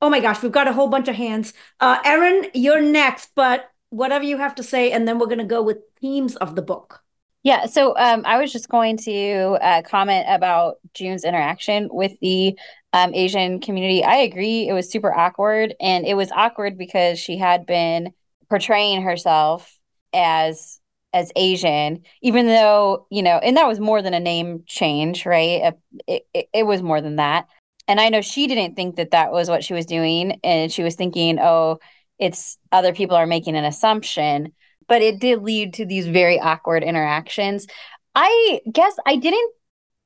oh 0.00 0.10
my 0.10 0.20
gosh, 0.20 0.42
we've 0.42 0.52
got 0.52 0.68
a 0.68 0.72
whole 0.72 0.88
bunch 0.88 1.08
of 1.08 1.16
hands. 1.16 1.52
Uh, 1.80 1.98
Erin, 2.04 2.48
you're 2.54 2.80
next, 2.80 3.30
but 3.34 3.70
whatever 3.90 4.24
you 4.24 4.38
have 4.38 4.54
to 4.56 4.62
say, 4.62 4.92
and 4.92 5.06
then 5.06 5.18
we're 5.18 5.26
going 5.26 5.38
to 5.38 5.44
go 5.44 5.62
with 5.62 5.78
themes 6.00 6.36
of 6.36 6.54
the 6.54 6.62
book. 6.62 7.02
Yeah, 7.48 7.64
so 7.64 7.96
um, 7.96 8.24
I 8.26 8.38
was 8.38 8.52
just 8.52 8.68
going 8.68 8.98
to 8.98 9.56
uh, 9.62 9.80
comment 9.80 10.26
about 10.28 10.80
June's 10.92 11.24
interaction 11.24 11.88
with 11.90 12.12
the 12.20 12.58
um, 12.92 13.14
Asian 13.14 13.58
community. 13.58 14.04
I 14.04 14.16
agree. 14.16 14.68
It 14.68 14.74
was 14.74 14.90
super 14.92 15.14
awkward. 15.14 15.74
And 15.80 16.04
it 16.04 16.12
was 16.12 16.30
awkward 16.30 16.76
because 16.76 17.18
she 17.18 17.38
had 17.38 17.64
been 17.64 18.12
portraying 18.50 19.00
herself 19.00 19.78
as 20.12 20.78
as 21.14 21.32
Asian, 21.36 22.02
even 22.20 22.44
though, 22.44 23.06
you 23.10 23.22
know, 23.22 23.38
and 23.38 23.56
that 23.56 23.66
was 23.66 23.80
more 23.80 24.02
than 24.02 24.12
a 24.12 24.20
name 24.20 24.64
change, 24.66 25.24
right? 25.24 25.74
It, 26.06 26.26
it, 26.34 26.48
it 26.52 26.66
was 26.66 26.82
more 26.82 27.00
than 27.00 27.16
that. 27.16 27.46
And 27.88 27.98
I 27.98 28.10
know 28.10 28.20
she 28.20 28.46
didn't 28.46 28.74
think 28.74 28.96
that 28.96 29.12
that 29.12 29.32
was 29.32 29.48
what 29.48 29.64
she 29.64 29.72
was 29.72 29.86
doing. 29.86 30.38
And 30.44 30.70
she 30.70 30.82
was 30.82 30.96
thinking, 30.96 31.38
oh, 31.38 31.78
it's 32.18 32.58
other 32.72 32.92
people 32.92 33.16
are 33.16 33.26
making 33.26 33.56
an 33.56 33.64
assumption. 33.64 34.52
But 34.88 35.02
it 35.02 35.20
did 35.20 35.42
lead 35.42 35.74
to 35.74 35.86
these 35.86 36.06
very 36.06 36.40
awkward 36.40 36.82
interactions. 36.82 37.66
I 38.14 38.60
guess 38.72 38.96
I 39.06 39.16
didn't 39.16 39.52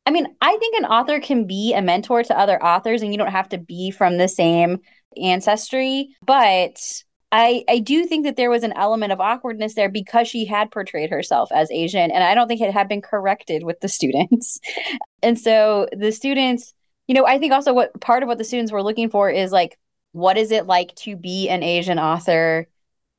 I 0.04 0.10
mean, 0.10 0.26
I 0.40 0.56
think 0.56 0.76
an 0.76 0.84
author 0.84 1.20
can 1.20 1.46
be 1.46 1.74
a 1.74 1.82
mentor 1.82 2.22
to 2.24 2.38
other 2.38 2.62
authors 2.62 3.02
and 3.02 3.12
you 3.12 3.18
don't 3.18 3.30
have 3.30 3.48
to 3.50 3.58
be 3.58 3.90
from 3.90 4.18
the 4.18 4.28
same 4.28 4.80
ancestry, 5.16 6.08
but 6.26 6.80
I 7.30 7.64
I 7.68 7.78
do 7.78 8.04
think 8.04 8.24
that 8.24 8.36
there 8.36 8.50
was 8.50 8.64
an 8.64 8.72
element 8.74 9.12
of 9.12 9.20
awkwardness 9.20 9.74
there 9.74 9.88
because 9.88 10.28
she 10.28 10.44
had 10.44 10.70
portrayed 10.70 11.10
herself 11.10 11.50
as 11.52 11.70
Asian 11.70 12.10
and 12.10 12.24
I 12.24 12.34
don't 12.34 12.48
think 12.48 12.60
it 12.60 12.72
had 12.72 12.88
been 12.88 13.00
corrected 13.00 13.62
with 13.62 13.80
the 13.80 13.88
students. 13.88 14.58
and 15.22 15.38
so 15.38 15.88
the 15.96 16.12
students, 16.12 16.74
you 17.06 17.14
know, 17.14 17.26
I 17.26 17.38
think 17.38 17.52
also 17.52 17.72
what 17.72 17.98
part 18.00 18.22
of 18.22 18.26
what 18.26 18.38
the 18.38 18.44
students 18.44 18.72
were 18.72 18.82
looking 18.82 19.10
for 19.10 19.30
is 19.30 19.52
like 19.52 19.78
what 20.12 20.36
is 20.36 20.50
it 20.50 20.66
like 20.66 20.94
to 20.96 21.16
be 21.16 21.48
an 21.48 21.62
Asian 21.62 21.98
author 21.98 22.68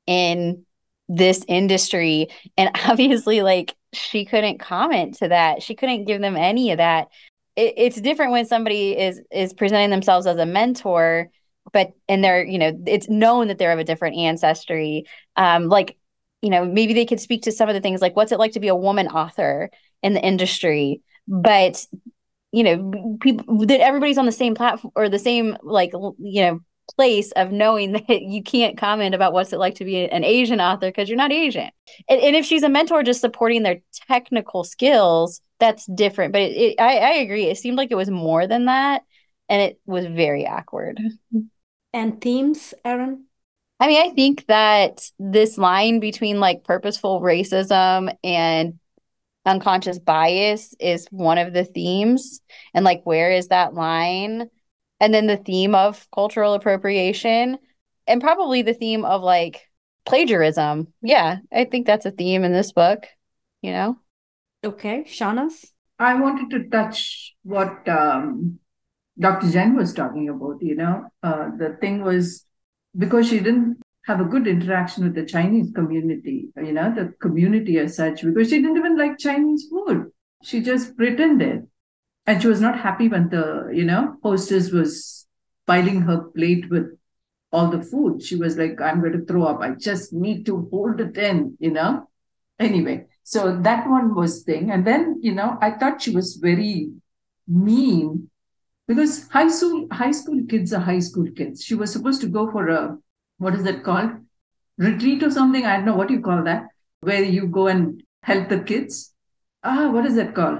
in 0.05 0.65
this 1.09 1.43
industry 1.47 2.27
and 2.57 2.69
obviously 2.87 3.41
like 3.41 3.75
she 3.93 4.25
couldn't 4.25 4.59
comment 4.59 5.15
to 5.15 5.27
that. 5.29 5.61
She 5.61 5.75
couldn't 5.75 6.05
give 6.05 6.21
them 6.21 6.35
any 6.35 6.71
of 6.71 6.77
that. 6.77 7.09
It, 7.55 7.73
it's 7.77 8.01
different 8.01 8.31
when 8.31 8.45
somebody 8.45 8.97
is 8.97 9.21
is 9.31 9.53
presenting 9.53 9.91
themselves 9.91 10.25
as 10.25 10.37
a 10.37 10.45
mentor 10.45 11.29
but 11.71 11.93
and 12.09 12.23
they're 12.23 12.43
you 12.43 12.57
know 12.57 12.77
it's 12.85 13.09
known 13.09 13.47
that 13.47 13.57
they're 13.57 13.71
of 13.71 13.79
a 13.79 13.83
different 13.83 14.17
ancestry. 14.17 15.05
Um 15.35 15.69
like 15.69 15.97
you 16.41 16.49
know 16.49 16.65
maybe 16.65 16.93
they 16.93 17.05
could 17.05 17.19
speak 17.19 17.43
to 17.43 17.51
some 17.51 17.69
of 17.69 17.75
the 17.75 17.81
things 17.81 18.01
like 18.01 18.15
what's 18.15 18.31
it 18.31 18.39
like 18.39 18.53
to 18.53 18.59
be 18.59 18.67
a 18.67 18.75
woman 18.75 19.07
author 19.07 19.69
in 20.01 20.13
the 20.13 20.21
industry? 20.21 21.01
But 21.27 21.85
you 22.51 22.63
know 22.63 23.17
people 23.21 23.65
that 23.65 23.81
everybody's 23.81 24.17
on 24.17 24.25
the 24.25 24.31
same 24.31 24.55
platform 24.55 24.91
or 24.95 25.09
the 25.09 25.19
same 25.19 25.57
like 25.63 25.91
you 25.93 26.41
know 26.41 26.59
place 26.95 27.31
of 27.33 27.51
knowing 27.51 27.91
that 28.07 28.21
you 28.21 28.43
can't 28.43 28.77
comment 28.77 29.15
about 29.15 29.33
what's 29.33 29.53
it 29.53 29.59
like 29.59 29.75
to 29.75 29.85
be 29.85 30.09
an 30.09 30.23
Asian 30.23 30.61
author 30.61 30.87
because 30.87 31.09
you're 31.09 31.17
not 31.17 31.31
Asian. 31.31 31.69
And, 32.09 32.21
and, 32.21 32.35
if 32.35 32.45
she's 32.45 32.63
a 32.63 32.69
mentor 32.69 33.03
just 33.03 33.21
supporting 33.21 33.63
their 33.63 33.81
technical 34.07 34.63
skills, 34.63 35.41
that's 35.59 35.85
different. 35.85 36.33
But 36.33 36.41
it, 36.43 36.51
it, 36.51 36.81
I, 36.81 36.97
I 36.97 37.11
agree. 37.15 37.45
It 37.45 37.57
seemed 37.57 37.77
like 37.77 37.91
it 37.91 37.95
was 37.95 38.09
more 38.09 38.47
than 38.47 38.65
that. 38.65 39.03
And 39.49 39.61
it 39.61 39.79
was 39.85 40.05
very 40.05 40.47
awkward. 40.47 40.99
And 41.93 42.21
themes, 42.21 42.73
Erin? 42.83 43.25
I 43.79 43.87
mean, 43.87 44.01
I 44.01 44.13
think 44.13 44.45
that 44.47 45.09
this 45.19 45.57
line 45.57 45.99
between 45.99 46.39
like 46.39 46.63
purposeful 46.63 47.21
racism 47.21 48.15
and 48.23 48.79
unconscious 49.45 49.99
bias 49.99 50.73
is 50.79 51.05
one 51.11 51.37
of 51.37 51.53
the 51.53 51.65
themes. 51.65 52.39
And 52.73 52.85
like, 52.85 53.01
where 53.03 53.31
is 53.31 53.49
that 53.49 53.73
line? 53.73 54.49
And 55.03 55.13
then 55.13 55.27
the 55.27 55.35
theme 55.35 55.75
of 55.75 56.07
cultural 56.15 56.53
appropriation 56.53 57.57
and 58.07 58.21
probably 58.21 58.61
the 58.61 58.73
theme 58.73 59.03
of 59.03 59.21
like 59.21 59.69
plagiarism. 60.05 60.93
Yeah, 61.01 61.39
I 61.51 61.65
think 61.65 61.85
that's 61.85 62.05
a 62.05 62.11
theme 62.11 62.45
in 62.45 62.53
this 62.53 62.71
book, 62.71 63.03
you 63.61 63.71
know? 63.71 63.97
Okay, 64.63 65.03
Shahnaz? 65.03 65.65
I 65.99 66.15
wanted 66.15 66.49
to 66.51 66.69
touch 66.69 67.35
what 67.43 67.85
um, 67.89 68.59
Dr. 69.19 69.51
Jen 69.51 69.75
was 69.75 69.93
talking 69.93 70.29
about, 70.29 70.61
you 70.61 70.75
know. 70.75 71.09
Uh, 71.21 71.49
the 71.57 71.77
thing 71.81 72.01
was 72.01 72.45
because 72.97 73.27
she 73.27 73.39
didn't 73.39 73.81
have 74.05 74.21
a 74.21 74.25
good 74.25 74.47
interaction 74.47 75.03
with 75.03 75.15
the 75.15 75.25
Chinese 75.25 75.69
community, 75.75 76.47
you 76.55 76.71
know, 76.71 76.95
the 76.95 77.13
community 77.21 77.77
as 77.77 77.97
such, 77.97 78.23
because 78.23 78.49
she 78.49 78.61
didn't 78.61 78.77
even 78.77 78.97
like 78.97 79.17
Chinese 79.17 79.67
food. 79.69 80.11
She 80.43 80.61
just 80.61 80.95
pretended 80.95 81.67
and 82.25 82.41
she 82.41 82.47
was 82.47 82.61
not 82.61 82.79
happy 82.79 83.07
when 83.07 83.29
the 83.29 83.69
you 83.73 83.83
know 83.83 84.17
hostess 84.23 84.71
was 84.71 85.27
piling 85.67 86.01
her 86.01 86.21
plate 86.35 86.69
with 86.69 86.97
all 87.51 87.69
the 87.69 87.83
food. 87.83 88.21
She 88.23 88.35
was 88.35 88.57
like 88.57 88.81
i'm 88.81 88.99
going 88.99 89.13
to 89.13 89.25
throw 89.25 89.43
up. 89.43 89.61
I 89.61 89.71
just 89.71 90.13
need 90.13 90.45
to 90.47 90.67
hold 90.71 90.99
it 90.99 91.17
in 91.17 91.57
you 91.59 91.71
know? 91.71 92.09
Anyway 92.59 93.07
so 93.23 93.57
that 93.61 93.89
one 93.89 94.15
was 94.15 94.43
thing. 94.43 94.71
And 94.71 94.85
then 94.85 95.19
you 95.21 95.33
know 95.33 95.57
i 95.61 95.71
thought 95.71 96.01
she 96.01 96.11
was 96.11 96.35
very 96.35 96.91
mean 97.47 98.29
because 98.87 99.27
high 99.29 99.49
school 99.49 99.87
high 99.91 100.11
school 100.11 100.41
kids 100.49 100.73
are 100.73 100.79
high 100.79 100.99
school 100.99 101.27
kids. 101.35 101.63
She 101.63 101.75
was 101.75 101.91
supposed 101.91 102.21
to 102.21 102.27
go 102.27 102.51
for 102.51 102.69
a 102.69 102.97
what 103.37 103.55
is 103.55 103.63
that 103.63 103.83
called? 103.83 104.11
Retreat 104.77 105.21
or 105.23 105.29
something? 105.29 105.65
I 105.65 105.75
don't 105.75 105.85
know 105.85 105.95
what 105.95 106.09
you 106.09 106.21
call 106.21 106.43
that 106.43 106.67
where 107.01 107.23
you 107.23 107.47
go 107.47 107.67
and 107.67 108.01
help 108.23 108.49
the 108.49 108.59
kids. 108.59 109.13
Ah 109.63 109.89
what 109.91 110.05
is 110.05 110.15
that 110.15 110.33
called 110.33 110.59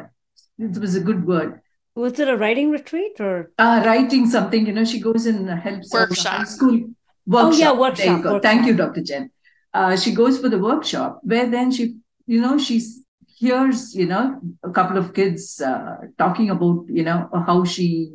it 0.58 0.78
was 0.78 0.96
a 0.96 1.00
good 1.00 1.26
word. 1.26 1.62
Was 1.96 2.20
it 2.20 2.28
a 2.28 2.36
writing 2.36 2.72
retreat 2.72 3.20
or? 3.20 3.52
Uh, 3.58 3.84
writing 3.86 4.28
something, 4.28 4.66
you 4.66 4.74
know, 4.74 4.86
she 4.86 5.00
goes 5.00 5.26
and 5.26 5.48
helps 5.50 5.94
workshop. 5.94 6.34
high 6.34 6.44
school 6.44 6.90
workshop. 7.26 7.54
Oh, 7.54 7.58
yeah, 7.58 7.72
workshop. 7.72 8.06
There 8.06 8.18
you 8.18 8.24
go. 8.24 8.34
Workshop. 8.34 8.44
Thank 8.44 8.66
you, 8.66 8.76
Dr. 8.76 9.04
Jen. 9.04 9.32
Uh, 9.74 9.96
she 9.96 10.14
goes 10.14 10.40
for 10.40 10.50
the 10.50 10.60
workshop 10.60 11.20
where 11.24 11.50
then 11.50 11.72
she, 11.72 11.96
you 12.26 12.42
know, 12.42 12.58
she 12.58 12.82
hears, 13.28 13.96
you 13.96 14.06
know, 14.08 14.40
a 14.64 14.72
couple 14.72 14.98
of 14.98 15.14
kids 15.14 15.62
uh, 15.62 15.98
talking 16.18 16.50
about, 16.50 16.86
you 16.88 17.04
know, 17.04 17.30
how 17.46 17.64
she 17.64 18.12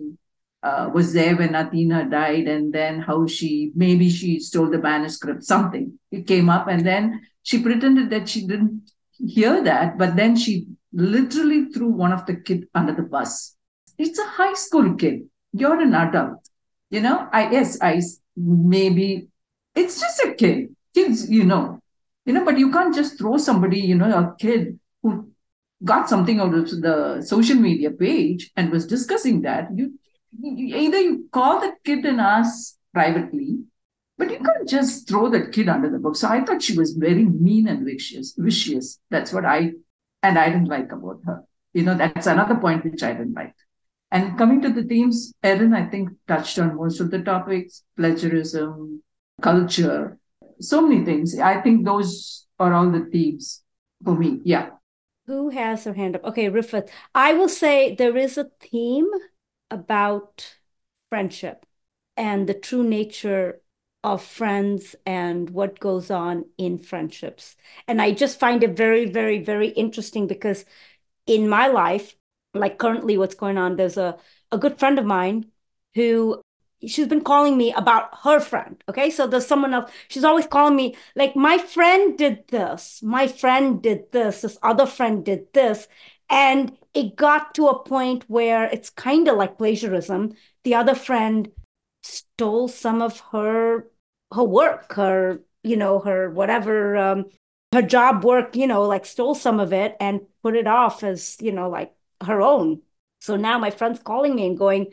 uh, 0.62 0.90
was 0.93 1.12
there 1.12 1.36
when 1.36 1.55
Athena 1.55 2.09
died 2.10 2.48
and 2.48 2.73
then 2.73 3.01
how 3.01 3.27
she, 3.27 3.73
maybe 3.74 4.10
she 4.10 4.40
stole 4.40 4.70
the 4.70 4.78
manuscript, 4.78 5.44
something. 5.44 5.98
It 6.10 6.27
came 6.27 6.48
up 6.48 6.66
and 6.69 6.85
then 6.85 7.23
she 7.43 7.62
pretended 7.62 8.10
that 8.10 8.28
she 8.28 8.47
didn't 8.47 8.90
hear 9.12 9.62
that, 9.62 9.98
but 9.98 10.16
then 10.16 10.36
she 10.36 10.66
literally 10.93 11.66
threw 11.66 11.89
one 11.89 12.12
of 12.12 12.27
the 12.27 12.36
kid 12.36 12.69
under 12.74 12.94
the 12.94 13.02
bus. 13.02 13.56
It's 13.98 14.19
a 14.19 14.27
high 14.27 14.55
school 14.55 14.94
kid. 14.94 15.28
You're 15.52 15.81
an 15.81 15.94
adult. 15.94 16.48
You 16.90 17.01
know, 17.01 17.28
I 17.32 17.51
yes, 17.51 17.78
I 17.81 18.01
maybe 18.36 19.28
it's 19.74 20.01
just 20.01 20.20
a 20.24 20.35
kid. 20.35 20.74
Kids, 20.94 21.31
you 21.31 21.44
know, 21.44 21.81
you 22.24 22.32
know, 22.32 22.44
but 22.44 22.59
you 22.59 22.70
can't 22.70 22.94
just 22.94 23.19
throw 23.19 23.36
somebody, 23.36 23.81
you 23.81 23.94
know, 23.94 24.06
a 24.06 24.35
kid 24.39 24.78
who 25.02 25.31
got 25.85 26.09
something 26.09 26.40
out 26.40 26.55
of 26.55 26.69
the 26.81 27.23
social 27.24 27.56
media 27.56 27.90
page 27.90 28.51
and 28.56 28.70
was 28.70 28.86
discussing 28.86 29.43
that. 29.43 29.69
You, 29.74 29.98
you 30.39 30.77
either 30.77 31.01
you 31.01 31.28
call 31.32 31.60
the 31.60 31.73
kid 31.85 32.05
and 32.05 32.20
ask 32.20 32.77
privately, 32.93 33.59
but 34.16 34.31
you 34.31 34.39
can't 34.39 34.69
just 34.69 35.09
throw 35.09 35.28
that 35.31 35.52
kid 35.52 35.69
under 35.69 35.90
the 35.90 35.98
bus. 35.98 36.20
So 36.20 36.28
I 36.28 36.44
thought 36.44 36.62
she 36.62 36.77
was 36.77 36.93
very 36.94 37.24
mean 37.24 37.69
and 37.69 37.85
vicious. 37.85 38.35
Vicious. 38.36 38.98
That's 39.10 39.32
what 39.32 39.44
I 39.44 39.73
and 40.23 40.39
I 40.39 40.47
didn't 40.47 40.69
like 40.69 40.90
about 40.93 41.20
her. 41.27 41.45
You 41.73 41.82
know, 41.82 41.97
that's 41.97 42.27
another 42.27 42.57
point 42.57 42.85
which 42.85 43.03
I 43.03 43.12
didn't 43.12 43.35
like. 43.35 43.55
And 44.11 44.39
coming 44.39 44.62
to 44.62 44.73
the 44.73 44.82
themes, 44.82 45.32
Erin, 45.43 45.74
I 45.74 45.86
think, 45.89 46.11
touched 46.27 46.59
on 46.59 46.77
most 46.77 47.01
of 47.01 47.11
the 47.11 47.20
topics 47.20 47.82
plagiarism, 47.97 49.03
culture, 49.43 50.19
so 50.61 50.81
many 50.81 51.05
things. 51.05 51.39
I 51.39 51.61
think 51.61 51.85
those 51.85 52.47
are 52.59 52.73
all 52.73 52.90
the 52.90 53.07
themes 53.12 53.62
for 54.03 54.15
me. 54.16 54.40
Yeah. 54.45 54.70
Who 55.27 55.51
has 55.51 55.85
their 55.85 55.95
hand 55.95 56.16
up? 56.16 56.24
Okay, 56.24 56.49
Rifat. 56.49 56.89
I 57.15 57.35
will 57.35 57.51
say 57.51 57.95
there 57.95 58.16
is 58.16 58.39
a 58.39 58.51
theme 58.61 59.11
about 59.70 60.57
friendship 61.11 61.66
and 62.16 62.47
the 62.47 62.55
true 62.55 62.82
nature 62.82 63.61
of 64.05 64.23
friends 64.23 64.95
and 65.05 65.51
what 65.51 65.81
goes 65.81 66.11
on 66.11 66.45
in 66.57 66.79
friendships. 66.79 67.57
And 67.87 68.01
I 68.01 68.12
just 68.12 68.39
find 68.39 68.62
it 68.62 68.77
very, 68.77 69.07
very, 69.07 69.43
very 69.43 69.69
interesting 69.69 70.27
because 70.27 70.65
in 71.27 71.49
my 71.49 71.66
life, 71.66 72.15
like 72.55 72.79
currently 72.79 73.19
what's 73.19 73.35
going 73.35 73.59
on, 73.59 73.77
there's 73.77 73.97
a, 73.97 74.16
a 74.53 74.59
good 74.59 74.79
friend 74.79 74.99
of 74.99 75.05
mine 75.05 75.47
who 75.95 76.41
she's 76.87 77.09
been 77.09 77.25
calling 77.25 77.57
me 77.57 77.73
about 77.73 78.09
her 78.23 78.41
friend. 78.41 78.83
Okay. 78.89 79.11
So 79.11 79.27
there's 79.27 79.47
someone 79.47 79.75
else, 79.75 79.91
she's 80.09 80.25
always 80.25 80.47
calling 80.47 80.77
me, 80.77 80.97
like, 81.16 81.35
my 81.35 81.59
friend 81.59 82.16
did 82.16 82.47
this, 82.49 83.01
my 83.03 83.27
friend 83.27 83.83
did 83.83 84.12
this, 84.12 84.43
this 84.43 84.59
other 84.62 84.87
friend 84.87 85.25
did 85.25 85.53
this. 85.53 85.89
And 86.31 86.77
it 86.95 87.16
got 87.16 87.55
to 87.55 87.69
a 87.69 87.83
point 87.83 88.25
where 88.29 88.65
it's 88.65 88.91
kind 88.91 89.29
of 89.29 89.37
like 89.37 89.59
plagiarism. 89.59 90.35
The 90.65 90.75
other 90.75 90.95
friend 90.95 91.51
stole 92.09 92.68
some 92.68 93.02
of 93.02 93.20
her 93.32 93.86
her 94.32 94.44
work, 94.44 94.93
her, 94.94 95.40
you 95.62 95.76
know, 95.76 96.01
her 96.01 96.30
whatever, 96.30 96.97
um, 96.97 97.26
her 97.72 97.82
job 97.82 98.24
work, 98.24 98.56
you 98.56 98.66
know, 98.66 98.82
like 98.82 99.06
stole 99.06 99.35
some 99.35 99.60
of 99.60 99.72
it 99.72 99.97
and 100.01 100.20
put 100.43 100.55
it 100.55 100.66
off 100.66 101.02
as, 101.02 101.36
you 101.40 101.52
know, 101.52 101.68
like 101.70 101.94
her 102.22 102.43
own. 102.43 102.82
So 103.20 103.36
now 103.36 103.59
my 103.59 103.70
friend's 103.70 104.01
calling 104.01 104.35
me 104.35 104.47
and 104.47 104.59
going, 104.59 104.93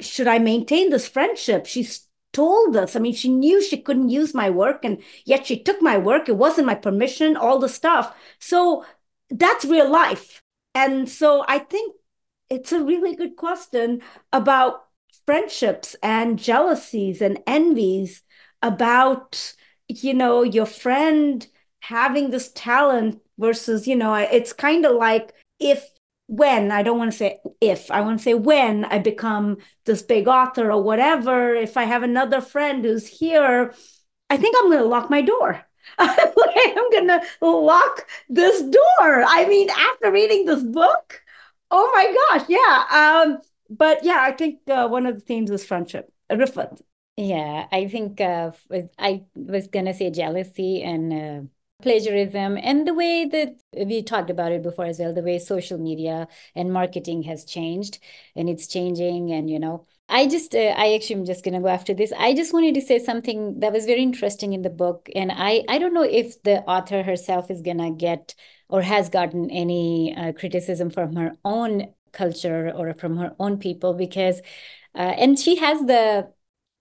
should 0.00 0.26
I 0.26 0.38
maintain 0.38 0.90
this 0.90 1.08
friendship? 1.08 1.66
She's 1.66 2.06
told 2.32 2.76
us. 2.76 2.94
I 2.94 2.98
mean, 2.98 3.14
she 3.14 3.30
knew 3.30 3.62
she 3.62 3.78
couldn't 3.78 4.10
use 4.10 4.34
my 4.34 4.50
work, 4.50 4.84
and 4.84 5.02
yet 5.24 5.46
she 5.46 5.58
took 5.58 5.80
my 5.80 5.96
work. 5.96 6.28
It 6.28 6.36
wasn't 6.36 6.66
my 6.66 6.74
permission, 6.74 7.36
all 7.36 7.58
the 7.58 7.68
stuff. 7.68 8.14
So 8.38 8.84
that's 9.30 9.64
real 9.64 9.90
life. 9.90 10.42
And 10.74 11.08
so 11.08 11.44
I 11.48 11.58
think 11.58 11.96
it's 12.50 12.72
a 12.72 12.84
really 12.84 13.16
good 13.16 13.36
question 13.36 14.02
about 14.32 14.85
friendships 15.26 15.96
and 16.02 16.38
jealousies 16.38 17.20
and 17.20 17.38
envies 17.46 18.22
about, 18.62 19.54
you 19.88 20.14
know, 20.14 20.42
your 20.42 20.66
friend 20.66 21.46
having 21.80 22.30
this 22.30 22.50
talent 22.52 23.20
versus, 23.38 23.86
you 23.86 23.96
know, 23.96 24.14
it's 24.14 24.52
kind 24.52 24.84
of 24.86 24.96
like 24.96 25.32
if 25.60 25.84
when 26.28 26.72
I 26.72 26.82
don't 26.82 26.98
want 26.98 27.12
to 27.12 27.16
say 27.16 27.38
if 27.60 27.90
I 27.90 28.00
want 28.00 28.18
to 28.18 28.24
say 28.24 28.34
when 28.34 28.84
I 28.84 28.98
become 28.98 29.58
this 29.84 30.02
big 30.02 30.26
author 30.26 30.72
or 30.72 30.82
whatever, 30.82 31.54
if 31.54 31.76
I 31.76 31.84
have 31.84 32.02
another 32.02 32.40
friend 32.40 32.84
who's 32.84 33.06
here, 33.06 33.72
I 34.30 34.36
think 34.36 34.56
I'm 34.58 34.70
going 34.70 34.82
to 34.82 34.84
lock 34.84 35.08
my 35.10 35.22
door. 35.22 35.64
I'm 35.98 36.90
going 36.90 37.08
to 37.08 37.22
lock 37.42 38.06
this 38.28 38.60
door. 38.60 39.24
I 39.24 39.46
mean, 39.48 39.70
after 39.70 40.10
reading 40.10 40.46
this 40.46 40.62
book, 40.62 41.22
oh 41.70 41.90
my 41.94 42.38
gosh, 42.38 42.48
yeah. 42.48 43.24
Um, 43.24 43.38
but 43.70 44.04
yeah, 44.04 44.20
I 44.20 44.32
think 44.32 44.60
uh, 44.68 44.88
one 44.88 45.06
of 45.06 45.14
the 45.16 45.20
themes 45.20 45.50
is 45.50 45.64
friendship. 45.64 46.12
Rifat. 46.30 46.80
Yeah, 47.16 47.66
I 47.72 47.88
think 47.88 48.20
uh, 48.20 48.52
I 48.98 49.24
was 49.34 49.68
to 49.68 49.94
say 49.94 50.10
jealousy 50.10 50.82
and 50.82 51.12
uh, 51.12 51.48
plagiarism 51.82 52.56
and 52.56 52.86
the 52.86 52.94
way 52.94 53.26
that 53.26 53.54
we 53.86 54.02
talked 54.02 54.30
about 54.30 54.52
it 54.52 54.62
before 54.62 54.86
as 54.86 54.98
well 54.98 55.12
the 55.12 55.22
way 55.22 55.38
social 55.38 55.78
media 55.78 56.26
and 56.54 56.72
marketing 56.72 57.22
has 57.22 57.44
changed 57.44 57.98
and 58.34 58.48
it's 58.48 58.66
changing 58.66 59.30
and 59.30 59.50
you 59.50 59.58
know 59.58 59.86
i 60.08 60.26
just 60.26 60.54
uh, 60.54 60.74
i 60.78 60.94
actually 60.94 61.16
am 61.16 61.26
just 61.26 61.44
going 61.44 61.52
to 61.52 61.60
go 61.60 61.68
after 61.68 61.92
this 61.92 62.12
i 62.16 62.32
just 62.32 62.54
wanted 62.54 62.74
to 62.74 62.80
say 62.80 62.98
something 62.98 63.60
that 63.60 63.74
was 63.74 63.84
very 63.84 64.02
interesting 64.02 64.54
in 64.54 64.62
the 64.62 64.70
book 64.70 65.10
and 65.14 65.30
i 65.30 65.62
i 65.68 65.76
don't 65.76 65.92
know 65.92 66.02
if 66.02 66.42
the 66.44 66.62
author 66.62 67.02
herself 67.02 67.50
is 67.50 67.60
going 67.60 67.78
to 67.78 67.90
get 67.90 68.34
or 68.70 68.80
has 68.80 69.10
gotten 69.10 69.50
any 69.50 70.16
uh, 70.16 70.32
criticism 70.32 70.88
from 70.88 71.14
her 71.14 71.32
own 71.44 71.92
culture 72.16 72.72
or 72.74 72.94
from 72.94 73.16
her 73.18 73.34
own 73.38 73.58
people 73.58 73.94
because 73.94 74.40
uh, 74.94 75.14
and 75.22 75.38
she 75.38 75.56
has 75.56 75.78
the 75.86 76.28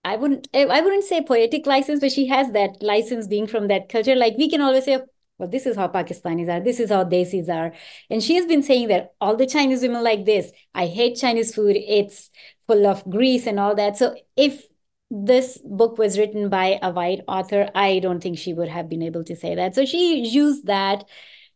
I 0.06 0.16
wouldn't 0.18 0.48
I 0.53 0.82
wouldn't 0.82 1.03
say 1.03 1.24
poetic 1.24 1.66
license, 1.66 1.99
but 1.99 2.12
she 2.12 2.28
has 2.28 2.52
that 2.52 2.82
license 2.82 3.28
being 3.28 3.48
from 3.48 3.68
that 3.68 3.90
culture. 3.90 4.16
Like 4.16 4.38
we 4.38 4.49
can 4.49 4.62
always 4.62 4.86
say, 4.86 4.99
well, 5.40 5.49
this 5.49 5.66
is 5.66 5.76
how 5.76 5.88
Pakistanis 5.88 6.48
are, 6.48 6.64
this 6.64 6.80
is 6.80 6.91
how 6.91 7.03
Desis 7.03 7.49
are. 7.49 7.74
And 8.10 8.24
she 8.24 8.36
has 8.36 8.45
been 8.45 8.62
saying 8.62 8.88
that 8.90 9.14
all 9.20 9.36
the 9.36 9.48
Chinese 9.48 9.82
women 9.82 10.03
like 10.03 10.26
this. 10.26 10.52
I 10.76 10.86
hate 10.86 11.18
Chinese 11.18 11.53
food. 11.56 11.76
It's 11.76 12.30
full 12.68 12.86
of 12.86 13.03
grease 13.10 13.48
and 13.48 13.60
all 13.60 13.76
that. 13.76 13.98
So 13.98 14.16
if 14.38 14.64
this 15.10 15.57
book 15.66 15.98
was 15.98 16.20
written 16.20 16.49
by 16.49 16.80
a 16.82 16.91
white 16.91 17.22
author, 17.28 17.70
I 17.74 17.99
don't 17.99 18.22
think 18.22 18.38
she 18.38 18.53
would 18.53 18.70
have 18.70 18.88
been 18.88 19.02
able 19.02 19.24
to 19.26 19.36
say 19.36 19.56
that. 19.56 19.76
So 19.76 19.86
she 19.86 20.20
used 20.28 20.68
that 20.68 21.03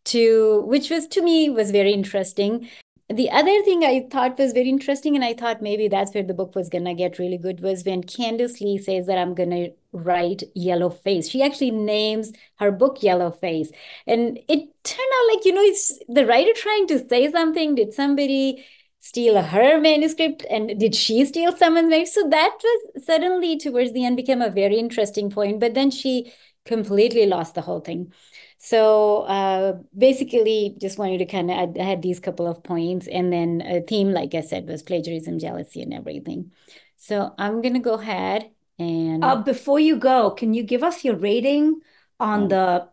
to 0.05 0.61
which 0.65 0.89
was 0.89 1.07
to 1.07 1.21
me 1.21 1.49
was 1.49 1.71
very 1.71 1.91
interesting 1.93 2.69
the 3.09 3.31
other 3.31 3.63
thing 3.63 3.83
I 3.83 4.07
thought 4.11 4.37
was 4.37 4.53
very 4.53 4.69
interesting, 4.69 5.15
and 5.15 5.25
I 5.25 5.33
thought 5.33 5.61
maybe 5.61 5.87
that's 5.87 6.13
where 6.13 6.23
the 6.23 6.33
book 6.33 6.55
was 6.55 6.69
gonna 6.69 6.93
get 6.93 7.17
really 7.17 7.37
good, 7.37 7.59
was 7.61 7.83
when 7.83 8.03
Candace 8.03 8.61
Lee 8.61 8.77
says 8.77 9.07
that 9.07 9.17
I'm 9.17 9.33
gonna 9.33 9.69
write 9.91 10.43
Yellowface. 10.55 11.31
She 11.31 11.41
actually 11.41 11.71
names 11.71 12.31
her 12.59 12.71
book 12.71 12.99
Yellowface. 12.99 13.69
And 14.05 14.37
it 14.47 14.69
turned 14.83 14.99
out 15.15 15.35
like, 15.35 15.45
you 15.45 15.53
know, 15.53 15.61
it's 15.61 15.97
the 16.07 16.25
writer 16.27 16.53
trying 16.55 16.87
to 16.87 17.07
say 17.07 17.31
something. 17.31 17.75
Did 17.75 17.93
somebody 17.93 18.63
steal 18.99 19.41
her 19.41 19.79
manuscript 19.79 20.45
and 20.49 20.79
did 20.79 20.93
she 20.93 21.25
steal 21.25 21.55
someone's 21.55 21.89
manuscript? 21.89 22.25
So 22.25 22.29
that 22.29 22.57
was 22.63 23.05
suddenly 23.05 23.57
towards 23.57 23.91
the 23.93 24.05
end 24.05 24.17
became 24.17 24.41
a 24.41 24.51
very 24.51 24.77
interesting 24.77 25.31
point, 25.31 25.59
but 25.59 25.73
then 25.73 25.89
she 25.89 26.31
completely 26.65 27.25
lost 27.25 27.55
the 27.55 27.61
whole 27.61 27.79
thing. 27.79 28.13
So 28.61 29.21
uh, 29.23 29.79
basically, 29.97 30.75
just 30.77 30.97
wanted 30.97 31.19
to 31.19 31.25
kind 31.25 31.49
of 31.49 31.77
I 31.79 31.83
had 31.83 32.01
these 32.01 32.19
couple 32.19 32.45
of 32.45 32.61
points, 32.61 33.07
and 33.07 33.31
then 33.31 33.61
a 33.65 33.81
theme, 33.81 34.11
like 34.11 34.35
I 34.35 34.41
said, 34.41 34.67
was 34.67 34.83
plagiarism, 34.83 35.39
jealousy, 35.39 35.81
and 35.81 35.93
everything. 35.93 36.51
So 36.97 37.33
I'm 37.37 37.61
gonna 37.61 37.79
go 37.79 37.93
ahead 37.93 38.51
and 38.77 39.23
uh, 39.23 39.37
before 39.37 39.79
you 39.79 39.97
go, 39.97 40.31
can 40.31 40.53
you 40.53 40.63
give 40.63 40.83
us 40.83 41.03
your 41.03 41.15
rating 41.15 41.81
on 42.19 42.49
the 42.49 42.87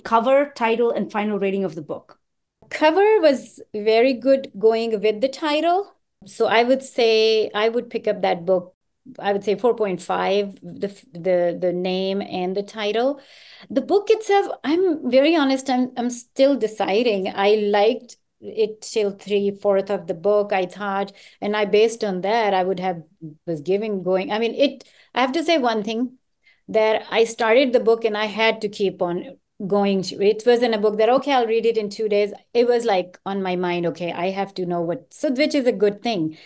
cover, 0.04 0.52
title, 0.54 0.90
and 0.90 1.10
final 1.10 1.38
rating 1.38 1.64
of 1.64 1.74
the 1.74 1.82
book? 1.82 2.18
Cover 2.70 3.20
was 3.20 3.60
very 3.74 4.12
good 4.12 4.52
going 4.58 5.00
with 5.00 5.20
the 5.20 5.28
title. 5.28 5.94
So 6.26 6.46
I 6.46 6.62
would 6.62 6.82
say 6.82 7.50
I 7.54 7.68
would 7.68 7.90
pick 7.90 8.06
up 8.06 8.22
that 8.22 8.44
book 8.44 8.74
I 9.18 9.32
would 9.32 9.44
say 9.44 9.56
4.5, 9.56 10.58
the, 10.62 10.88
the, 11.12 11.58
the 11.60 11.72
name 11.72 12.22
and 12.22 12.56
the 12.56 12.62
title. 12.62 13.20
The 13.70 13.80
book 13.80 14.08
itself, 14.10 14.46
I'm 14.64 15.10
very 15.10 15.34
honest, 15.36 15.70
I'm, 15.70 15.92
I'm 15.96 16.10
still 16.10 16.56
deciding. 16.56 17.28
I 17.28 17.54
liked 17.54 18.16
it 18.40 18.80
till 18.82 19.10
three 19.10 19.50
fourth 19.50 19.90
of 19.90 20.06
the 20.06 20.14
book 20.14 20.52
i 20.52 20.64
thought 20.64 21.10
and 21.40 21.56
i 21.56 21.64
based 21.64 22.04
on 22.04 22.20
that 22.20 22.54
i 22.54 22.62
would 22.62 22.78
have 22.78 23.02
was 23.46 23.60
giving 23.60 24.02
going 24.02 24.30
i 24.30 24.38
mean 24.38 24.54
it 24.54 24.84
i 25.12 25.20
have 25.20 25.32
to 25.32 25.42
say 25.42 25.58
one 25.58 25.82
thing 25.82 26.16
that 26.68 27.04
i 27.10 27.24
started 27.24 27.72
the 27.72 27.80
book 27.80 28.04
and 28.04 28.16
i 28.16 28.26
had 28.26 28.60
to 28.60 28.68
keep 28.68 29.02
on 29.02 29.36
going 29.66 30.04
it 30.20 30.44
wasn't 30.46 30.74
a 30.74 30.78
book 30.78 30.98
that 30.98 31.08
okay 31.08 31.32
i'll 31.32 31.46
read 31.46 31.66
it 31.66 31.76
in 31.76 31.90
two 31.90 32.08
days 32.08 32.32
it 32.54 32.68
was 32.68 32.84
like 32.84 33.18
on 33.26 33.42
my 33.42 33.56
mind 33.56 33.86
okay 33.86 34.12
i 34.12 34.30
have 34.30 34.54
to 34.54 34.64
know 34.64 34.80
what 34.80 35.12
so 35.12 35.32
which 35.32 35.54
is 35.54 35.66
a 35.66 35.72
good 35.72 36.00
thing 36.00 36.36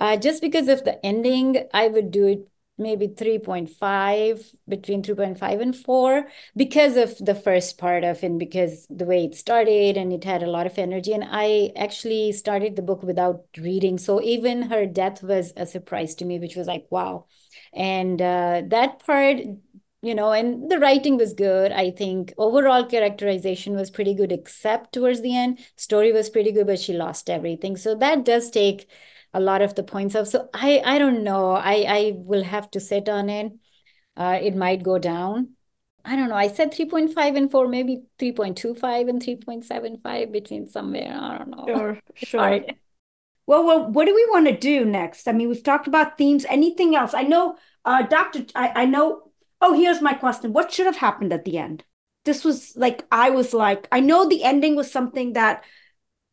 uh, 0.00 0.16
just 0.16 0.42
because 0.42 0.68
of 0.68 0.84
the 0.84 1.04
ending, 1.06 1.68
I 1.72 1.88
would 1.88 2.10
do 2.10 2.26
it 2.26 2.48
maybe 2.78 3.08
3.5 3.08 4.42
between 4.66 5.02
3.5 5.02 5.60
and 5.60 5.76
4 5.76 6.26
because 6.56 6.96
of 6.96 7.16
the 7.18 7.34
first 7.34 7.76
part 7.76 8.04
of 8.04 8.24
it 8.24 8.38
because 8.38 8.86
the 8.88 9.04
way 9.04 9.26
it 9.26 9.34
started 9.34 9.98
and 9.98 10.12
it 10.12 10.24
had 10.24 10.42
a 10.42 10.50
lot 10.50 10.66
of 10.66 10.78
energy. 10.78 11.12
And 11.12 11.24
i 11.28 11.72
actually 11.76 12.32
started 12.32 12.76
the 12.76 12.82
book 12.82 13.02
without 13.02 13.44
reading. 13.58 13.98
So 13.98 14.22
even 14.22 14.62
her 14.62 14.86
death 14.86 15.22
was 15.22 15.52
a 15.56 15.66
surprise 15.66 16.14
to 16.16 16.24
me 16.24 16.38
which 16.38 16.56
was 16.56 16.66
like 16.66 16.86
wow. 16.90 17.26
And 17.74 18.20
uh, 18.22 18.62
that 18.68 19.00
part 19.06 19.38
you 20.02 20.14
know 20.14 20.32
and 20.32 20.70
the 20.70 20.78
writing 20.78 21.18
was 21.18 21.34
good. 21.34 21.72
I 21.72 21.90
think 21.90 22.32
overall 22.38 22.86
characterization 22.86 23.74
was 23.74 23.90
pretty 23.90 24.14
good 24.14 24.32
except 24.32 24.94
towards 24.94 25.20
the 25.20 25.36
end. 25.36 25.58
Story 25.76 26.12
was 26.12 26.30
pretty 26.30 26.52
good 26.52 26.66
but 26.66 26.80
she 26.80 26.94
lost 26.94 27.28
everything. 27.28 27.76
So 27.76 27.94
that 27.96 28.24
does 28.24 28.50
take 28.50 28.88
a 29.32 29.40
lot 29.40 29.62
of 29.62 29.74
the 29.74 29.82
points 29.82 30.14
of. 30.14 30.28
So 30.28 30.48
I 30.54 30.82
I 30.84 30.98
don't 30.98 31.22
know. 31.24 31.52
I 31.52 31.84
I 31.88 32.12
will 32.16 32.44
have 32.44 32.70
to 32.72 32.80
sit 32.80 33.08
on 33.08 33.28
it. 33.28 33.52
Uh, 34.16 34.38
it 34.42 34.54
might 34.54 34.82
go 34.82 34.98
down. 34.98 35.50
I 36.04 36.16
don't 36.16 36.28
know. 36.28 36.34
I 36.34 36.48
said 36.48 36.72
3.5 36.72 37.36
and 37.36 37.50
4, 37.50 37.68
maybe 37.68 38.02
3.25 38.18 39.08
and 39.08 39.22
3.75 39.22 40.32
between 40.32 40.68
somewhere. 40.68 41.18
I 41.20 41.38
don't 41.38 41.50
know. 41.50 41.64
Sure, 41.66 41.98
sure. 42.16 42.60
Well, 43.46 43.64
well, 43.64 43.90
what 43.90 44.06
do 44.06 44.14
we 44.14 44.26
want 44.30 44.46
to 44.46 44.56
do 44.56 44.84
next? 44.84 45.26
I 45.26 45.32
mean, 45.32 45.48
we've 45.48 45.62
talked 45.62 45.86
about 45.86 46.16
themes. 46.16 46.46
Anything 46.48 46.94
else? 46.94 47.14
I 47.14 47.22
know, 47.22 47.56
uh, 47.84 48.02
Doctor. 48.02 48.44
I, 48.54 48.82
I 48.82 48.84
know. 48.86 49.30
Oh, 49.60 49.74
here's 49.74 50.00
my 50.00 50.14
question: 50.14 50.52
What 50.52 50.72
should 50.72 50.86
have 50.86 50.96
happened 50.96 51.32
at 51.32 51.44
the 51.44 51.58
end? 51.58 51.84
This 52.24 52.44
was 52.44 52.76
like 52.76 53.06
I 53.10 53.30
was 53.30 53.52
like 53.52 53.88
I 53.90 54.00
know 54.00 54.28
the 54.28 54.44
ending 54.44 54.76
was 54.76 54.90
something 54.90 55.32
that 55.32 55.64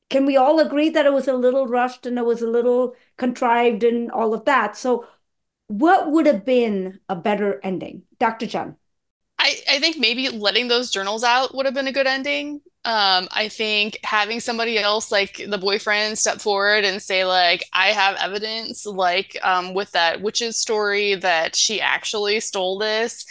can 0.09 0.25
we 0.25 0.37
all 0.37 0.59
agree 0.59 0.89
that 0.89 1.05
it 1.05 1.13
was 1.13 1.27
a 1.27 1.33
little 1.33 1.67
rushed 1.67 2.05
and 2.05 2.17
it 2.17 2.25
was 2.25 2.41
a 2.41 2.49
little 2.49 2.95
contrived 3.17 3.83
and 3.83 4.11
all 4.11 4.33
of 4.33 4.45
that? 4.45 4.77
So, 4.77 5.05
what 5.67 6.11
would 6.11 6.25
have 6.25 6.45
been 6.45 6.99
a 7.09 7.15
better 7.15 7.59
ending, 7.63 8.03
Dr. 8.19 8.45
John? 8.45 8.77
I, 9.39 9.55
I 9.69 9.79
think 9.79 9.97
maybe 9.97 10.29
letting 10.29 10.67
those 10.67 10.91
journals 10.91 11.23
out 11.23 11.53
would 11.53 11.65
have 11.65 11.75
been 11.75 11.87
a 11.87 11.91
good 11.91 12.07
ending. 12.07 12.61
Um, 12.85 13.27
I 13.31 13.49
think 13.49 13.99
having 14.03 14.39
somebody 14.39 14.79
else, 14.79 15.11
like 15.11 15.41
the 15.45 15.57
boyfriend, 15.57 16.17
step 16.17 16.39
forward 16.39 16.85
and 16.85 17.01
say, 17.01 17.25
like, 17.25 17.65
I 17.73 17.87
have 17.87 18.15
evidence, 18.15 18.85
like 18.85 19.37
um, 19.43 19.73
with 19.73 19.91
that 19.91 20.21
witch's 20.21 20.57
story, 20.57 21.15
that 21.15 21.55
she 21.55 21.81
actually 21.81 22.39
stole 22.39 22.77
this 22.77 23.25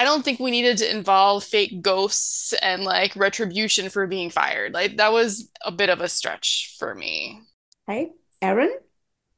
I 0.00 0.04
don't 0.04 0.24
think 0.24 0.40
we 0.40 0.50
needed 0.50 0.78
to 0.78 0.90
involve 0.90 1.44
fake 1.44 1.82
ghosts 1.82 2.54
and 2.54 2.84
like 2.84 3.14
retribution 3.16 3.90
for 3.90 4.06
being 4.06 4.30
fired. 4.30 4.72
Like 4.72 4.96
that 4.96 5.12
was 5.12 5.50
a 5.62 5.70
bit 5.70 5.90
of 5.90 6.00
a 6.00 6.08
stretch 6.08 6.74
for 6.78 6.94
me. 6.94 7.42
Hey, 7.86 8.12
Erin? 8.40 8.74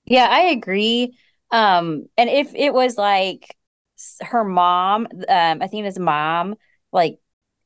Yeah, 0.05 0.29
I 0.31 0.43
agree. 0.51 1.19
Um, 1.51 2.07
and 2.17 2.31
if 2.31 2.55
it 2.55 2.73
was 2.73 2.97
like 2.97 3.57
her 4.21 4.45
mom, 4.45 5.09
um, 5.29 5.63
Athena's 5.63 5.99
mom, 5.99 6.55
like 6.93 7.19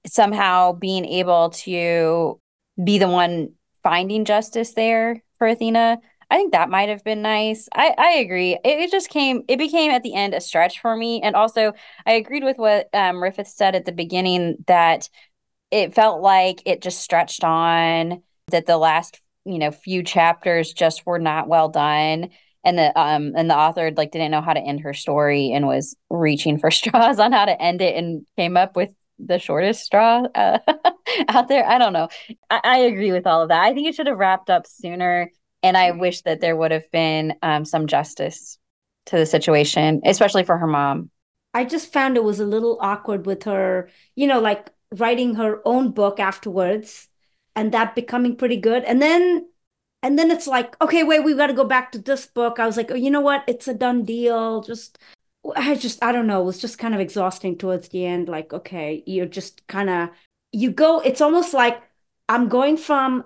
somehow 0.06 0.73
being 0.73 1.05
able 1.05 1.51
to 1.51 2.40
be 2.82 2.97
the 2.97 3.09
one 3.09 3.51
finding 3.82 4.24
justice 4.24 4.73
there 4.73 5.23
for 5.36 5.47
Athena, 5.47 5.98
I 6.30 6.36
think 6.36 6.52
that 6.52 6.70
might 6.70 6.88
have 6.88 7.04
been 7.04 7.22
nice. 7.22 7.68
I, 7.74 7.94
I 7.96 8.10
agree. 8.14 8.54
It, 8.64 8.80
it 8.80 8.90
just 8.90 9.10
came, 9.10 9.42
it 9.48 9.58
became 9.58 9.90
at 9.90 10.02
the 10.02 10.14
end 10.14 10.34
a 10.34 10.40
stretch 10.40 10.80
for 10.80 10.96
me. 10.96 11.22
And 11.22 11.36
also, 11.36 11.72
I 12.04 12.12
agreed 12.12 12.42
with 12.42 12.58
what 12.58 12.88
um, 12.92 13.16
Rifat 13.16 13.46
said 13.46 13.76
at 13.76 13.84
the 13.84 13.92
beginning 13.92 14.56
that 14.66 15.08
it 15.70 15.94
felt 15.94 16.22
like 16.22 16.62
it 16.66 16.82
just 16.82 17.00
stretched 17.00 17.44
on, 17.44 18.22
that 18.48 18.66
the 18.66 18.78
last, 18.78 19.20
you 19.44 19.58
know, 19.58 19.70
few 19.70 20.02
chapters 20.02 20.72
just 20.72 21.06
were 21.06 21.18
not 21.18 21.48
well 21.48 21.68
done. 21.68 22.30
And 22.64 22.76
the 22.76 22.98
um 22.98 23.32
and 23.36 23.48
the 23.48 23.56
author 23.56 23.92
like 23.96 24.10
didn't 24.10 24.32
know 24.32 24.40
how 24.40 24.52
to 24.52 24.60
end 24.60 24.80
her 24.80 24.92
story 24.92 25.52
and 25.52 25.68
was 25.68 25.94
reaching 26.10 26.58
for 26.58 26.70
straws 26.72 27.20
on 27.20 27.30
how 27.30 27.44
to 27.44 27.62
end 27.62 27.80
it 27.80 27.94
and 27.94 28.26
came 28.36 28.56
up 28.56 28.74
with 28.74 28.92
the 29.20 29.38
shortest 29.38 29.84
straw 29.84 30.24
uh, 30.34 30.58
out 31.28 31.46
there. 31.48 31.64
I 31.64 31.78
don't 31.78 31.92
know. 31.92 32.08
I, 32.50 32.60
I 32.64 32.78
agree 32.78 33.12
with 33.12 33.26
all 33.26 33.42
of 33.42 33.48
that. 33.50 33.62
I 33.62 33.72
think 33.72 33.86
it 33.86 33.94
should 33.94 34.08
have 34.08 34.18
wrapped 34.18 34.50
up 34.50 34.66
sooner 34.66 35.30
and 35.66 35.76
I 35.76 35.90
wish 35.90 36.22
that 36.22 36.40
there 36.40 36.55
would 36.55 36.70
have 36.70 36.88
been 36.93 37.34
um, 37.43 37.64
some 37.64 37.88
justice 37.88 38.56
to 39.06 39.16
the 39.16 39.26
situation, 39.26 40.01
especially 40.05 40.44
for 40.44 40.56
her 40.56 40.66
mom. 40.68 41.10
I 41.55 41.64
just 41.64 41.93
found 41.93 42.16
it 42.16 42.22
was 42.22 42.38
a 42.38 42.47
little 42.47 42.78
awkward 42.80 43.26
with 43.26 43.43
her, 43.44 43.88
you 44.14 44.28
know, 44.28 44.40
like 44.40 44.70
writing 44.94 45.34
her 45.34 45.60
own 45.64 45.90
book 45.90 46.20
afterwards 46.20 47.09
and 47.56 47.72
that 47.72 47.97
becoming 47.97 48.36
pretty 48.36 48.59
good. 48.59 48.84
And 48.84 49.02
then 49.02 49.48
and 50.05 50.16
then 50.16 50.30
it's 50.30 50.47
like, 50.47 50.80
okay, 50.80 51.02
wait, 51.02 51.24
we've 51.24 51.36
got 51.36 51.48
to 51.48 51.52
go 51.52 51.64
back 51.64 51.90
to 51.93 51.98
this 51.98 52.26
book. 52.26 52.60
I 52.60 52.66
was 52.66 52.76
like, 52.76 52.93
oh, 52.93 52.94
you 52.94 53.10
know 53.10 53.20
what? 53.20 53.43
It's 53.48 53.66
a 53.66 53.74
done 53.74 54.05
deal. 54.05 54.60
Just 54.60 54.98
I 55.56 55.74
just 55.74 56.01
I 56.05 56.12
don't 56.12 56.28
know, 56.28 56.43
it 56.43 56.44
was 56.44 56.60
just 56.60 56.78
kind 56.78 56.94
of 56.94 57.01
exhausting 57.01 57.59
towards 57.59 57.88
the 57.88 58.06
end. 58.06 58.28
Like, 58.28 58.52
okay, 58.52 59.02
you're 59.05 59.26
just 59.26 59.66
kind 59.66 59.90
of 59.90 60.10
you 60.52 60.70
go, 60.70 61.01
it's 61.01 61.20
almost 61.20 61.55
like 61.55 61.82
I'm 62.28 62.48
going 62.48 62.76
from 62.76 63.24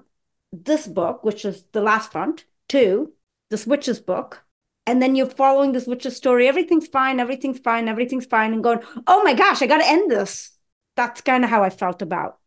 this 0.52 0.86
book, 0.86 1.24
which 1.24 1.44
is 1.44 1.64
The 1.72 1.80
Last 1.80 2.12
Front, 2.12 2.44
to 2.70 3.12
this 3.50 3.66
witch's 3.66 4.00
book. 4.00 4.44
And 4.86 5.00
then 5.00 5.14
you're 5.14 5.26
following 5.26 5.72
this 5.72 5.86
witch's 5.86 6.16
story. 6.16 6.48
Everything's 6.48 6.88
fine, 6.88 7.20
everything's 7.20 7.58
fine, 7.58 7.88
everything's 7.88 8.26
fine, 8.26 8.52
and 8.52 8.62
going, 8.62 8.80
oh 9.06 9.22
my 9.22 9.34
gosh, 9.34 9.62
I 9.62 9.66
got 9.66 9.78
to 9.78 9.88
end 9.88 10.10
this. 10.10 10.52
That's 10.96 11.20
kind 11.20 11.44
of 11.44 11.50
how 11.50 11.62
I 11.62 11.70
felt 11.70 12.02
about 12.02 12.38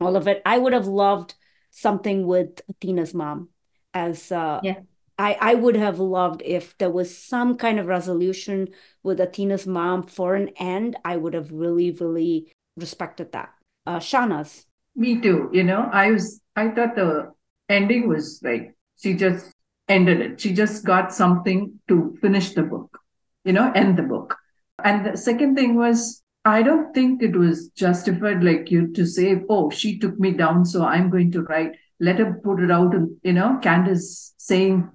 all 0.00 0.16
of 0.16 0.26
it. 0.26 0.42
I 0.44 0.58
would 0.58 0.72
have 0.72 0.86
loved 0.86 1.34
something 1.70 2.26
with 2.26 2.60
Athena's 2.68 3.14
mom 3.14 3.48
as 3.94 4.32
uh, 4.32 4.60
yeah. 4.62 4.80
I, 5.18 5.36
I 5.40 5.54
would 5.54 5.76
have 5.76 6.00
loved 6.00 6.42
if 6.44 6.76
there 6.78 6.90
was 6.90 7.16
some 7.16 7.56
kind 7.56 7.78
of 7.78 7.86
resolution 7.86 8.68
with 9.02 9.20
Athena's 9.20 9.66
mom 9.66 10.02
for 10.02 10.34
an 10.34 10.48
end. 10.56 10.96
I 11.04 11.16
would 11.16 11.34
have 11.34 11.52
really, 11.52 11.92
really 11.92 12.52
respected 12.76 13.32
that. 13.32 13.50
Uh, 13.86 13.98
Shahnaz. 13.98 14.64
Me 14.96 15.20
too. 15.20 15.50
You 15.52 15.64
know, 15.64 15.88
I 15.92 16.10
was 16.10 16.40
I 16.56 16.68
thought 16.68 16.96
the 16.96 17.32
ending 17.72 18.08
was 18.08 18.40
like 18.42 18.74
she 18.98 19.14
just 19.14 19.52
ended 19.88 20.20
it. 20.20 20.40
She 20.40 20.52
just 20.52 20.84
got 20.84 21.12
something 21.12 21.80
to 21.88 22.16
finish 22.20 22.54
the 22.54 22.62
book, 22.62 22.98
you 23.44 23.52
know, 23.52 23.72
end 23.72 23.98
the 23.98 24.02
book. 24.02 24.36
And 24.84 25.06
the 25.06 25.16
second 25.16 25.56
thing 25.56 25.76
was, 25.76 26.22
I 26.44 26.62
don't 26.62 26.92
think 26.92 27.22
it 27.22 27.36
was 27.36 27.68
justified 27.68 28.42
like 28.42 28.70
you 28.70 28.92
to 28.94 29.06
say, 29.06 29.42
oh, 29.48 29.70
she 29.70 29.98
took 29.98 30.18
me 30.18 30.32
down, 30.32 30.64
so 30.64 30.84
I'm 30.84 31.08
going 31.10 31.30
to 31.32 31.42
write. 31.42 31.76
Let 32.00 32.18
her 32.18 32.40
put 32.42 32.60
it 32.60 32.70
out, 32.70 32.94
and 32.94 33.16
you 33.22 33.32
know, 33.32 33.58
Candace 33.62 34.34
saying 34.36 34.90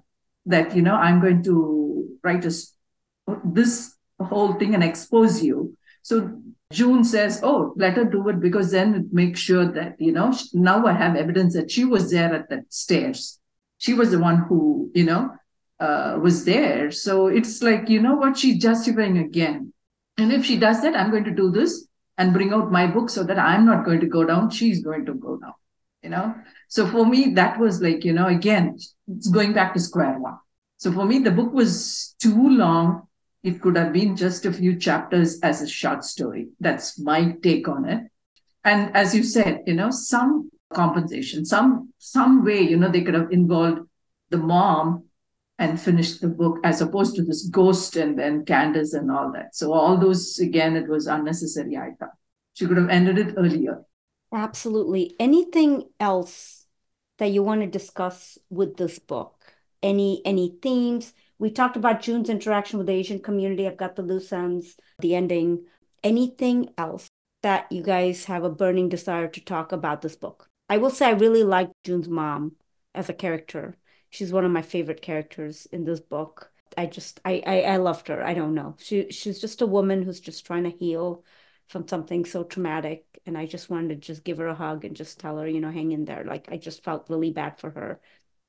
that 0.45 0.76
you 0.76 0.82
know 0.82 0.95
I'm 0.95 1.22
going 1.22 1.41
to 1.44 2.18
write 2.22 2.45
a, 2.45 2.52
this 3.45 3.95
whole 4.20 4.54
thing 4.56 4.74
and 4.74 4.84
expose 4.84 5.41
you. 5.41 5.78
So 6.02 6.41
June 6.72 7.03
says, 7.03 7.39
"Oh, 7.44 7.73
let 7.77 7.95
her 7.95 8.03
do 8.03 8.27
it 8.27 8.41
because 8.41 8.72
then 8.72 8.94
it 8.95 9.14
makes 9.14 9.39
sure 9.39 9.72
that 9.72 9.95
you 9.99 10.11
know 10.11 10.34
now 10.53 10.85
I 10.85 10.94
have 10.94 11.15
evidence 11.15 11.53
that 11.53 11.72
she 11.72 11.85
was 11.85 12.11
there 12.11 12.34
at 12.34 12.49
the 12.49 12.65
stairs. 12.69 13.39
She 13.77 13.94
was 13.94 14.11
the 14.11 14.19
one 14.19 14.38
who 14.38 14.91
you 14.94 15.06
know 15.06 15.31
uh, 15.80 16.19
was 16.22 16.44
there. 16.44 16.91
So 16.91 17.27
it's 17.27 17.61
like 17.64 17.89
you 17.89 18.02
know 18.02 18.15
what 18.15 18.38
she's 18.38 18.61
justifying 18.61 19.18
again. 19.18 19.73
And 20.18 20.34
if 20.34 20.45
she 20.45 20.57
does 20.57 20.81
that, 20.81 20.95
I'm 20.95 21.11
going 21.11 21.23
to 21.26 21.31
do 21.31 21.52
this 21.52 21.88
and 22.18 22.34
bring 22.34 22.52
out 22.52 22.72
my 22.72 22.88
book 22.88 23.10
so 23.10 23.23
that 23.23 23.39
I'm 23.39 23.65
not 23.65 23.85
going 23.85 23.99
to 24.02 24.07
go 24.07 24.26
down. 24.26 24.49
She's 24.49 24.84
going 24.84 25.06
to 25.06 25.14
go 25.14 25.38
down. 25.38 25.53
You 26.03 26.10
know. 26.10 26.35
So 26.68 26.85
for 26.85 27.06
me, 27.06 27.34
that 27.35 27.60
was 27.60 27.81
like 27.81 28.03
you 28.03 28.11
know 28.11 28.27
again, 28.27 28.77
it's 29.07 29.30
going 29.30 29.53
back 29.53 29.73
to 29.73 29.80
square 29.80 30.19
one. 30.19 30.38
So 30.76 30.91
for 30.91 31.06
me, 31.06 31.19
the 31.19 31.31
book 31.31 31.53
was 31.53 32.14
too 32.19 32.49
long 32.49 33.07
it 33.48 33.61
could 33.61 33.78
have 33.78 33.94
been 33.94 34.18
just 34.18 34.45
a 34.45 34.52
few 34.52 34.78
chapters 34.78 35.40
as 35.41 35.61
a 35.61 35.68
short 35.68 36.03
story. 36.03 36.49
That's 36.60 36.99
my 36.99 37.38
take 37.41 37.69
on 37.69 37.86
it. 37.86 38.03
And 38.65 38.94
as 38.94 39.15
you 39.15 39.24
said, 39.24 39.61
you 39.65 39.74
know, 39.74 39.90
some 39.90 40.49
compensation, 40.74 41.45
some 41.45 41.94
some 41.98 42.44
way, 42.44 42.60
you 42.60 42.76
know, 42.76 42.91
they 42.91 43.03
could 43.03 43.14
have 43.14 43.32
involved 43.32 43.88
the 44.32 44.38
mom 44.38 45.06
and 45.57 45.80
finished 45.80 46.19
the 46.19 46.28
book 46.28 46.60
as 46.65 46.82
opposed 46.82 47.15
to 47.15 47.24
this 47.24 47.48
ghost 47.48 47.95
and 47.95 48.19
then 48.19 48.44
Candace 48.44 48.94
and 48.94 49.10
all 49.10 49.32
that. 49.32 49.56
So 49.56 49.72
all 49.72 49.98
those 49.98 50.38
again, 50.40 50.76
it 50.76 50.90
was 50.90 51.07
unnecessary, 51.07 51.78
I 51.78 51.91
thought. 51.98 52.11
She 52.53 52.68
could 52.68 52.78
have 52.78 52.90
ended 52.90 53.18
it 53.18 53.36
earlier. 53.38 53.84
Absolutely. 54.34 55.15
Anything 55.22 55.84
else 56.02 56.65
that 57.18 57.32
you 57.32 57.44
want 57.44 57.61
to 57.61 57.68
discuss 57.68 58.38
with 58.49 58.76
this 58.76 58.99
book? 58.99 59.40
Any 59.82 60.22
any 60.26 60.57
themes? 60.61 61.14
We 61.40 61.52
talked 61.52 61.78
about 61.78 62.02
June's 62.02 62.30
interaction 62.30 62.78
with 62.78 62.88
the 62.88 62.94
Asian 62.94 63.20
community. 63.20 63.68
I've 63.68 63.78
got 63.78 63.96
the 63.96 64.02
loose 64.02 64.32
ends, 64.34 64.76
the 65.00 65.16
ending. 65.16 65.66
Anything 66.04 66.74
else 66.78 67.10
that 67.44 67.72
you 67.72 67.84
guys 67.84 68.26
have 68.26 68.44
a 68.44 68.50
burning 68.50 68.90
desire 68.90 69.28
to 69.28 69.42
talk 69.42 69.72
about 69.72 70.02
this 70.02 70.16
book? 70.16 70.50
I 70.70 70.78
will 70.78 70.90
say 70.90 71.08
I 71.08 71.12
really 71.12 71.44
like 71.44 71.70
June's 71.84 72.08
mom 72.10 72.56
as 72.96 73.10
a 73.10 73.14
character. 73.14 73.76
She's 74.10 74.34
one 74.34 74.46
of 74.46 74.52
my 74.52 74.62
favorite 74.62 75.02
characters 75.02 75.66
in 75.72 75.84
this 75.86 76.00
book. 76.00 76.52
I 76.78 76.86
just 76.86 77.20
I, 77.26 77.42
I 77.46 77.62
I 77.62 77.78
loved 77.78 78.08
her. 78.08 78.24
I 78.24 78.34
don't 78.34 78.54
know. 78.54 78.76
She 78.80 79.10
she's 79.12 79.40
just 79.40 79.62
a 79.62 79.66
woman 79.68 80.04
who's 80.04 80.20
just 80.20 80.46
trying 80.46 80.64
to 80.64 80.70
heal 80.70 81.24
from 81.68 81.88
something 81.88 82.26
so 82.26 82.44
traumatic. 82.44 83.06
And 83.26 83.38
I 83.38 83.46
just 83.46 83.70
wanted 83.70 83.90
to 83.90 83.96
just 84.08 84.24
give 84.24 84.38
her 84.38 84.48
a 84.48 84.56
hug 84.56 84.86
and 84.86 84.96
just 84.96 85.20
tell 85.20 85.38
her, 85.38 85.48
you 85.48 85.60
know, 85.60 85.72
hang 85.72 85.92
in 85.92 86.06
there. 86.06 86.24
Like 86.24 86.48
I 86.52 86.58
just 86.58 86.84
felt 86.84 87.10
really 87.10 87.32
bad 87.32 87.60
for 87.60 87.72
her. 87.72 88.00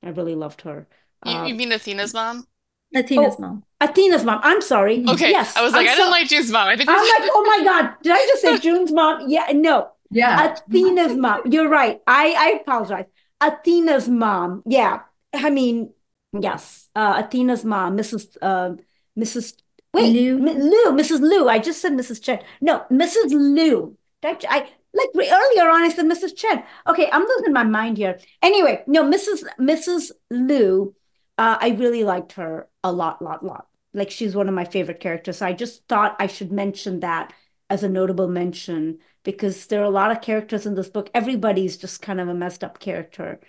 I 0.03 0.09
really 0.09 0.35
loved 0.35 0.61
her. 0.61 0.87
You, 1.25 1.31
Uh, 1.31 1.45
you 1.47 1.55
mean 1.55 1.71
Athena's 1.71 2.13
mom? 2.13 2.47
Athena's 2.95 3.35
Oh. 3.37 3.41
mom. 3.41 3.63
Athena's 3.81 4.23
mom. 4.23 4.39
I'm 4.43 4.61
sorry. 4.61 5.05
Okay. 5.07 5.29
Yes. 5.31 5.55
I 5.55 5.61
was 5.61 5.73
like, 5.73 5.87
I'm 5.87 5.93
I 5.93 5.95
didn't 5.95 6.05
so- 6.05 6.11
like 6.11 6.27
June's 6.27 6.51
mom. 6.51 6.67
I 6.67 6.75
think 6.75 6.89
I'm 6.89 6.95
like, 6.97 7.29
oh 7.33 7.43
my 7.45 7.63
God. 7.63 7.93
Did 8.03 8.11
I 8.13 8.25
just 8.27 8.41
say 8.41 8.57
June's 8.67 8.91
mom? 8.91 9.25
Yeah, 9.29 9.47
no. 9.53 9.89
Yeah. 10.11 10.55
Athena's 10.55 11.15
mom. 11.15 11.41
You're 11.51 11.69
right. 11.69 12.01
I, 12.07 12.33
I 12.37 12.59
apologize. 12.61 13.05
Athena's 13.41 14.09
mom. 14.09 14.63
Yeah. 14.65 15.01
I 15.33 15.49
mean, 15.49 15.91
yes. 16.37 16.89
Uh, 16.95 17.21
Athena's 17.23 17.63
mom, 17.63 17.95
Mrs. 17.97 18.35
Uh, 18.41 18.71
Mrs. 19.17 19.53
Wait, 19.93 20.11
Liu. 20.11 20.37
Mi- 20.39 20.53
Liu, 20.53 20.91
Mrs. 20.91 21.19
Liu. 21.21 21.47
I 21.47 21.59
just 21.59 21.81
said 21.81 21.93
Mrs. 21.93 22.21
Chen. 22.23 22.41
No, 22.61 22.83
Mrs. 22.91 23.31
Liu. 23.31 23.95
Did 24.21 24.45
I, 24.49 24.57
I 24.57 24.69
like 24.93 25.09
earlier 25.15 25.69
on. 25.69 25.83
I 25.83 25.89
said 25.89 26.05
Mrs. 26.05 26.35
Chen. 26.35 26.63
Okay, 26.87 27.07
I'm 27.11 27.23
losing 27.25 27.53
my 27.53 27.63
mind 27.63 27.97
here. 27.97 28.19
Anyway, 28.41 28.83
no, 28.87 29.03
Mrs. 29.03 29.45
Mrs. 29.59 30.11
Liu. 30.31 30.95
Uh, 31.39 31.57
I 31.61 31.69
really 31.69 32.03
liked 32.03 32.33
her 32.33 32.67
a 32.83 32.91
lot, 32.91 33.21
lot, 33.21 33.45
lot. 33.45 33.67
Like 33.93 34.11
she's 34.11 34.35
one 34.35 34.49
of 34.49 34.53
my 34.53 34.65
favorite 34.65 34.99
characters. 34.99 35.37
So 35.37 35.45
I 35.45 35.53
just 35.53 35.87
thought 35.87 36.17
I 36.19 36.27
should 36.27 36.51
mention 36.51 36.99
that 36.99 37.31
as 37.69 37.81
a 37.81 37.87
notable 37.87 38.27
mention 38.27 38.97
because 39.23 39.67
there 39.67 39.79
are 39.79 39.85
a 39.85 39.89
lot 39.89 40.11
of 40.11 40.19
characters 40.19 40.65
in 40.65 40.75
this 40.75 40.89
book. 40.89 41.09
Everybody's 41.13 41.77
just 41.77 42.01
kind 42.01 42.19
of 42.19 42.27
a 42.27 42.33
messed 42.33 42.61
up 42.61 42.81
character. 42.81 43.39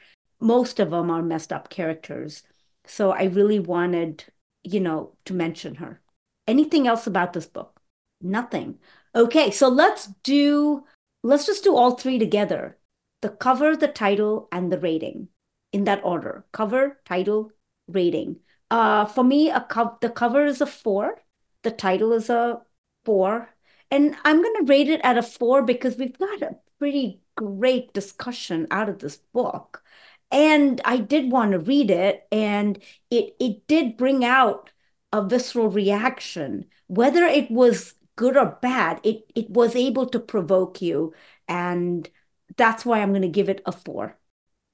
Most 0.41 0.79
of 0.79 0.93
them 0.93 1.11
are 1.11 1.21
messed 1.21 1.53
up 1.53 1.69
characters. 1.69 2.45
So 2.87 3.11
I 3.11 3.25
really 3.25 3.59
wanted, 3.59 4.23
you 4.62 4.79
know, 4.79 5.17
to 5.25 5.35
mention 5.35 5.75
her. 5.75 6.01
Anything 6.47 6.87
else 6.87 7.09
about 7.09 7.33
this 7.33 7.49
book? 7.49 7.81
Nothing. 8.21 8.79
Okay, 9.17 9.51
so 9.51 9.67
let's 9.67 10.07
do, 10.23 10.85
let's 11.25 11.45
just 11.45 11.65
do 11.65 11.75
all 11.75 11.97
three 11.97 12.21
together. 12.21 12.79
The 13.21 13.31
cover, 13.31 13.77
the 13.77 13.89
title, 13.89 14.47
and 14.53 14.71
the 14.71 14.79
rating 14.79 15.27
in 15.73 15.83
that 15.85 16.05
order. 16.05 16.45
Cover, 16.53 17.01
title, 17.05 17.51
rating. 17.93 18.41
Uh, 18.71 19.05
for 19.07 19.25
me, 19.25 19.51
a 19.51 19.61
co- 19.61 19.99
the 20.01 20.11
cover 20.11 20.45
is 20.45 20.61
a 20.61 20.67
four. 20.67 21.19
The 21.62 21.71
title 21.71 22.12
is 22.12 22.31
a 22.31 22.62
four. 23.05 23.51
And 23.91 24.17
I'm 24.25 24.43
going 24.43 24.55
to 24.59 24.71
rate 24.71 24.89
it 24.89 25.01
at 25.03 25.19
a 25.19 25.23
four 25.23 25.62
because 25.62 25.97
we've 25.97 26.17
got 26.19 26.43
a 26.43 26.57
pretty 26.79 27.23
great 27.37 27.93
discussion 27.93 28.67
out 28.71 28.89
of 28.89 28.99
this 29.01 29.17
book. 29.33 29.83
And 30.31 30.81
I 30.85 30.99
did 30.99 31.31
want 31.33 31.53
to 31.53 31.59
read 31.59 31.91
it, 31.91 32.27
and 32.31 32.79
it 33.11 33.35
it 33.41 33.67
did 33.67 33.97
bring 33.97 34.25
out 34.25 34.71
a 35.12 35.25
visceral 35.27 35.69
reaction. 35.69 36.67
Whether 36.87 37.25
it 37.25 37.51
was 37.51 37.95
good 38.17 38.37
or 38.37 38.59
bad, 38.62 39.01
it 39.05 39.25
it 39.35 39.51
was 39.51 39.75
able 39.75 40.07
to 40.07 40.21
provoke 40.21 40.81
you, 40.83 41.15
and 41.49 42.09
that's 42.57 42.85
why 42.85 43.01
I'm 43.01 43.11
going 43.11 43.23
to 43.23 43.29
give 43.29 43.49
it 43.49 43.62
a 43.67 43.73
four. 43.73 44.17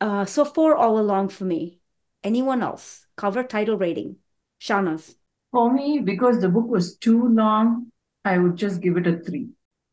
Uh, 0.01 0.25
so 0.27 0.45
four 0.45 0.77
all 0.77 0.99
along 0.99 1.31
for 1.31 1.45
me. 1.45 1.81
Anyone 2.25 2.63
else? 2.63 3.06
Cover, 3.17 3.43
title, 3.43 3.77
rating. 3.77 4.17
Shahnaz. 4.61 5.17
For 5.53 5.73
me, 5.73 6.01
because 6.01 6.41
the 6.41 6.49
book 6.49 6.67
was 6.69 6.97
too 6.97 7.29
long, 7.29 7.91
I 8.25 8.39
would 8.39 8.57
just 8.57 8.81
give 8.81 8.97
it 8.97 9.07
a 9.07 9.19
three. 9.19 9.49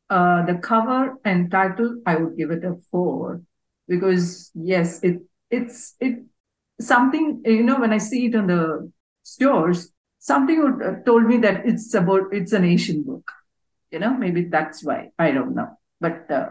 Uh, 0.10 0.46
the 0.46 0.56
cover 0.56 1.16
and 1.24 1.50
title, 1.50 2.02
I 2.06 2.16
would 2.16 2.38
give 2.38 2.52
it 2.52 2.64
a 2.64 2.76
four 2.92 3.42
because 3.88 4.52
yes, 4.54 5.02
it 5.04 5.22
it's 5.50 5.96
it 6.00 6.24
something, 6.82 7.42
you 7.46 7.64
know, 7.64 7.80
when 7.80 7.94
I 7.94 7.98
see 7.98 8.26
it 8.26 8.36
on 8.36 8.48
the 8.48 8.92
stores, 9.24 9.92
something 10.20 10.62
would, 10.62 10.86
uh, 10.86 10.96
told 11.06 11.24
me 11.26 11.38
that 11.38 11.66
it's 11.66 11.94
about, 11.94 12.34
it's 12.34 12.54
an 12.54 12.66
Asian 12.66 13.04
book. 13.04 13.32
You 13.92 14.00
know, 14.00 14.16
maybe 14.16 14.46
that's 14.46 14.84
why. 14.84 15.12
I 15.20 15.32
don't 15.32 15.56
know. 15.56 15.78
But 16.02 16.30
uh, 16.30 16.50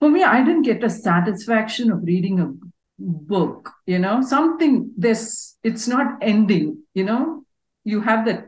for 0.00 0.10
me, 0.10 0.24
I 0.24 0.44
didn't 0.44 0.62
get 0.62 0.84
a 0.84 0.90
satisfaction 0.90 1.90
of 1.90 2.02
reading 2.02 2.40
a 2.40 2.52
book, 3.00 3.70
you 3.86 3.98
know, 3.98 4.22
something 4.22 4.92
this, 4.96 5.56
it's 5.64 5.88
not 5.88 6.18
ending, 6.20 6.82
you 6.94 7.04
know, 7.04 7.44
you 7.84 8.00
have 8.00 8.26
that, 8.26 8.44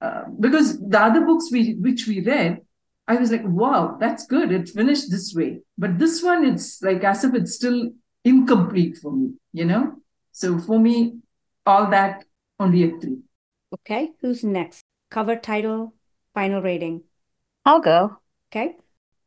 uh, 0.00 0.24
because 0.40 0.80
the 0.80 1.00
other 1.00 1.20
books 1.24 1.50
we 1.52 1.74
which 1.74 2.06
we 2.08 2.20
read, 2.20 2.60
I 3.06 3.16
was 3.16 3.30
like, 3.30 3.42
wow, 3.44 3.96
that's 4.00 4.26
good. 4.26 4.50
It 4.50 4.68
finished 4.68 5.10
this 5.10 5.34
way. 5.34 5.60
But 5.76 5.98
this 5.98 6.22
one, 6.22 6.44
it's 6.44 6.82
like 6.82 7.04
as 7.04 7.24
if 7.24 7.34
it's 7.34 7.54
still 7.54 7.90
incomplete 8.24 8.98
for 9.02 9.12
me, 9.12 9.34
you 9.52 9.64
know? 9.64 9.96
So 10.32 10.58
for 10.58 10.78
me, 10.78 11.18
all 11.66 11.90
that 11.90 12.24
only 12.58 12.84
a 12.84 12.98
three. 12.98 13.18
Okay, 13.74 14.10
who's 14.20 14.42
next? 14.42 14.82
Cover 15.10 15.36
title, 15.36 15.94
final 16.32 16.62
rating. 16.62 17.02
I'll 17.64 17.80
go. 17.80 18.16
Okay. 18.50 18.76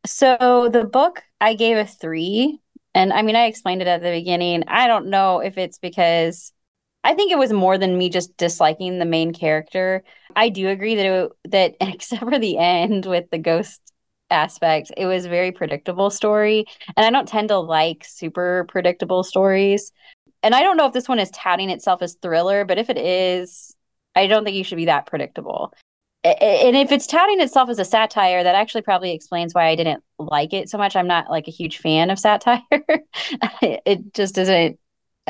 So 0.06 0.68
the 0.72 0.84
book 0.84 1.22
I 1.40 1.54
gave 1.54 1.76
a 1.76 1.84
three. 1.84 2.60
And 2.96 3.12
I 3.12 3.20
mean, 3.20 3.36
I 3.36 3.44
explained 3.44 3.82
it 3.82 3.88
at 3.88 4.02
the 4.02 4.10
beginning. 4.10 4.64
I 4.68 4.86
don't 4.86 5.08
know 5.08 5.40
if 5.40 5.58
it's 5.58 5.78
because 5.78 6.50
I 7.04 7.12
think 7.12 7.30
it 7.30 7.36
was 7.36 7.52
more 7.52 7.76
than 7.76 7.98
me 7.98 8.08
just 8.08 8.34
disliking 8.38 8.98
the 8.98 9.04
main 9.04 9.34
character. 9.34 10.02
I 10.34 10.48
do 10.48 10.68
agree 10.70 10.94
that 10.94 11.04
it, 11.04 11.32
that 11.50 11.76
except 11.92 12.24
for 12.24 12.38
the 12.38 12.56
end 12.56 13.04
with 13.04 13.28
the 13.30 13.36
ghost 13.36 13.82
aspect, 14.30 14.92
it 14.96 15.04
was 15.04 15.26
very 15.26 15.52
predictable 15.52 16.08
story. 16.08 16.64
And 16.96 17.04
I 17.04 17.10
don't 17.10 17.28
tend 17.28 17.50
to 17.50 17.58
like 17.58 18.02
super 18.02 18.64
predictable 18.70 19.22
stories. 19.24 19.92
And 20.42 20.54
I 20.54 20.62
don't 20.62 20.78
know 20.78 20.86
if 20.86 20.94
this 20.94 21.06
one 21.06 21.18
is 21.18 21.30
touting 21.32 21.68
itself 21.68 22.00
as 22.00 22.14
thriller, 22.22 22.64
but 22.64 22.78
if 22.78 22.88
it 22.88 22.96
is, 22.96 23.76
I 24.14 24.26
don't 24.26 24.42
think 24.42 24.56
you 24.56 24.64
should 24.64 24.76
be 24.76 24.86
that 24.86 25.04
predictable 25.04 25.74
and 26.26 26.76
if 26.76 26.92
it's 26.92 27.06
touting 27.06 27.40
itself 27.40 27.68
as 27.68 27.78
a 27.78 27.84
satire, 27.84 28.42
that 28.42 28.54
actually 28.54 28.82
probably 28.82 29.12
explains 29.12 29.54
why 29.54 29.66
I 29.68 29.76
didn't 29.76 30.02
like 30.18 30.52
it 30.52 30.68
so 30.68 30.78
much. 30.78 30.96
I'm 30.96 31.06
not 31.06 31.30
like 31.30 31.48
a 31.48 31.52
huge 31.52 31.78
fan 31.78 32.10
of 32.10 32.18
satire. 32.18 32.62
it 33.62 34.14
just 34.14 34.38
isn't 34.38 34.78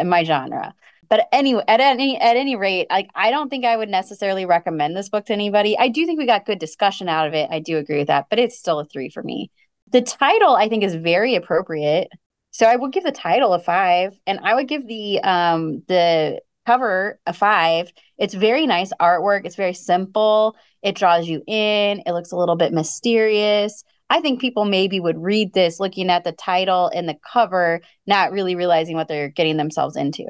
my 0.03 0.25
genre. 0.25 0.75
But 1.09 1.29
anyway, 1.33 1.63
at 1.69 1.81
any 1.81 2.21
at 2.21 2.37
any 2.37 2.57
rate, 2.57 2.89
like 2.91 3.09
I 3.15 3.31
don't 3.31 3.49
think 3.49 3.65
I 3.65 3.77
would 3.77 3.89
necessarily 3.89 4.45
recommend 4.45 4.97
this 4.97 5.09
book 5.09 5.27
to 5.27 5.33
anybody. 5.33 5.79
I 5.79 5.89
do 5.89 6.05
think 6.05 6.19
we 6.19 6.27
got 6.27 6.47
good 6.47 6.59
discussion 6.59 7.09
out 7.09 7.29
of 7.29 7.35
it. 7.35 7.49
I 7.51 7.61
do 7.61 7.79
agree 7.79 7.99
with 7.99 8.09
that, 8.09 8.27
but 8.29 8.39
it's 8.39 8.59
still 8.59 8.81
a 8.81 8.85
three 8.85 9.09
for 9.09 9.23
me. 9.23 9.51
The 9.93 10.03
title 10.03 10.57
I 10.57 10.69
think 10.69 10.83
is 10.83 10.95
very 10.95 11.35
appropriate. 11.35 12.09
So 12.51 12.67
I 12.67 12.77
would 12.77 12.93
give 12.93 13.05
the 13.05 13.13
title 13.13 13.53
a 13.53 13.59
five, 13.59 14.19
and 14.27 14.41
I 14.43 14.55
would 14.55 14.67
give 14.67 14.87
the 14.87 15.21
um 15.21 15.83
the 15.89 16.41
cover 16.67 17.19
a 17.27 17.33
five. 17.33 17.93
It's 18.19 18.35
very 18.35 18.67
nice 18.67 18.93
artwork. 19.01 19.43
It's 19.45 19.57
very 19.57 19.75
simple. 19.75 20.57
It 20.83 20.97
draws 20.97 21.27
you 21.27 21.43
in. 21.47 22.03
It 22.05 22.13
looks 22.13 22.33
a 22.33 22.37
little 22.37 22.57
bit 22.57 22.73
mysterious. 22.73 23.85
I 24.09 24.21
think 24.21 24.41
people 24.41 24.65
maybe 24.65 25.01
would 25.01 25.19
read 25.19 25.53
this 25.53 25.81
looking 25.81 26.11
at 26.11 26.25
the 26.25 26.33
title 26.33 26.91
and 26.95 27.09
the 27.09 27.19
cover, 27.33 27.81
not 28.07 28.33
really 28.33 28.55
realizing 28.55 28.97
what 28.97 29.09
they're 29.09 29.29
getting 29.29 29.57
themselves 29.57 29.97
into. 29.97 30.27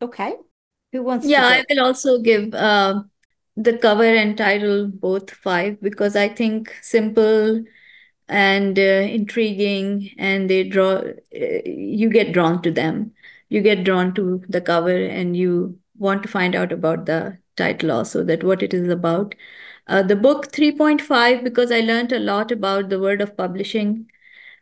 Okay. 0.00 0.34
Who 0.92 1.02
wants 1.02 1.26
to? 1.26 1.30
yeah, 1.30 1.46
I 1.46 1.64
will 1.68 1.84
also 1.84 2.18
give 2.18 2.54
uh, 2.54 3.02
the 3.56 3.76
cover 3.76 4.04
and 4.04 4.38
title 4.38 4.88
both 4.88 5.30
five 5.30 5.80
because 5.82 6.16
I 6.16 6.28
think 6.28 6.72
simple 6.80 7.64
and 8.28 8.78
uh, 8.78 8.82
intriguing 8.82 10.10
and 10.18 10.48
they 10.48 10.64
draw, 10.64 10.98
uh, 10.98 11.12
you 11.64 12.08
get 12.08 12.32
drawn 12.32 12.62
to 12.62 12.70
them 12.70 13.12
you 13.48 13.60
get 13.62 13.84
drawn 13.84 14.14
to 14.14 14.42
the 14.48 14.60
cover 14.60 14.96
and 14.96 15.36
you 15.36 15.78
want 15.98 16.22
to 16.22 16.28
find 16.28 16.54
out 16.54 16.72
about 16.72 17.06
the 17.06 17.38
title 17.56 17.90
also 17.92 18.22
that 18.24 18.44
what 18.44 18.62
it 18.62 18.72
is 18.74 18.88
about. 18.88 19.34
Uh, 19.86 20.02
the 20.02 20.16
book 20.16 20.52
3.5 20.52 21.42
because 21.44 21.72
i 21.72 21.80
learned 21.80 22.12
a 22.12 22.18
lot 22.18 22.52
about 22.52 22.90
the 22.90 23.00
world 23.00 23.20
of 23.22 23.36
publishing 23.36 24.06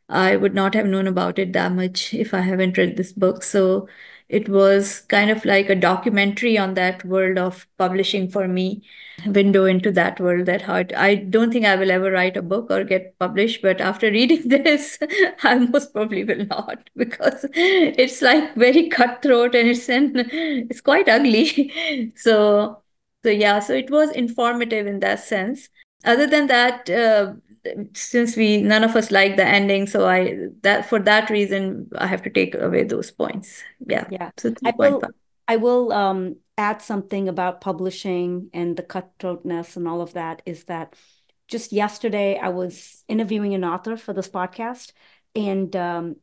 i 0.08 0.36
would 0.36 0.54
not 0.54 0.74
have 0.74 0.86
known 0.86 1.06
about 1.06 1.38
it 1.38 1.52
that 1.52 1.72
much 1.72 2.14
if 2.14 2.32
i 2.34 2.40
haven't 2.40 2.78
read 2.78 2.96
this 2.96 3.12
book. 3.12 3.42
So 3.42 3.88
it 4.28 4.48
was 4.48 5.00
kind 5.02 5.30
of 5.30 5.44
like 5.44 5.70
a 5.70 5.74
documentary 5.76 6.58
on 6.58 6.74
that 6.74 7.04
world 7.04 7.38
of 7.38 7.66
publishing 7.78 8.28
for 8.28 8.48
me 8.48 8.82
window 9.24 9.64
into 9.64 9.90
that 9.90 10.20
world 10.20 10.44
that 10.46 10.60
hard 10.60 10.92
i 10.92 11.14
don't 11.14 11.50
think 11.50 11.64
i 11.64 11.74
will 11.74 11.90
ever 11.90 12.10
write 12.10 12.36
a 12.36 12.42
book 12.42 12.70
or 12.70 12.84
get 12.84 13.18
published 13.18 13.62
but 13.62 13.80
after 13.80 14.10
reading 14.10 14.46
this 14.48 14.98
i 15.42 15.58
most 15.58 15.92
probably 15.92 16.22
will 16.22 16.44
not 16.46 16.90
because 16.96 17.46
it's 17.54 18.20
like 18.20 18.54
very 18.54 18.88
cutthroat 18.88 19.54
and 19.54 19.68
it's 19.68 19.86
it's 19.88 20.80
quite 20.80 21.08
ugly. 21.08 21.72
So 22.16 22.82
so 23.24 23.30
yeah 23.30 23.60
so 23.60 23.72
it 23.74 23.90
was 23.90 24.10
informative 24.10 24.86
in 24.86 25.00
that 25.00 25.20
sense. 25.20 25.68
Other 26.04 26.26
than 26.26 26.46
that 26.48 26.88
uh, 26.90 27.32
since 27.94 28.36
we 28.36 28.62
none 28.62 28.84
of 28.84 28.94
us 28.94 29.10
like 29.10 29.36
the 29.36 29.44
ending 29.44 29.86
so 29.86 30.06
i 30.06 30.36
that 30.62 30.86
for 30.88 30.98
that 31.00 31.30
reason 31.30 31.88
i 31.98 32.06
have 32.06 32.22
to 32.22 32.30
take 32.30 32.54
away 32.54 32.84
those 32.84 33.10
points. 33.10 33.62
Yeah. 33.86 34.06
Yeah. 34.10 34.30
So 34.36 34.54
I 34.64 34.72
will, 34.76 35.02
I 35.48 35.56
will 35.56 35.92
um 35.92 36.36
add 36.58 36.80
something 36.80 37.28
about 37.28 37.60
publishing 37.60 38.48
and 38.52 38.76
the 38.76 38.82
cutthroatness 38.82 39.76
and 39.76 39.86
all 39.86 40.00
of 40.00 40.14
that 40.14 40.42
is 40.46 40.64
that 40.64 40.94
just 41.48 41.72
yesterday 41.72 42.38
I 42.38 42.48
was 42.48 43.04
interviewing 43.08 43.54
an 43.54 43.64
author 43.64 43.96
for 43.96 44.12
this 44.12 44.28
podcast 44.28 44.92
and 45.34 45.74
um 45.76 46.16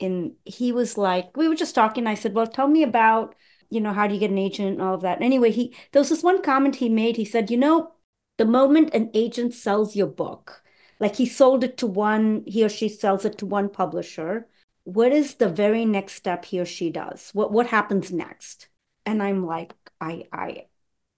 and 0.00 0.32
he 0.44 0.72
was 0.72 0.96
like 0.96 1.36
we 1.36 1.48
were 1.48 1.54
just 1.54 1.74
talking 1.74 2.06
I 2.06 2.14
said 2.14 2.34
well 2.34 2.46
tell 2.46 2.68
me 2.68 2.82
about 2.82 3.34
you 3.70 3.80
know 3.80 3.92
how 3.92 4.06
do 4.06 4.14
you 4.14 4.20
get 4.20 4.30
an 4.30 4.38
agent 4.38 4.74
and 4.74 4.82
all 4.82 4.94
of 4.94 5.02
that? 5.02 5.20
Anyway 5.22 5.50
he 5.50 5.74
there 5.92 6.00
was 6.00 6.10
this 6.10 6.22
one 6.22 6.42
comment 6.42 6.76
he 6.76 6.88
made. 6.88 7.16
He 7.16 7.24
said 7.24 7.50
you 7.50 7.56
know 7.56 7.92
the 8.38 8.44
moment 8.44 8.94
an 8.94 9.10
agent 9.14 9.54
sells 9.54 9.96
your 9.96 10.06
book 10.06 10.62
like 11.00 11.16
he 11.16 11.26
sold 11.26 11.64
it 11.64 11.76
to 11.78 11.86
one 11.86 12.44
he 12.46 12.64
or 12.64 12.68
she 12.68 12.88
sells 12.88 13.24
it 13.24 13.38
to 13.38 13.46
one 13.46 13.68
publisher 13.68 14.46
what 14.84 15.12
is 15.12 15.34
the 15.36 15.48
very 15.48 15.84
next 15.84 16.14
step 16.14 16.44
he 16.46 16.58
or 16.60 16.64
she 16.64 16.90
does? 16.90 17.30
What 17.32 17.52
what 17.52 17.68
happens 17.68 18.12
next 18.12 18.68
and 19.06 19.22
i'm 19.22 19.44
like 19.46 19.74
i 20.00 20.24
i 20.32 20.66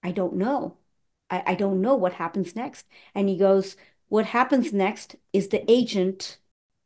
i 0.03 0.13
don't 0.13 0.35
know. 0.37 0.77
I, 1.31 1.43
I 1.49 1.55
don't 1.55 1.81
know 1.81 1.95
what 1.97 2.15
happens 2.15 2.55
next. 2.55 2.87
And 3.15 3.29
he 3.29 3.37
goes 3.37 3.77
what 4.09 4.27
happens 4.27 4.73
next 4.73 5.17
is 5.33 5.49
the 5.49 5.69
agent 5.71 6.39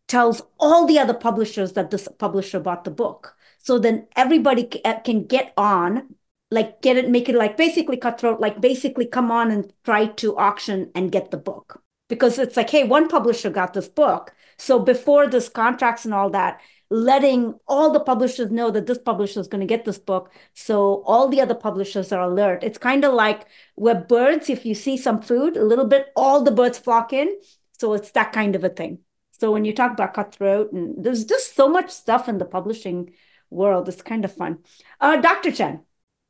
tells 0.07 0.43
all 0.59 0.87
the 0.87 0.99
other 0.99 1.15
publishers 1.15 1.75
that 1.75 1.91
this 1.91 2.09
publisher 2.19 2.61
bought 2.61 2.85
the 2.85 2.91
book. 2.91 3.37
So 3.59 3.79
then 3.79 4.07
everybody 4.17 4.69
uh, 4.85 5.01
can 5.01 5.25
get 5.27 5.53
on 5.57 6.15
like 6.51 6.81
get 6.81 6.97
it 6.97 7.11
make 7.11 7.29
it 7.29 7.35
like 7.35 7.59
basically 7.59 7.99
cutthroat 7.99 8.41
like 8.41 8.61
basically 8.61 9.05
come 9.05 9.31
on 9.31 9.51
and 9.51 9.71
try 9.85 10.07
to 10.07 10.37
auction 10.39 10.91
and 10.95 11.13
get 11.13 11.31
the 11.31 11.37
book. 11.37 11.83
Because 12.09 12.39
it's 12.39 12.57
like 12.57 12.71
hey 12.71 12.85
one 12.85 13.09
publisher 13.09 13.51
got 13.51 13.75
this 13.75 13.89
book. 13.89 14.35
So 14.59 14.79
before 14.79 15.27
this 15.27 15.49
contracts 15.49 16.05
and 16.05 16.15
all 16.15 16.31
that 16.31 16.61
letting 16.91 17.55
all 17.67 17.91
the 17.91 18.01
publishers 18.01 18.51
know 18.51 18.71
that 18.71 18.87
this 18.87 18.99
publisher 18.99 19.41
is 19.41 19.49
going 19.49 19.61
to 19.61 19.67
get 19.67 19.85
this 19.85 19.99
book 19.99 20.33
so 20.55 21.03
all 21.05 21.29
the 21.29 21.41
other 21.41 21.55
publishers 21.55 22.13
are 22.13 22.23
alert. 22.23 22.65
It's 22.65 22.79
kind 22.79 23.05
of 23.05 23.13
like 23.13 23.47
where 23.75 23.95
birds 23.95 24.49
if 24.49 24.65
you 24.65 24.75
see 24.75 24.97
some 24.97 25.21
food 25.21 25.57
a 25.57 25.65
little 25.65 25.87
bit 25.87 26.07
all 26.17 26.43
the 26.43 26.51
birds 26.51 26.79
flock 26.79 27.13
in 27.13 27.39
so 27.79 27.93
it's 27.95 28.11
that 28.13 28.33
kind 28.33 28.57
of 28.57 28.65
a 28.65 28.69
thing. 28.69 29.01
So 29.33 29.53
when 29.53 29.65
you 29.65 29.75
talk 29.75 29.93
about 29.93 30.15
cutthroat 30.15 30.73
and 30.73 31.05
there's 31.05 31.25
just 31.25 31.55
so 31.55 31.69
much 31.69 31.91
stuff 31.91 32.29
in 32.29 32.39
the 32.39 32.47
publishing 32.47 33.13
world 33.51 33.89
it's 33.89 34.03
kind 34.03 34.25
of 34.25 34.35
fun. 34.35 34.59
Uh, 35.01 35.17
dr 35.17 35.53
chen. 35.53 35.81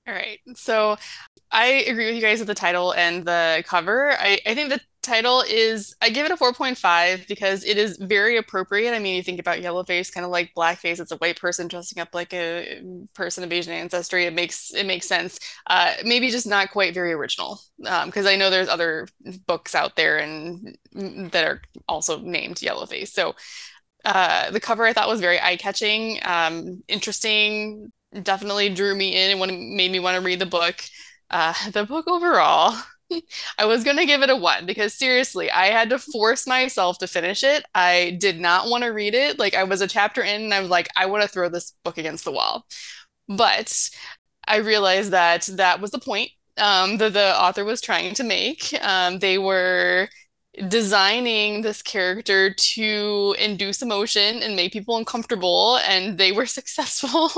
All 0.08 0.14
right 0.14 0.40
so 0.56 0.96
I 1.50 1.66
agree 1.86 2.06
with 2.06 2.16
you 2.16 2.20
guys 2.20 2.40
with 2.40 2.48
the 2.48 2.54
title 2.54 2.92
and 2.92 3.24
the 3.24 3.62
cover. 3.66 4.12
I, 4.12 4.38
I 4.44 4.54
think 4.54 4.70
the 4.70 4.80
title 5.08 5.42
is 5.48 5.96
I 6.00 6.10
give 6.10 6.26
it 6.26 6.32
a 6.32 6.36
4.5 6.36 7.26
because 7.26 7.64
it 7.64 7.78
is 7.78 7.96
very 7.96 8.36
appropriate. 8.36 8.94
I 8.94 8.98
mean, 8.98 9.16
you 9.16 9.22
think 9.22 9.40
about 9.40 9.58
yellowface, 9.58 10.12
kind 10.12 10.24
of 10.24 10.30
like 10.30 10.52
blackface. 10.56 11.00
It's 11.00 11.12
a 11.12 11.16
white 11.16 11.40
person 11.40 11.68
dressing 11.68 12.00
up 12.00 12.14
like 12.14 12.32
a 12.32 12.82
person 13.14 13.44
of 13.44 13.52
Asian 13.52 13.72
ancestry. 13.72 14.24
It 14.26 14.34
makes 14.34 14.72
it 14.74 14.84
makes 14.86 15.06
sense. 15.06 15.40
Uh, 15.66 15.94
maybe 16.04 16.30
just 16.30 16.46
not 16.46 16.70
quite 16.70 16.94
very 16.94 17.12
original 17.12 17.60
because 17.78 18.26
um, 18.26 18.32
I 18.32 18.36
know 18.36 18.50
there's 18.50 18.68
other 18.68 19.08
books 19.46 19.74
out 19.74 19.96
there 19.96 20.18
and 20.18 20.76
mm, 20.94 21.30
that 21.32 21.44
are 21.44 21.62
also 21.88 22.20
named 22.20 22.56
yellowface. 22.56 23.08
So 23.08 23.34
uh, 24.04 24.50
the 24.50 24.60
cover 24.60 24.84
I 24.84 24.92
thought 24.92 25.08
was 25.08 25.20
very 25.20 25.40
eye 25.40 25.56
catching, 25.56 26.20
um, 26.24 26.82
interesting. 26.88 27.92
Definitely 28.22 28.70
drew 28.70 28.94
me 28.94 29.16
in 29.16 29.38
and 29.40 29.76
made 29.76 29.90
me 29.90 30.00
want 30.00 30.16
to 30.16 30.24
read 30.24 30.38
the 30.38 30.46
book. 30.46 30.80
Uh, 31.30 31.54
the 31.72 31.84
book 31.84 32.08
overall. 32.08 32.74
I 33.58 33.64
was 33.64 33.84
going 33.84 33.96
to 33.96 34.06
give 34.06 34.22
it 34.22 34.30
a 34.30 34.36
one 34.36 34.66
because 34.66 34.94
seriously, 34.94 35.50
I 35.50 35.66
had 35.66 35.90
to 35.90 35.98
force 35.98 36.46
myself 36.46 36.98
to 36.98 37.06
finish 37.06 37.42
it. 37.42 37.64
I 37.74 38.16
did 38.20 38.40
not 38.40 38.68
want 38.68 38.84
to 38.84 38.90
read 38.90 39.14
it. 39.14 39.38
Like, 39.38 39.54
I 39.54 39.64
was 39.64 39.80
a 39.80 39.88
chapter 39.88 40.22
in 40.22 40.42
and 40.42 40.54
I 40.54 40.60
was 40.60 40.70
like, 40.70 40.88
I 40.96 41.06
want 41.06 41.22
to 41.22 41.28
throw 41.28 41.48
this 41.48 41.74
book 41.84 41.98
against 41.98 42.24
the 42.24 42.32
wall. 42.32 42.66
But 43.28 43.90
I 44.46 44.56
realized 44.58 45.12
that 45.12 45.42
that 45.54 45.80
was 45.80 45.90
the 45.90 45.98
point 45.98 46.30
um, 46.58 46.98
that 46.98 47.12
the 47.12 47.40
author 47.40 47.64
was 47.64 47.80
trying 47.80 48.14
to 48.14 48.24
make. 48.24 48.74
Um, 48.82 49.18
they 49.18 49.38
were 49.38 50.08
designing 50.68 51.62
this 51.62 51.82
character 51.82 52.52
to 52.54 53.34
induce 53.38 53.82
emotion 53.82 54.42
and 54.42 54.56
make 54.56 54.72
people 54.72 54.96
uncomfortable 54.96 55.78
and 55.86 56.18
they 56.18 56.32
were 56.32 56.46
successful 56.58 57.30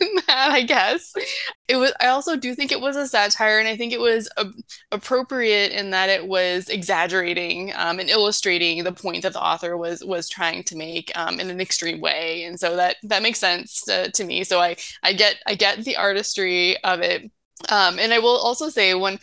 in 0.00 0.08
that 0.26 0.50
i 0.50 0.62
guess. 0.62 1.12
It 1.68 1.76
was 1.76 1.92
i 2.00 2.06
also 2.08 2.36
do 2.36 2.54
think 2.54 2.72
it 2.72 2.80
was 2.80 2.96
a 2.96 3.06
satire 3.06 3.58
and 3.58 3.68
i 3.68 3.76
think 3.76 3.92
it 3.92 4.00
was 4.00 4.28
a, 4.36 4.46
appropriate 4.90 5.72
in 5.72 5.90
that 5.90 6.08
it 6.08 6.26
was 6.26 6.68
exaggerating 6.68 7.72
um, 7.76 7.98
and 7.98 8.08
illustrating 8.08 8.84
the 8.84 8.92
point 8.92 9.22
that 9.22 9.32
the 9.32 9.42
author 9.42 9.76
was 9.76 10.04
was 10.04 10.28
trying 10.28 10.62
to 10.64 10.76
make 10.76 11.12
um, 11.16 11.40
in 11.40 11.50
an 11.50 11.60
extreme 11.60 12.00
way 12.00 12.44
and 12.44 12.58
so 12.58 12.76
that 12.76 12.96
that 13.02 13.22
makes 13.22 13.38
sense 13.38 13.82
to, 13.82 14.10
to 14.12 14.24
me. 14.24 14.44
So 14.44 14.60
i 14.60 14.76
i 15.02 15.12
get 15.12 15.36
i 15.46 15.54
get 15.54 15.84
the 15.84 15.96
artistry 15.96 16.82
of 16.84 17.00
it. 17.00 17.30
Um, 17.68 17.98
and 17.98 18.12
I 18.12 18.18
will 18.18 18.38
also 18.38 18.68
say 18.68 18.94
when 18.94 19.18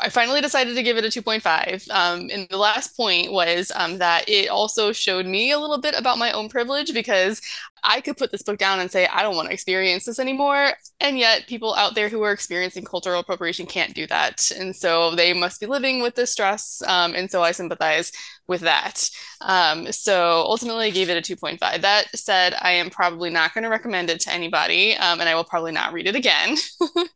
I 0.00 0.08
finally 0.08 0.40
decided 0.40 0.74
to 0.76 0.82
give 0.82 0.96
it 0.96 1.04
a 1.04 1.08
2.5. 1.08 1.90
Um, 1.90 2.30
and 2.32 2.48
the 2.48 2.56
last 2.56 2.96
point 2.96 3.32
was 3.32 3.72
um, 3.74 3.98
that 3.98 4.28
it 4.28 4.48
also 4.48 4.92
showed 4.92 5.26
me 5.26 5.50
a 5.50 5.58
little 5.58 5.78
bit 5.78 5.94
about 5.96 6.18
my 6.18 6.32
own 6.32 6.48
privilege 6.48 6.94
because 6.94 7.40
I 7.84 8.00
could 8.00 8.16
put 8.16 8.30
this 8.32 8.42
book 8.42 8.58
down 8.58 8.80
and 8.80 8.90
say, 8.90 9.06
I 9.06 9.22
don't 9.22 9.36
want 9.36 9.48
to 9.48 9.54
experience 9.54 10.04
this 10.04 10.18
anymore. 10.18 10.70
And 11.00 11.18
yet, 11.18 11.46
people 11.46 11.74
out 11.74 11.94
there 11.94 12.08
who 12.08 12.22
are 12.22 12.32
experiencing 12.32 12.84
cultural 12.84 13.20
appropriation 13.20 13.66
can't 13.66 13.94
do 13.94 14.06
that. 14.08 14.50
And 14.50 14.74
so 14.74 15.14
they 15.14 15.32
must 15.32 15.60
be 15.60 15.66
living 15.66 16.02
with 16.02 16.14
this 16.14 16.32
stress. 16.32 16.82
Um, 16.86 17.14
and 17.14 17.30
so 17.30 17.42
I 17.42 17.52
sympathize 17.52 18.12
with 18.46 18.62
that. 18.62 19.08
Um, 19.40 19.90
so 19.92 20.42
ultimately, 20.46 20.86
I 20.86 20.90
gave 20.90 21.10
it 21.10 21.30
a 21.30 21.34
2.5. 21.36 21.80
That 21.82 22.06
said, 22.16 22.54
I 22.60 22.72
am 22.72 22.90
probably 22.90 23.30
not 23.30 23.54
going 23.54 23.64
to 23.64 23.70
recommend 23.70 24.10
it 24.10 24.20
to 24.20 24.32
anybody, 24.32 24.96
um, 24.96 25.20
and 25.20 25.28
I 25.28 25.34
will 25.34 25.44
probably 25.44 25.72
not 25.72 25.92
read 25.92 26.06
it 26.06 26.16
again. 26.16 26.56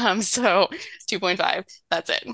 Um, 0.00 0.20
so 0.22 0.68
2.5. 1.10 1.64
That's 1.90 2.10
it. 2.10 2.24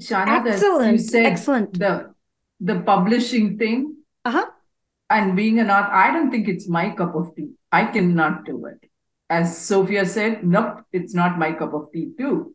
Shahnaz, 0.00 0.46
Excellent. 0.46 0.92
you 0.92 0.98
said 0.98 1.26
Excellent. 1.26 1.78
the 1.78 2.14
the 2.60 2.80
publishing 2.80 3.58
thing 3.58 3.96
Uh-huh. 4.24 4.46
And 5.10 5.36
being 5.36 5.58
an 5.58 5.70
author, 5.70 5.92
I 5.92 6.12
don't 6.12 6.30
think 6.30 6.48
it's 6.48 6.68
my 6.68 6.90
cup 6.90 7.14
of 7.14 7.34
tea. 7.36 7.50
I 7.72 7.84
cannot 7.86 8.44
do 8.44 8.66
it. 8.66 8.88
As 9.30 9.56
Sophia 9.56 10.06
said, 10.06 10.44
nope, 10.44 10.82
it's 10.92 11.14
not 11.14 11.38
my 11.38 11.52
cup 11.52 11.74
of 11.74 11.88
tea 11.92 12.10
too. 12.18 12.54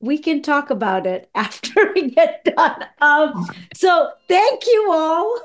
we 0.00 0.18
can 0.18 0.42
talk 0.42 0.70
about 0.70 1.06
it 1.06 1.30
after 1.34 1.92
we 1.94 2.10
get 2.10 2.44
done. 2.56 2.84
Um, 3.00 3.46
so 3.74 4.10
thank 4.28 4.66
you 4.66 4.88
all 4.92 5.40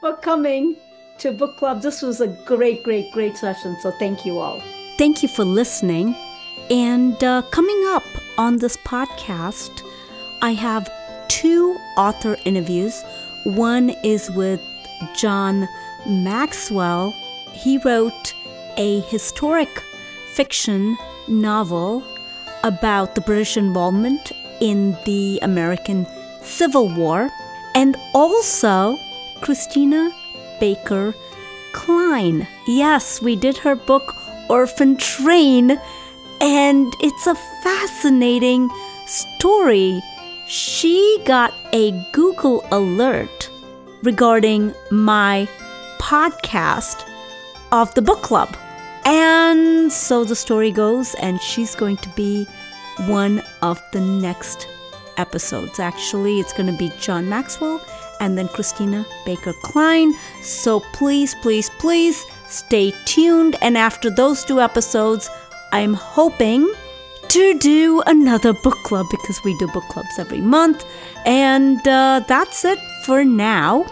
for 0.00 0.16
coming 0.18 0.76
to 1.18 1.32
book 1.32 1.56
club. 1.58 1.80
This 1.82 2.02
was 2.02 2.20
a 2.20 2.28
great, 2.44 2.82
great, 2.84 3.10
great 3.12 3.36
session. 3.36 3.76
So 3.80 3.90
thank 3.92 4.26
you 4.26 4.38
all. 4.38 4.60
Thank 4.98 5.22
you 5.22 5.28
for 5.28 5.44
listening. 5.44 6.14
And 6.70 7.22
uh, 7.24 7.42
coming 7.50 7.82
up 7.88 8.02
on 8.38 8.58
this 8.58 8.76
podcast, 8.78 9.82
I 10.42 10.52
have 10.52 10.90
two 11.28 11.76
author 11.96 12.36
interviews. 12.44 13.02
One 13.44 13.90
is 14.04 14.30
with 14.32 14.60
John 15.16 15.68
Maxwell. 16.06 17.12
He 17.52 17.78
wrote 17.78 18.34
a 18.76 19.00
historic 19.00 19.82
fiction 20.34 20.96
novel 21.28 22.02
about 22.64 23.14
the 23.14 23.20
British 23.20 23.56
involvement 23.56 24.32
in 24.60 24.96
the 25.04 25.38
American 25.42 26.06
Civil 26.42 26.88
War, 26.94 27.30
and 27.74 27.96
also 28.14 28.96
Christina 29.40 30.10
Baker 30.60 31.14
Kline. 31.72 32.46
Yes, 32.66 33.20
we 33.20 33.36
did 33.36 33.56
her 33.58 33.74
book 33.74 34.14
Orphan 34.48 34.96
Train, 34.96 35.78
and 36.40 36.92
it's 37.00 37.26
a 37.26 37.34
fascinating 37.62 38.70
story. 39.06 40.00
She 40.46 41.20
got 41.24 41.52
a 41.72 41.92
Google 42.12 42.64
alert 42.70 43.50
regarding 44.02 44.74
my 44.90 45.48
podcast 46.02 47.08
of 47.70 47.94
the 47.94 48.02
book 48.02 48.22
club. 48.22 48.56
And 49.04 49.92
so 49.92 50.24
the 50.24 50.36
story 50.36 50.70
goes, 50.70 51.14
and 51.14 51.40
she's 51.40 51.74
going 51.74 51.96
to 51.98 52.08
be 52.10 52.46
one 53.06 53.42
of 53.62 53.80
the 53.92 54.00
next 54.00 54.68
episodes. 55.16 55.78
Actually, 55.78 56.40
it's 56.40 56.52
going 56.52 56.70
to 56.70 56.76
be 56.76 56.90
John 57.00 57.28
Maxwell 57.28 57.80
and 58.20 58.36
then 58.36 58.48
Christina 58.48 59.06
Baker 59.24 59.54
Kline. 59.62 60.12
So 60.42 60.80
please, 60.92 61.34
please, 61.42 61.70
please 61.78 62.24
stay 62.48 62.92
tuned. 63.04 63.56
And 63.62 63.78
after 63.78 64.10
those 64.10 64.44
two 64.44 64.60
episodes, 64.60 65.28
I'm 65.72 65.94
hoping 65.94 66.70
to 67.28 67.58
do 67.58 68.02
another 68.06 68.52
book 68.52 68.78
club 68.84 69.06
because 69.10 69.42
we 69.44 69.56
do 69.58 69.66
book 69.68 69.84
clubs 69.88 70.18
every 70.18 70.40
month. 70.40 70.84
And 71.24 71.86
uh, 71.88 72.22
that's 72.28 72.64
it 72.64 72.78
for 73.04 73.24
now. 73.24 73.86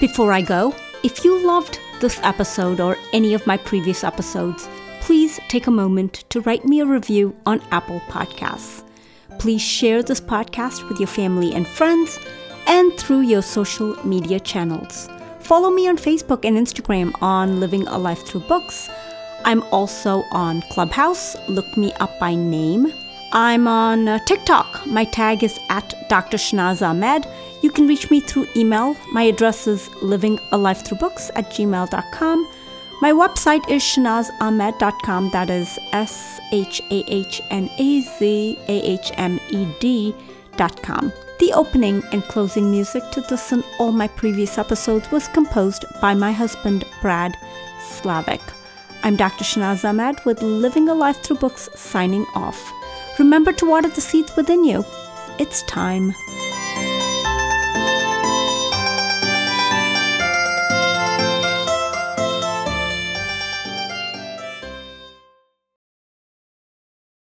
Before 0.00 0.32
I 0.32 0.40
go, 0.42 0.74
if 1.02 1.24
you 1.24 1.44
loved 1.44 1.80
this 2.00 2.20
episode 2.22 2.80
or 2.80 2.96
any 3.12 3.34
of 3.34 3.46
my 3.46 3.56
previous 3.56 4.04
episodes, 4.04 4.68
please 5.00 5.40
take 5.48 5.66
a 5.66 5.70
moment 5.70 6.24
to 6.30 6.40
write 6.42 6.64
me 6.64 6.80
a 6.80 6.86
review 6.86 7.36
on 7.44 7.60
Apple 7.70 8.00
Podcasts. 8.08 8.84
Please 9.38 9.62
share 9.62 10.02
this 10.02 10.20
podcast 10.20 10.88
with 10.88 11.00
your 11.00 11.08
family 11.08 11.54
and 11.54 11.66
friends 11.66 12.20
and 12.68 12.92
through 12.94 13.22
your 13.22 13.42
social 13.42 13.96
media 14.06 14.38
channels. 14.38 15.08
Follow 15.40 15.70
me 15.70 15.88
on 15.88 15.96
Facebook 15.96 16.44
and 16.44 16.56
Instagram 16.56 17.12
on 17.20 17.58
Living 17.58 17.86
a 17.88 17.98
Life 17.98 18.24
Through 18.24 18.42
Books. 18.42 18.88
I'm 19.44 19.62
also 19.72 20.22
on 20.30 20.62
Clubhouse. 20.70 21.36
Look 21.48 21.76
me 21.76 21.92
up 21.94 22.16
by 22.20 22.36
name. 22.36 22.92
I'm 23.34 23.66
on 23.66 24.08
uh, 24.08 24.18
TikTok. 24.26 24.86
My 24.86 25.04
tag 25.04 25.42
is 25.42 25.58
at 25.70 25.94
Dr. 26.10 26.36
Shahnaz 26.36 26.86
Ahmed. 26.86 27.26
You 27.62 27.70
can 27.70 27.86
reach 27.86 28.10
me 28.10 28.20
through 28.20 28.46
email. 28.54 28.94
My 29.10 29.22
address 29.22 29.66
is 29.66 29.88
livingalifethroughbooks 30.02 31.30
at 31.34 31.48
gmail.com. 31.50 32.52
My 33.00 33.10
website 33.10 33.66
is 33.70 33.82
shahnazahmed.com. 33.82 35.30
That 35.30 35.48
is 35.48 35.78
S 35.92 36.40
H 36.52 36.82
A 36.90 37.04
H 37.08 37.40
N 37.48 37.70
A 37.78 38.00
Z 38.02 38.58
A 38.68 38.80
H 38.82 39.10
M 39.14 39.40
E 39.48 39.66
D.com. 39.80 41.10
The 41.40 41.52
opening 41.54 42.02
and 42.12 42.22
closing 42.24 42.70
music 42.70 43.02
to 43.12 43.22
this 43.22 43.50
and 43.50 43.64
all 43.78 43.92
my 43.92 44.08
previous 44.08 44.58
episodes 44.58 45.10
was 45.10 45.26
composed 45.28 45.86
by 46.02 46.12
my 46.12 46.32
husband, 46.32 46.84
Brad 47.00 47.38
Slavic. 47.80 48.42
I'm 49.02 49.16
Dr. 49.16 49.42
Shahnaz 49.42 49.88
Ahmed 49.88 50.20
with 50.26 50.42
Living 50.42 50.90
a 50.90 50.94
Life 50.94 51.22
Through 51.22 51.38
Books 51.38 51.70
signing 51.74 52.26
off. 52.34 52.72
Remember 53.18 53.52
to 53.52 53.66
water 53.66 53.88
the 53.88 54.00
seeds 54.00 54.34
within 54.36 54.64
you. 54.64 54.84
It's 55.38 55.62
time. 55.64 56.14